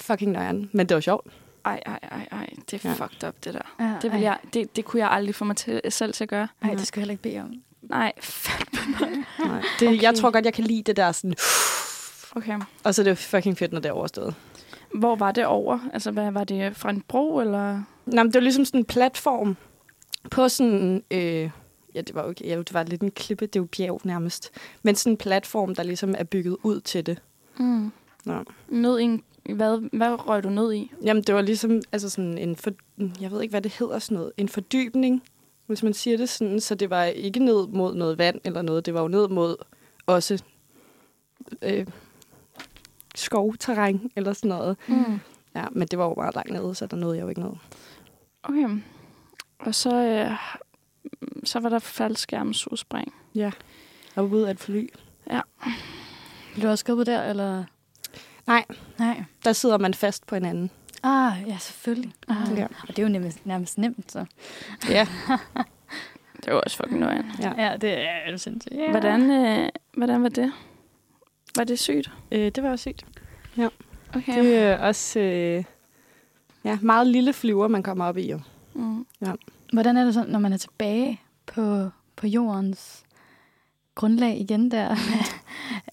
fucking 0.01 0.33
nøjeren. 0.33 0.71
Men 0.73 0.87
det 0.89 0.95
var 0.95 1.01
sjovt. 1.01 1.27
Ej, 1.65 1.81
ej, 1.87 1.99
ej, 2.03 2.29
ej. 2.33 2.51
Det 2.71 2.85
er 2.85 2.89
Ja. 2.89 2.95
fucked 3.05 3.29
up, 3.29 3.35
det 3.45 3.55
der. 3.55 3.75
Ja, 3.81 3.95
Det, 4.03 4.13
vil 4.13 4.19
ej. 4.19 4.23
jeg, 4.25 4.39
det, 4.55 4.77
det 4.77 4.85
kunne 4.85 5.01
jeg 5.01 5.11
aldrig 5.11 5.35
få 5.35 5.45
mig 5.45 5.57
til, 5.57 5.81
selv 5.89 6.13
til 6.13 6.25
at 6.25 6.29
gøre. 6.29 6.49
Ej, 6.63 6.71
det 6.75 6.87
skal 6.87 7.01
jeg 7.01 7.03
heller 7.03 7.13
ikke 7.13 7.23
bede 7.23 7.39
om. 7.41 7.55
Nej, 7.83 8.13
fandme 8.21 8.81
nej. 9.01 9.25
Nej. 9.49 9.63
Det, 9.81 9.89
okay. 9.89 10.03
Jeg 10.03 10.15
tror 10.15 10.31
godt, 10.31 10.45
jeg 10.45 10.55
kan 10.55 10.65
lide 10.65 10.83
det 10.83 10.97
der 10.97 11.13
sådan, 11.13 11.35
Okay. 12.37 12.59
og 12.85 12.95
så 12.95 13.03
er 13.03 13.05
det 13.05 13.19
fucking 13.19 13.59
fedt, 13.59 13.73
når 13.73 13.81
det 13.81 13.89
er 13.89 13.93
overstået. 13.93 14.35
Hvor 14.95 15.17
var 15.17 15.33
det 15.33 15.47
over? 15.47 15.79
Altså, 15.93 16.11
hvad 16.11 16.31
var 16.31 16.45
det 16.45 16.77
fra 16.77 16.91
en 16.91 17.01
bro, 17.09 17.41
eller? 17.41 17.83
Nej, 18.07 18.23
men 18.25 18.27
det 18.27 18.35
var 18.35 18.41
ligesom 18.41 18.65
sådan 18.65 18.81
en 18.81 18.85
platform 18.85 19.57
på 20.31 20.49
sådan... 20.49 21.03
Øh, 21.11 21.51
ja, 21.95 22.01
det 22.01 22.15
var 22.15 22.23
jo 22.23 22.29
ikke... 22.29 22.47
Ja, 22.49 22.59
det 22.59 22.75
var 22.75 22.83
lidt 22.83 23.03
en 23.03 23.11
klippe. 23.11 23.47
Det 23.47 23.57
er 23.57 23.61
jo 23.61 23.69
bjerg 23.77 24.01
nærmest. 24.05 24.51
Men 24.83 24.95
sådan 24.95 25.13
en 25.13 25.17
platform, 25.17 25.75
der 25.75 25.83
ligesom 25.83 26.15
er 26.19 26.25
bygget 26.25 26.57
ud 26.63 26.81
til 26.81 27.07
det. 27.07 27.19
Mm. 27.57 27.93
Ja. 28.27 28.39
Ned 28.69 28.99
i 28.99 29.03
en... 29.03 29.23
Hvad, 29.55 29.89
hvad 29.93 30.29
røg 30.29 30.43
du 30.45 30.51
ned 30.51 30.73
i? 30.73 30.93
Jamen, 31.05 31.23
det 31.23 31.35
var 31.35 31.43
ligesom 31.43 31.83
altså 31.93 32.09
sådan 32.09 32.39
en... 32.39 32.57
For, 32.57 32.71
jeg 33.21 33.31
ved 33.31 33.43
ikke, 33.43 33.53
hvad 33.53 33.63
det 33.63 33.73
hedder 33.79 33.99
sådan 33.99 34.15
noget. 34.17 34.33
En 34.37 34.49
fordybning, 34.49 35.23
hvis 35.67 35.83
man 35.83 35.95
siger 35.95 36.17
det 36.17 36.29
sådan. 36.29 36.61
Så 36.61 36.75
det 36.75 36.91
var 36.91 37.05
ikke 37.05 37.45
ned 37.45 37.67
mod 37.67 37.95
noget 37.95 38.19
vand 38.19 38.41
eller 38.45 38.63
noget. 38.63 38.87
Det 38.87 38.95
var 38.95 39.01
jo 39.03 39.09
ned 39.09 39.29
mod 39.29 39.57
også 40.07 40.43
øh, 41.63 41.87
skovterræn 43.15 44.11
eller 44.17 44.33
sådan 44.33 44.49
noget. 44.49 44.77
Mm. 44.89 45.21
Ja, 45.55 45.65
men 45.73 45.89
det 45.89 45.99
var 45.99 46.05
jo 46.05 46.15
meget 46.15 46.35
langt 46.35 46.53
nede, 46.53 46.75
så 46.75 46.87
der 46.87 46.97
nåede 46.97 47.17
jeg 47.17 47.23
jo 47.23 47.29
ikke 47.29 47.41
noget. 47.41 47.59
Okay. 48.43 48.69
Og 49.59 49.75
så, 49.75 49.95
øh, 49.95 50.37
så 51.45 51.61
var 51.61 51.69
der 51.69 51.79
faldskærmsudspring. 51.79 53.15
Og 54.17 54.31
ud 54.31 54.43
af 54.43 54.51
et 54.51 54.61
fly. 54.61 54.89
Blev 56.53 56.63
du 56.63 56.69
også 56.71 56.83
skubbet 56.83 57.07
der, 57.07 57.23
eller? 57.23 57.65
Nej. 58.47 58.65
Nej. 58.99 59.25
Der 59.45 59.53
sidder 59.53 59.79
man 59.79 59.95
fast 59.95 60.27
på 60.27 60.35
hinanden. 60.35 60.71
Ah, 61.03 61.33
ja, 61.47 61.59
selvfølgelig. 61.59 62.13
Ah. 62.29 62.37
Ja. 62.57 62.65
Og 62.83 62.89
det 62.89 62.99
er 62.99 63.03
jo 63.03 63.09
nærmest, 63.09 63.47
nærmest 63.47 63.79
nemt, 63.79 64.13
så. 64.13 64.25
Ja. 64.89 65.07
Det 66.45 66.55
var 66.55 66.61
også 66.61 66.77
fucking 66.77 67.01
nøjeren. 67.01 67.31
ja. 67.41 67.53
Ja, 67.59 67.77
det 67.77 67.99
er 67.99 68.31
jo 68.31 68.39
sindssygt. 68.39 68.75
Ja. 68.75 68.91
Hvordan, 68.91 69.31
øh, 69.31 69.69
hvordan 69.97 70.23
var 70.23 70.29
det? 70.29 70.53
Var 71.57 71.65
det 71.65 71.79
sygt? 71.79 72.11
Øh, 72.33 72.53
det 72.53 72.63
var 72.63 72.71
også 72.71 72.83
sygt. 72.83 73.05
Okay. 74.15 74.39
Det 74.39 74.57
er 74.59 74.79
også 74.79 75.19
øh, 75.21 75.65
ja, 76.65 76.79
meget 76.83 77.07
lille 77.07 77.33
flyver, 77.33 77.69
man 77.69 77.83
kommer 77.83 78.05
op 78.05 78.17
i. 78.17 78.31
Jo. 78.31 78.41
Mm. 78.75 79.07
Hvordan 79.73 79.97
er 79.97 80.05
det 80.05 80.15
så, 80.15 80.25
når 80.29 80.39
man 80.39 80.53
er 80.53 80.57
tilbage 80.57 81.21
på, 81.47 81.91
på 82.17 82.27
jordens 82.27 83.03
grundlag 83.95 84.41
igen 84.41 84.71
der? 84.71 84.97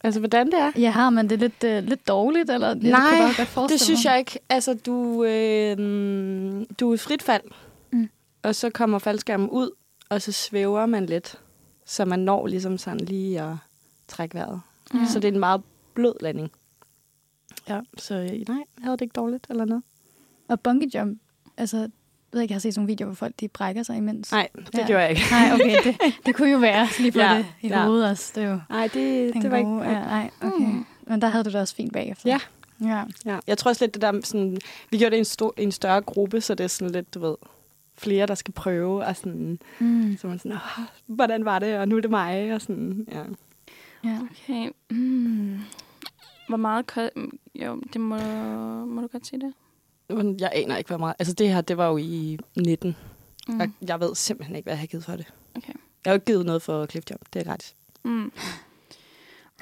Altså, 0.03 0.19
hvordan 0.19 0.45
det 0.47 0.59
er? 0.59 0.71
ja, 0.75 0.89
har 0.89 1.09
man 1.09 1.29
det 1.29 1.39
lidt, 1.39 1.63
uh, 1.63 1.89
lidt 1.89 2.07
dårligt? 2.07 2.49
Eller? 2.49 2.73
Nej, 2.73 3.01
godt 3.37 3.47
forestille 3.47 3.77
Det 3.77 3.81
synes 3.85 4.05
mig. 4.05 4.11
jeg 4.11 4.19
ikke. 4.19 4.39
Altså, 4.49 4.73
du, 4.73 5.23
øh, 5.23 5.77
du 6.79 6.89
er 6.89 6.93
i 6.93 6.97
frit 6.97 7.23
fald, 7.23 7.41
Mm. 7.91 8.09
og 8.43 8.55
så 8.55 8.69
kommer 8.69 8.99
faldskærmen 8.99 9.49
ud, 9.49 9.69
og 10.09 10.21
så 10.21 10.31
svæver 10.31 10.85
man 10.85 11.05
lidt, 11.05 11.35
så 11.85 12.05
man 12.05 12.19
når 12.19 12.47
ligesom 12.47 12.77
sådan 12.77 12.99
lige 12.99 13.41
at 13.41 13.55
trække 14.07 14.35
vejret. 14.35 14.61
Ja. 14.93 15.05
Så 15.05 15.19
det 15.19 15.27
er 15.27 15.31
en 15.31 15.39
meget 15.39 15.61
blød 15.93 16.13
landing. 16.21 16.51
Ja, 17.69 17.81
så 17.97 18.15
øh, 18.15 18.21
nej, 18.29 18.35
jeg 18.47 18.83
havde 18.83 18.97
det 18.97 19.01
ikke 19.01 19.13
dårligt 19.13 19.47
eller 19.49 19.65
noget. 19.65 19.83
Og 20.47 20.59
bungee 20.59 20.89
jump, 20.99 21.19
altså, 21.57 21.89
ved 22.33 22.41
ikke, 22.41 22.51
jeg 22.51 22.55
har 22.55 22.59
set 22.59 22.73
sådan 22.73 22.81
nogle 22.81 22.87
videoer, 22.87 23.07
hvor 23.07 23.15
folk 23.15 23.33
de 23.39 23.47
brækker 23.47 23.83
sig 23.83 23.97
imens. 23.97 24.31
Nej, 24.31 24.47
det 24.55 24.69
Ja. 24.77 24.85
gjorde 24.87 25.01
jeg 25.01 25.09
ikke. 25.09 25.21
Nej, 25.31 25.51
okay, 25.53 25.83
det, 25.83 25.97
det 26.25 26.35
kunne 26.35 26.49
jo 26.51 26.57
være, 26.57 26.87
lige 26.99 27.11
få 27.11 27.19
Ja, 27.19 27.37
det 27.37 27.45
i 27.61 27.67
ja. 27.67 27.83
hovedet 27.85 28.09
også. 28.09 28.31
Det 28.35 28.43
er 28.43 28.49
jo 28.51 28.59
Nej, 28.69 28.87
det, 28.93 29.33
det 29.33 29.51
var 29.51 29.61
gode, 29.63 29.79
ikke... 29.85 29.91
Ja, 29.97 29.99
nej, 30.05 30.29
okay. 30.41 30.65
Mm. 30.65 30.85
Men 31.07 31.21
der 31.21 31.27
havde 31.27 31.43
du 31.43 31.49
det 31.49 31.59
også 31.59 31.75
fint 31.75 31.93
bagefter. 31.93 32.29
Ja. 32.29 32.39
Ja. 32.89 33.03
Ja, 33.25 33.39
jeg 33.47 33.57
tror 33.57 33.69
også 33.69 33.83
lidt 33.85 33.93
det 33.93 34.01
der 34.01 34.21
sådan, 34.23 34.57
vi 34.91 34.97
gjorde 34.97 35.11
det 35.11 35.17
i 35.17 35.19
en, 35.19 35.25
stor, 35.25 35.53
en 35.57 35.71
større 35.71 36.01
gruppe, 36.01 36.41
så 36.41 36.55
det 36.55 36.63
er 36.63 36.67
sådan 36.67 36.91
lidt, 36.93 37.13
du 37.13 37.19
ved, 37.19 37.35
flere, 37.97 38.25
der 38.25 38.35
skal 38.35 38.53
prøve, 38.53 39.05
og 39.05 39.15
sådan, 39.15 39.59
Mm. 39.79 40.17
så 40.21 40.27
man 40.27 40.39
sådan, 40.39 40.51
Åh, 40.51 40.83
hvordan 41.05 41.45
var 41.45 41.59
det, 41.59 41.77
og 41.77 41.87
nu 41.87 41.97
er 41.97 42.01
det 42.01 42.09
mig, 42.09 42.53
og 42.53 42.61
sådan, 42.61 43.07
ja. 43.11 43.23
ja. 44.09 44.17
Okay. 44.21 44.69
Mm. 44.89 45.59
Hvor 46.47 46.57
meget... 46.57 46.87
Ko- 46.87 47.09
jo, 47.55 47.81
det 47.93 48.01
må, 48.01 48.17
må 48.85 49.01
du 49.01 49.07
godt 49.07 49.27
sige 49.27 49.39
det. 49.41 49.53
Men 50.09 50.39
Jeg 50.39 50.51
aner 50.53 50.77
ikke, 50.77 50.87
hvor 50.87 50.97
meget, 50.97 51.15
altså 51.19 51.33
det 51.33 51.53
her, 51.53 51.61
det 51.61 51.77
var 51.77 51.87
jo 51.87 51.97
i 51.97 52.37
19, 52.57 52.95
Mm. 53.49 53.59
og 53.59 53.67
jeg 53.87 53.99
ved 53.99 54.15
simpelthen 54.15 54.55
ikke, 54.55 54.65
hvad 54.65 54.73
jeg 54.73 54.79
har 54.79 54.87
givet 54.87 55.03
for 55.05 55.15
det. 55.15 55.33
Okay. 55.55 55.73
Jeg 56.05 56.09
har 56.09 56.11
jo 56.11 56.15
ikke 56.15 56.25
givet 56.25 56.45
noget 56.45 56.61
for 56.61 56.85
cliffjump, 56.85 57.21
det 57.33 57.39
er 57.39 57.43
gratis. 57.43 57.75
Mm. 58.03 58.31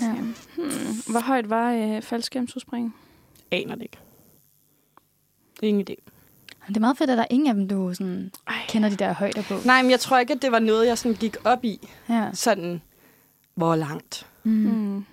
Ja. 0.01 0.11
Okay. 0.11 0.21
Hmm. 0.55 1.11
Hvor 1.11 1.19
højt 1.19 1.49
var 1.49 1.71
øh, 1.73 2.01
faldskærmsudspringen? 2.01 2.93
Aner 3.51 3.75
det 3.75 3.81
ikke. 3.81 3.97
Ingen 5.61 5.81
idé. 5.89 5.95
Det 6.67 6.75
er 6.77 6.79
meget 6.79 6.97
fedt, 6.97 7.09
at 7.09 7.17
der 7.17 7.23
er 7.23 7.27
ingen 7.29 7.47
af 7.47 7.53
dem, 7.53 7.67
du 7.67 7.93
sådan, 7.93 8.31
Ej. 8.47 8.53
kender 8.67 8.89
de 8.89 8.95
der 8.95 9.13
højder 9.13 9.41
på. 9.43 9.53
Nej, 9.65 9.81
men 9.81 9.91
jeg 9.91 9.99
tror 9.99 10.17
ikke, 10.19 10.33
at 10.33 10.41
det 10.41 10.51
var 10.51 10.59
noget, 10.59 10.87
jeg 10.87 10.97
sådan 10.97 11.17
gik 11.17 11.35
op 11.43 11.63
i, 11.65 11.87
Ja. 12.09 12.29
sådan, 12.33 12.81
hvor 13.55 13.75
langt. 13.75 14.27
Mm. 14.43 14.51
Mm. 14.51 15.05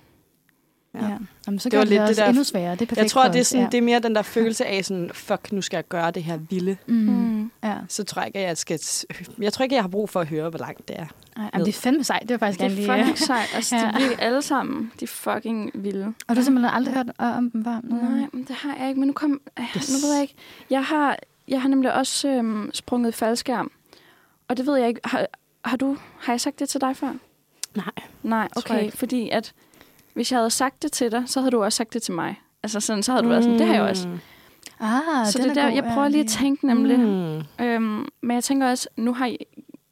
Ja. 0.93 1.05
ja. 1.07 1.17
Jamen, 1.47 1.59
så 1.59 1.63
Det 1.69 1.71
gør 1.71 1.77
var 1.77 1.83
det, 1.85 1.89
lidt 1.89 1.99
det 1.99 2.07
det 2.07 2.09
også 2.09 2.21
der- 2.21 2.29
endnu 2.29 2.43
sværere. 2.43 2.71
Det 2.71 2.81
er 2.81 2.85
perfekt 2.85 2.97
Jeg 3.03 3.11
tror, 3.11 3.23
for 3.25 3.31
det 3.31 3.39
er, 3.39 3.43
sådan, 3.43 3.63
ja. 3.63 3.69
det 3.71 3.77
er 3.77 3.81
mere 3.81 3.99
den 3.99 4.15
der 4.15 4.21
følelse 4.21 4.65
af 4.65 4.85
sådan, 4.85 5.09
fuck, 5.13 5.51
nu 5.51 5.61
skal 5.61 5.77
jeg 5.77 5.87
gøre 5.89 6.11
det 6.11 6.23
her 6.23 6.37
vilde. 6.37 6.77
Mm. 6.87 6.93
Mm. 6.95 7.51
Ja. 7.63 7.75
Så 7.89 8.03
tror 8.03 8.21
jeg 8.21 8.27
ikke, 8.27 8.39
at 8.39 8.47
jeg 8.47 8.57
skal... 8.57 8.79
Jeg 9.39 9.53
tror 9.53 9.63
ikke, 9.63 9.75
jeg 9.75 9.83
har 9.83 9.87
brug 9.89 10.09
for 10.09 10.21
at 10.21 10.27
høre, 10.27 10.49
hvor 10.49 10.59
langt 10.59 10.87
det 10.87 10.99
er. 10.99 11.05
Ej, 11.37 11.49
jamen, 11.53 11.65
det 11.65 11.75
er 11.75 11.79
fandme 11.81 12.03
sejt. 12.03 12.21
Det 12.21 12.29
var 12.31 12.37
faktisk 12.37 12.59
Det 12.59 12.65
er 12.65 12.69
lige... 12.69 12.87
fucking 12.97 13.17
sejt. 13.31 13.49
Altså, 13.55 13.75
ja. 13.75 13.81
De 13.81 13.87
er 13.87 13.97
virkelig 13.97 14.21
alle 14.21 14.41
sammen. 14.41 14.91
De 14.99 15.07
fucking 15.07 15.71
vilde. 15.73 16.05
Og 16.05 16.13
du 16.29 16.33
har 16.33 16.41
simpelthen 16.43 16.75
aldrig 16.75 16.93
hørt 16.95 17.05
om 17.17 17.51
dem 17.51 17.63
før? 17.63 17.79
Nej, 17.83 18.27
men 18.33 18.43
det 18.47 18.55
har 18.55 18.75
jeg 18.79 18.87
ikke. 18.87 18.99
Men 18.99 19.07
nu 19.07 19.13
kom... 19.13 19.41
Yes. 19.75 19.89
Nu 19.91 20.07
ved 20.07 20.13
jeg 20.13 20.21
ikke. 20.21 20.35
Jeg 20.69 20.83
har, 20.85 21.17
jeg 21.47 21.61
har 21.61 21.69
nemlig 21.69 21.93
også 21.93 22.27
øhm, 22.27 22.69
sprunget 22.73 23.09
i 23.09 23.11
faldskærm. 23.11 23.71
Og 24.47 24.57
det 24.57 24.65
ved 24.67 24.75
jeg 24.75 24.87
ikke. 24.87 25.01
Har, 25.03 25.25
har 25.65 25.77
du... 25.77 25.97
Har 26.19 26.33
jeg 26.33 26.41
sagt 26.41 26.59
det 26.59 26.69
til 26.69 26.81
dig 26.81 26.95
før? 26.97 27.13
Nej. 27.75 27.85
Nej, 28.23 28.47
okay. 28.55 28.91
Fordi 28.91 29.29
at... 29.29 29.53
Hvis 30.13 30.31
jeg 30.31 30.39
havde 30.39 30.49
sagt 30.49 30.83
det 30.83 30.91
til 30.91 31.11
dig, 31.11 31.23
så 31.25 31.39
havde 31.39 31.51
du 31.51 31.63
også 31.63 31.77
sagt 31.77 31.93
det 31.93 32.01
til 32.03 32.13
mig. 32.13 32.41
Altså 32.63 32.79
sådan, 32.79 33.03
så 33.03 33.11
havde 33.11 33.23
du 33.23 33.29
været 33.29 33.43
sådan, 33.43 33.59
det 33.59 33.67
har 33.67 33.73
jeg 33.73 33.83
også. 33.83 34.07
Ah, 34.79 35.27
Så 35.27 35.37
det 35.37 35.45
er 35.45 35.49
er 35.49 35.53
der, 35.53 35.63
god, 35.65 35.73
jeg 35.75 35.83
prøver 35.93 36.07
lige 36.07 36.23
at 36.23 36.29
tænke 36.29 36.67
nemlig. 36.67 36.99
Mm. 36.99 37.41
Mm. 37.59 37.65
Øhm, 37.65 38.07
men 38.21 38.35
jeg 38.35 38.43
tænker 38.43 38.69
også, 38.69 38.89
nu 38.95 39.13
har 39.13 39.25
jeg... 39.25 39.37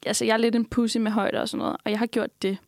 Altså, 0.06 0.24
jeg 0.24 0.32
er 0.32 0.36
lidt 0.36 0.54
en 0.56 0.64
pussy 0.64 0.98
med 0.98 1.10
højde 1.10 1.40
og 1.40 1.48
sådan 1.48 1.58
noget, 1.58 1.76
og 1.84 1.90
jeg 1.90 1.98
har 1.98 2.06
gjort 2.06 2.42
det. 2.42 2.58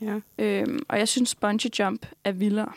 Ja. 0.00 0.20
Øhm, 0.38 0.78
og 0.88 0.98
jeg 0.98 1.08
synes, 1.08 1.34
bungee 1.34 1.70
jump 1.78 2.06
er 2.24 2.32
vildere 2.32 2.72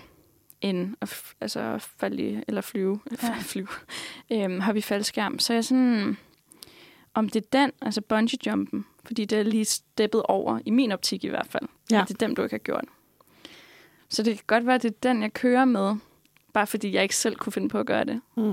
end 0.62 0.96
at 1.02 1.22
altså, 1.42 1.88
falde 2.00 2.24
i, 2.30 2.40
eller 2.48 2.62
flyve. 2.62 3.00
Ja. 3.24 3.36
Flyve. 3.52 3.68
Øhm, 4.32 4.60
har 4.60 4.74
vi 4.74 4.82
faldskærm. 4.82 5.40
Så 5.40 5.54
jeg 5.54 5.58
er 5.58 5.62
sådan, 5.62 6.18
om 7.14 7.30
det 7.30 7.44
er 7.46 7.48
den, 7.54 7.72
altså 7.82 8.02
bungee 8.02 8.40
jumpen, 8.48 8.86
fordi 9.06 9.26
det 9.26 9.40
er 9.40 9.44
lige 9.44 9.66
steppet 9.66 10.24
over, 10.24 10.60
i 10.66 10.70
min 10.70 10.92
optik 10.92 11.24
i 11.24 11.28
hvert 11.28 11.48
fald. 11.50 11.66
Ja. 11.92 12.02
At 12.02 12.08
det 12.08 12.14
er 12.14 12.28
dem, 12.28 12.36
du 12.36 12.44
ikke 12.44 12.54
har 12.54 12.60
gjort. 12.60 12.86
Så 14.10 14.24
det 14.24 14.36
kan 14.36 14.44
godt 14.48 14.66
være, 14.66 14.76
at 14.76 14.84
det 14.84 14.90
er 14.92 15.14
den, 15.14 15.22
jeg 15.22 15.34
kører 15.34 15.66
med, 15.66 15.96
bare 16.54 16.68
fordi 16.68 16.94
jeg 16.94 17.04
ikke 17.04 17.16
selv 17.16 17.36
kunne 17.36 17.54
finde 17.54 17.70
på 17.70 17.80
at 17.80 17.86
gøre 17.86 18.04
det. 18.04 18.22
Mm. 18.38 18.44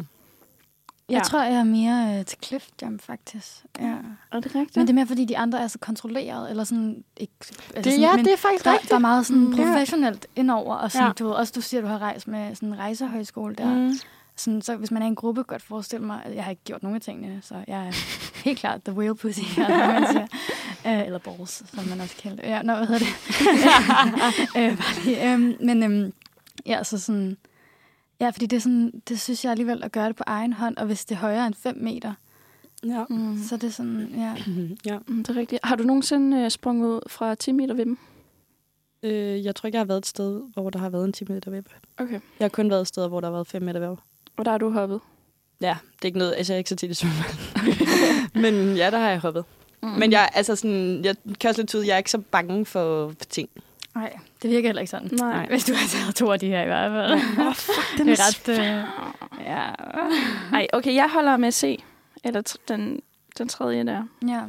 Jeg 1.09 1.16
Ja. 1.16 1.20
tror, 1.22 1.42
jeg 1.42 1.54
er 1.54 1.64
mere 1.64 2.18
øh, 2.18 2.24
til 2.24 2.38
cliff 2.44 2.68
jump, 2.82 3.02
faktisk. 3.02 3.44
Ja. 3.80 3.94
Er 4.32 4.40
det 4.40 4.54
rigtigt? 4.54 4.76
Men 4.76 4.86
det 4.86 4.90
er 4.92 4.94
mere, 4.94 5.07
fordi 5.07 5.24
de 5.24 5.38
andre 5.38 5.61
er 5.61 5.66
så 5.66 5.78
kontrolleret, 5.78 6.50
eller 6.50 6.64
sådan... 6.64 7.04
Ikke, 7.16 7.32
altså 7.40 7.54
Det, 7.76 7.84
sådan, 7.84 8.00
ja, 8.00 8.16
men 8.16 8.24
det 8.24 8.32
er 8.32 8.36
faktisk 8.36 8.64
der, 8.64 8.72
rigtigt. 8.72 8.90
der 8.90 8.96
er 8.96 9.00
meget 9.00 9.26
sådan 9.26 9.42
Mm. 9.44 9.52
Ja. 9.54 9.64
professionelt 9.64 10.26
indover, 10.36 10.74
og 10.74 10.92
sådan, 10.92 11.02
Ja. 11.02 11.07
ja. 11.07 11.12
du 11.12 11.24
ved, 11.26 11.32
også 11.32 11.52
du 11.57 11.61
siger, 11.61 11.80
du 11.80 11.86
har 11.86 11.98
rejst 11.98 12.28
med 12.28 12.54
sådan 12.54 12.68
en 12.68 12.78
rejsehøjskole 12.78 13.54
der. 13.54 13.74
Mm. 13.74 13.92
sådan, 14.36 14.62
så 14.62 14.76
hvis 14.76 14.90
man 14.90 15.02
er 15.02 15.07
i 15.07 15.09
en 15.09 15.14
gruppe, 15.14 15.42
godt 15.42 15.62
forestille 15.62 16.07
mig, 16.07 16.20
at 16.24 16.34
jeg 16.34 16.44
har 16.44 16.50
ikke 16.50 16.64
gjort 16.64 16.82
nogen 16.82 16.96
af 16.96 17.00
tingene, 17.02 17.40
så 17.42 17.54
jeg 17.66 17.86
er 17.86 17.92
helt 18.44 18.59
klart 18.59 18.82
the 18.82 18.94
whale 18.94 19.14
pussy, 19.16 19.40
eller, 19.61 19.76
hvad 19.90 20.00
man 20.00 20.07
siger. 20.12 20.26
Øh, 20.87 21.07
eller 21.07 21.18
balls, 21.18 21.62
som 21.74 21.84
man 21.89 22.01
også 22.01 22.16
kalder 22.16 22.37
det. 22.37 22.49
Ja, 22.49 22.62
nå, 22.62 22.74
hvad 22.74 22.87
hedder 22.87 22.99
det? 23.07 23.09
øh, 24.61 24.78
bare 24.78 25.05
lige, 25.05 25.32
øhm, 25.32 25.57
men 25.61 25.82
øhm, 25.82 26.12
ja, 26.66 26.84
så 26.84 26.99
sådan, 26.99 27.37
ja, 28.20 28.30
fordi 28.30 28.47
det 28.47 28.57
er 28.57 28.61
sådan, 28.61 29.03
det 29.09 29.20
synes 29.20 29.45
jeg 29.45 29.51
alligevel 29.51 29.82
at 29.84 29.93
gøre 29.93 30.09
det 30.09 30.16
på 30.16 30.24
egen 30.26 30.53
hånd, 30.53 30.76
og 30.76 30.87
hvis 30.87 31.05
det 31.05 31.14
er 31.14 31.18
højere 31.18 31.47
end 31.47 31.55
5 31.55 31.76
meter, 31.80 32.12
Ja. 32.84 33.05
Mm. 33.11 33.39
så 33.49 33.55
er 33.55 33.59
det 33.59 33.74
sådan, 33.74 34.09
ja. 34.16 34.34
ja. 34.93 34.99
Mm, 35.07 35.24
det 35.24 35.37
er 35.37 35.41
rigtigt. 35.41 35.61
Har 35.64 35.76
du 35.76 35.82
nogensinde 35.84 36.37
øh, 36.41 36.51
sprunget 36.51 36.89
ud 36.89 37.01
fra 37.09 37.34
10 37.34 37.53
meter 37.53 37.74
ved 37.74 37.84
dem? 37.87 37.99
Øh, 39.03 39.45
jeg 39.45 39.55
tror 39.57 39.66
ikke, 39.66 39.76
jeg 39.76 39.80
har 39.80 39.87
været 39.87 39.99
et 39.99 40.07
sted, 40.07 40.41
hvor 40.55 40.70
der 40.70 40.78
har 40.78 40.89
været 40.89 41.05
en 41.05 41.12
10 41.12 41.24
meter 41.28 41.51
web. 41.51 41.68
Okay. 41.99 42.12
Jeg 42.12 42.45
har 42.45 42.49
kun 42.49 42.70
været 42.70 42.80
et 42.80 42.87
sted, 42.89 43.09
hvor 43.09 43.20
der 43.20 43.28
har 43.28 43.32
været 43.32 43.47
5 43.47 43.62
meter 43.62 43.91
web. 43.91 43.99
Og 44.37 44.45
der 44.45 44.51
har 44.51 44.59
du 44.59 44.70
hoppet? 44.70 45.01
Ja, 45.61 45.76
det 45.97 46.03
er 46.03 46.07
ikke 46.07 46.18
noget, 46.18 46.34
altså 46.37 46.53
jeg 46.53 46.57
er 46.57 46.59
ikke 46.59 46.70
så 46.70 46.76
tit 46.76 46.91
i 46.91 46.95
svømmehal. 46.95 47.34
Men 48.43 48.76
ja, 48.76 48.91
der 48.91 48.99
har 48.99 49.09
jeg 49.11 49.18
hoppet. 49.20 49.45
Mm. 49.87 49.99
Men 49.99 50.12
jeg, 50.12 50.28
altså 50.34 50.57
sådan, 50.57 51.05
jeg 51.05 51.16
kan 51.41 51.49
også 51.49 51.61
lidt 51.61 51.68
tyde, 51.68 51.87
jeg 51.87 51.93
er 51.95 51.99
ikke 51.99 52.11
så 52.11 52.18
bange 52.18 52.66
for 52.66 53.12
ting. 53.30 53.49
Nej, 53.95 54.16
det 54.43 54.51
virker 54.51 54.68
heller 54.68 54.80
ikke 54.80 54.91
sådan. 54.91 55.09
Nej. 55.12 55.47
Hvis 55.49 55.64
du 55.64 55.74
har 55.74 55.89
taget 55.89 56.14
to 56.14 56.32
af 56.32 56.41
de 56.41 56.47
her 56.47 56.62
i 56.62 56.66
hvert 56.66 56.91
fald. 56.91 57.12
Åh, 57.41 57.47
oh, 57.47 57.55
fuck, 57.55 57.87
det 57.99 58.09
er 58.09 58.26
ret... 58.28 58.49
Øh, 58.49 58.84
ja. 59.53 59.64
Ej, 60.57 60.66
okay, 60.72 60.95
jeg 60.95 61.11
holder 61.12 61.37
med 61.37 61.53
C. 61.53 61.82
Eller 62.24 62.43
t- 62.49 62.55
den, 62.68 63.01
den 63.39 63.49
tredje 63.49 63.84
der. 63.84 64.03
ja. 64.28 64.41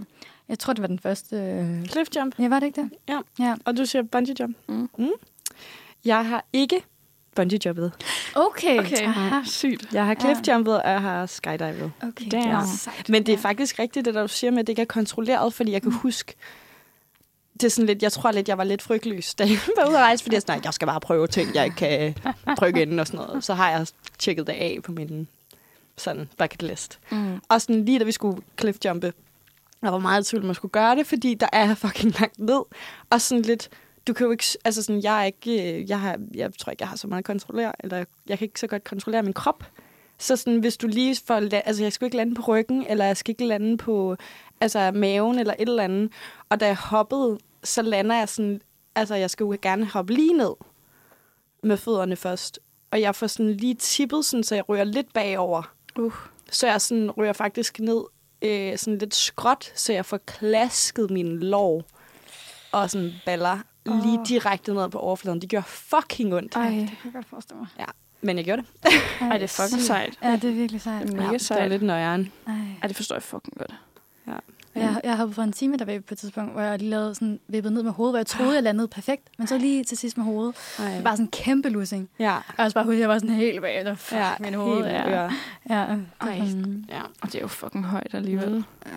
Jeg 0.50 0.60
tror, 0.60 0.74
det 0.74 0.82
var 0.82 0.88
den 0.88 1.00
første... 1.00 1.36
Øh... 1.36 1.86
Cliff 1.86 2.10
jump. 2.16 2.40
Ja, 2.40 2.48
var 2.48 2.60
det 2.60 2.68
ikke 2.68 2.82
det? 2.82 2.90
Ja. 3.10 3.20
ja. 3.40 3.56
Og 3.66 3.78
du 3.78 3.86
siger 3.86 4.04
bungee 4.04 4.36
jump. 4.40 4.58
Mm. 4.68 4.90
Mm. 4.98 5.10
Jeg 6.06 6.26
har 6.26 6.46
ikke 6.54 6.84
bungee 7.38 7.60
jumpet. 7.66 7.92
Okay. 8.36 8.80
Okay, 8.80 9.04
Aha. 9.08 9.40
sygt. 9.46 9.94
Jeg 9.94 10.06
har 10.06 10.16
cliff 10.16 10.40
jumpet, 10.48 10.82
og 10.84 10.90
jeg 10.92 11.02
har 11.02 11.26
skydivet. 11.26 11.92
okay. 12.02 12.26
Damn. 12.32 12.44
Det 12.48 12.54
er 12.54 12.66
sejt. 12.78 13.10
Men 13.10 13.26
det 13.26 13.34
er 13.34 13.38
Ja. 13.38 13.42
faktisk 13.50 13.80
rigtigt, 13.80 14.06
det 14.06 14.14
der 14.14 14.22
du 14.22 14.28
siger 14.28 14.52
med, 14.52 14.60
at 14.60 14.68
det 14.68 14.72
ikke 14.72 14.82
er 14.82 14.86
kontrolleret, 14.86 15.54
fordi 15.54 15.72
jeg 15.72 15.82
kan 15.82 15.92
huske, 15.92 16.34
det 17.54 17.64
er 17.64 17.70
sådan 17.70 17.86
lidt, 17.86 18.04
jeg 18.04 18.12
tror 18.12 18.32
lidt, 18.32 18.48
jeg 18.48 18.58
var 18.58 18.64
lidt 18.64 18.82
frygtløs, 18.82 19.34
da 19.36 19.44
jeg 19.44 19.60
var 19.78 19.88
ude 19.90 19.98
at 19.98 20.04
rejse, 20.04 20.24
fordi 20.24 20.34
jeg, 20.36 20.42
sådan, 20.42 20.58
"Nej, 20.58 20.62
jeg 20.66 20.74
skal 20.74 20.86
bare 20.88 21.00
prøve 21.00 21.28
ting, 21.28 21.56
jeg 21.56 21.66
ikke 21.66 21.76
kan 21.78 22.16
trykke 22.58 22.82
ind 22.82 23.00
og 23.00 23.08
sådan 23.08 23.26
noget. 23.26 23.44
Så 23.44 23.54
har 23.54 23.70
jeg 23.72 23.88
tjekket 24.20 24.48
det 24.48 24.54
af 24.54 24.78
på 24.84 24.92
min 24.92 25.28
sådan 25.98 26.30
bucket 26.38 26.62
list. 26.64 27.00
Mm. 27.12 27.42
Og 27.50 27.62
sådan 27.62 27.86
lige 27.86 28.00
da 28.00 28.04
vi 28.04 28.12
skulle 28.12 28.42
cliffjumpe, 28.60 29.14
jeg 29.82 29.92
var 29.94 30.00
meget 30.00 30.28
i 30.28 30.30
tvivl, 30.30 30.46
man 30.46 30.56
skulle 30.56 30.72
gøre 30.72 30.96
det, 30.96 31.08
fordi 31.08 31.34
der 31.34 31.48
er 31.54 31.76
fucking 31.76 32.20
langt 32.20 32.40
ned. 32.40 32.62
Og 33.10 33.22
sådan 33.22 33.42
lidt, 33.42 33.70
du 34.08 34.14
kan 34.14 34.26
jo 34.26 34.32
ikke, 34.32 34.46
altså 34.66 34.84
sådan, 34.84 35.04
jeg 35.04 35.20
er 35.22 35.24
ikke, 35.24 35.80
øh, 35.80 35.90
jeg, 35.90 36.00
har, 36.00 36.20
jeg 36.34 36.54
tror 36.54 36.72
ikke, 36.72 36.82
jeg 36.82 36.90
har 36.90 36.98
så 36.98 37.08
meget 37.08 37.22
at 37.22 37.26
kontrollere, 37.26 37.72
eller 37.80 38.06
jeg 38.28 38.38
kan 38.38 38.46
ikke 38.46 38.60
så 38.60 38.68
godt 38.68 38.84
kontrollere 38.84 39.24
min 39.24 39.34
krop. 39.34 39.64
Så 40.18 40.36
sådan, 40.36 40.60
hvis 40.60 40.78
du 40.78 40.88
lige 40.88 41.18
får, 41.26 41.36
altså 41.54 41.84
jeg 41.84 41.94
skal 41.94 42.06
ikke 42.06 42.18
lande 42.18 42.36
på 42.36 42.42
ryggen, 42.42 42.86
eller 42.90 43.06
jeg 43.06 43.18
skal 43.18 43.32
ikke 43.32 43.46
lande 43.46 43.78
på 43.78 44.16
altså, 44.62 44.92
maven, 44.92 45.40
eller 45.40 45.54
et 45.60 45.70
eller 45.70 45.84
andet. 45.84 46.12
Og 46.50 46.60
da 46.60 46.66
jeg 46.66 46.78
hoppede, 46.78 47.38
så 47.64 47.82
lander 47.82 48.16
jeg 48.18 48.30
sådan, 48.30 48.62
altså 48.96 49.16
jeg 49.16 49.30
skal 49.30 49.44
jo 49.44 49.58
gerne 49.62 49.86
hoppe 49.86 50.14
lige 50.14 50.34
ned 50.34 50.54
med 51.64 51.78
fødderne 51.78 52.16
først. 52.16 52.60
Og 52.92 53.02
jeg 53.02 53.16
får 53.16 53.28
sådan 53.28 53.54
lige 53.54 53.74
tippet, 53.74 54.26
sådan, 54.26 54.44
så 54.44 54.56
jeg 54.56 54.70
ryger 54.70 54.84
lidt 54.84 55.14
bagover. 55.14 55.74
Uh. 56.00 56.14
Så 56.52 56.68
jeg 56.68 56.82
sådan 56.82 57.12
ryger 57.12 57.34
faktisk 57.34 57.80
ned 57.80 58.02
øh, 58.42 58.78
sådan 58.78 58.98
lidt 58.98 59.16
skråt, 59.16 59.72
så 59.76 59.94
jeg 59.94 60.06
får 60.06 60.18
klasket 60.18 61.12
mine 61.12 61.40
lår 61.40 61.84
og 62.72 62.90
sådan 62.90 63.14
baller 63.26 63.60
oh. 63.92 64.04
lige 64.06 64.20
direkte 64.28 64.74
ned 64.74 64.90
på 64.90 65.00
overfladen. 65.00 65.42
Det 65.42 65.50
gjorde 65.50 65.66
fucking 65.68 66.34
ondt. 66.34 66.56
Ej, 66.56 66.70
Det 66.70 66.78
kan 66.88 66.98
jeg 67.04 67.14
godt 67.14 67.26
forestille 67.26 67.60
mig. 67.60 67.68
Men 68.22 68.38
jeg 68.38 68.46
gjorde 68.46 68.62
det. 68.84 68.92
Ej, 69.22 69.38
det 69.38 69.44
er 69.44 69.48
fucking 69.64 69.82
sejt. 69.82 70.18
Ja, 70.24 70.32
det 70.32 70.44
er 70.44 70.54
virkelig 70.54 70.82
sejt. 70.82 71.08
Det 71.08 71.14
er 71.14 71.18
mega 71.18 71.32
det 71.34 71.42
sejt. 71.42 71.62
var 71.62 71.68
lidt 71.68 71.82
nøjeren. 71.82 72.32
Ej. 72.48 72.54
Ej, 72.82 72.88
det 72.88 72.96
forstår 72.96 73.16
jeg 73.16 73.24
fucking 73.24 73.58
godt. 73.58 73.74
Og 74.76 74.84
Jeg, 74.84 75.02
jeg 75.04 75.12
har 75.12 75.18
hoppet 75.18 75.36
fra 75.36 75.44
en 75.44 75.52
time 75.54 75.78
der 75.78 75.86
på 75.86 76.14
et 76.14 76.18
tidspunkt, 76.18 76.52
hvor 76.52 76.62
jeg 76.62 76.80
lige 76.80 76.90
lavede 76.90 77.16
sådan, 77.16 77.40
vippet 77.48 77.74
ned 77.74 77.84
med 77.84 77.92
hovedet, 77.92 78.12
hvor 78.12 78.20
jeg 78.20 78.26
troede, 78.26 78.54
jeg 78.54 78.64
landede 78.64 78.88
perfekt, 78.88 79.30
men 79.38 79.48
så 79.48 79.58
lige 79.58 79.84
til 79.84 79.98
sidst 79.98 80.18
med 80.18 80.26
hovedet. 80.26 80.56
Ej. 80.80 81.02
Bare 81.04 81.14
sådan 81.18 81.26
en 81.26 81.32
kæmpe 81.32 81.70
lussing. 81.70 82.10
Ja. 82.20 82.36
Og 82.36 82.44
jeg, 82.58 82.66
også 82.66 82.74
bare, 82.74 82.98
jeg 82.98 83.10
var 83.10 83.20
sådan 83.20 83.36
helt 83.36 83.62
bag, 83.62 83.86
der 83.86 83.96
fuck, 83.96 84.12
Ja, 84.20 84.28
ja, 84.28 84.36
min 84.40 84.54
hoved. 84.54 84.76
helt 84.76 84.88
Ja, 84.88 85.10
øre. 85.10 85.32
ja. 85.70 85.86
Ej. 86.22 86.42
Ja. 86.90 87.02
Og 87.22 87.28
det 87.28 87.36
er 87.36 87.40
jo 87.42 87.48
fucking 87.48 87.86
højt 87.86 88.14
alligevel. 88.14 88.56
Mm. 88.86 88.92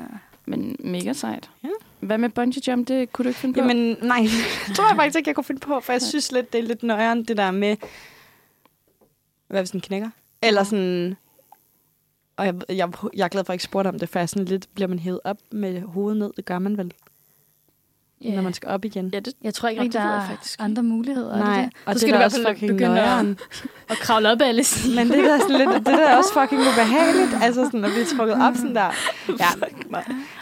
Men 0.51 0.77
mega 0.79 1.13
sejt. 1.13 1.51
Ja. 1.65 1.69
Hvad 2.01 2.19
med 2.19 2.29
bungee 2.29 2.63
jump? 2.69 2.89
Det 2.89 3.13
kunne 3.13 3.25
du 3.25 3.29
ikke 3.29 3.41
finde 3.41 3.55
på? 3.55 3.61
Jamen, 3.61 3.97
nej. 4.03 4.27
Det 4.69 4.77
tror 4.77 4.89
jeg 4.89 4.97
faktisk 4.97 5.17
ikke, 5.17 5.29
jeg 5.29 5.35
kunne 5.35 5.45
finde 5.45 5.61
på, 5.61 5.81
for 5.81 5.93
jeg 5.93 6.03
synes 6.03 6.33
lidt, 6.33 6.53
det 6.53 6.59
er 6.59 6.63
lidt 6.63 6.83
nøjeren, 6.83 7.25
det 7.25 7.37
der 7.37 7.51
med, 7.51 7.77
hvad 9.49 9.61
hvis 9.61 9.71
den 9.71 9.81
knækker? 9.81 10.11
Eller 10.43 10.65
sådan, 10.65 11.17
og 12.37 12.47
jeg, 12.47 12.55
jeg, 12.69 12.93
jeg 13.15 13.25
er 13.25 13.29
glad 13.29 13.45
for, 13.45 13.47
at 13.47 13.49
jeg 13.49 13.55
ikke 13.55 13.65
spurgte 13.65 13.89
om 13.89 13.99
det, 13.99 14.09
for 14.09 14.19
jeg 14.19 14.29
sådan 14.29 14.45
lidt, 14.45 14.69
bliver 14.75 14.89
man 14.89 14.99
hævet 14.99 15.21
op 15.25 15.39
med 15.53 15.81
hovedet 15.81 16.19
ned? 16.19 16.33
Det 16.37 16.45
gør 16.45 16.59
man 16.59 16.79
vel, 16.79 16.93
Yeah. 18.25 18.35
når 18.35 18.43
man 18.43 18.53
skal 18.55 18.69
op 18.69 18.85
igen. 18.85 19.11
ja, 19.13 19.21
det, 19.21 19.35
Jeg 19.43 19.55
tror 19.55 19.69
ikke 19.69 19.83
rigtig, 19.83 20.01
det 20.01 20.07
der 20.09 20.15
er 20.17 20.27
faktisk 20.29 20.57
andre 20.61 20.83
muligheder. 20.83 21.31
er 21.33 21.37
det 21.37 21.45
Nej, 21.45 21.61
det? 21.63 21.71
og 21.87 21.93
Så 21.93 21.93
det 21.95 22.01
skal 22.01 22.11
er 22.15 22.17
du 22.17 22.19
da 22.19 22.23
i 22.23 22.25
også 22.25 22.41
hvert 22.41 22.47
fald 22.47 22.57
fucking 22.57 22.73
begynde 22.79 23.01
at, 23.01 23.27
at 23.93 23.97
kravle 23.97 24.31
op 24.33 24.41
af 24.41 24.49
alle 24.49 24.65
stiger. 24.65 24.95
Men 25.05 25.09
det 25.13 25.19
er 25.19 25.29
da 25.29 25.39
sådan 25.39 25.57
lidt, 25.59 25.71
det 25.71 25.87
der 25.87 26.07
er 26.09 26.17
også 26.21 26.33
fucking 26.41 26.61
ubehageligt, 26.61 27.43
altså 27.43 27.65
sådan 27.65 27.85
at 27.85 27.91
blive 27.91 28.05
trukket 28.05 28.37
op 28.43 28.57
sådan 28.57 28.75
der. 28.75 28.91
Ja, 29.29 29.49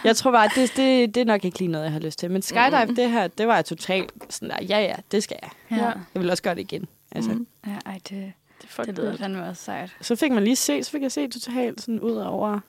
jeg 0.04 0.16
tror 0.16 0.30
bare, 0.30 0.48
det, 0.54 0.72
det, 0.76 1.14
det 1.14 1.20
er 1.20 1.24
nok 1.24 1.44
ikke 1.44 1.58
lige 1.58 1.68
noget, 1.68 1.84
jeg 1.84 1.92
har 1.92 2.00
lyst 2.00 2.18
til. 2.18 2.30
Men 2.30 2.42
skydive, 2.42 2.84
Mm. 2.88 2.94
det 2.96 3.10
her, 3.10 3.26
det 3.26 3.46
var 3.48 3.54
jeg 3.54 3.64
totalt 3.64 4.12
sådan 4.28 4.48
der, 4.50 4.56
ja 4.68 4.80
ja, 4.80 4.94
det 5.12 5.22
skal 5.22 5.36
jeg. 5.42 5.50
Ja. 5.78 5.84
Ja. 5.84 5.92
Jeg 6.14 6.22
vil 6.22 6.30
også 6.30 6.42
gøre 6.42 6.54
det 6.54 6.60
igen. 6.60 6.86
Altså. 7.12 7.30
Mm. 7.30 7.46
ja, 7.66 7.72
ej, 7.86 7.92
det, 8.08 8.32
det 8.62 8.68
er 8.78 8.82
det 8.82 8.98
lyder 8.98 9.16
fandme 9.16 9.48
også 9.48 9.62
sejt. 9.64 9.96
Så 10.00 10.16
fik 10.16 10.32
man 10.32 10.44
lige 10.44 10.56
se, 10.56 10.84
så 10.84 10.90
fik 10.90 11.02
jeg 11.02 11.12
se 11.12 11.28
totalt 11.28 11.80
sådan 11.80 12.00
ud 12.00 12.12
over 12.16 12.60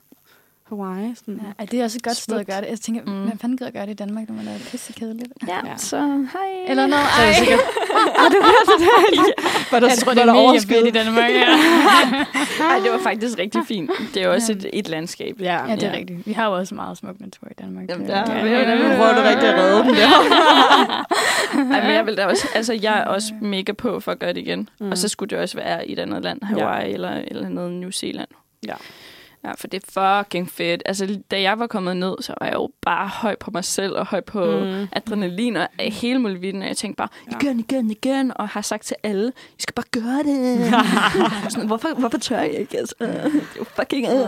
Hawaii. 0.70 1.14
Sådan. 1.14 1.34
Ja, 1.34 1.48
ej, 1.58 1.64
det 1.70 1.80
er 1.80 1.84
også 1.84 1.98
et 1.98 2.02
godt 2.02 2.16
sted 2.16 2.34
at 2.34 2.38
Smukt. 2.38 2.48
gøre 2.50 2.60
det. 2.60 2.68
Jeg 2.70 2.80
tænker, 2.80 3.02
Mm. 3.06 3.12
mm. 3.12 3.24
hvem 3.26 3.38
fanden 3.38 3.56
gider 3.58 3.68
at 3.68 3.74
gøre 3.74 3.86
det 3.86 3.90
i 3.90 3.94
Danmark, 3.94 4.28
når 4.28 4.34
man 4.36 4.46
er 4.48 4.58
pisse 4.70 4.92
kedeligt? 4.92 5.32
Ja, 5.48 5.58
Ja. 5.66 5.76
så 5.76 5.96
hej. 6.32 6.50
Eller 6.68 6.86
noget, 6.86 7.04
Så 7.16 7.22
er 7.22 7.26
ej. 7.26 7.32
sikkert, 7.32 7.60
ah, 8.18 8.30
det 8.32 8.38
var 8.46 8.52
det 8.70 8.80
der. 8.80 9.70
Var 9.72 9.80
der, 9.80 9.88
Jeg 9.88 9.98
tror, 9.98 10.10
var 10.10 10.14
det 10.14 10.22
er 10.22 10.26
mega 10.34 10.38
overskud? 10.38 10.74
fedt 10.74 10.86
i 10.86 10.90
Danmark. 10.90 11.30
Ja, 11.30 11.46
Ej, 12.70 12.78
det 12.84 12.90
var 12.92 13.00
faktisk 13.02 13.38
rigtig 13.38 13.62
fint. 13.68 13.90
Det 14.14 14.22
er 14.22 14.28
også 14.28 14.52
et, 14.52 14.66
et 14.72 14.88
landskab. 14.88 15.40
Ja, 15.40 15.66
ja 15.68 15.74
det 15.76 15.82
er 15.82 15.90
Ja. 15.92 15.96
rigtigt. 15.98 16.26
Vi 16.26 16.32
har 16.32 16.46
jo 16.46 16.52
også 16.56 16.74
meget 16.74 16.98
smuk 16.98 17.20
natur 17.20 17.48
i 17.50 17.54
Danmark. 17.62 17.88
Jamen, 17.90 18.06
Ja, 18.06 18.18
Ja, 18.18 18.46
ja, 18.46 18.74
nu 18.74 18.84
ja. 18.86 18.96
prøver 18.96 19.14
du 19.14 19.20
rigtig 19.28 19.48
at 19.48 19.58
redde 19.58 19.84
den 19.84 19.94
der. 19.94 20.08
Ej, 21.74 21.80
men 21.86 21.90
jeg 21.94 22.06
vil 22.06 22.16
da 22.16 22.26
også, 22.26 22.48
altså 22.54 22.72
jeg 22.82 22.98
er 22.98 23.04
også 23.04 23.32
mega 23.40 23.72
på 23.72 24.00
for 24.00 24.12
at 24.12 24.18
gøre 24.18 24.32
det 24.32 24.40
igen. 24.40 24.68
Mm. 24.80 24.86
Mm. 24.86 24.90
Og 24.92 24.98
så 24.98 25.08
skulle 25.08 25.30
det 25.30 25.38
også 25.38 25.56
være 25.56 25.88
i 25.88 25.92
et 25.92 25.98
andet 25.98 26.22
land, 26.22 26.42
Hawaii 26.42 26.88
ja. 26.88 26.94
eller, 26.94 27.10
eller 27.26 27.48
noget 27.48 27.72
New 27.72 27.90
Zealand. 27.90 28.28
Ja. 28.66 28.74
Ja, 29.44 29.52
for 29.52 29.66
det 29.66 29.82
er 29.96 30.22
fucking 30.22 30.50
fedt. 30.50 30.82
Altså, 30.86 31.18
da 31.30 31.40
jeg 31.40 31.58
var 31.58 31.66
kommet 31.66 31.96
ned, 31.96 32.14
så 32.20 32.34
var 32.40 32.46
jeg 32.46 32.54
jo 32.54 32.70
bare 32.82 33.08
høj 33.08 33.36
på 33.36 33.50
mig 33.50 33.64
selv, 33.64 33.92
og 33.96 34.06
høj 34.06 34.20
på 34.20 34.44
Mm. 34.44 34.66
mm. 34.66 34.86
adrenalin 34.92 35.56
og 35.56 35.68
hele 35.78 36.18
muligheden. 36.18 36.62
Og 36.62 36.68
jeg 36.68 36.76
tænkte 36.76 36.96
bare, 36.96 37.08
igen, 37.30 37.60
igen, 37.60 37.90
igen. 37.90 38.32
Og 38.36 38.48
har 38.48 38.60
sagt 38.62 38.84
til 38.84 38.96
alle, 39.02 39.32
I 39.58 39.62
skal 39.62 39.74
bare 39.74 39.84
gøre 39.90 40.22
det. 40.22 40.72
Sådan, 41.52 41.66
hvorfor, 41.66 41.88
hvorfor 41.98 42.18
tør 42.18 42.38
jeg 42.40 42.50
ikke? 42.52 42.78
Altså, 42.78 42.94
det 43.00 43.08
er 43.08 43.30
jo 43.58 43.64
fucking... 43.64 44.06
Men, 44.08 44.22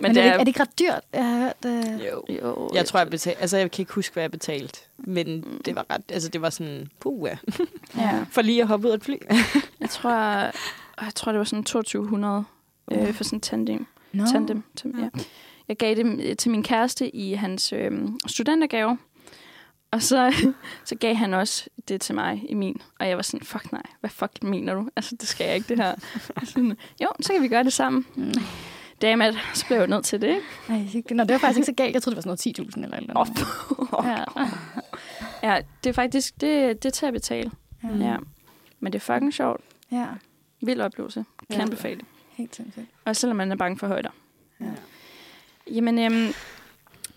Men 0.00 0.10
er, 0.10 0.12
det, 0.12 0.16
ikke- 0.24 0.28
er 0.28 0.38
det 0.38 0.46
ikke 0.48 0.60
ret 0.60 0.78
dyrt? 0.78 1.00
Jeg 1.12 1.24
har 1.24 1.38
hørt, 1.38 1.64
øh, 1.66 2.06
Jo, 2.06 2.22
jo. 2.42 2.70
Jeg 2.74 2.86
tror, 2.86 2.98
jeg 3.00 3.10
betalte, 3.10 3.40
altså 3.40 3.56
jeg 3.56 3.70
kan 3.70 3.82
ikke 3.82 3.92
huske, 3.92 4.12
hvad 4.12 4.22
jeg 4.22 4.30
betalte, 4.30 4.80
men 4.98 5.44
det 5.64 5.74
var 5.76 5.86
ret, 5.90 6.02
altså 6.08 6.28
det 6.28 6.42
var 6.42 6.50
sådan, 6.50 6.88
puh, 7.00 7.28
ja. 7.28 7.36
Ja. 8.02 8.24
For 8.30 8.42
lige 8.42 8.62
at 8.62 8.68
hoppe 8.68 8.86
ud 8.86 8.92
af 8.92 8.96
et 8.96 9.04
fly. 9.04 9.14
Jeg 9.80 9.90
tror, 9.90 10.10
jeg 11.04 11.14
tror, 11.14 11.32
det 11.32 11.38
var 11.38 11.44
sådan 11.44 11.64
2200 11.64 12.44
øh, 12.92 13.14
for 13.14 13.24
sådan 13.24 13.36
en 13.36 13.40
tandem. 13.40 13.86
No. 14.14 14.24
tandem. 14.32 14.62
Til, 14.76 14.94
ja. 14.98 15.08
Jeg 15.68 15.76
gav 15.76 15.94
det 15.94 16.20
øh, 16.30 16.36
til 16.36 16.50
min 16.50 16.62
kæreste 16.62 17.16
i 17.16 17.32
hans 17.32 17.72
øh, 17.72 17.92
studentergave. 18.26 18.98
Og 19.90 20.02
så, 20.02 20.34
så 20.84 20.94
gav 20.94 21.14
han 21.14 21.34
også 21.34 21.68
det 21.88 22.00
til 22.00 22.14
mig 22.14 22.42
i 22.48 22.54
min. 22.54 22.80
Og 23.00 23.08
jeg 23.08 23.16
var 23.16 23.22
sådan, 23.22 23.46
fuck 23.46 23.72
nej, 23.72 23.82
hvad 24.00 24.10
fuck 24.10 24.42
mener 24.42 24.74
du? 24.74 24.88
Altså, 24.96 25.16
det 25.20 25.28
skal 25.28 25.46
jeg 25.46 25.54
ikke, 25.56 25.68
det 25.68 25.76
her. 25.76 25.94
Sådan, 26.44 26.76
jo, 27.02 27.08
så 27.20 27.32
kan 27.32 27.42
vi 27.42 27.48
gøre 27.48 27.64
det 27.64 27.72
sammen. 27.72 28.06
Mm. 28.14 28.32
Dammit, 29.02 29.34
så 29.54 29.66
blev 29.66 29.78
jeg 29.78 29.86
nødt 29.86 30.04
til 30.04 30.20
det, 30.20 30.28
ikke? 30.28 30.40
Ej, 30.68 31.14
Nå, 31.16 31.24
det 31.24 31.32
var 31.32 31.38
faktisk 31.38 31.56
ikke 31.58 31.66
så 31.66 31.72
galt. 31.72 31.94
Jeg 31.94 32.02
troede, 32.02 32.16
det 32.16 32.26
var 32.26 32.34
sådan 32.36 32.54
noget 32.56 32.70
10.000 32.70 32.82
eller 32.84 32.96
eller 32.96 33.20
andet. 33.20 34.24
Ja. 35.42 35.52
Ja, 35.54 35.60
det 35.84 35.90
er 35.90 35.94
faktisk, 35.94 36.40
det, 36.40 36.82
det 36.82 36.88
er 36.88 36.90
til 36.92 37.06
at 37.06 37.12
betale. 37.12 37.50
Mm. 37.82 38.00
Ja. 38.02 38.16
Men 38.80 38.92
det 38.92 38.98
er 38.98 39.14
fucking 39.14 39.34
sjovt. 39.34 39.60
ja, 39.92 40.06
Vild 40.62 40.80
oplevelse. 40.80 41.24
Kan 41.50 41.58
Ja. 41.58 41.62
anbefale. 41.62 42.00
Helt 42.34 42.56
sindssygt. 42.56 42.86
Også 43.04 43.20
selvom 43.20 43.36
man 43.36 43.52
er 43.52 43.56
bange 43.56 43.78
for 43.78 43.86
højder. 43.86 44.08
Ja. 44.60 44.66
Jamen, 45.74 45.98
øhm, 45.98 46.32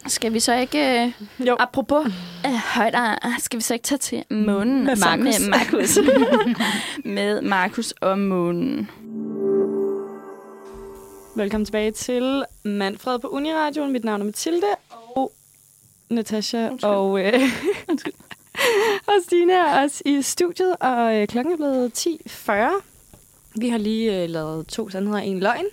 skal 0.07 0.33
vi 0.33 0.39
så 0.39 0.53
ikke... 0.55 1.03
Øh, 1.39 1.47
Jo. 1.47 1.55
apropos 1.59 2.05
øh, 2.45 2.51
højder, 2.75 3.15
skal 3.39 3.57
vi 3.57 3.61
så 3.63 3.73
ikke 3.73 3.83
tage 3.83 3.99
til 3.99 4.23
månen? 4.29 4.83
Med 4.83 4.95
sammen 4.95 5.33
Markus. 5.49 5.97
Med 5.97 6.07
Markus. 6.19 6.55
med 7.15 7.41
Markus 7.41 7.91
og 7.91 8.19
månen. 8.19 8.89
Velkommen 11.35 11.65
tilbage 11.65 11.91
til 11.91 12.45
Manfred 12.63 13.19
på 13.19 13.27
Uniradioen. 13.27 13.91
Mit 13.91 14.03
navn 14.03 14.21
er 14.21 14.25
Mathilde 14.25 14.67
og 15.15 15.31
Natasha 16.09 16.69
Undskyld. 16.69 16.89
og, 16.89 17.19
øh, 17.25 17.33
og 19.07 19.13
Stine 19.23 19.53
er 19.53 19.81
også 19.83 20.01
i 20.05 20.21
studiet, 20.21 20.75
og 20.79 21.15
øh, 21.21 21.27
klokken 21.27 21.53
er 21.53 21.57
blevet 21.57 22.07
10.40. 22.07 22.51
Vi 23.59 23.69
har 23.69 23.77
lige 23.77 24.23
øh, 24.23 24.29
lavet 24.29 24.67
to 24.67 24.89
sandheder 24.89 25.17
og 25.17 25.27
en 25.27 25.39
løgn, 25.39 25.65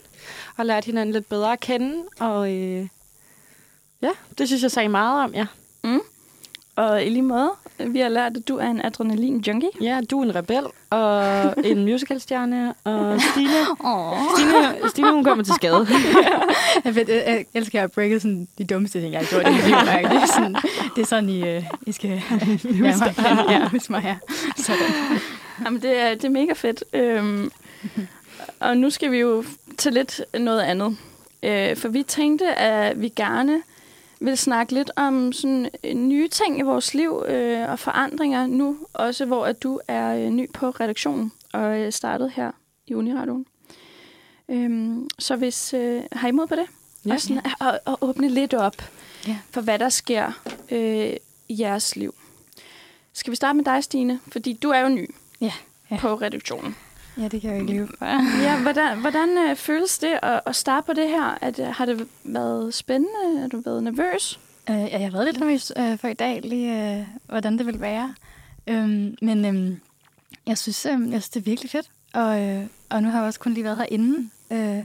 og 0.57 0.67
lært 0.67 0.85
hinanden 0.85 1.13
lidt 1.13 1.29
bedre 1.29 1.53
at 1.53 1.61
kende. 1.61 1.95
Og 2.21 2.53
øh, 2.53 2.87
ja, 4.03 4.11
det 4.39 4.47
synes 4.47 4.63
jeg 4.63 4.71
sagde 4.71 4.89
meget 4.89 5.25
om, 5.25 5.35
ja. 5.35 5.47
Og 6.77 7.05
i 7.05 7.09
lige 7.09 7.23
måde, 7.23 7.51
vi 7.79 7.99
har 7.99 8.09
lært, 8.09 8.37
at 8.37 8.49
du 8.49 8.57
er 8.57 8.67
en 8.67 8.81
adrenalin-junkie. 8.81 9.71
Ja, 9.81 10.01
du 10.11 10.21
er 10.21 10.25
en 10.25 10.35
rebel 10.35 10.65
og 10.91 11.55
en 11.65 11.85
musicalstjerne, 11.85 12.75
og 12.85 13.21
Stine, 13.21 13.51
Stine, 14.37 14.91
Stine 14.91 15.13
hun 15.13 15.25
kommer 15.25 15.45
til 15.45 15.55
skade. 15.55 15.87
Jeg, 16.85 16.95
ved, 16.95 17.05
jeg, 17.09 17.25
jeg 17.27 17.45
elsker 17.55 17.79
at 17.79 17.81
have 17.81 17.89
breaket 17.89 18.23
sådan 18.23 18.49
de 18.59 18.65
dummeste 18.65 19.01
ting, 19.01 19.13
jeg 19.13 19.21
har 19.21 19.27
gjort 19.27 19.47
i 19.49 19.55
mit 19.55 19.65
liv. 19.65 19.75
mærke. 19.85 20.09
Det 20.09 20.23
er 20.23 20.27
sådan, 20.27 20.57
det 20.97 21.03
er 21.03 21.07
sådan 21.07 21.29
I, 21.29 21.57
uh, 21.57 21.65
I 21.87 21.93
skal 21.93 22.21
huske 22.21 22.83
mig. 22.83 23.15
Ja, 23.49 23.69
husk 23.69 23.91
mig 23.91 24.01
her. 24.01 24.17
Sådan. 24.67 25.21
Jamen, 25.65 25.83
det 25.83 26.01
er, 26.01 26.15
det 26.15 26.25
er 26.25 26.29
mega 26.29 26.53
fedt. 26.53 26.85
Øhm, 26.93 27.51
og 28.61 28.77
nu 28.77 28.91
skal 28.91 29.11
vi 29.11 29.19
jo 29.19 29.45
til 29.79 29.93
lidt 29.93 30.21
noget 30.39 30.61
andet. 30.61 30.97
Øh, 31.43 31.77
for 31.77 31.89
vi 31.89 32.03
tænkte, 32.03 32.55
at 32.55 33.01
vi 33.01 33.09
gerne 33.09 33.63
vil 34.21 34.39
snakke 34.39 34.73
lidt 34.75 34.91
om 34.97 35.33
sådan 35.33 35.71
øh, 35.85 35.95
nye 35.95 36.29
ting 36.29 36.59
i 36.59 36.63
vores 36.63 36.95
liv 36.95 37.25
øh, 37.29 37.69
og 37.71 37.79
forandringer 37.79 38.47
nu, 38.47 38.77
også 38.93 39.25
hvor 39.25 39.47
at 39.47 39.63
du 39.63 39.81
er 39.89 40.15
øh, 40.17 40.31
ny 40.31 40.53
på 40.53 40.71
redaktionen 40.71 41.33
og 41.53 41.81
øh, 41.81 41.93
startet 41.93 42.31
her 42.33 42.51
i 42.87 42.95
Uniradioen. 42.95 43.47
Øhm, 44.49 45.09
så 45.19 45.37
hvis 45.37 45.75
øh, 45.75 46.03
har 46.13 46.29
I 46.29 46.31
mod 46.31 46.47
på 46.47 46.55
det? 46.57 46.67
Ja. 47.07 47.13
og, 47.15 47.21
sådan, 47.21 47.43
og, 47.61 47.81
og 47.85 47.99
åbne 48.01 48.29
lidt 48.29 48.55
op 48.55 48.77
Ja. 49.29 49.39
for, 49.51 49.61
hvad 49.61 49.79
der 49.79 49.89
sker 49.89 50.33
øh, 50.71 51.13
i 51.49 51.61
jeres 51.61 51.97
liv. 51.97 52.15
Skal 53.13 53.31
vi 53.31 53.37
starte 53.37 53.57
med 53.57 53.65
dig, 53.65 53.85
Stine? 53.85 54.21
Fordi 54.33 54.53
du 54.53 54.71
er 54.71 54.79
jo 54.81 54.89
ny 54.89 55.11
Ja, 55.41 55.53
ja. 55.91 55.97
på 55.99 56.15
redaktionen. 56.15 56.77
Ja, 57.19 57.29
det 57.29 57.41
kan 57.41 57.51
jeg 57.51 57.57
jo 57.57 57.61
ikke 57.63 57.73
leve 57.73 57.89
for. 57.99 58.05
Ja, 58.43 58.63
hvordan, 58.63 58.99
hvordan 59.01 59.29
øh, 59.39 59.57
føles 59.57 59.99
det 59.99 60.19
at, 60.23 60.41
at 60.47 60.57
starte 60.57 60.87
på 60.87 60.93
det 60.93 61.09
her? 61.09 61.39
At, 61.41 61.59
øh, 61.59 61.67
har 61.67 61.87
det 61.87 62.07
været 62.25 62.75
spændende? 62.75 63.41
Har 63.41 63.49
du 63.49 63.61
været 63.65 63.83
nervøs? 63.83 64.41
Øh, 64.71 64.77
ja, 64.77 64.89
jeg 64.91 65.01
har 65.01 65.11
været 65.11 65.25
lidt 65.25 65.41
nervøs 65.41 65.73
øh, 65.77 65.99
for 65.99 66.09
i 66.09 66.15
dag, 66.15 66.41
lige 66.45 66.97
øh, 66.99 67.07
hvordan 67.29 67.59
det 67.59 67.67
vil 67.67 67.81
være. 67.81 68.15
Øhm, 68.67 69.15
men 69.23 69.45
øhm, 69.45 69.81
jeg, 70.47 70.59
synes, 70.59 70.87
øh, 70.87 70.93
jeg 70.93 71.09
synes, 71.11 71.29
det 71.29 71.41
er 71.41 71.45
virkelig 71.45 71.71
fedt. 71.71 71.91
Og, 72.15 72.41
øh, 72.43 72.67
og 72.91 73.03
nu 73.03 73.09
har 73.09 73.19
jeg 73.19 73.27
også 73.27 73.41
kun 73.41 73.55
lige 73.55 73.65
været 73.65 73.77
herinde 73.79 74.31
øh, 74.53 74.85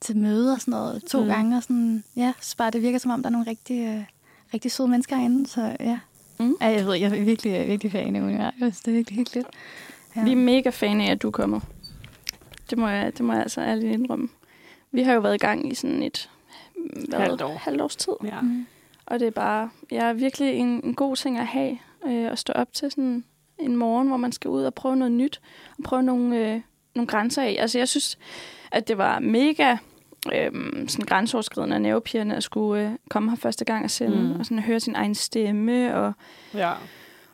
til 0.00 0.16
møde 0.16 0.52
og 0.52 0.60
sådan 0.60 0.72
noget 0.72 1.02
to 1.04 1.20
Mm. 1.22 1.28
gange. 1.28 1.56
Og 1.56 1.62
sådan, 1.62 2.04
ja, 2.16 2.32
så 2.40 2.56
bare 2.56 2.70
det 2.70 2.82
virker 2.82 2.98
som 2.98 3.10
om, 3.10 3.22
der 3.22 3.28
er 3.28 3.32
nogle 3.32 3.50
rigtig, 3.50 3.86
øh, 3.86 4.02
rigtig 4.54 4.70
søde 4.72 4.88
mennesker 4.88 5.16
herinde. 5.16 5.46
Så 5.50 5.76
ja, 5.80 5.98
Mm. 6.38 6.56
ja 6.60 6.66
jeg 6.66 6.86
ved, 6.86 6.94
jeg 6.94 7.18
er 7.18 7.24
virkelig, 7.24 7.68
virkelig 7.68 7.92
fan 7.92 8.16
af 8.16 8.20
Univer. 8.20 8.42
Jeg 8.44 8.52
synes, 8.58 8.80
det 8.80 8.88
er 8.90 8.96
virkelig 8.96 9.16
hyggeligt. 9.18 9.46
Ja. 10.16 10.24
Vi 10.24 10.32
er 10.32 10.36
mega 10.36 10.70
fan 10.70 11.00
af, 11.00 11.10
at 11.10 11.22
du 11.22 11.26
er 11.26 11.32
kommet. 11.32 11.62
Det 12.70 12.78
må 12.78 12.88
jeg, 12.88 13.18
det 13.18 13.24
må 13.24 13.32
jeg 13.32 13.42
altså 13.42 13.60
ærligt 13.60 13.92
indrømme. 13.92 14.28
Vi 14.92 15.02
har 15.02 15.12
jo 15.12 15.20
været 15.20 15.34
i 15.34 15.38
gang 15.38 15.72
i 15.72 15.74
sådan 15.74 16.02
et 16.02 16.30
hvad, 17.08 17.18
Halvt 17.18 17.42
år. 17.42 17.54
halvt 17.54 17.80
års 17.80 17.96
tid. 17.96 18.12
Ja. 18.24 18.40
Mm. 18.40 18.66
Og 19.06 19.20
det 19.20 19.26
er 19.26 19.30
bare 19.30 19.70
ja, 19.90 20.12
virkelig 20.12 20.54
en, 20.54 20.80
en 20.84 20.94
god 20.94 21.16
ting 21.16 21.38
at 21.38 21.46
have. 21.46 21.78
Øh, 22.06 22.32
at 22.32 22.38
stå 22.38 22.52
op 22.52 22.72
til 22.72 22.90
sådan 22.90 23.24
en 23.58 23.76
morgen, 23.76 24.08
hvor 24.08 24.16
man 24.16 24.32
skal 24.32 24.48
ud 24.50 24.62
og 24.62 24.74
prøve 24.74 24.96
noget 24.96 25.12
nyt. 25.12 25.40
Og 25.78 25.84
prøve 25.84 26.02
nogle, 26.02 26.36
øh, 26.36 26.60
nogle 26.94 27.06
grænser 27.06 27.42
af. 27.42 27.56
Altså 27.58 27.78
jeg 27.78 27.88
synes, 27.88 28.18
at 28.72 28.88
det 28.88 28.98
var 28.98 29.18
mega 29.18 29.76
øh, 30.34 30.52
sådan 30.88 31.06
grænseoverskridende 31.06 31.76
og 31.76 31.80
nervepirrende 31.80 32.36
at 32.36 32.42
skulle 32.42 32.88
øh, 32.88 32.92
komme 33.10 33.30
her 33.30 33.36
første 33.36 33.64
gang 33.64 33.84
og 33.84 33.90
sende. 33.90 34.16
Mm. 34.16 34.40
Og 34.40 34.46
sådan 34.46 34.58
høre 34.58 34.80
sin 34.80 34.94
egen 34.94 35.14
stemme. 35.14 35.96
Og, 35.96 36.12
ja. 36.54 36.72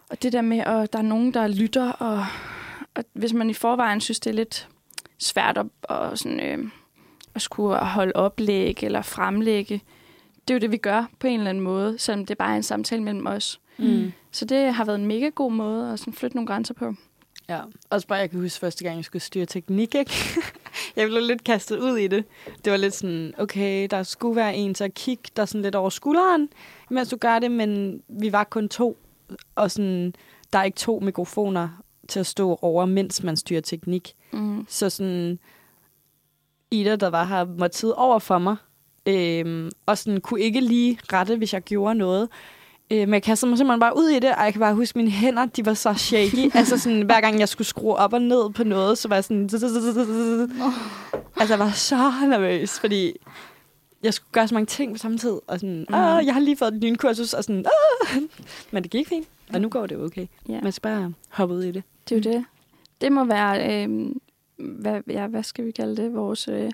og 0.09 0.23
det 0.23 0.32
der 0.32 0.43
med, 0.43 0.59
at 0.59 0.93
der 0.93 0.98
er 0.98 1.03
nogen, 1.03 1.35
der 1.35 1.48
lytter. 1.48 1.93
Og, 1.93 2.24
og 2.97 3.05
hvis 3.12 3.32
man 3.32 3.51
i 3.51 3.55
forvejen 3.55 4.01
synes, 4.01 4.20
det 4.20 4.31
er 4.31 4.35
lidt 4.35 4.68
svært 5.18 5.59
at, 5.59 5.66
at, 5.90 6.18
sådan, 6.18 6.40
øh, 6.40 6.70
at 7.35 7.43
skulle 7.43 7.77
holde 7.77 8.12
oplæg 8.14 8.82
eller 8.82 9.02
fremlægge, 9.02 9.82
det 10.48 10.55
er 10.55 10.59
jo 10.59 10.60
det, 10.60 10.73
vi 10.73 10.77
gør 10.77 11.05
på 11.18 11.27
en 11.27 11.39
eller 11.39 11.51
anden 11.51 11.64
måde, 11.64 11.98
selvom 11.98 12.27
det 12.27 12.39
bare 12.39 12.52
er 12.52 12.56
en 12.56 12.62
samtale 12.62 13.02
mellem 13.02 13.27
os. 13.27 13.60
Mm. 13.78 14.12
Så 14.32 14.44
det 14.44 14.74
har 14.74 14.85
været 14.85 14.98
en 14.98 15.06
mega 15.06 15.28
god 15.28 15.52
måde 15.52 15.93
at 15.93 15.98
sådan 15.98 16.12
flytte 16.12 16.36
nogle 16.36 16.47
grænser 16.47 16.74
på. 16.74 16.94
Ja, 17.48 17.60
også 17.90 18.06
bare, 18.06 18.18
jeg 18.18 18.31
kan 18.31 18.40
huske 18.40 18.60
første 18.60 18.85
gang, 18.85 18.97
jeg 18.97 19.05
skulle 19.05 19.23
styre 19.23 19.47
teknik, 19.47 19.94
ikke? 19.94 20.12
jeg 20.97 21.09
blev 21.09 21.23
lidt 21.23 21.44
kastet 21.44 21.78
ud 21.78 21.97
i 21.97 22.06
det. 22.06 22.24
Det 22.64 22.70
var 22.70 22.77
lidt 22.77 22.94
sådan, 22.94 23.35
okay, 23.39 23.89
der 23.90 24.02
skulle 24.02 24.36
være 24.36 24.56
en 24.56 24.74
til 24.74 24.85
at 24.85 24.94
kigge 24.94 25.23
der 25.36 25.44
sådan 25.44 25.62
lidt 25.62 25.74
over 25.74 25.90
skulderen, 25.90 26.48
mens 26.90 27.09
du 27.09 27.16
gør 27.16 27.39
det, 27.39 27.51
men 27.51 28.02
vi 28.09 28.32
var 28.32 28.44
kun 28.44 28.68
to, 28.68 28.98
og 29.55 29.70
sådan, 29.70 30.14
der 30.52 30.59
er 30.59 30.64
ikke 30.64 30.77
to 30.77 31.01
mikrofoner 31.01 31.68
til 32.07 32.20
at 32.20 32.27
stå 32.27 32.59
over, 32.62 32.87
mens 32.87 33.23
man 33.23 33.37
styrer 33.37 33.61
teknik. 33.61 34.15
Mm. 34.33 34.66
Så 34.69 34.91
sådan, 34.91 35.39
Ida, 36.70 36.97
der 36.97 37.11
var 37.11 37.24
her, 37.24 37.45
måtte 37.59 37.78
sidde 37.78 37.95
over 37.95 38.19
for 38.19 38.39
mig, 38.39 38.57
øhm, 39.07 39.70
og 39.87 39.99
sådan, 39.99 40.20
kunne 40.20 40.41
ikke 40.41 40.61
lige 40.61 40.99
rette, 41.12 41.37
hvis 41.37 41.53
jeg 41.53 41.62
gjorde 41.62 41.95
noget. 41.95 42.28
Øh, 42.91 42.99
men 42.99 43.15
jeg 43.15 43.23
kastede 43.23 43.51
mig 43.51 43.59
simpelthen 43.59 43.81
bare 43.81 43.97
ud 43.97 44.09
i 44.09 44.19
det, 44.19 44.35
og 44.35 44.45
jeg 44.45 44.53
kan 44.53 44.61
bare 44.61 44.74
huske, 44.74 44.93
at 44.93 44.97
mine 44.97 45.11
hænder, 45.11 45.47
de 45.47 45.66
var 45.66 45.74
så 45.74 45.95
shaky. 45.95 46.51
altså 46.59 46.78
sådan, 46.78 47.03
hver 47.03 47.20
gang 47.20 47.41
jeg 47.41 47.49
skulle 47.49 47.69
skrue 47.69 47.95
op 47.97 48.12
og 48.12 48.23
ned 48.23 48.53
på 48.53 48.65
noget, 48.65 48.99
så 48.99 49.09
var 49.09 49.16
jeg 49.16 49.24
sådan... 49.24 49.49
Altså, 51.41 51.55
jeg 51.55 51.59
var 51.59 51.70
så 51.70 51.97
nervøs, 52.28 52.81
fordi 52.81 53.12
jeg 54.03 54.15
skulle 54.15 54.33
gøre 54.33 54.49
så 54.49 54.55
mange 54.55 54.66
ting 54.66 54.93
på 54.93 54.99
samme 54.99 55.19
tid. 55.19 55.39
Og 55.47 55.61
sådan, 55.61 55.87
Åh, 55.95 56.27
jeg 56.27 56.35
har 56.35 56.41
lige 56.41 56.57
fået 56.57 56.74
et 56.74 56.81
lynkursus, 56.83 57.33
og 57.35 57.45
sådan... 57.45 57.66
Åh! 57.66 58.23
Men 58.70 58.83
det 58.83 58.91
gik 58.91 59.09
fint, 59.09 59.28
og 59.53 59.61
nu 59.61 59.69
går 59.69 59.87
det 59.87 59.99
okay. 59.99 60.27
Ja, 60.49 60.61
Man 60.61 60.73
skal 60.73 60.83
bare 60.83 61.12
hoppe 61.28 61.55
ud 61.55 61.62
i 61.62 61.70
det. 61.70 61.83
Det 62.09 62.27
er 62.27 62.31
jo 62.31 62.37
det. 62.37 62.45
Det 63.01 63.12
må 63.12 63.24
være, 63.24 63.85
øh, 63.85 64.11
hvad, 64.57 65.01
ja, 65.09 65.27
hvad 65.27 65.43
skal 65.43 65.66
vi 65.66 65.70
kalde 65.70 65.97
det, 66.03 66.15
vores 66.15 66.49
øh, 66.49 66.70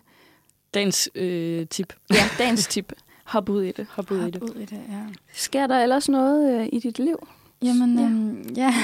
Dagens 0.74 1.10
øh, 1.14 1.66
tip. 1.66 1.92
ja, 2.10 2.24
dagens 2.38 2.66
tip. 2.66 2.92
Hop 3.24 3.48
ud 3.48 3.62
i 3.62 3.72
det. 3.72 3.86
Hop 3.90 4.10
ud 4.10 4.26
i 4.26 4.30
det. 4.30 4.42
ud 4.42 4.54
i 4.54 4.64
det, 4.64 4.80
ja. 4.90 5.02
Sker 5.32 5.66
der 5.66 5.82
ellers 5.82 6.08
noget 6.08 6.60
øh, 6.60 6.68
i 6.72 6.78
dit 6.78 6.98
liv? 6.98 7.28
Jamen, 7.62 7.98
Ja. 7.98 8.02
ja. 8.02 8.08
Øhm, 8.08 8.54
ja. 8.56 8.74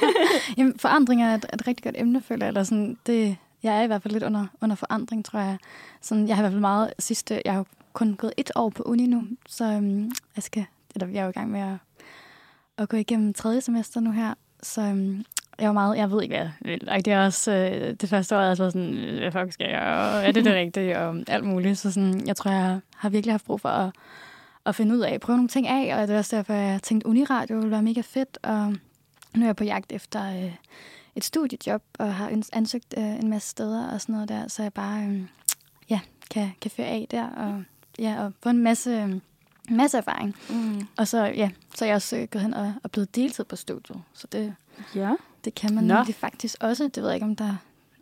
Jamen, 0.56 0.78
forandring 0.78 1.22
er 1.22 1.34
et, 1.34 1.46
et 1.52 1.66
rigtig 1.66 1.84
godt 1.84 1.94
emne, 1.98 2.22
føler 2.22 2.44
jeg. 2.46 2.48
Eller 2.48 2.62
sådan, 2.62 2.98
det, 3.06 3.36
jeg 3.62 3.78
er 3.78 3.82
i 3.82 3.86
hvert 3.86 4.02
fald 4.02 4.12
lidt 4.12 4.24
under, 4.24 4.46
under 4.60 4.76
forandring, 4.76 5.24
tror 5.24 5.38
jeg. 5.38 5.58
Sådan, 6.00 6.28
jeg 6.28 6.36
har 6.36 6.42
i 6.42 6.44
hvert 6.44 6.52
fald 6.52 6.60
meget 6.60 6.94
sidste... 6.98 7.42
Jeg 7.44 7.52
har 7.52 7.58
jo 7.58 7.64
kun 7.92 8.14
gået 8.14 8.32
et 8.36 8.50
år 8.54 8.68
på 8.68 8.82
uni 8.82 9.06
nu, 9.06 9.22
så 9.46 9.64
øhm, 9.64 10.10
jeg 10.36 10.42
skal... 10.42 10.64
Eller 10.94 11.08
jeg 11.08 11.20
er 11.20 11.24
jo 11.24 11.28
i 11.28 11.32
gang 11.32 11.50
med 11.50 11.60
at, 11.60 11.76
at 12.78 12.88
gå 12.88 12.96
igennem 12.96 13.34
tredje 13.34 13.60
semester 13.60 14.00
nu 14.00 14.10
her. 14.10 14.34
Så 14.62 14.82
øhm, 14.82 15.24
jeg 15.62 15.68
var 15.68 15.72
meget... 15.72 15.96
Jeg 15.96 16.10
ved 16.10 16.22
ikke, 16.22 16.34
hvad 16.36 16.44
jeg 16.44 16.52
vil. 16.60 16.88
Ej, 16.88 16.96
Det 16.96 17.12
er 17.12 17.24
også... 17.24 17.52
Øh, 17.52 17.94
det 18.00 18.08
første 18.08 18.36
år, 18.36 18.40
jeg 18.40 18.48
var 18.48 18.54
sådan... 18.54 18.94
øh, 18.94 19.18
Hvad 19.18 19.32
fuck 19.42 19.52
skal 19.52 19.68
jeg? 19.70 19.80
Og 19.82 20.26
Er 20.28 20.32
det 20.32 20.44
det 20.44 20.54
rigtige? 20.64 20.98
Og 20.98 21.16
alt 21.28 21.44
muligt. 21.44 21.78
Så 21.78 21.92
sådan, 21.92 22.26
jeg 22.26 22.36
tror, 22.36 22.50
jeg 22.50 22.80
har 22.96 23.08
virkelig 23.08 23.32
haft 23.32 23.44
brug 23.44 23.60
for 23.60 23.68
at 23.68 23.90
at 24.66 24.74
finde 24.74 24.94
ud 24.94 25.00
af, 25.00 25.20
prøve 25.20 25.36
nogle 25.36 25.48
ting 25.48 25.68
af, 25.68 25.96
og 26.02 26.08
det 26.08 26.14
er 26.14 26.18
også 26.18 26.36
derfor, 26.36 26.52
jeg 26.54 26.82
tænkte, 26.82 27.06
Uniradio 27.06 27.56
ville 27.56 27.70
være 27.70 27.82
mega 27.82 28.00
fedt, 28.00 28.38
og 28.42 28.76
nu 29.36 29.42
er 29.42 29.46
jeg 29.46 29.56
på 29.56 29.64
jagt 29.64 29.92
efter 29.92 30.44
øh, 30.44 30.52
et 31.16 31.24
studiejob, 31.24 31.82
og 31.98 32.14
har 32.14 32.42
ansøgt 32.52 32.94
øh, 32.98 33.04
en 33.04 33.28
masse 33.28 33.48
steder 33.48 33.88
og 33.88 34.00
sådan 34.00 34.12
noget 34.12 34.28
der, 34.28 34.48
så 34.48 34.62
jeg 34.62 34.72
bare 34.72 35.04
øh, 35.04 35.22
ja, 35.90 36.00
kan, 36.30 36.50
kan 36.60 36.70
føre 36.70 36.86
af 36.86 37.06
der, 37.10 37.26
og, 37.28 37.62
ja, 37.98 38.24
og 38.24 38.32
få 38.42 38.48
en 38.48 38.58
masse, 38.62 38.90
øh, 38.90 39.14
masse 39.76 39.98
erfaring. 39.98 40.36
Mm. 40.50 40.86
Og 40.96 41.08
så, 41.08 41.24
ja, 41.24 41.50
så 41.74 41.84
er 41.84 41.88
jeg 41.88 41.94
også 41.96 42.16
øh, 42.16 42.28
gået 42.30 42.42
hen 42.42 42.54
og, 42.54 42.74
og 42.84 42.90
blevet 42.90 43.14
deltid 43.16 43.44
på 43.44 43.56
studiet, 43.56 44.02
så 44.14 44.26
det, 44.32 44.54
Ja. 44.94 45.10
Det 45.44 45.54
kan 45.54 45.74
man 45.74 45.84
Nå. 45.84 45.94
nemlig 45.94 46.14
faktisk 46.14 46.56
også. 46.60 46.84
Det 46.84 46.96
ved 47.02 47.06
jeg 47.10 47.14
ikke, 47.16 47.26
om 47.26 47.36
der, 47.36 47.56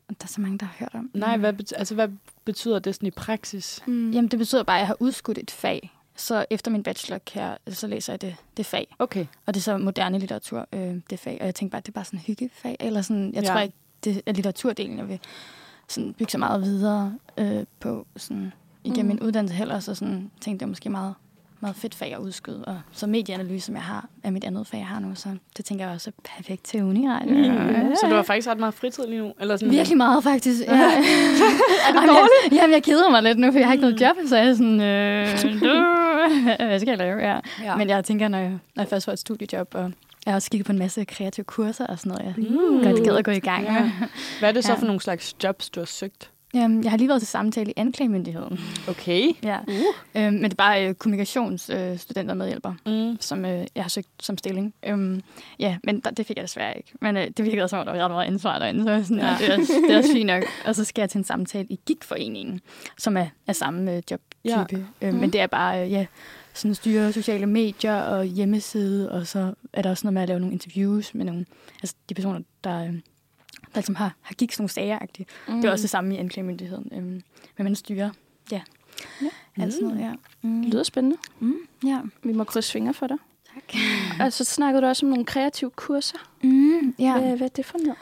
om 0.08 0.14
der 0.14 0.24
er 0.24 0.28
så 0.28 0.40
mange, 0.40 0.58
der 0.58 0.66
har 0.66 0.74
hørt 0.78 0.94
om. 0.94 1.10
Nej, 1.14 1.36
hvad, 1.36 1.52
bet- 1.52 1.72
altså, 1.76 1.94
hvad 1.94 2.08
betyder 2.44 2.78
det 2.78 2.94
sådan 2.94 3.06
i 3.06 3.10
praksis? 3.10 3.80
Mm. 3.86 4.10
Jamen, 4.10 4.28
det 4.30 4.38
betyder 4.38 4.62
bare, 4.62 4.76
at 4.76 4.80
jeg 4.80 4.86
har 4.86 4.96
udskudt 5.00 5.38
et 5.38 5.50
fag, 5.50 5.90
så 6.16 6.44
efter 6.50 6.70
min 6.70 6.82
bachelor, 6.82 7.18
kan 7.18 7.42
jeg, 7.42 7.58
så 7.68 7.86
læser 7.86 8.12
jeg 8.12 8.20
det, 8.20 8.36
det 8.56 8.66
fag. 8.66 8.94
Okay. 8.98 9.26
Og 9.46 9.54
det 9.54 9.60
er 9.60 9.62
så 9.62 9.78
moderne 9.78 10.18
litteratur, 10.18 10.66
øh, 10.72 10.96
det 11.10 11.18
fag. 11.18 11.38
Og 11.40 11.46
jeg 11.46 11.54
tænkte 11.54 11.70
bare, 11.72 11.78
at 11.78 11.86
det 11.86 11.92
er 11.92 11.94
bare 11.94 12.04
sådan 12.04 12.18
en 12.18 12.24
hyggefag. 12.26 12.76
Eller 12.80 13.02
sådan, 13.02 13.32
jeg 13.34 13.42
Ja. 13.42 13.48
tror 13.52 13.60
ikke, 13.60 13.74
det 14.04 14.22
er 14.26 14.32
litteraturdelen, 14.32 14.98
jeg 14.98 15.08
vil 15.08 15.18
sådan 15.88 16.12
bygge 16.14 16.30
så 16.32 16.38
meget 16.38 16.62
videre 16.62 17.18
øh, 17.38 17.64
på 17.80 18.06
sådan, 18.16 18.52
igennem 18.84 19.06
Mm. 19.06 19.12
mm. 19.12 19.16
min 19.16 19.26
uddannelse 19.26 19.54
heller. 19.56 19.80
Så 19.80 19.94
sådan, 19.94 20.30
tænkte 20.40 20.62
jeg 20.62 20.68
måske 20.68 20.90
meget, 20.90 21.14
meget 21.60 21.76
fedt 21.76 21.94
fag 21.94 22.12
at 22.14 22.18
udskyde. 22.18 22.64
Og 22.64 22.80
så 22.92 23.06
medieanalyse, 23.06 23.66
som 23.66 23.74
jeg 23.74 23.82
har, 23.82 24.08
er 24.22 24.30
mit 24.30 24.44
andet 24.44 24.66
fag, 24.66 24.78
jeg 24.78 24.86
har 24.86 25.00
nu. 25.00 25.14
Så 25.14 25.28
det 25.56 25.64
tænker 25.64 25.84
jeg 25.84 25.94
også 25.94 26.10
er 26.10 26.30
perfekt 26.36 26.64
til 26.64 26.82
uni. 26.82 27.06
Ja. 27.06 27.18
Så 28.00 28.06
du 28.10 28.14
har 28.14 28.22
faktisk 28.22 28.48
ret 28.48 28.58
meget 28.58 28.74
fritid 28.74 29.06
lige 29.06 29.18
nu? 29.22 29.32
Eller 29.40 29.56
sådan, 29.56 29.70
Virkelig 29.72 29.96
meget, 29.96 30.24
faktisk. 30.24 30.60
Ja. 30.62 30.72
er 31.88 31.92
det 31.92 32.08
dårligt? 32.08 32.60
Jamen, 32.62 32.74
jeg 32.74 32.82
keder 32.82 33.10
mig 33.10 33.22
lidt 33.22 33.38
nu, 33.38 33.52
for 33.52 33.58
jeg 33.58 33.68
har 33.68 33.72
ikke 33.72 33.82
noget 33.82 34.00
job, 34.00 34.16
så 34.26 34.36
jeg 34.36 34.48
er 34.48 34.54
sådan, 34.54 34.80
øh, 34.80 35.28
hvad 36.68 36.80
skal 36.80 36.88
jeg 36.90 36.98
lave? 36.98 37.18
Ja. 37.20 37.38
Ja. 37.62 37.76
Men 37.76 37.88
jeg 37.88 38.04
tænker, 38.04 38.28
når 38.28 38.38
jeg, 38.38 38.50
når 38.50 38.82
jeg 38.82 38.88
først 38.88 39.04
får 39.04 39.12
et 39.12 39.18
studiejob, 39.18 39.68
og 39.74 39.92
jeg 40.26 40.32
har 40.32 40.34
også 40.36 40.50
kigget 40.50 40.66
på 40.66 40.72
en 40.72 40.78
masse 40.78 41.04
kreative 41.04 41.44
kurser 41.44 41.86
og 41.86 41.98
sådan 41.98 42.12
noget, 42.12 42.24
jeg 42.24 42.34
Mm. 42.50 42.82
godt 42.84 43.04
gad 43.04 43.16
at 43.16 43.24
gå 43.24 43.30
i 43.30 43.38
gang. 43.38 43.64
Ja. 43.64 43.90
Hvad 44.38 44.48
er 44.48 44.52
det 44.52 44.64
så 44.64 44.72
Ja. 44.72 44.78
for 44.78 44.86
nogle 44.86 45.00
slags 45.00 45.34
jobs, 45.44 45.70
du 45.70 45.80
har 45.80 45.84
søgt? 45.86 46.30
Øhm, 46.56 46.82
jeg 46.82 46.90
har 46.90 46.98
lige 46.98 47.09
været 47.09 47.20
til 47.20 47.28
samtale 47.28 47.70
i 47.70 47.74
anklagemyndigheden. 47.77 48.60
Okay. 48.89 49.32
Ja. 49.44 49.59
Uh. 49.68 49.74
Øhm, 50.22 50.32
men 50.35 50.44
det 50.44 50.52
er 50.52 50.56
bare 50.56 50.89
øh, 50.89 50.94
kommunikationsstudenter 50.94 52.31
øh, 52.35 52.36
medhjælper, 52.36 52.74
Mm. 52.86 53.16
som 53.20 53.44
øh, 53.44 53.66
jeg 53.74 53.85
har 53.85 53.89
søgt 53.89 54.09
som 54.20 54.39
stilling. 54.39 54.74
Øhm, 54.86 55.22
ja, 55.59 55.77
men 55.85 56.01
der, 56.01 56.10
det 56.10 56.27
fik 56.27 56.36
jeg 56.36 56.43
desværre 56.43 56.77
ikke. 56.77 56.93
Men 57.01 57.16
øh, 57.16 57.27
det 57.36 57.44
virkede 57.44 57.68
som 57.68 57.78
om, 57.78 57.86
der 57.86 57.93
var 57.93 58.05
ret 58.05 58.10
meget 58.10 58.27
ansvar 58.27 58.59
derinde, 58.59 58.85
så 58.85 59.02
sådan, 59.09 59.18
ja. 59.22 59.36
Det, 59.40 59.48
er, 59.48 59.59
også- 59.59 59.72
det 59.86 59.94
er 59.94 59.98
også 59.98 60.12
fint 60.12 60.27
nok. 60.27 60.43
Og 60.66 60.74
så 60.74 60.85
skal 60.85 61.02
jeg 61.02 61.10
til 61.10 61.18
en 61.18 61.24
samtale 61.24 61.66
i 61.70 61.81
GIG-foreningen, 61.86 62.60
som 62.98 63.16
er, 63.16 63.27
er 63.47 63.52
samme 63.52 63.93
øh, 63.97 64.02
jobtype. 64.10 64.86
Ja. 65.02 65.06
Øhm, 65.09 65.16
Men 65.18 65.32
det 65.32 65.40
er 65.40 65.47
bare, 65.47 65.85
øh, 65.85 65.93
ja, 65.93 66.06
sådan 66.55 66.74
styre 66.74 67.12
sociale 67.12 67.47
medier 67.47 68.01
og 68.01 68.24
hjemmeside, 68.24 69.12
og 69.12 69.27
så 69.27 69.55
er 69.72 69.82
der 69.82 69.90
også 69.90 70.06
noget 70.06 70.14
med 70.14 70.22
at 70.22 70.28
lave 70.28 70.40
nogle 70.40 70.52
interviews 70.52 71.14
med 71.14 71.24
nogle, 71.24 71.47
altså 71.82 71.94
de 72.09 72.14
personer, 72.14 72.40
der, 72.64 72.85
øh, 72.85 72.94
der 73.74 73.80
ligesom 73.80 73.94
har, 73.94 74.14
har 74.20 74.34
gik 74.34 74.52
sådan 74.52 74.62
nogle 74.62 74.70
sager. 74.70 74.98
Mm. 75.48 75.55
Det 75.55 75.64
er 75.64 75.72
også 75.72 75.82
det 75.82 75.90
samme 75.90 76.14
i 76.14 76.18
anklagemyndigheden. 76.18 76.88
Øhm, 76.92 77.22
men 77.56 77.64
man 77.64 77.74
styrer, 77.74 78.10
ja. 78.52 78.60
Ja. 79.22 79.30
ja. 79.59 79.62
Alt 79.62 79.72
sådan 79.74 79.88
noget, 79.88 80.01
ja. 80.01 80.12
Mm. 80.42 80.62
Det 80.62 80.72
lyder 80.72 80.82
spændende. 80.82 81.16
Mm, 81.40 81.56
ja. 81.84 82.01
Vi 82.22 82.32
må 82.32 82.44
krydse 82.44 82.72
fingre 82.72 82.94
for 82.94 83.06
dig. 83.06 83.16
Tak. 83.55 83.74
Og 84.26 84.32
så 84.32 84.44
snakkede 84.44 84.82
du 84.82 84.86
også 84.86 85.06
om 85.06 85.10
nogle 85.10 85.24
kreative 85.24 85.70
kurser. 85.70 86.18
Mm, 86.42 86.94
ja. 86.98 87.18
Hvad, 87.18 87.36
hvad 87.36 87.47
er 87.47 87.48
det 87.48 87.66
for 87.66 87.78
noget? 87.78 87.98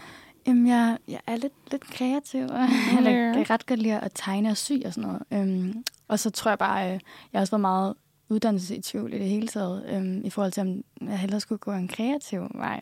Jamen, 0.46 0.66
jeg, 0.66 0.98
jeg 1.08 1.20
er 1.26 1.36
lidt, 1.36 1.52
lidt 1.70 1.84
kreativ. 1.84 2.40
Jeg 2.52 2.68
Ja. 3.04 3.32
kan 3.34 3.50
ret 3.50 3.66
godt 3.66 3.80
lide 3.82 4.00
at 4.00 4.12
tegne 4.14 4.50
og 4.50 4.56
sy 4.56 4.72
og 4.84 4.94
sådan 4.94 5.10
noget. 5.10 5.22
Øhm, 5.32 5.84
og 6.08 6.18
så 6.18 6.30
tror 6.30 6.50
jeg 6.50 6.58
bare, 6.58 6.84
øh, 6.86 6.90
jeg 7.32 7.38
har 7.38 7.40
også 7.40 7.50
været 7.50 7.60
meget 7.60 7.94
uddannelse 8.28 8.76
i 8.76 8.80
tvivl 8.80 9.12
i 9.14 9.18
det 9.18 9.28
hele 9.28 9.48
taget, 9.48 9.84
øhm, 9.88 10.20
i 10.24 10.30
forhold 10.30 10.52
til, 10.52 10.60
om 10.60 10.84
jeg 11.08 11.18
hellere 11.18 11.40
skulle 11.40 11.58
gå 11.58 11.72
en 11.72 11.88
kreativ 11.88 12.40
vej. 12.54 12.80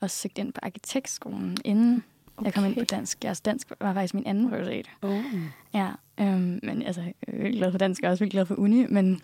Og 0.00 0.10
søgte 0.10 0.40
ind 0.40 0.52
på 0.52 0.58
arkitektskolen, 0.62 1.56
inden 1.64 2.04
okay. 2.36 2.44
jeg 2.46 2.54
kom 2.54 2.64
ind 2.64 2.74
på 2.76 2.84
dansk. 2.84 3.24
Altså, 3.24 3.42
dansk 3.44 3.72
var 3.80 3.94
faktisk 3.94 4.14
min 4.14 4.26
anden 4.26 4.48
prioritet. 4.50 4.86
Oh. 5.02 5.20
Ja, 5.74 5.88
øhm, 6.20 6.60
men 6.62 6.82
altså, 6.82 7.00
jeg 7.02 7.14
er 7.28 7.32
virkelig 7.32 7.58
glad 7.60 7.70
for 7.70 7.78
dansk, 7.78 8.00
og 8.00 8.02
jeg 8.02 8.08
er 8.08 8.12
også 8.12 8.24
virkelig 8.24 8.36
glad 8.36 8.46
for 8.46 8.54
uni, 8.54 8.86
men 8.88 9.20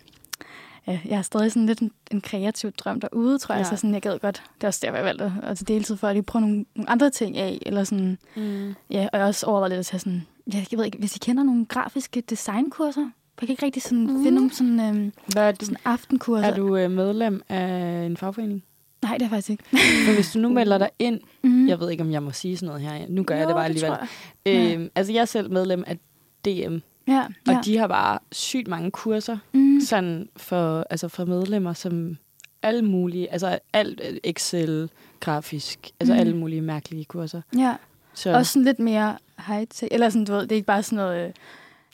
ja, 0.87 0.99
jeg 1.05 1.17
har 1.17 1.23
stadig 1.23 1.51
sådan 1.51 1.65
lidt 1.65 1.79
en, 1.79 1.91
en 2.11 2.21
kreativ 2.21 2.71
drøm 2.71 2.99
derude, 3.01 3.37
tror 3.37 3.55
jeg, 3.55 3.65
Ja. 3.65 3.69
så 3.69 3.75
sådan, 3.77 3.93
jeg 3.93 4.01
gad 4.01 4.19
godt, 4.19 4.43
det 4.55 4.63
er 4.63 4.67
også 4.67 4.79
der, 4.83 4.93
jeg 4.95 5.05
valgte 5.05 5.33
at 5.43 5.57
tage 5.57 5.73
deltid 5.73 5.97
for 5.97 6.07
at 6.07 6.15
lige 6.15 6.23
prøve 6.23 6.41
nogle, 6.41 6.65
nogle 6.75 6.89
andre 6.89 7.09
ting 7.09 7.37
af, 7.37 7.59
eller 7.65 7.83
sådan, 7.83 8.17
Mm. 8.35 8.73
ja, 8.91 9.07
og 9.13 9.19
jeg 9.19 9.27
også 9.27 9.45
overvejet 9.45 9.71
lidt 9.71 9.79
at 9.79 9.85
tage 9.85 9.99
sådan, 9.99 10.23
jeg 10.53 10.65
ved 10.71 10.85
ikke, 10.85 10.97
hvis 10.97 11.15
I 11.15 11.19
kender 11.19 11.43
nogle 11.43 11.65
grafiske 11.65 12.21
designkurser, 12.21 13.09
jeg 13.41 13.47
kan 13.47 13.49
ikke 13.49 13.65
rigtig 13.65 13.81
sådan 13.81 13.99
mm. 14.07 14.23
finde 14.23 14.31
nogle 14.31 14.51
sådan, 14.53 14.79
øhm, 14.79 15.13
Hvad 15.27 15.43
er 15.47 15.51
du? 15.51 15.65
sådan 15.65 15.77
aftenkurser. 15.85 16.47
Er 16.47 16.55
du 16.55 16.77
øh, 16.77 16.91
medlem 16.91 17.41
af 17.49 18.05
en 18.05 18.17
fagforening? 18.17 18.63
Nej, 19.05 19.13
det 19.17 19.21
er 19.21 19.25
jeg 19.25 19.29
faktisk 19.29 19.49
ikke. 19.49 19.63
For 20.05 20.13
hvis 20.13 20.31
du 20.33 20.39
nu 20.39 20.49
melder 20.49 20.77
dig 20.77 20.89
ind, 20.99 21.19
Mm. 21.43 21.67
jeg 21.67 21.79
ved 21.79 21.89
ikke, 21.89 22.03
om 22.03 22.11
jeg 22.11 22.23
må 22.23 22.31
sige 22.31 22.57
sådan 22.57 22.67
noget 22.67 22.81
her. 22.81 23.05
Nu 23.09 23.23
gør 23.23 23.35
jeg 23.35 23.43
Jo, 23.43 23.47
det 23.47 23.55
bare 23.55 23.65
alligevel. 23.65 23.89
tror 23.89 24.07
jeg. 24.45 24.73
Øhm, 24.75 24.89
altså, 24.95 25.13
jeg 25.13 25.21
er 25.21 25.25
selv 25.25 25.51
medlem 25.51 25.83
af 25.87 25.97
DM, 26.45 26.77
Ja, 27.07 27.23
og 27.47 27.53
ja. 27.53 27.59
de 27.65 27.77
har 27.77 27.87
bare 27.87 28.19
sygt 28.31 28.67
mange 28.67 28.91
kurser 28.91 29.37
mm. 29.53 29.79
sådan 29.81 30.29
for, 30.37 30.85
altså 30.89 31.07
for 31.07 31.25
medlemmer, 31.25 31.73
som 31.73 32.17
alle 32.63 32.81
mulige, 32.81 33.31
altså 33.31 33.59
alt 33.73 34.01
øh, 34.09 34.17
Excel, 34.23 34.89
grafisk, 35.19 35.79
altså 35.99 36.13
Mm. 36.13 36.19
alle 36.19 36.35
mulige 36.35 36.61
mærkelige 36.61 37.05
kurser. 37.05 37.41
ja. 37.57 37.73
Så 38.13 38.33
Også 38.33 38.51
sådan 38.53 38.65
lidt 38.65 38.79
mere 38.79 39.17
high-tech, 39.39 39.87
eller 39.91 40.09
sådan, 40.09 40.25
du 40.25 40.33
ved, 40.33 40.41
det 40.41 40.51
er 40.51 40.55
ikke 40.55 40.65
bare 40.65 40.83
sådan 40.83 40.95
noget... 40.97 41.27
øh, 41.27 41.33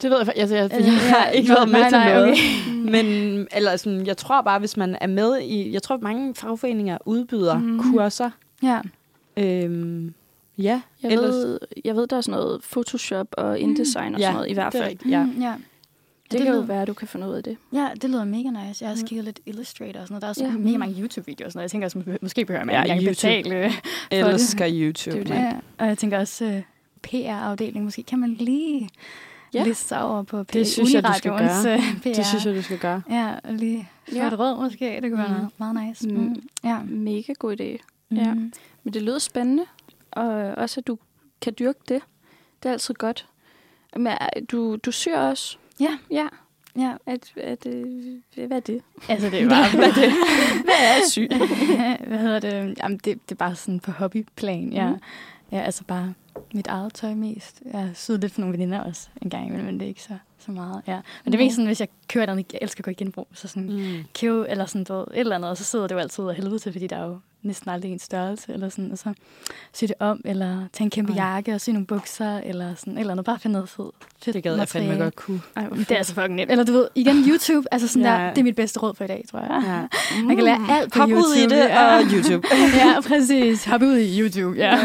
det 0.02 0.12
ved 0.12 0.18
jeg, 0.18 0.28
fa- 0.28 0.40
altså, 0.40 0.56
jeg, 0.56 0.64
jeg, 0.72 0.74
Altså, 0.74 0.92
jeg 0.92 1.00
har 1.10 1.26
ja, 1.26 1.30
ikke 1.32 1.50
været 1.50 1.70
med 1.70 1.80
nej, 1.80 1.90
til 1.90 1.98
nej, 1.98 2.14
noget. 2.14 2.30
okay. 2.32 2.72
Men 2.92 3.06
eller 3.56 3.76
sådan, 3.78 4.08
jeg 4.08 4.18
tror 4.18 4.42
bare, 4.42 4.60
hvis 4.60 4.78
man 4.78 4.98
er 5.02 5.08
med 5.08 5.40
i, 5.42 5.72
jeg 5.74 5.84
tror, 5.84 5.98
mange 5.98 6.36
fagforeninger 6.36 6.98
udbyder 7.06 7.58
mm. 7.60 7.80
kurser. 7.92 8.30
Ja. 8.64 8.80
Øhm, 9.38 10.14
ja, 10.58 10.82
Jeg 11.04 11.12
ellers, 11.12 11.34
ved, 11.36 11.60
jeg 11.86 11.96
ved, 11.96 12.08
der 12.08 12.18
er 12.18 12.22
sådan 12.22 12.40
noget 12.40 12.62
Photoshop 12.72 13.28
og 13.32 13.60
InDesign 13.60 14.14
og 14.14 14.20
Ja, 14.20 14.26
sådan 14.26 14.36
noget, 14.36 14.50
i 14.50 14.54
hvert 14.54 14.74
det 14.74 14.80
er 14.80 14.84
fald. 14.84 14.92
rigtigt, 14.92 15.12
ja. 15.12 15.24
Mm, 15.24 15.42
ja. 15.42 15.54
Det, 16.32 16.32
det 16.32 16.46
kan 16.46 16.48
jo 16.48 16.54
lyder- 16.54 16.66
være, 16.66 16.82
at 16.82 16.88
du 16.88 16.94
kan 16.94 17.08
finde 17.08 17.28
ud 17.28 17.34
af 17.34 17.44
det. 17.44 17.58
Ja, 17.74 17.88
det 18.02 18.10
lyder 18.10 18.26
mega 18.26 18.50
nice. 18.50 18.58
Jeg 18.84 18.88
har 18.90 18.92
også 18.92 19.04
Mm. 19.04 19.08
kigget 19.08 19.26
lidt 19.26 19.40
Illustrator 19.46 20.00
og 20.00 20.08
sådan 20.08 20.14
noget. 20.14 20.22
Der 20.22 20.28
er 20.28 20.30
også 20.30 20.44
Ja. 20.44 20.50
ja. 20.52 20.58
mega 20.58 20.78
mange 20.78 20.96
YouTube-videoer 21.02 21.46
og 21.48 21.52
sådan 21.52 21.58
noget. 21.60 21.64
Jeg 21.64 21.72
tænker 21.72 21.86
også, 21.88 21.98
mås- 22.00 22.18
måske 22.22 22.46
behøver 22.46 22.66
man 22.66 22.88
Ja, 22.88 22.94
ikke 22.96 23.10
betale. 23.10 23.66
øh, 23.66 23.72
ellers 24.12 24.42
det. 24.42 24.50
skal 24.50 24.82
YouTube. 24.82 25.20
Det 25.20 25.30
er 25.32 25.36
jo 25.36 25.42
mand. 25.42 25.54
Ja, 25.56 25.60
og 25.84 25.88
jeg 25.88 25.98
tænker 25.98 26.20
også 26.20 26.46
uh, 26.46 26.62
PR-afdeling. 27.04 27.86
Måske 27.86 28.04
kan 28.04 28.20
man 28.20 28.30
lige 28.34 28.90
Ja. 29.54 29.60
ja. 29.60 29.66
liste 29.66 29.88
sig 29.88 30.04
over 30.04 30.24
på 30.24 30.44
Det 30.44 30.68
synes 30.68 30.94
jeg, 30.94 31.04
du 31.04 31.14
skal 31.18 31.32
gøre. 31.32 31.74
øh, 31.74 31.98
PR. 32.02 32.10
Det 32.14 32.26
synes 32.26 32.46
jeg, 32.46 32.56
du 32.56 32.62
skal 32.62 32.78
gøre. 32.80 33.02
Ja, 33.10 33.36
og 33.44 33.54
lige 33.54 33.90
få 34.10 34.16
Ja. 34.16 34.28
et 34.28 34.40
råd 34.40 34.64
måske. 34.64 35.00
Det 35.02 35.12
kunne 35.12 35.18
være 35.18 35.28
Mm. 35.42 35.48
meget, 35.58 35.74
meget 35.76 35.88
nice. 35.90 36.08
Mm. 36.10 36.16
Mm. 36.22 36.36
Ja. 36.64 36.80
Mega 36.84 37.34
god 37.40 37.62
idé. 37.62 37.78
Ja. 38.16 38.34
Mm. 38.34 38.54
Men 38.84 38.94
det 38.94 39.02
lyder 39.02 39.20
spændende, 39.20 39.64
og 40.12 40.28
også, 40.58 40.80
at 40.80 40.88
du 40.88 40.98
kan 41.42 41.54
dyrke 41.60 41.80
det. 41.90 42.02
Det 42.64 42.70
er 42.70 42.74
altid 42.74 42.94
godt. 42.94 43.28
Men 43.96 44.08
er- 44.08 44.30
du, 44.52 44.76
du 44.76 44.92
syr 44.92 45.18
også. 45.18 45.58
Ja. 45.80 45.98
Ja. 46.12 46.28
ja. 46.78 46.94
At, 47.06 47.34
at, 47.38 47.66
øh, 47.66 47.86
hvad 48.48 48.58
er 48.58 48.60
det? 48.60 48.82
Altså, 49.10 49.30
det 49.30 49.42
er 49.42 49.50
bare... 49.56 49.70
Hvad 49.76 49.88
er 49.90 49.94
det? 49.94 50.12
Hvad 50.66 50.76
er 50.82 51.10
syg? 51.10 51.30
Hvad 52.08 52.18
hedder 52.20 52.40
det? 52.40 52.78
Jamen, 52.84 52.98
det, 52.98 53.06
det 53.06 53.32
er 53.32 53.36
bare 53.36 53.56
sådan 53.56 53.80
på 53.80 53.92
hobbyplan. 53.92 54.74
Ja. 54.74 54.90
Mhm. 54.90 55.00
ja, 55.52 55.60
altså 55.62 55.84
bare 55.84 56.14
mit 56.54 56.68
eget 56.68 56.94
tøj 56.94 57.14
mest. 57.14 57.62
Jeg 57.74 57.90
syede 57.94 58.18
lidt 58.20 58.34
for 58.34 58.42
nogle 58.42 58.54
veninder 58.58 58.80
også 58.80 59.08
en 59.22 59.30
gang 59.30 59.46
imellem, 59.48 59.66
men 59.66 59.74
det 59.80 59.86
er 59.86 59.90
ikke 59.90 60.02
så, 60.04 60.14
så 60.40 60.52
meget. 60.52 60.82
Ja. 60.88 61.00
Men 61.26 61.34
det 61.34 61.40
er 61.40 61.44
mest 61.44 61.56
sådan, 61.56 61.66
hvis 61.68 61.80
jeg 61.80 61.88
eller 62.16 62.32
andet, 62.34 62.46
jeg 62.54 62.60
elsker 62.62 62.82
at 62.82 62.86
gå 62.86 62.92
i 62.92 62.94
genbrug, 62.94 63.28
så 63.34 63.48
sådan 63.48 63.70
Mm. 63.70 64.04
købe 64.20 64.50
eller 64.50 64.66
sådan 64.66 64.84
du 64.84 64.94
ved, 64.94 65.02
et 65.14 65.20
eller 65.20 65.36
andet, 65.36 65.50
og 65.50 65.58
så 65.58 65.64
sidder 65.64 65.88
det 65.88 65.96
jo 65.96 66.00
altid 66.00 66.24
af 66.28 66.36
helvede 66.36 66.60
til, 66.60 66.72
fordi 66.72 66.88
der 66.88 66.96
er 66.98 67.06
jo 67.06 67.18
næsten 67.44 67.70
aldrig 67.72 67.92
en 67.92 68.00
størrelse, 68.00 68.54
eller 68.54 68.70
sådan, 68.70 68.92
og 68.92 68.98
så 68.98 69.14
sy 69.74 69.84
det 69.84 69.94
om, 70.00 70.22
eller 70.26 70.66
tage 70.74 70.86
en 70.86 70.90
kæmpe 70.90 71.12
Ej. 71.14 71.26
jakke 71.26 71.54
og 71.54 71.62
sy 71.62 71.70
nogle 71.70 71.86
bukser, 71.88 72.38
eller 72.38 72.76
sådan 72.76 72.98
eller 72.98 73.12
andet, 73.12 73.26
bare 73.26 73.40
finde 73.40 73.54
noget 73.54 73.70
fedt, 73.70 73.96
fedt 74.24 74.34
Det 74.34 74.44
gad 74.44 74.56
jeg 74.58 74.68
fandme 74.68 74.96
godt 74.96 75.16
kunne. 75.16 75.42
Ej, 75.56 75.68
Det 75.70 75.92
er 75.92 75.96
altså 75.96 76.14
fucking 76.14 76.36
nemt. 76.36 76.52
Eller 76.52 76.64
du 76.64 76.72
ved, 76.72 76.88
igen 76.96 77.16
YouTube, 77.30 77.68
altså 77.72 77.88
sådan 77.88 78.02
Ja. 78.04 78.10
der, 78.12 78.30
det 78.30 78.38
er 78.38 78.44
mit 78.44 78.56
bedste 78.56 78.80
råd 78.80 78.94
for 78.96 79.04
i 79.04 79.08
dag, 79.08 79.26
tror 79.32 79.40
jeg. 79.40 79.64
Ja. 79.66 80.24
Man 80.28 80.36
kan 80.36 80.46
lære 80.46 80.60
alt 80.70 80.94
på 80.94 81.00
Hop 81.00 81.10
YouTube. 81.10 81.28
ud 81.28 81.36
i 81.36 81.44
det, 81.44 81.58
ja. 81.58 81.96
og 81.98 82.04
YouTube. 82.04 82.48
ja, 82.86 83.02
præcis. 83.08 83.66
Hop 83.66 83.82
ud 83.82 83.98
i 83.98 84.22
YouTube, 84.22 84.58
ja. 84.58 84.78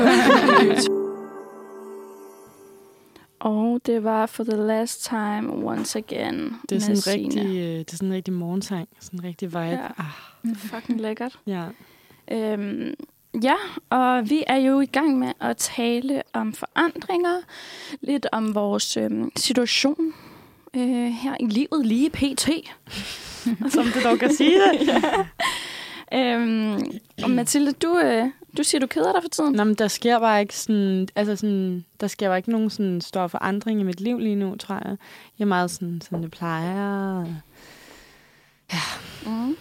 Og 3.47 3.81
det 3.87 4.05
var 4.05 4.27
For 4.27 4.45
the 4.45 4.57
Last 4.57 5.05
Time 5.05 5.53
Once 5.53 5.99
Again 5.99 6.57
Det 6.69 6.77
er 6.77 6.81
sådan 6.81 6.97
en 6.97 7.07
rigtig, 7.07 7.47
øh, 7.47 7.79
det 7.79 7.93
er 7.93 7.97
sådan 7.97 8.09
en 8.09 8.15
rigtig 8.15 8.35
morgensang. 8.35 8.89
Sådan 9.01 9.21
en 9.21 9.25
rigtig 9.25 9.49
vibe. 9.49 9.59
Ja. 9.59 9.87
Ah, 9.99 10.57
Fucking 10.57 11.01
lækkert. 11.01 11.39
ja. 11.47 11.65
Øhm, 12.31 12.95
ja, 13.43 13.55
og 13.91 14.31
vi 14.31 14.45
er 14.47 14.57
jo 14.57 14.81
i 14.81 14.87
gang 14.87 15.19
med 15.19 15.33
at 15.41 15.57
tale 15.57 16.23
om 16.33 16.53
forandringer, 16.53 17.41
lidt 18.01 18.27
om 18.33 18.55
vores 18.55 18.97
øhm, 18.97 19.31
situation 19.37 20.13
øh, 20.77 21.07
her 21.07 21.37
i 21.41 21.47
livet, 21.47 21.87
lige 21.87 22.11
pt. 22.11 22.49
Som 23.69 23.85
du 23.95 24.03
dog 24.05 24.19
kan 24.19 24.35
sige 24.35 24.61
det. 24.61 24.91
Øhm, 26.15 26.75
og 27.23 27.31
Mathilde, 27.31 27.73
du, 27.73 27.99
øh, 27.99 28.29
du 28.57 28.63
siger, 28.63 28.81
du 28.81 28.87
keder 28.87 29.13
dig 29.13 29.23
for 29.23 29.29
tiden. 29.29 29.53
Nå, 29.53 29.65
men 29.65 29.75
der 29.75 29.89
sker 29.89 30.19
bare 30.19 30.41
ikke 30.41 30.57
sådan, 30.57 31.09
altså 31.17 31.37
sådan, 31.37 31.85
der 32.01 32.07
sker 32.07 32.29
bare 32.29 32.37
ikke 32.37 32.51
nogen 32.51 32.71
sådan 32.71 33.01
stor 33.01 33.27
forandring 33.27 33.81
i 33.81 33.83
mit 33.83 34.01
liv 34.01 34.19
lige 34.19 34.37
nu, 34.37 34.57
tror 34.57 34.75
jeg. 34.75 34.97
Jeg 35.39 35.45
er 35.45 35.49
meget 35.49 35.71
sådan, 35.71 36.01
sådan 36.01 36.23
det 36.23 36.31
plejer. 36.31 37.25
Mm. 39.27 39.57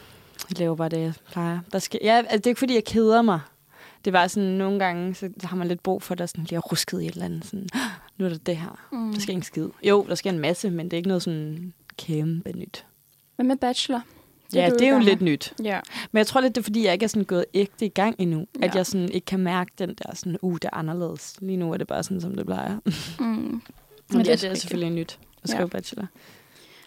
Jeg 0.50 0.60
laver 0.60 0.76
bare 0.76 0.90
det, 0.90 1.00
jeg 1.00 1.14
plejer. 1.32 1.60
Der 1.72 1.80
sker, 1.80 2.00
ja, 2.02 2.18
altså, 2.18 2.38
det 2.38 2.46
er 2.46 2.52
ikke, 2.52 2.60
fordi 2.60 2.74
jeg 2.74 2.86
keder 2.86 3.22
mig. 3.22 3.40
Det 4.06 4.14
var 4.14 4.28
sådan, 4.28 4.50
nogle 4.50 4.80
gange, 4.80 5.16
så 5.16 5.30
har 5.44 5.56
man 5.56 5.68
lidt 5.68 5.84
brug 5.84 6.04
for, 6.04 6.14
at 6.14 6.18
der 6.18 6.26
sådan 6.26 6.44
bliver 6.44 6.60
rusket 6.60 7.02
i 7.02 7.06
et 7.06 7.12
eller 7.12 7.26
andet. 7.26 7.46
Sådan, 7.46 7.68
nu 8.18 8.26
er 8.26 8.30
der 8.30 8.38
det 8.38 8.58
her. 8.58 8.88
Mm. 8.92 9.14
Der 9.14 9.20
sker 9.20 9.34
ikke 9.34 9.48
skid. 9.48 9.70
Jo, 9.84 10.06
der 10.10 10.16
sker 10.16 10.30
en 10.30 10.40
masse, 10.40 10.70
men 10.70 10.86
det 10.86 10.94
er 10.94 10.98
ikke 10.98 11.08
noget 11.08 11.24
sådan 11.24 11.74
kæmpe 11.98 12.52
nyt. 12.52 12.86
Hvad 13.36 13.46
med 13.46 13.56
bachelor? 13.56 14.02
Ja, 14.56 14.70
du 14.70 14.76
det 14.80 14.88
er 14.88 14.94
jo 14.94 15.00
lidt 15.00 15.22
nyt. 15.22 15.54
Ja. 15.64 15.80
Men 16.12 16.18
jeg 16.18 16.28
tror 16.28 16.42
lidt, 16.42 16.56
det 16.56 16.62
er, 16.62 16.64
fordi 16.64 16.86
jeg 16.86 16.94
ikke 16.94 17.04
er 17.04 17.08
sådan 17.08 17.24
gået 17.24 17.46
ægte 17.54 17.86
i 17.86 17.90
gang 17.90 18.16
endnu. 18.18 18.38
Ja. 18.60 18.66
At 18.66 18.72
Ja. 18.74 18.78
jeg 18.78 18.86
sådan 18.86 19.12
ikke 19.12 19.26
kan 19.26 19.40
mærke 19.40 19.72
den 19.80 19.90
der 19.90 20.16
sådan, 20.16 20.38
uh, 20.42 20.54
det 20.54 20.64
er 20.66 20.78
anderledes. 20.78 21.36
Lige 21.42 21.58
nu 21.58 21.74
er 21.74 21.78
det 21.78 21.88
bare 21.88 22.04
sådan, 22.04 22.22
som 22.22 22.36
det 22.36 22.46
plejer. 22.46 22.78
Mm. 23.20 23.26
Men 24.10 24.20
det 24.20 24.28
er 24.28 24.32
ja, 24.32 24.36
det 24.36 24.44
er 24.44 24.54
selvfølgelig 24.54 24.94
nyt 24.96 25.20
at 25.44 25.50
skrive 25.50 25.62
ja. 25.62 25.68
bachelor. 25.68 26.06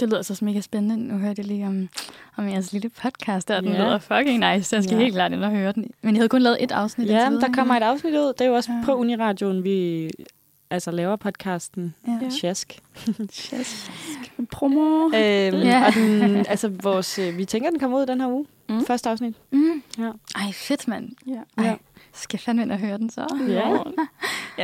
Det 0.00 0.08
lyder 0.08 0.22
så 0.22 0.44
mega 0.44 0.60
spændende. 0.60 0.96
Nu 0.96 1.18
hørte 1.18 1.34
jeg 1.38 1.46
lige 1.46 1.66
om, 1.66 1.88
om 2.36 2.48
jeres 2.48 2.72
lille 2.72 2.88
podcast, 3.02 3.48
der 3.48 3.60
den 3.60 3.70
Ja. 3.72 3.78
lyder 3.78 3.98
fucking 3.98 4.52
nice. 4.54 4.76
Jeg 4.76 4.84
skal 4.84 4.96
Ja. 4.96 5.02
helt 5.02 5.14
klart 5.14 5.32
ind 5.32 5.44
og 5.44 5.50
høre 5.50 5.72
den. 5.72 5.90
Men 6.02 6.14
jeg 6.14 6.18
havde 6.20 6.28
kun 6.28 6.42
lavet 6.42 6.62
et 6.62 6.70
afsnit. 6.72 7.08
Ja, 7.08 7.30
men 7.30 7.40
der 7.40 7.48
kommer 7.52 7.74
et 7.74 7.82
afsnit 7.82 8.12
ud. 8.14 8.32
Det 8.32 8.40
er 8.40 8.46
jo 8.46 8.54
også 8.54 8.72
Ja. 8.72 8.82
på 8.84 8.94
Uniradioen, 8.94 9.64
vi 9.64 10.10
altså 10.70 10.90
laver 10.90 11.16
podcasten. 11.16 11.94
Ja. 12.06 12.18
Ja. 12.22 12.28
Tjask. 12.30 12.80
Promo. 14.52 15.04
Øhm, 15.06 15.12
Ja. 15.14 15.86
Og 15.86 15.94
den, 15.94 16.36
altså 16.48 16.68
vores, 16.68 17.18
øh, 17.18 17.36
vi 17.36 17.44
tænker, 17.44 17.70
den 17.70 17.78
kommer 17.80 17.98
ud 17.98 18.06
den 18.06 18.20
her 18.20 18.28
uge. 18.28 18.46
Mm. 18.68 18.74
Mm. 18.74 18.84
Første 18.86 19.10
afsnit. 19.10 19.34
Mm. 19.50 19.82
Ja. 19.98 20.10
Ej, 20.34 20.52
fedt, 20.52 20.88
mand. 20.88 21.10
Ja. 21.26 21.32
Ej, 21.58 21.64
Ja. 21.64 21.76
skal 22.12 22.36
jeg 22.36 22.40
fandme 22.40 22.62
ind 22.62 22.72
og 22.72 22.78
høre 22.78 22.98
den 22.98 23.10
så? 23.10 23.26
Ja. 23.48 23.78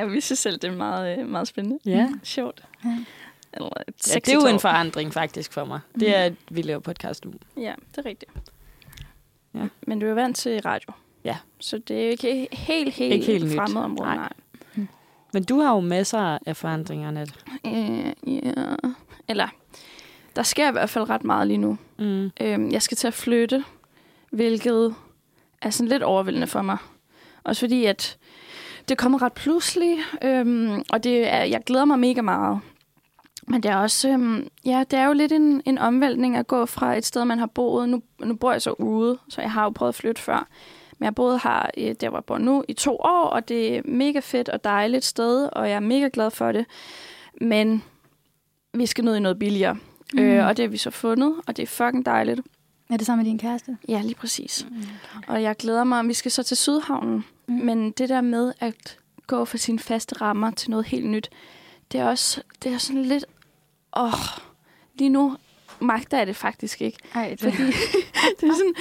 ja, 0.00 0.04
vi 0.04 0.20
synes 0.20 0.38
selv, 0.38 0.58
det 0.58 0.70
er 0.70 0.76
meget, 0.76 1.18
øh, 1.18 1.28
meget 1.28 1.48
spændende. 1.48 1.78
Ja. 1.86 2.08
Sjovt. 2.22 2.64
Ja. 2.84 2.98
Eller 3.52 3.68
ja, 4.08 4.14
det 4.14 4.28
er 4.28 4.34
jo 4.34 4.46
en 4.46 4.60
forandring 4.60 5.12
faktisk 5.12 5.52
for 5.52 5.64
mig. 5.64 5.80
Det 6.00 6.16
er, 6.16 6.22
at 6.24 6.34
vi 6.50 6.62
laver 6.62 6.80
podcast 6.80 7.24
nu. 7.24 7.32
Ja, 7.56 7.74
det 7.90 7.98
er 7.98 8.04
rigtigt. 8.08 8.30
Ja. 9.54 9.66
Men 9.86 9.98
du 9.98 10.06
er 10.06 10.14
vant 10.14 10.36
til 10.36 10.60
radio. 10.60 10.92
Ja. 11.24 11.36
Så 11.60 11.78
det 11.78 12.00
er 12.00 12.04
jo 12.04 12.10
ikke 12.10 12.48
helt, 12.52 12.94
helt, 12.94 13.14
Ikke 13.14 13.26
helt 13.26 13.54
fremmed 13.54 13.82
område. 13.82 14.08
Nej. 14.08 14.16
Nej. 14.16 14.32
Men 15.34 15.44
du 15.44 15.60
har 15.60 15.74
jo 15.74 15.80
masser 15.80 16.38
af 16.46 16.56
forandringer, 16.56 17.10
Nat. 17.10 17.34
Øh, 17.66 18.12
ja. 18.26 18.52
Eller, 19.28 19.48
der 20.36 20.42
sker 20.42 20.68
i 20.68 20.72
hvert 20.72 20.90
fald 20.90 21.10
ret 21.10 21.24
meget 21.24 21.46
lige 21.48 21.58
nu. 21.58 21.78
Mm. 21.98 22.30
Øhm, 22.40 22.70
jeg 22.70 22.82
skal 22.82 22.96
til 22.96 23.06
at 23.06 23.14
flytte, 23.14 23.64
hvilket 24.30 24.94
er 25.62 25.70
sådan 25.70 25.88
lidt 25.88 26.02
overvældende 26.02 26.46
for 26.46 26.62
mig. 26.62 26.76
Også 27.44 27.60
fordi, 27.60 27.84
at 27.84 28.18
det 28.88 28.98
kommer 28.98 29.22
ret 29.22 29.32
pludselig, 29.32 29.98
øhm, 30.22 30.82
og 30.90 31.04
det 31.04 31.32
er, 31.32 31.42
jeg 31.42 31.62
glæder 31.66 31.84
mig 31.84 31.98
mega 31.98 32.20
meget. 32.20 32.60
Men 33.46 33.62
det 33.62 33.70
er 33.70 33.76
også, 33.76 34.08
øhm, 34.08 34.48
ja, 34.64 34.84
det 34.90 34.98
er 34.98 35.06
jo 35.06 35.12
lidt 35.12 35.32
en, 35.32 35.62
en 35.64 35.78
omvæltning 35.78 36.36
at 36.36 36.46
gå 36.46 36.66
fra 36.66 36.96
et 36.96 37.06
sted, 37.06 37.24
man 37.24 37.38
har 37.38 37.46
boet. 37.46 37.88
Nu, 37.88 38.02
nu 38.18 38.34
bor 38.34 38.52
jeg 38.52 38.62
så 38.62 38.70
ude, 38.70 39.18
så 39.28 39.40
jeg 39.40 39.52
har 39.52 39.64
jo 39.64 39.70
prøvet 39.70 39.88
at 39.88 39.94
flytte 39.94 40.22
før. 40.22 40.48
Men 40.98 41.04
jeg 41.04 41.06
har 41.06 41.12
boet 41.12 41.40
her, 41.42 41.70
øh, 41.78 41.94
der 42.00 42.08
hvor 42.08 42.18
jeg 42.18 42.24
bor 42.24 42.38
nu, 42.38 42.64
i 42.68 42.72
to 42.72 42.96
år, 42.96 43.24
og 43.24 43.48
det 43.48 43.76
er 43.76 43.82
mega 43.84 44.20
fedt 44.20 44.48
og 44.48 44.64
dejligt 44.64 45.04
sted, 45.04 45.48
og 45.52 45.68
jeg 45.68 45.76
er 45.76 45.80
mega 45.80 46.08
glad 46.12 46.30
for 46.30 46.52
det. 46.52 46.66
Men 47.40 47.82
vi 48.74 48.86
skal 48.86 49.04
ned 49.04 49.16
i 49.16 49.20
noget 49.20 49.38
billigere. 49.38 49.76
Mm. 50.12 50.18
Øh, 50.18 50.46
og 50.46 50.56
det 50.56 50.62
har 50.62 50.70
vi 50.70 50.76
så 50.76 50.90
fundet, 50.90 51.34
og 51.46 51.56
det 51.56 51.62
er 51.62 51.66
fucking 51.66 52.06
dejligt. 52.06 52.40
Er 52.90 52.96
det 52.96 53.06
sammen 53.06 53.24
med 53.24 53.30
din 53.30 53.38
kæreste? 53.38 53.76
Ja, 53.88 54.00
lige 54.02 54.14
præcis. 54.14 54.66
Mm. 54.70 54.82
Og 55.26 55.42
jeg 55.42 55.56
glæder 55.56 55.84
mig, 55.84 56.08
vi 56.08 56.14
skal 56.14 56.30
så 56.30 56.42
til 56.42 56.56
Sydhavnen. 56.56 57.24
Mm. 57.48 57.54
Men 57.54 57.90
det 57.90 58.08
der 58.08 58.20
med 58.20 58.52
at 58.60 58.98
gå 59.26 59.44
fra 59.44 59.58
sine 59.58 59.78
faste 59.78 60.20
rammer 60.20 60.50
til 60.50 60.70
noget 60.70 60.86
helt 60.86 61.06
nyt, 61.06 61.30
det 61.92 62.00
er 62.00 62.04
også 62.04 62.42
det 62.62 62.72
er 62.72 62.78
sådan 62.78 63.02
lidt... 63.02 63.24
Åh, 63.96 64.12
lige 64.94 65.08
nu 65.08 65.36
magter 65.80 66.18
jeg 66.18 66.26
det 66.26 66.36
faktisk 66.36 66.82
ikke. 66.82 66.98
Ej, 67.14 67.28
det... 67.30 67.40
Fordi 67.40 67.62
det 68.40 68.48
er 68.48 68.54
sådan, 68.54 68.74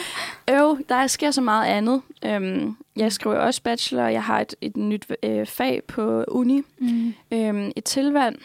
øv, 0.50 0.78
der 0.90 1.08
sker 1.08 1.32
så 1.32 1.42
meget 1.42 1.66
andet. 1.66 2.02
Øhm, 2.26 2.78
jeg 2.96 3.12
skriver 3.12 3.36
også 3.38 3.62
bachelor, 3.62 4.04
jeg 4.08 4.24
har 4.24 4.40
et, 4.42 4.56
et 4.62 4.78
nyt 4.78 5.08
øh, 5.24 5.46
fag 5.48 5.82
på 5.88 6.24
uni, 6.28 6.62
Mm. 6.78 7.14
øhm, 7.32 7.72
et 7.76 7.84
tilvalg. 7.84 8.42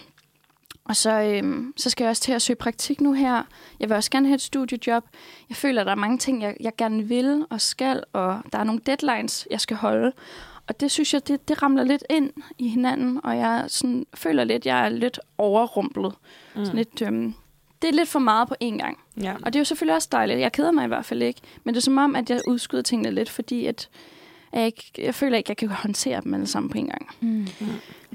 Og 0.84 0.96
så, 0.96 1.20
øhm, 1.22 1.74
så 1.76 1.90
skal 1.90 2.04
jeg 2.04 2.10
også 2.10 2.22
til 2.22 2.32
at 2.32 2.42
søge 2.42 2.56
praktik 2.56 3.00
nu 3.00 3.12
her. 3.12 3.42
Jeg 3.80 3.88
vil 3.88 3.96
også 3.96 4.10
gerne 4.10 4.26
have 4.26 4.34
et 4.34 4.40
studiejob. 4.40 5.04
Jeg 5.48 5.56
føler, 5.56 5.80
at 5.80 5.86
der 5.86 5.90
er 5.92 5.96
mange 5.96 6.18
ting, 6.18 6.42
jeg, 6.42 6.56
jeg 6.60 6.72
gerne 6.78 7.02
vil 7.02 7.44
og 7.50 7.60
skal, 7.60 8.02
og 8.12 8.40
der 8.52 8.58
er 8.58 8.64
nogle 8.64 8.80
deadlines, 8.86 9.46
jeg 9.50 9.60
skal 9.60 9.76
holde. 9.76 10.12
Og 10.66 10.80
det 10.80 10.90
synes 10.90 11.14
jeg, 11.14 11.28
det, 11.28 11.48
det 11.48 11.62
ramler 11.62 11.84
lidt 11.84 12.04
ind 12.10 12.30
i 12.58 12.68
hinanden, 12.68 13.20
og 13.24 13.36
jeg 13.36 13.64
sådan, 13.68 14.06
føler 14.14 14.44
lidt, 14.44 14.66
jeg 14.66 14.84
er 14.84 14.88
lidt 14.88 15.20
overrumplet. 15.38 16.14
Mm. 16.56 16.64
Sådan 16.64 16.76
lidt, 16.76 17.02
øhm, 17.02 17.34
det 17.82 17.88
er 17.88 17.92
lidt 17.92 18.08
for 18.08 18.18
meget 18.18 18.48
på 18.48 18.54
én 18.64 18.76
gang. 18.78 18.98
Ja. 19.22 19.34
Og 19.42 19.46
det 19.52 19.56
er 19.56 19.60
jo 19.60 19.64
selvfølgelig 19.64 19.94
også 19.94 20.08
dejligt. 20.12 20.40
Jeg 20.40 20.52
keder 20.52 20.70
mig 20.70 20.84
i 20.84 20.88
hvert 20.88 21.04
fald 21.04 21.22
ikke. 21.22 21.40
Men 21.64 21.74
det 21.74 21.80
er 21.80 21.82
som 21.82 21.98
om, 21.98 22.16
at 22.16 22.30
jeg 22.30 22.40
udskyder 22.46 22.82
tingene 22.82 23.10
lidt, 23.10 23.30
fordi 23.30 23.66
at 23.66 23.88
jeg, 24.52 24.66
ikke, 24.66 24.92
jeg 24.98 25.14
føler 25.14 25.36
ikke, 25.36 25.46
at 25.46 25.48
jeg 25.48 25.56
kan 25.56 25.68
håndtere 25.68 26.20
dem 26.24 26.34
alle 26.34 26.46
sammen 26.46 26.70
på 26.70 26.78
en 26.78 26.86
gang. 26.86 27.08
Mm. 27.20 27.46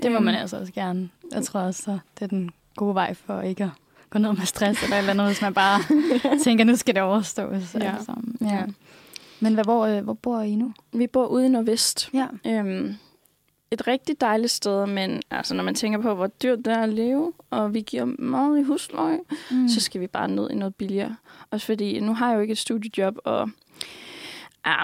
Det 0.04 0.12
må 0.12 0.20
man 0.20 0.36
altså 0.36 0.58
også 0.58 0.74
gerne. 0.74 1.10
Jeg 1.32 1.44
tror 1.44 1.60
også, 1.60 1.82
så 1.84 2.00
det 2.20 2.22
er 2.26 2.28
den 2.28 2.52
gode 2.76 2.96
vej 2.96 3.14
for 3.14 3.42
ikke 3.42 3.64
at 3.64 3.70
gå 4.10 4.20
ned 4.20 4.34
med 4.34 4.46
stress 4.46 4.84
eller 4.84 4.98
eller 4.98 5.10
andet, 5.10 5.26
hvis 5.28 5.42
man 5.42 5.54
bare 5.54 5.80
tænker, 6.44 6.66
nu 6.66 6.76
skal 6.76 6.96
det 6.96 7.04
overstås. 7.04 7.76
Ja. 7.80 7.96
Altså. 7.96 8.14
ja. 8.42 8.62
Men 9.40 9.54
hvad, 9.54 9.64
hvor, 9.64 9.86
øh, 9.86 10.04
hvor 10.04 10.14
bor 10.14 10.42
I 10.42 10.56
nu? 10.56 10.74
Vi 10.94 11.08
bor 11.08 11.26
ude 11.26 11.46
i 11.46 11.50
Nordvest. 11.50 12.10
Ja. 12.14 12.28
Øhm, 12.46 12.96
et 13.74 13.88
rigtig 13.88 14.22
dejligt 14.22 14.52
sted, 14.52 14.86
men 14.86 15.22
altså, 15.32 15.54
når 15.56 15.64
man 15.64 15.76
tænker 15.76 16.00
på, 16.02 16.14
hvor 16.14 16.28
dyrt 16.28 16.58
det 16.66 16.68
er 16.74 16.82
at 16.82 16.90
leve, 16.90 17.34
og 17.50 17.74
vi 17.74 17.82
giver 17.82 18.06
meget 18.06 18.60
i 18.60 18.64
husleje, 18.64 19.20
Mm. 19.52 19.68
så 19.70 19.80
skal 19.82 20.02
vi 20.02 20.08
bare 20.08 20.28
ned 20.28 20.50
i 20.52 20.56
noget 20.56 20.76
billigere. 20.76 21.16
Også 21.52 21.66
fordi, 21.66 22.00
nu 22.00 22.14
har 22.14 22.30
jeg 22.30 22.36
jo 22.36 22.42
ikke 22.42 22.52
et 22.52 22.58
studiejob, 22.58 23.16
og 23.24 23.50
ja, 24.66 24.76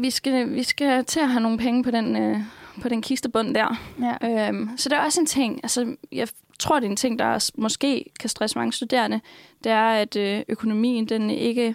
vi, 0.00 0.10
skal, 0.10 0.50
vi 0.54 0.62
skal 0.62 1.04
til 1.04 1.20
at 1.20 1.28
have 1.28 1.42
nogle 1.42 1.58
penge 1.58 1.84
på 1.84 1.90
den, 1.90 2.16
øh, 2.16 2.38
på 2.82 2.88
den 2.88 3.02
kistebund 3.02 3.54
der. 3.54 3.80
ja. 4.22 4.48
Øhm, 4.48 4.70
så 4.76 4.88
det 4.88 4.96
er 4.96 5.00
også 5.04 5.20
en 5.20 5.26
ting, 5.26 5.60
altså 5.62 5.96
jeg 6.12 6.28
tror, 6.58 6.80
det 6.80 6.86
er 6.86 6.90
en 6.90 6.96
ting, 6.96 7.18
der 7.18 7.50
måske 7.54 8.04
kan 8.20 8.30
stresse 8.30 8.58
mange 8.58 8.72
studerende, 8.72 9.20
det 9.64 9.72
er, 9.72 9.86
at 9.88 10.16
øh, 10.16 10.42
økonomien 10.48 11.06
den 11.06 11.30
ikke 11.30 11.74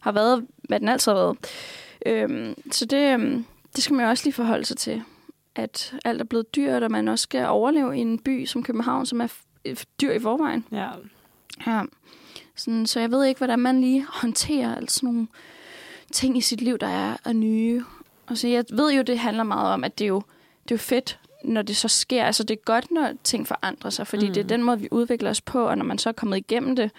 har 0.00 0.12
været, 0.12 0.46
hvad 0.68 0.80
den 0.80 0.88
altid 0.88 1.12
har 1.12 1.18
været. 1.18 1.36
Øhm, 2.06 2.54
så 2.70 2.84
det, 2.84 3.12
øhm, 3.14 3.44
det 3.76 3.82
skal 3.84 3.94
man 3.94 4.04
jo 4.04 4.10
også 4.10 4.24
lige 4.24 4.34
forholde 4.34 4.64
sig 4.64 4.76
til, 4.76 5.02
at 5.60 5.94
alt 6.04 6.20
er 6.20 6.24
blevet 6.24 6.54
dyrt, 6.54 6.82
og 6.82 6.90
man 6.90 7.08
også 7.08 7.22
skal 7.22 7.46
overleve 7.46 7.96
i 7.98 8.00
en 8.00 8.18
by 8.18 8.46
som 8.46 8.62
København, 8.62 9.06
som 9.06 9.20
er 9.20 9.28
dyr 10.00 10.12
i 10.12 10.18
forvejen. 10.18 10.64
ja. 10.72 10.88
Ja. 11.66 11.82
Sådan, 12.56 12.86
så 12.86 13.00
jeg 13.00 13.10
ved 13.10 13.24
ikke, 13.24 13.38
hvordan 13.38 13.58
man 13.58 13.80
lige 13.80 14.06
håndterer 14.08 14.76
alt 14.76 14.92
sådan 14.92 15.06
nogle 15.06 15.26
ting 16.12 16.36
i 16.36 16.40
sit 16.40 16.60
liv, 16.60 16.78
der 16.78 16.86
er, 16.86 17.16
er 17.24 17.32
nye. 17.32 17.84
Altså, 18.28 18.48
jeg 18.48 18.64
ved 18.70 18.92
jo, 18.92 19.02
det 19.02 19.18
handler 19.18 19.42
meget 19.42 19.72
om, 19.72 19.84
at 19.84 19.98
det 19.98 20.04
er 20.04 20.08
jo, 20.08 20.22
det 20.62 20.70
er 20.70 20.74
jo 20.74 20.78
fedt, 20.78 21.18
når 21.44 21.62
det 21.62 21.76
så 21.76 21.88
sker. 21.88 22.24
Altså, 22.24 22.44
det 22.44 22.54
er 22.54 22.64
godt, 22.64 22.90
når 22.90 23.12
ting 23.24 23.46
forandrer 23.46 23.90
sig, 23.90 24.06
fordi 24.06 24.26
mm. 24.26 24.32
det 24.34 24.40
er 24.40 24.46
den 24.46 24.62
måde, 24.62 24.80
vi 24.80 24.88
udvikler 24.90 25.30
os 25.30 25.40
på, 25.40 25.62
og 25.62 25.78
når 25.78 25.84
man 25.84 25.98
så 25.98 26.08
er 26.08 26.12
kommet 26.12 26.36
igennem 26.36 26.76
det, 26.76 26.90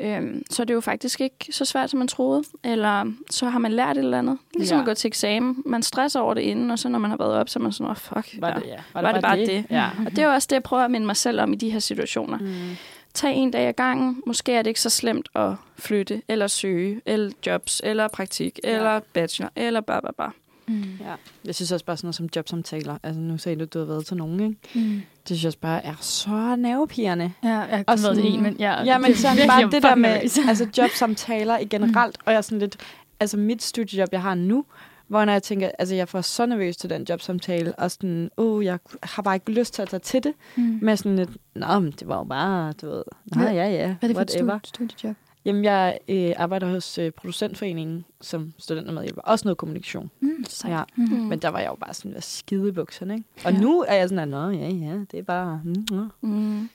øhm, 0.00 0.42
så 0.50 0.62
er 0.62 0.64
det 0.64 0.74
jo 0.74 0.80
faktisk 0.80 1.20
ikke 1.20 1.34
så 1.50 1.64
svært, 1.64 1.90
som 1.90 1.98
man 1.98 2.08
troede. 2.08 2.42
Eller 2.64 3.12
så 3.30 3.46
har 3.48 3.58
man 3.58 3.72
lært 3.72 3.96
et 3.98 4.04
eller 4.04 4.18
andet. 4.18 4.38
Ligesom 4.56 4.76
Ja. 4.76 4.80
at 4.82 4.86
gå 4.86 4.94
til 4.94 5.08
eksamen. 5.08 5.62
Man 5.66 5.82
stresser 5.82 6.20
over 6.20 6.34
det 6.34 6.40
inden, 6.40 6.70
og 6.70 6.78
så 6.78 6.88
når 6.88 6.98
man 6.98 7.10
har 7.10 7.18
været 7.18 7.32
op, 7.32 7.48
så 7.48 7.58
er 7.58 7.62
man 7.62 7.72
sådan, 7.72 7.90
oh, 7.90 7.96
fuck. 7.96 8.28
Var 8.38 8.54
det, 8.54 8.62
ja. 8.66 8.76
Var 9.00 9.12
det 9.12 9.22
bare 9.22 9.36
det? 9.38 9.64
Ja. 9.70 9.88
Og 10.06 10.10
det 10.10 10.18
er 10.18 10.26
jo 10.26 10.32
også 10.32 10.46
det, 10.50 10.54
jeg 10.54 10.62
prøver 10.62 10.84
at 10.84 10.90
minde 10.90 11.06
mig 11.06 11.16
selv 11.16 11.40
om 11.40 11.52
i 11.52 11.56
de 11.56 11.70
her 11.70 11.78
situationer. 11.78 12.38
Mm. 12.38 12.76
Tag 13.14 13.34
en 13.34 13.50
dag 13.50 13.68
ad 13.68 13.72
gangen. 13.72 14.22
Måske 14.26 14.52
er 14.52 14.62
det 14.62 14.70
ikke 14.70 14.80
så 14.80 14.90
slemt 14.90 15.28
at 15.34 15.52
flytte, 15.78 16.22
eller 16.28 16.46
søge, 16.46 17.00
eller 17.06 17.30
jobs, 17.46 17.80
eller 17.84 18.08
praktik, 18.08 18.58
ja. 18.64 18.76
eller 18.76 19.00
bachelor, 19.12 19.50
eller 19.56 19.80
bare, 19.80 20.02
bare, 20.02 20.12
bare. 20.12 20.32
Mm. 20.68 20.82
ja. 21.00 21.14
Jeg 21.44 21.54
synes 21.54 21.72
også 21.72 21.84
bare 21.84 21.96
sådan 21.96 22.06
noget 22.06 22.14
som 22.14 22.28
jobsamtaler. 22.36 22.98
Altså 23.02 23.20
nu 23.20 23.38
sagde 23.38 23.58
du, 23.58 23.62
at 23.62 23.74
du 23.74 23.78
har 23.78 23.86
været 23.86 24.06
til 24.06 24.16
nogen, 24.16 24.40
ikke? 24.40 24.56
Mm. 24.74 24.90
Det 24.90 25.02
synes 25.26 25.42
jeg 25.42 25.48
også 25.48 25.58
bare 25.58 25.84
er 25.86 25.94
så 26.00 26.56
nervepirrende. 26.58 27.32
Ja, 27.42 27.48
jeg 27.48 27.58
har 27.58 27.66
været 27.68 27.86
til 27.98 27.98
sådan- 27.98 28.24
en, 28.24 28.42
men 28.42 28.56
ja, 28.58 28.82
Ja, 28.84 28.98
men 28.98 29.14
sådan 29.14 29.46
bare 29.48 29.70
det 29.70 29.82
der 29.82 29.94
med 29.94 30.08
altså 30.48 30.68
jobsamtaler 30.78 31.58
i 31.58 31.64
generelt, 31.74 32.18
og 32.24 32.32
jeg 32.32 32.38
er 32.38 32.42
sådan 32.42 32.58
lidt, 32.58 32.76
altså 33.20 33.36
mit 33.36 33.62
studiejob, 33.62 34.08
jeg 34.12 34.22
har 34.22 34.34
nu, 34.34 34.64
hvor 35.08 35.24
når 35.24 35.32
jeg 35.32 35.42
tænker, 35.42 35.70
altså 35.78 35.94
jeg 35.94 36.08
får 36.08 36.20
så 36.20 36.46
nervøs 36.46 36.76
til 36.76 36.90
den 36.90 37.06
jobsamtale, 37.08 37.74
og 37.78 37.90
sådan, 37.90 38.30
åh, 38.36 38.56
oh, 38.56 38.64
jeg 38.64 38.78
har 39.02 39.22
bare 39.22 39.34
ikke 39.36 39.52
lyst 39.52 39.74
til 39.74 39.82
at 39.82 39.88
tage 39.88 40.00
til 40.00 40.24
det, 40.24 40.32
Mm. 40.56 40.78
med 40.82 40.96
sådan 40.96 41.16
lidt, 41.16 41.30
nå, 41.54 41.78
men 41.78 41.90
det 41.92 42.08
var 42.08 42.16
jo 42.16 42.24
bare, 42.24 42.72
du 42.72 42.86
ved, 42.86 43.02
nå, 43.34 43.42
Hvad- 43.42 43.52
ja, 43.52 43.68
ja, 43.68 43.86
Hvad 43.86 43.96
er 44.02 44.06
det 44.06 44.16
for 44.16 44.22
et 44.22 44.30
whatever. 44.30 44.58
stud- 44.58 44.88
studiejob? 44.88 45.16
Jamen, 45.44 45.64
jeg 45.64 45.98
øh, 46.08 46.32
arbejder 46.36 46.70
hos 46.70 46.98
øh, 46.98 47.10
Producentforeningen 47.12 48.04
som 48.20 48.52
studentermedhjælper. 48.58 49.22
Også 49.22 49.44
noget 49.48 49.58
kommunikation. 49.58 50.10
Mm. 50.20 50.44
Ja. 50.64 50.82
Mm. 50.96 51.02
Men 51.04 51.38
der 51.38 51.48
var 51.48 51.58
jeg 51.58 51.68
jo 51.68 51.74
bare 51.74 51.94
sådan, 51.94 52.10
hvad 52.12 52.22
skide 52.22 52.68
i 52.68 52.72
bukserne, 52.72 53.14
ikke? 53.14 53.26
Og 53.44 53.52
Ja. 53.52 53.60
nu 53.60 53.80
er 53.88 53.94
jeg 53.94 54.08
sådan, 54.08 54.28
nå, 54.28 54.48
ja, 54.50 54.68
ja, 54.68 54.98
det 55.10 55.14
er 55.18 55.22
bare... 55.22 55.60
Mm, 55.64 55.86
mm. 55.92 56.30
Mm. 56.30 56.68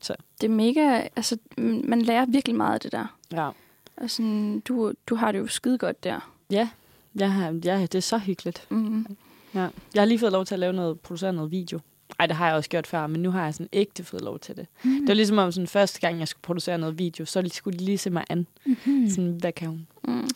Så. 0.00 0.14
Det 0.40 0.46
er 0.46 0.52
mega... 0.54 1.02
Altså, 1.16 1.36
man 1.84 2.02
lærer 2.02 2.26
virkelig 2.26 2.56
meget 2.56 2.74
af 2.74 2.80
det 2.80 2.92
der. 2.92 3.16
Ja. 3.32 3.50
Altså, 3.96 4.22
du, 4.68 4.92
du 5.06 5.14
har 5.14 5.32
det 5.32 5.38
jo 5.38 5.46
skide 5.46 5.78
godt 5.78 6.04
der. 6.04 6.32
Ja, 6.50 6.68
jeg 7.14 7.32
har, 7.32 7.60
ja, 7.64 7.80
det 7.82 7.94
er 7.94 8.00
så 8.00 8.18
hyggeligt. 8.18 8.66
Mm. 8.70 9.06
Ja. 9.54 9.60
Jeg 9.94 10.00
har 10.00 10.04
lige 10.04 10.18
fået 10.18 10.32
lov 10.32 10.44
til 10.44 10.54
at 10.54 10.58
lave 10.58 10.72
noget, 10.72 11.00
producere 11.00 11.32
noget 11.32 11.50
video. 11.50 11.78
Ej, 12.18 12.26
det 12.26 12.36
har 12.36 12.46
jeg 12.46 12.56
også 12.56 12.70
gjort 12.70 12.86
før, 12.86 13.06
men 13.06 13.22
nu 13.22 13.30
har 13.30 13.44
jeg 13.44 13.54
sådan 13.54 13.68
ægte 13.72 14.04
fået 14.04 14.22
lov 14.22 14.38
til 14.38 14.56
det. 14.56 14.66
Mm. 14.84 14.90
Det 14.90 15.08
var 15.08 15.14
ligesom 15.14 15.38
om 15.38 15.52
sådan 15.52 15.66
første 15.66 16.00
gang, 16.00 16.18
jeg 16.18 16.28
skulle 16.28 16.42
producere 16.42 16.78
noget 16.78 16.98
video, 16.98 17.24
så 17.24 17.50
skulle 17.52 17.78
de 17.78 17.84
lige 17.84 17.98
se 17.98 18.10
mig 18.10 18.24
an. 18.30 18.46
Mm. 18.66 19.08
Sådan, 19.08 19.36
hvad 19.40 19.52
kan 19.52 19.68
hun? 19.68 19.86
Mm. 20.08 20.28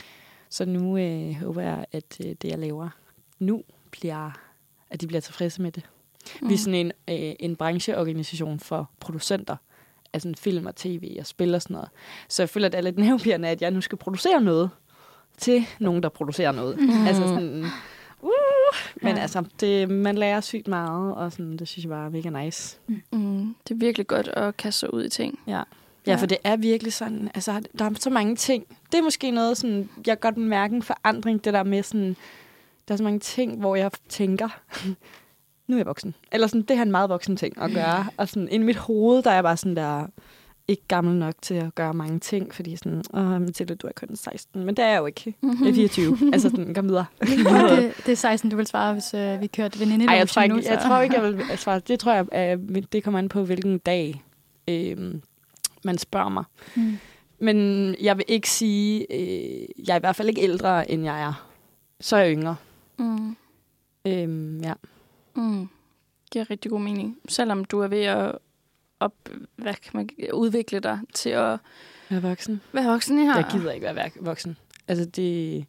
Så 0.50 0.64
nu 0.64 0.98
øh, 0.98 1.34
håber 1.34 1.62
jeg, 1.62 1.84
at 1.92 2.20
øh, 2.24 2.34
det, 2.42 2.44
jeg 2.44 2.58
laver 2.58 2.88
nu, 3.38 3.62
bliver, 3.90 4.30
at 4.90 5.00
de 5.00 5.06
bliver 5.06 5.20
tilfredse 5.20 5.62
med 5.62 5.72
det. 5.72 5.82
Mm. 6.42 6.48
Vi 6.48 6.54
er 6.54 6.58
sådan 6.58 6.74
en, 6.74 6.92
øh, 7.10 7.34
en 7.40 7.56
brancheorganisation 7.56 8.60
for 8.60 8.90
producenter 9.00 9.56
af 10.12 10.22
sådan 10.22 10.34
film 10.34 10.66
og 10.66 10.76
tv 10.76 11.16
og 11.20 11.26
spil 11.26 11.54
og 11.54 11.62
sådan 11.62 11.74
noget. 11.74 11.88
Så 12.28 12.42
jeg 12.42 12.48
føler, 12.48 12.66
at 12.66 12.72
det 12.72 12.78
er 12.78 12.82
lidt 12.82 12.98
nervepirrende, 12.98 13.48
at 13.48 13.62
jeg 13.62 13.70
nu 13.70 13.80
skal 13.80 13.98
producere 13.98 14.40
noget 14.40 14.70
til 15.38 15.66
nogen, 15.80 16.02
der 16.02 16.08
producerer 16.08 16.52
noget. 16.52 16.80
Mm. 16.80 17.06
Altså 17.06 17.22
sådan, 17.22 17.64
uh, 18.22 18.30
men 19.02 19.16
Ja. 19.16 19.22
altså, 19.22 19.44
det, 19.60 19.90
man 19.90 20.18
lærer 20.18 20.40
sygt 20.40 20.68
meget, 20.68 21.14
og 21.14 21.32
sådan, 21.32 21.56
det 21.56 21.68
synes 21.68 21.84
jeg 21.84 21.90
bare 21.90 22.06
er 22.06 22.10
mega 22.10 22.44
nice. 22.44 22.78
Mm. 23.12 23.54
Det 23.68 23.74
er 23.74 23.78
virkelig 23.78 24.06
godt 24.06 24.28
at 24.28 24.56
kaste 24.56 24.80
sig 24.80 24.94
ud 24.94 25.04
i 25.04 25.08
ting. 25.08 25.38
Ja. 25.46 25.62
Ja, 26.06 26.14
for 26.14 26.26
det 26.26 26.38
er 26.44 26.56
virkelig 26.56 26.92
sådan, 26.92 27.30
altså, 27.34 27.62
der 27.78 27.84
er 27.84 27.90
så 28.00 28.10
mange 28.10 28.36
ting. 28.36 28.66
Det 28.92 28.98
er 28.98 29.02
måske 29.02 29.30
noget, 29.30 29.56
sådan, 29.56 29.88
jeg 30.06 30.20
godt 30.20 30.36
mærke 30.36 30.76
en 30.76 30.82
forandring, 30.82 31.44
det 31.44 31.52
der 31.54 31.62
med 31.62 31.82
sådan, 31.82 32.16
der 32.88 32.94
er 32.94 32.96
så 32.96 33.02
mange 33.04 33.18
ting, 33.20 33.58
hvor 33.60 33.76
jeg 33.76 33.90
tænker, 34.08 34.48
nu 35.66 35.74
er 35.74 35.78
jeg 35.78 35.86
voksen. 35.86 36.14
Eller 36.32 36.46
sådan, 36.46 36.62
det 36.62 36.76
har 36.76 36.84
en 36.84 36.90
meget 36.90 37.10
voksen 37.10 37.36
ting 37.36 37.62
at 37.62 37.70
gøre. 37.70 38.06
Og 38.16 38.28
sådan, 38.28 38.48
i 38.52 38.58
mit 38.58 38.76
hoved, 38.76 39.22
der 39.22 39.30
er 39.30 39.34
jeg 39.34 39.44
bare 39.44 39.56
sådan 39.56 39.76
der, 39.76 40.06
ikke 40.68 40.82
gammel 40.88 41.14
nok 41.14 41.34
til 41.42 41.54
at 41.54 41.74
gøre 41.74 41.94
mange 41.94 42.18
ting, 42.18 42.54
fordi 42.54 42.76
sådan, 42.76 43.02
åh, 43.14 43.40
Mathilde, 43.40 43.74
du 43.74 43.86
er 43.86 43.92
kun 43.96 44.16
16. 44.16 44.64
Men 44.64 44.76
det 44.76 44.84
er 44.84 44.88
jeg 44.88 44.98
jo 44.98 45.06
ikke. 45.06 45.34
Jeg 45.42 45.68
er 45.68 45.74
24. 45.74 46.18
altså 46.32 46.50
sådan, 46.50 46.74
kom 46.74 46.88
videre. 46.88 47.06
det, 47.20 47.94
det 48.06 48.12
er 48.12 48.16
16, 48.16 48.50
du 48.50 48.56
vil 48.56 48.66
svare, 48.66 48.92
hvis 48.92 49.14
øh, 49.14 49.40
vi 49.40 49.46
kørte 49.46 49.80
veninde 49.80 50.06
Ej, 50.06 50.14
jeg 50.14 50.28
tror, 50.28 50.46
nu. 50.46 50.56
ikke, 50.56 50.70
jeg 50.70 50.82
tror 50.86 51.00
ikke, 51.00 51.20
jeg 51.20 51.22
vil 51.22 51.44
svare. 51.58 51.78
Det 51.78 52.00
tror 52.00 52.12
jeg, 52.12 52.58
øh, 52.76 52.82
det 52.92 53.04
kommer 53.04 53.18
an 53.18 53.28
på, 53.28 53.44
hvilken 53.44 53.78
dag 53.78 54.24
øh, 54.68 55.14
man 55.84 55.98
spørger 55.98 56.28
mig. 56.28 56.44
Mm. 56.74 56.98
Men 57.38 57.56
jeg 58.00 58.16
vil 58.16 58.24
ikke 58.28 58.50
sige, 58.50 59.06
øh, 59.12 59.66
jeg 59.86 59.92
er 59.92 59.96
i 59.96 60.00
hvert 60.00 60.16
fald 60.16 60.28
ikke 60.28 60.42
ældre, 60.42 60.90
end 60.90 61.04
jeg 61.04 61.22
er. 61.22 61.48
Så 62.00 62.16
er 62.16 62.20
jeg 62.20 62.36
yngre. 62.36 62.56
Mm. 62.98 63.36
Øhm, 64.06 64.60
ja. 64.60 64.72
Mm. 65.36 65.68
Det 66.32 66.40
er 66.40 66.50
rigtig 66.50 66.70
god 66.70 66.80
mening. 66.80 67.16
Selvom 67.28 67.64
du 67.64 67.80
er 67.80 67.88
ved 67.88 68.02
at 68.02 68.32
op, 69.00 69.14
hvad 69.56 69.74
kan 69.74 69.90
man, 69.94 70.08
udvikle 70.32 70.80
dig 70.80 71.00
til 71.14 71.30
at 71.30 71.58
er 72.10 72.20
voksen. 72.20 72.60
være 72.72 72.84
voksen 72.84 73.18
her. 73.18 73.36
Jeg 73.36 73.46
gider 73.52 73.72
ikke 73.72 73.84
være 73.84 74.10
voksen. 74.20 74.56
Altså, 74.88 75.04
det... 75.04 75.64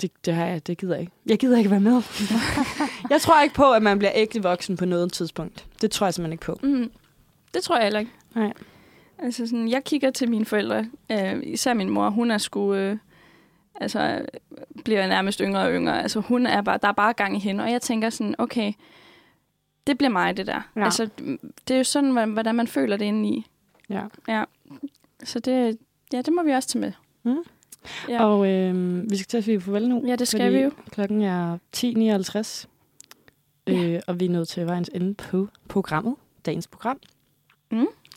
Det, 0.00 0.12
det, 0.24 0.34
har 0.34 0.46
jeg, 0.46 0.66
det 0.66 0.78
gider 0.78 0.94
jeg 0.94 1.00
ikke. 1.00 1.12
Jeg 1.26 1.38
gider 1.38 1.58
ikke 1.58 1.70
være 1.70 1.80
med. 1.80 2.02
jeg 3.10 3.20
tror 3.20 3.42
ikke 3.42 3.54
på, 3.54 3.72
at 3.72 3.82
man 3.82 3.98
bliver 3.98 4.12
ægte 4.14 4.42
voksen 4.42 4.76
på 4.76 4.84
noget 4.84 5.12
tidspunkt. 5.12 5.66
Det 5.80 5.90
tror 5.90 6.06
jeg 6.06 6.14
simpelthen 6.14 6.32
ikke 6.32 6.44
på. 6.44 6.58
Mm, 6.62 6.90
det 7.54 7.62
tror 7.62 7.76
jeg 7.76 7.84
heller 7.84 8.00
ikke. 8.00 8.12
Nej. 8.34 8.52
Altså 9.18 9.46
sådan, 9.46 9.68
jeg 9.68 9.84
kigger 9.84 10.10
til 10.10 10.30
mine 10.30 10.44
forældre, 10.44 10.86
øh, 11.12 11.42
især 11.42 11.74
min 11.74 11.90
mor, 11.90 12.10
hun 12.10 12.30
er 12.30 12.38
sgu, 12.38 12.74
øh, 12.74 12.96
altså, 13.74 14.26
bliver 14.84 15.06
nærmest 15.06 15.40
yngre 15.44 15.60
og 15.60 15.72
yngre. 15.72 16.02
Altså, 16.02 16.20
hun 16.20 16.46
er 16.46 16.62
bare, 16.62 16.78
der 16.82 16.88
er 16.88 16.92
bare 16.92 17.12
gang 17.12 17.36
i 17.36 17.40
hende, 17.40 17.64
og 17.64 17.70
jeg 17.70 17.82
tænker 17.82 18.10
sådan, 18.10 18.34
okay, 18.38 18.72
det 19.86 19.98
bliver 19.98 20.10
mig, 20.10 20.36
det 20.36 20.46
der. 20.46 20.70
Ja. 20.76 20.84
Altså, 20.84 21.08
det 21.68 21.74
er 21.74 21.78
jo 21.78 21.84
sådan, 21.84 22.10
hvordan- 22.10 22.54
man 22.54 22.66
føler 22.66 22.96
det 22.96 23.04
inde 23.04 23.28
i. 23.28 23.46
Ja. 23.88 24.02
Ja. 24.28 24.44
Så 25.24 25.38
det, 25.40 25.78
ja, 26.12 26.22
det 26.22 26.32
må 26.32 26.42
vi 26.42 26.50
også 26.50 26.68
tage 26.68 26.80
med. 26.80 26.92
Mm. 27.22 27.36
Ja. 28.08 28.24
Og 28.24 28.48
øh, 28.50 29.02
vi 29.10 29.16
skal 29.16 29.26
til 29.28 29.38
at 29.38 29.44
sige 29.44 29.60
farvel 29.60 29.88
nu. 29.88 30.02
Ja, 30.06 30.16
det 30.16 30.28
skal 30.28 30.52
vi 30.52 30.58
jo. 30.58 30.70
klokken 30.90 31.22
er 31.22 31.58
10.59. 31.76 32.66
Øh, 33.66 34.00
og 34.06 34.20
vi 34.20 34.24
er 34.24 34.30
nået 34.30 34.48
til 34.48 34.66
vejens 34.66 34.90
ende 34.94 35.14
på 35.14 35.48
programmet. 35.68 36.14
Dagens 36.46 36.66
program. 36.66 36.98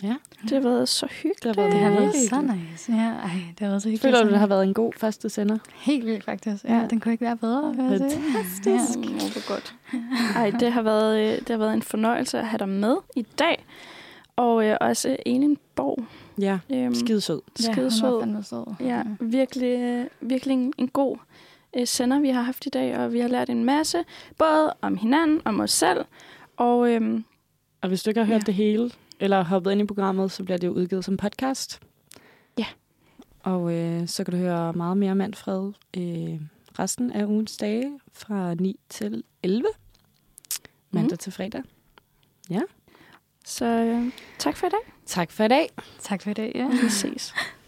Det 0.01 0.51
har 0.51 0.59
været 0.59 0.89
så 0.89 1.07
hyggeligt. 1.11 1.43
Det 1.43 1.55
har 1.55 1.61
været 1.61 1.71
Det 1.73 1.81
har 1.81 1.89
været 1.89 2.15
så 2.29 2.41
nice. 2.41 2.91
Ja, 2.91 2.97
ej, 2.97 3.29
det 3.49 3.59
har 3.59 3.67
været 3.67 3.81
så 3.81 3.89
hyggeligt. 3.89 4.01
Føler 4.01 4.23
du, 4.23 4.29
det 4.29 4.39
har 4.39 4.47
været 4.47 4.63
en 4.63 4.73
god 4.73 4.93
første 4.97 5.29
sender? 5.29 5.57
Helt 5.75 6.05
vildt, 6.05 6.23
faktisk. 6.23 6.63
Ja, 6.63 6.75
Ja. 6.79 6.87
den 6.87 6.99
kunne 6.99 7.11
ikke 7.11 7.25
være 7.25 7.37
bedre. 7.37 7.73
Fantastisk. 7.77 8.97
Mm, 8.99 9.03
hvor 9.05 9.47
godt. 9.53 9.75
Ej, 10.35 10.49
det 10.59 10.71
har, 10.71 10.81
været, 10.81 11.19
øh, 11.19 11.39
det 11.39 11.49
har 11.49 11.57
været 11.57 11.73
en 11.73 11.81
fornøjelse 11.81 12.39
at 12.39 12.47
have 12.47 12.57
dig 12.57 12.69
med 12.69 12.95
i 13.15 13.21
dag. 13.39 13.65
Og 14.35 14.65
øh, 14.65 14.77
også 14.81 15.17
Elin 15.25 15.57
Borg. 15.75 16.05
Ja, 16.41 16.59
Øhm, 16.73 16.95
skide 16.95 17.21
sød. 17.21 17.41
Ja, 17.63 17.67
var 17.67 17.73
skidesød. 17.73 18.21
fandme 18.21 18.43
sød. 18.43 18.65
Ja, 18.79 19.01
virkelig, 19.19 19.79
øh, 19.79 20.05
virkelig 20.21 20.53
en, 20.53 20.73
en 20.77 20.87
god 20.87 21.17
øh, 21.77 21.87
sender, 21.87 22.19
vi 22.19 22.29
har 22.29 22.41
haft 22.41 22.65
i 22.65 22.69
dag, 22.69 22.97
og 22.97 23.13
vi 23.13 23.19
har 23.19 23.27
lært 23.27 23.49
en 23.49 23.63
masse, 23.65 23.97
både 24.37 24.73
om 24.81 24.97
hinanden, 24.97 25.41
om 25.45 25.59
os 25.59 25.71
selv, 25.71 26.05
og 26.57 26.91
øhm, 26.91 27.23
Og 27.81 27.87
hvis 27.87 28.03
du 28.03 28.09
ikke 28.09 28.19
har 28.19 28.25
hørt 28.25 28.33
Ja. 28.33 28.35
ja. 28.35 28.45
det 28.45 28.53
hele, 28.53 28.91
eller 29.19 29.43
hoppet 29.43 29.71
ind 29.71 29.81
i 29.81 29.85
programmet, 29.85 30.31
så 30.31 30.43
bliver 30.43 30.57
det 30.57 30.67
jo 30.67 30.71
udgivet 30.73 31.05
som 31.05 31.17
podcast. 31.17 31.79
Ja. 32.57 32.65
Og 33.43 33.73
øh, 33.73 34.07
så 34.07 34.23
kan 34.23 34.31
du 34.31 34.37
høre 34.37 34.73
meget 34.73 34.97
mere 34.97 35.15
Manfred 35.15 35.71
øh, 35.97 36.41
resten 36.79 37.11
af 37.11 37.25
ugens 37.25 37.57
dage 37.57 37.99
fra 38.13 38.53
9 38.53 38.79
til 38.89 39.23
11. 39.43 39.65
Mandag 40.91 41.11
Mhm. 41.11 41.17
til 41.17 41.31
fredag. 41.31 41.61
så 43.45 43.65
øh, 43.65 44.11
tak 44.39 44.57
for 44.57 44.67
i 44.67 44.69
dag. 44.69 44.93
Tak 45.05 45.31
for 45.31 45.43
i 45.43 45.47
dag. 45.47 45.69
Tak 45.99 46.21
for 46.21 46.29
i 46.29 46.33
dag. 46.33 46.51
Ja. 46.55 46.67
Vi 46.83 46.89
ses. 46.89 47.33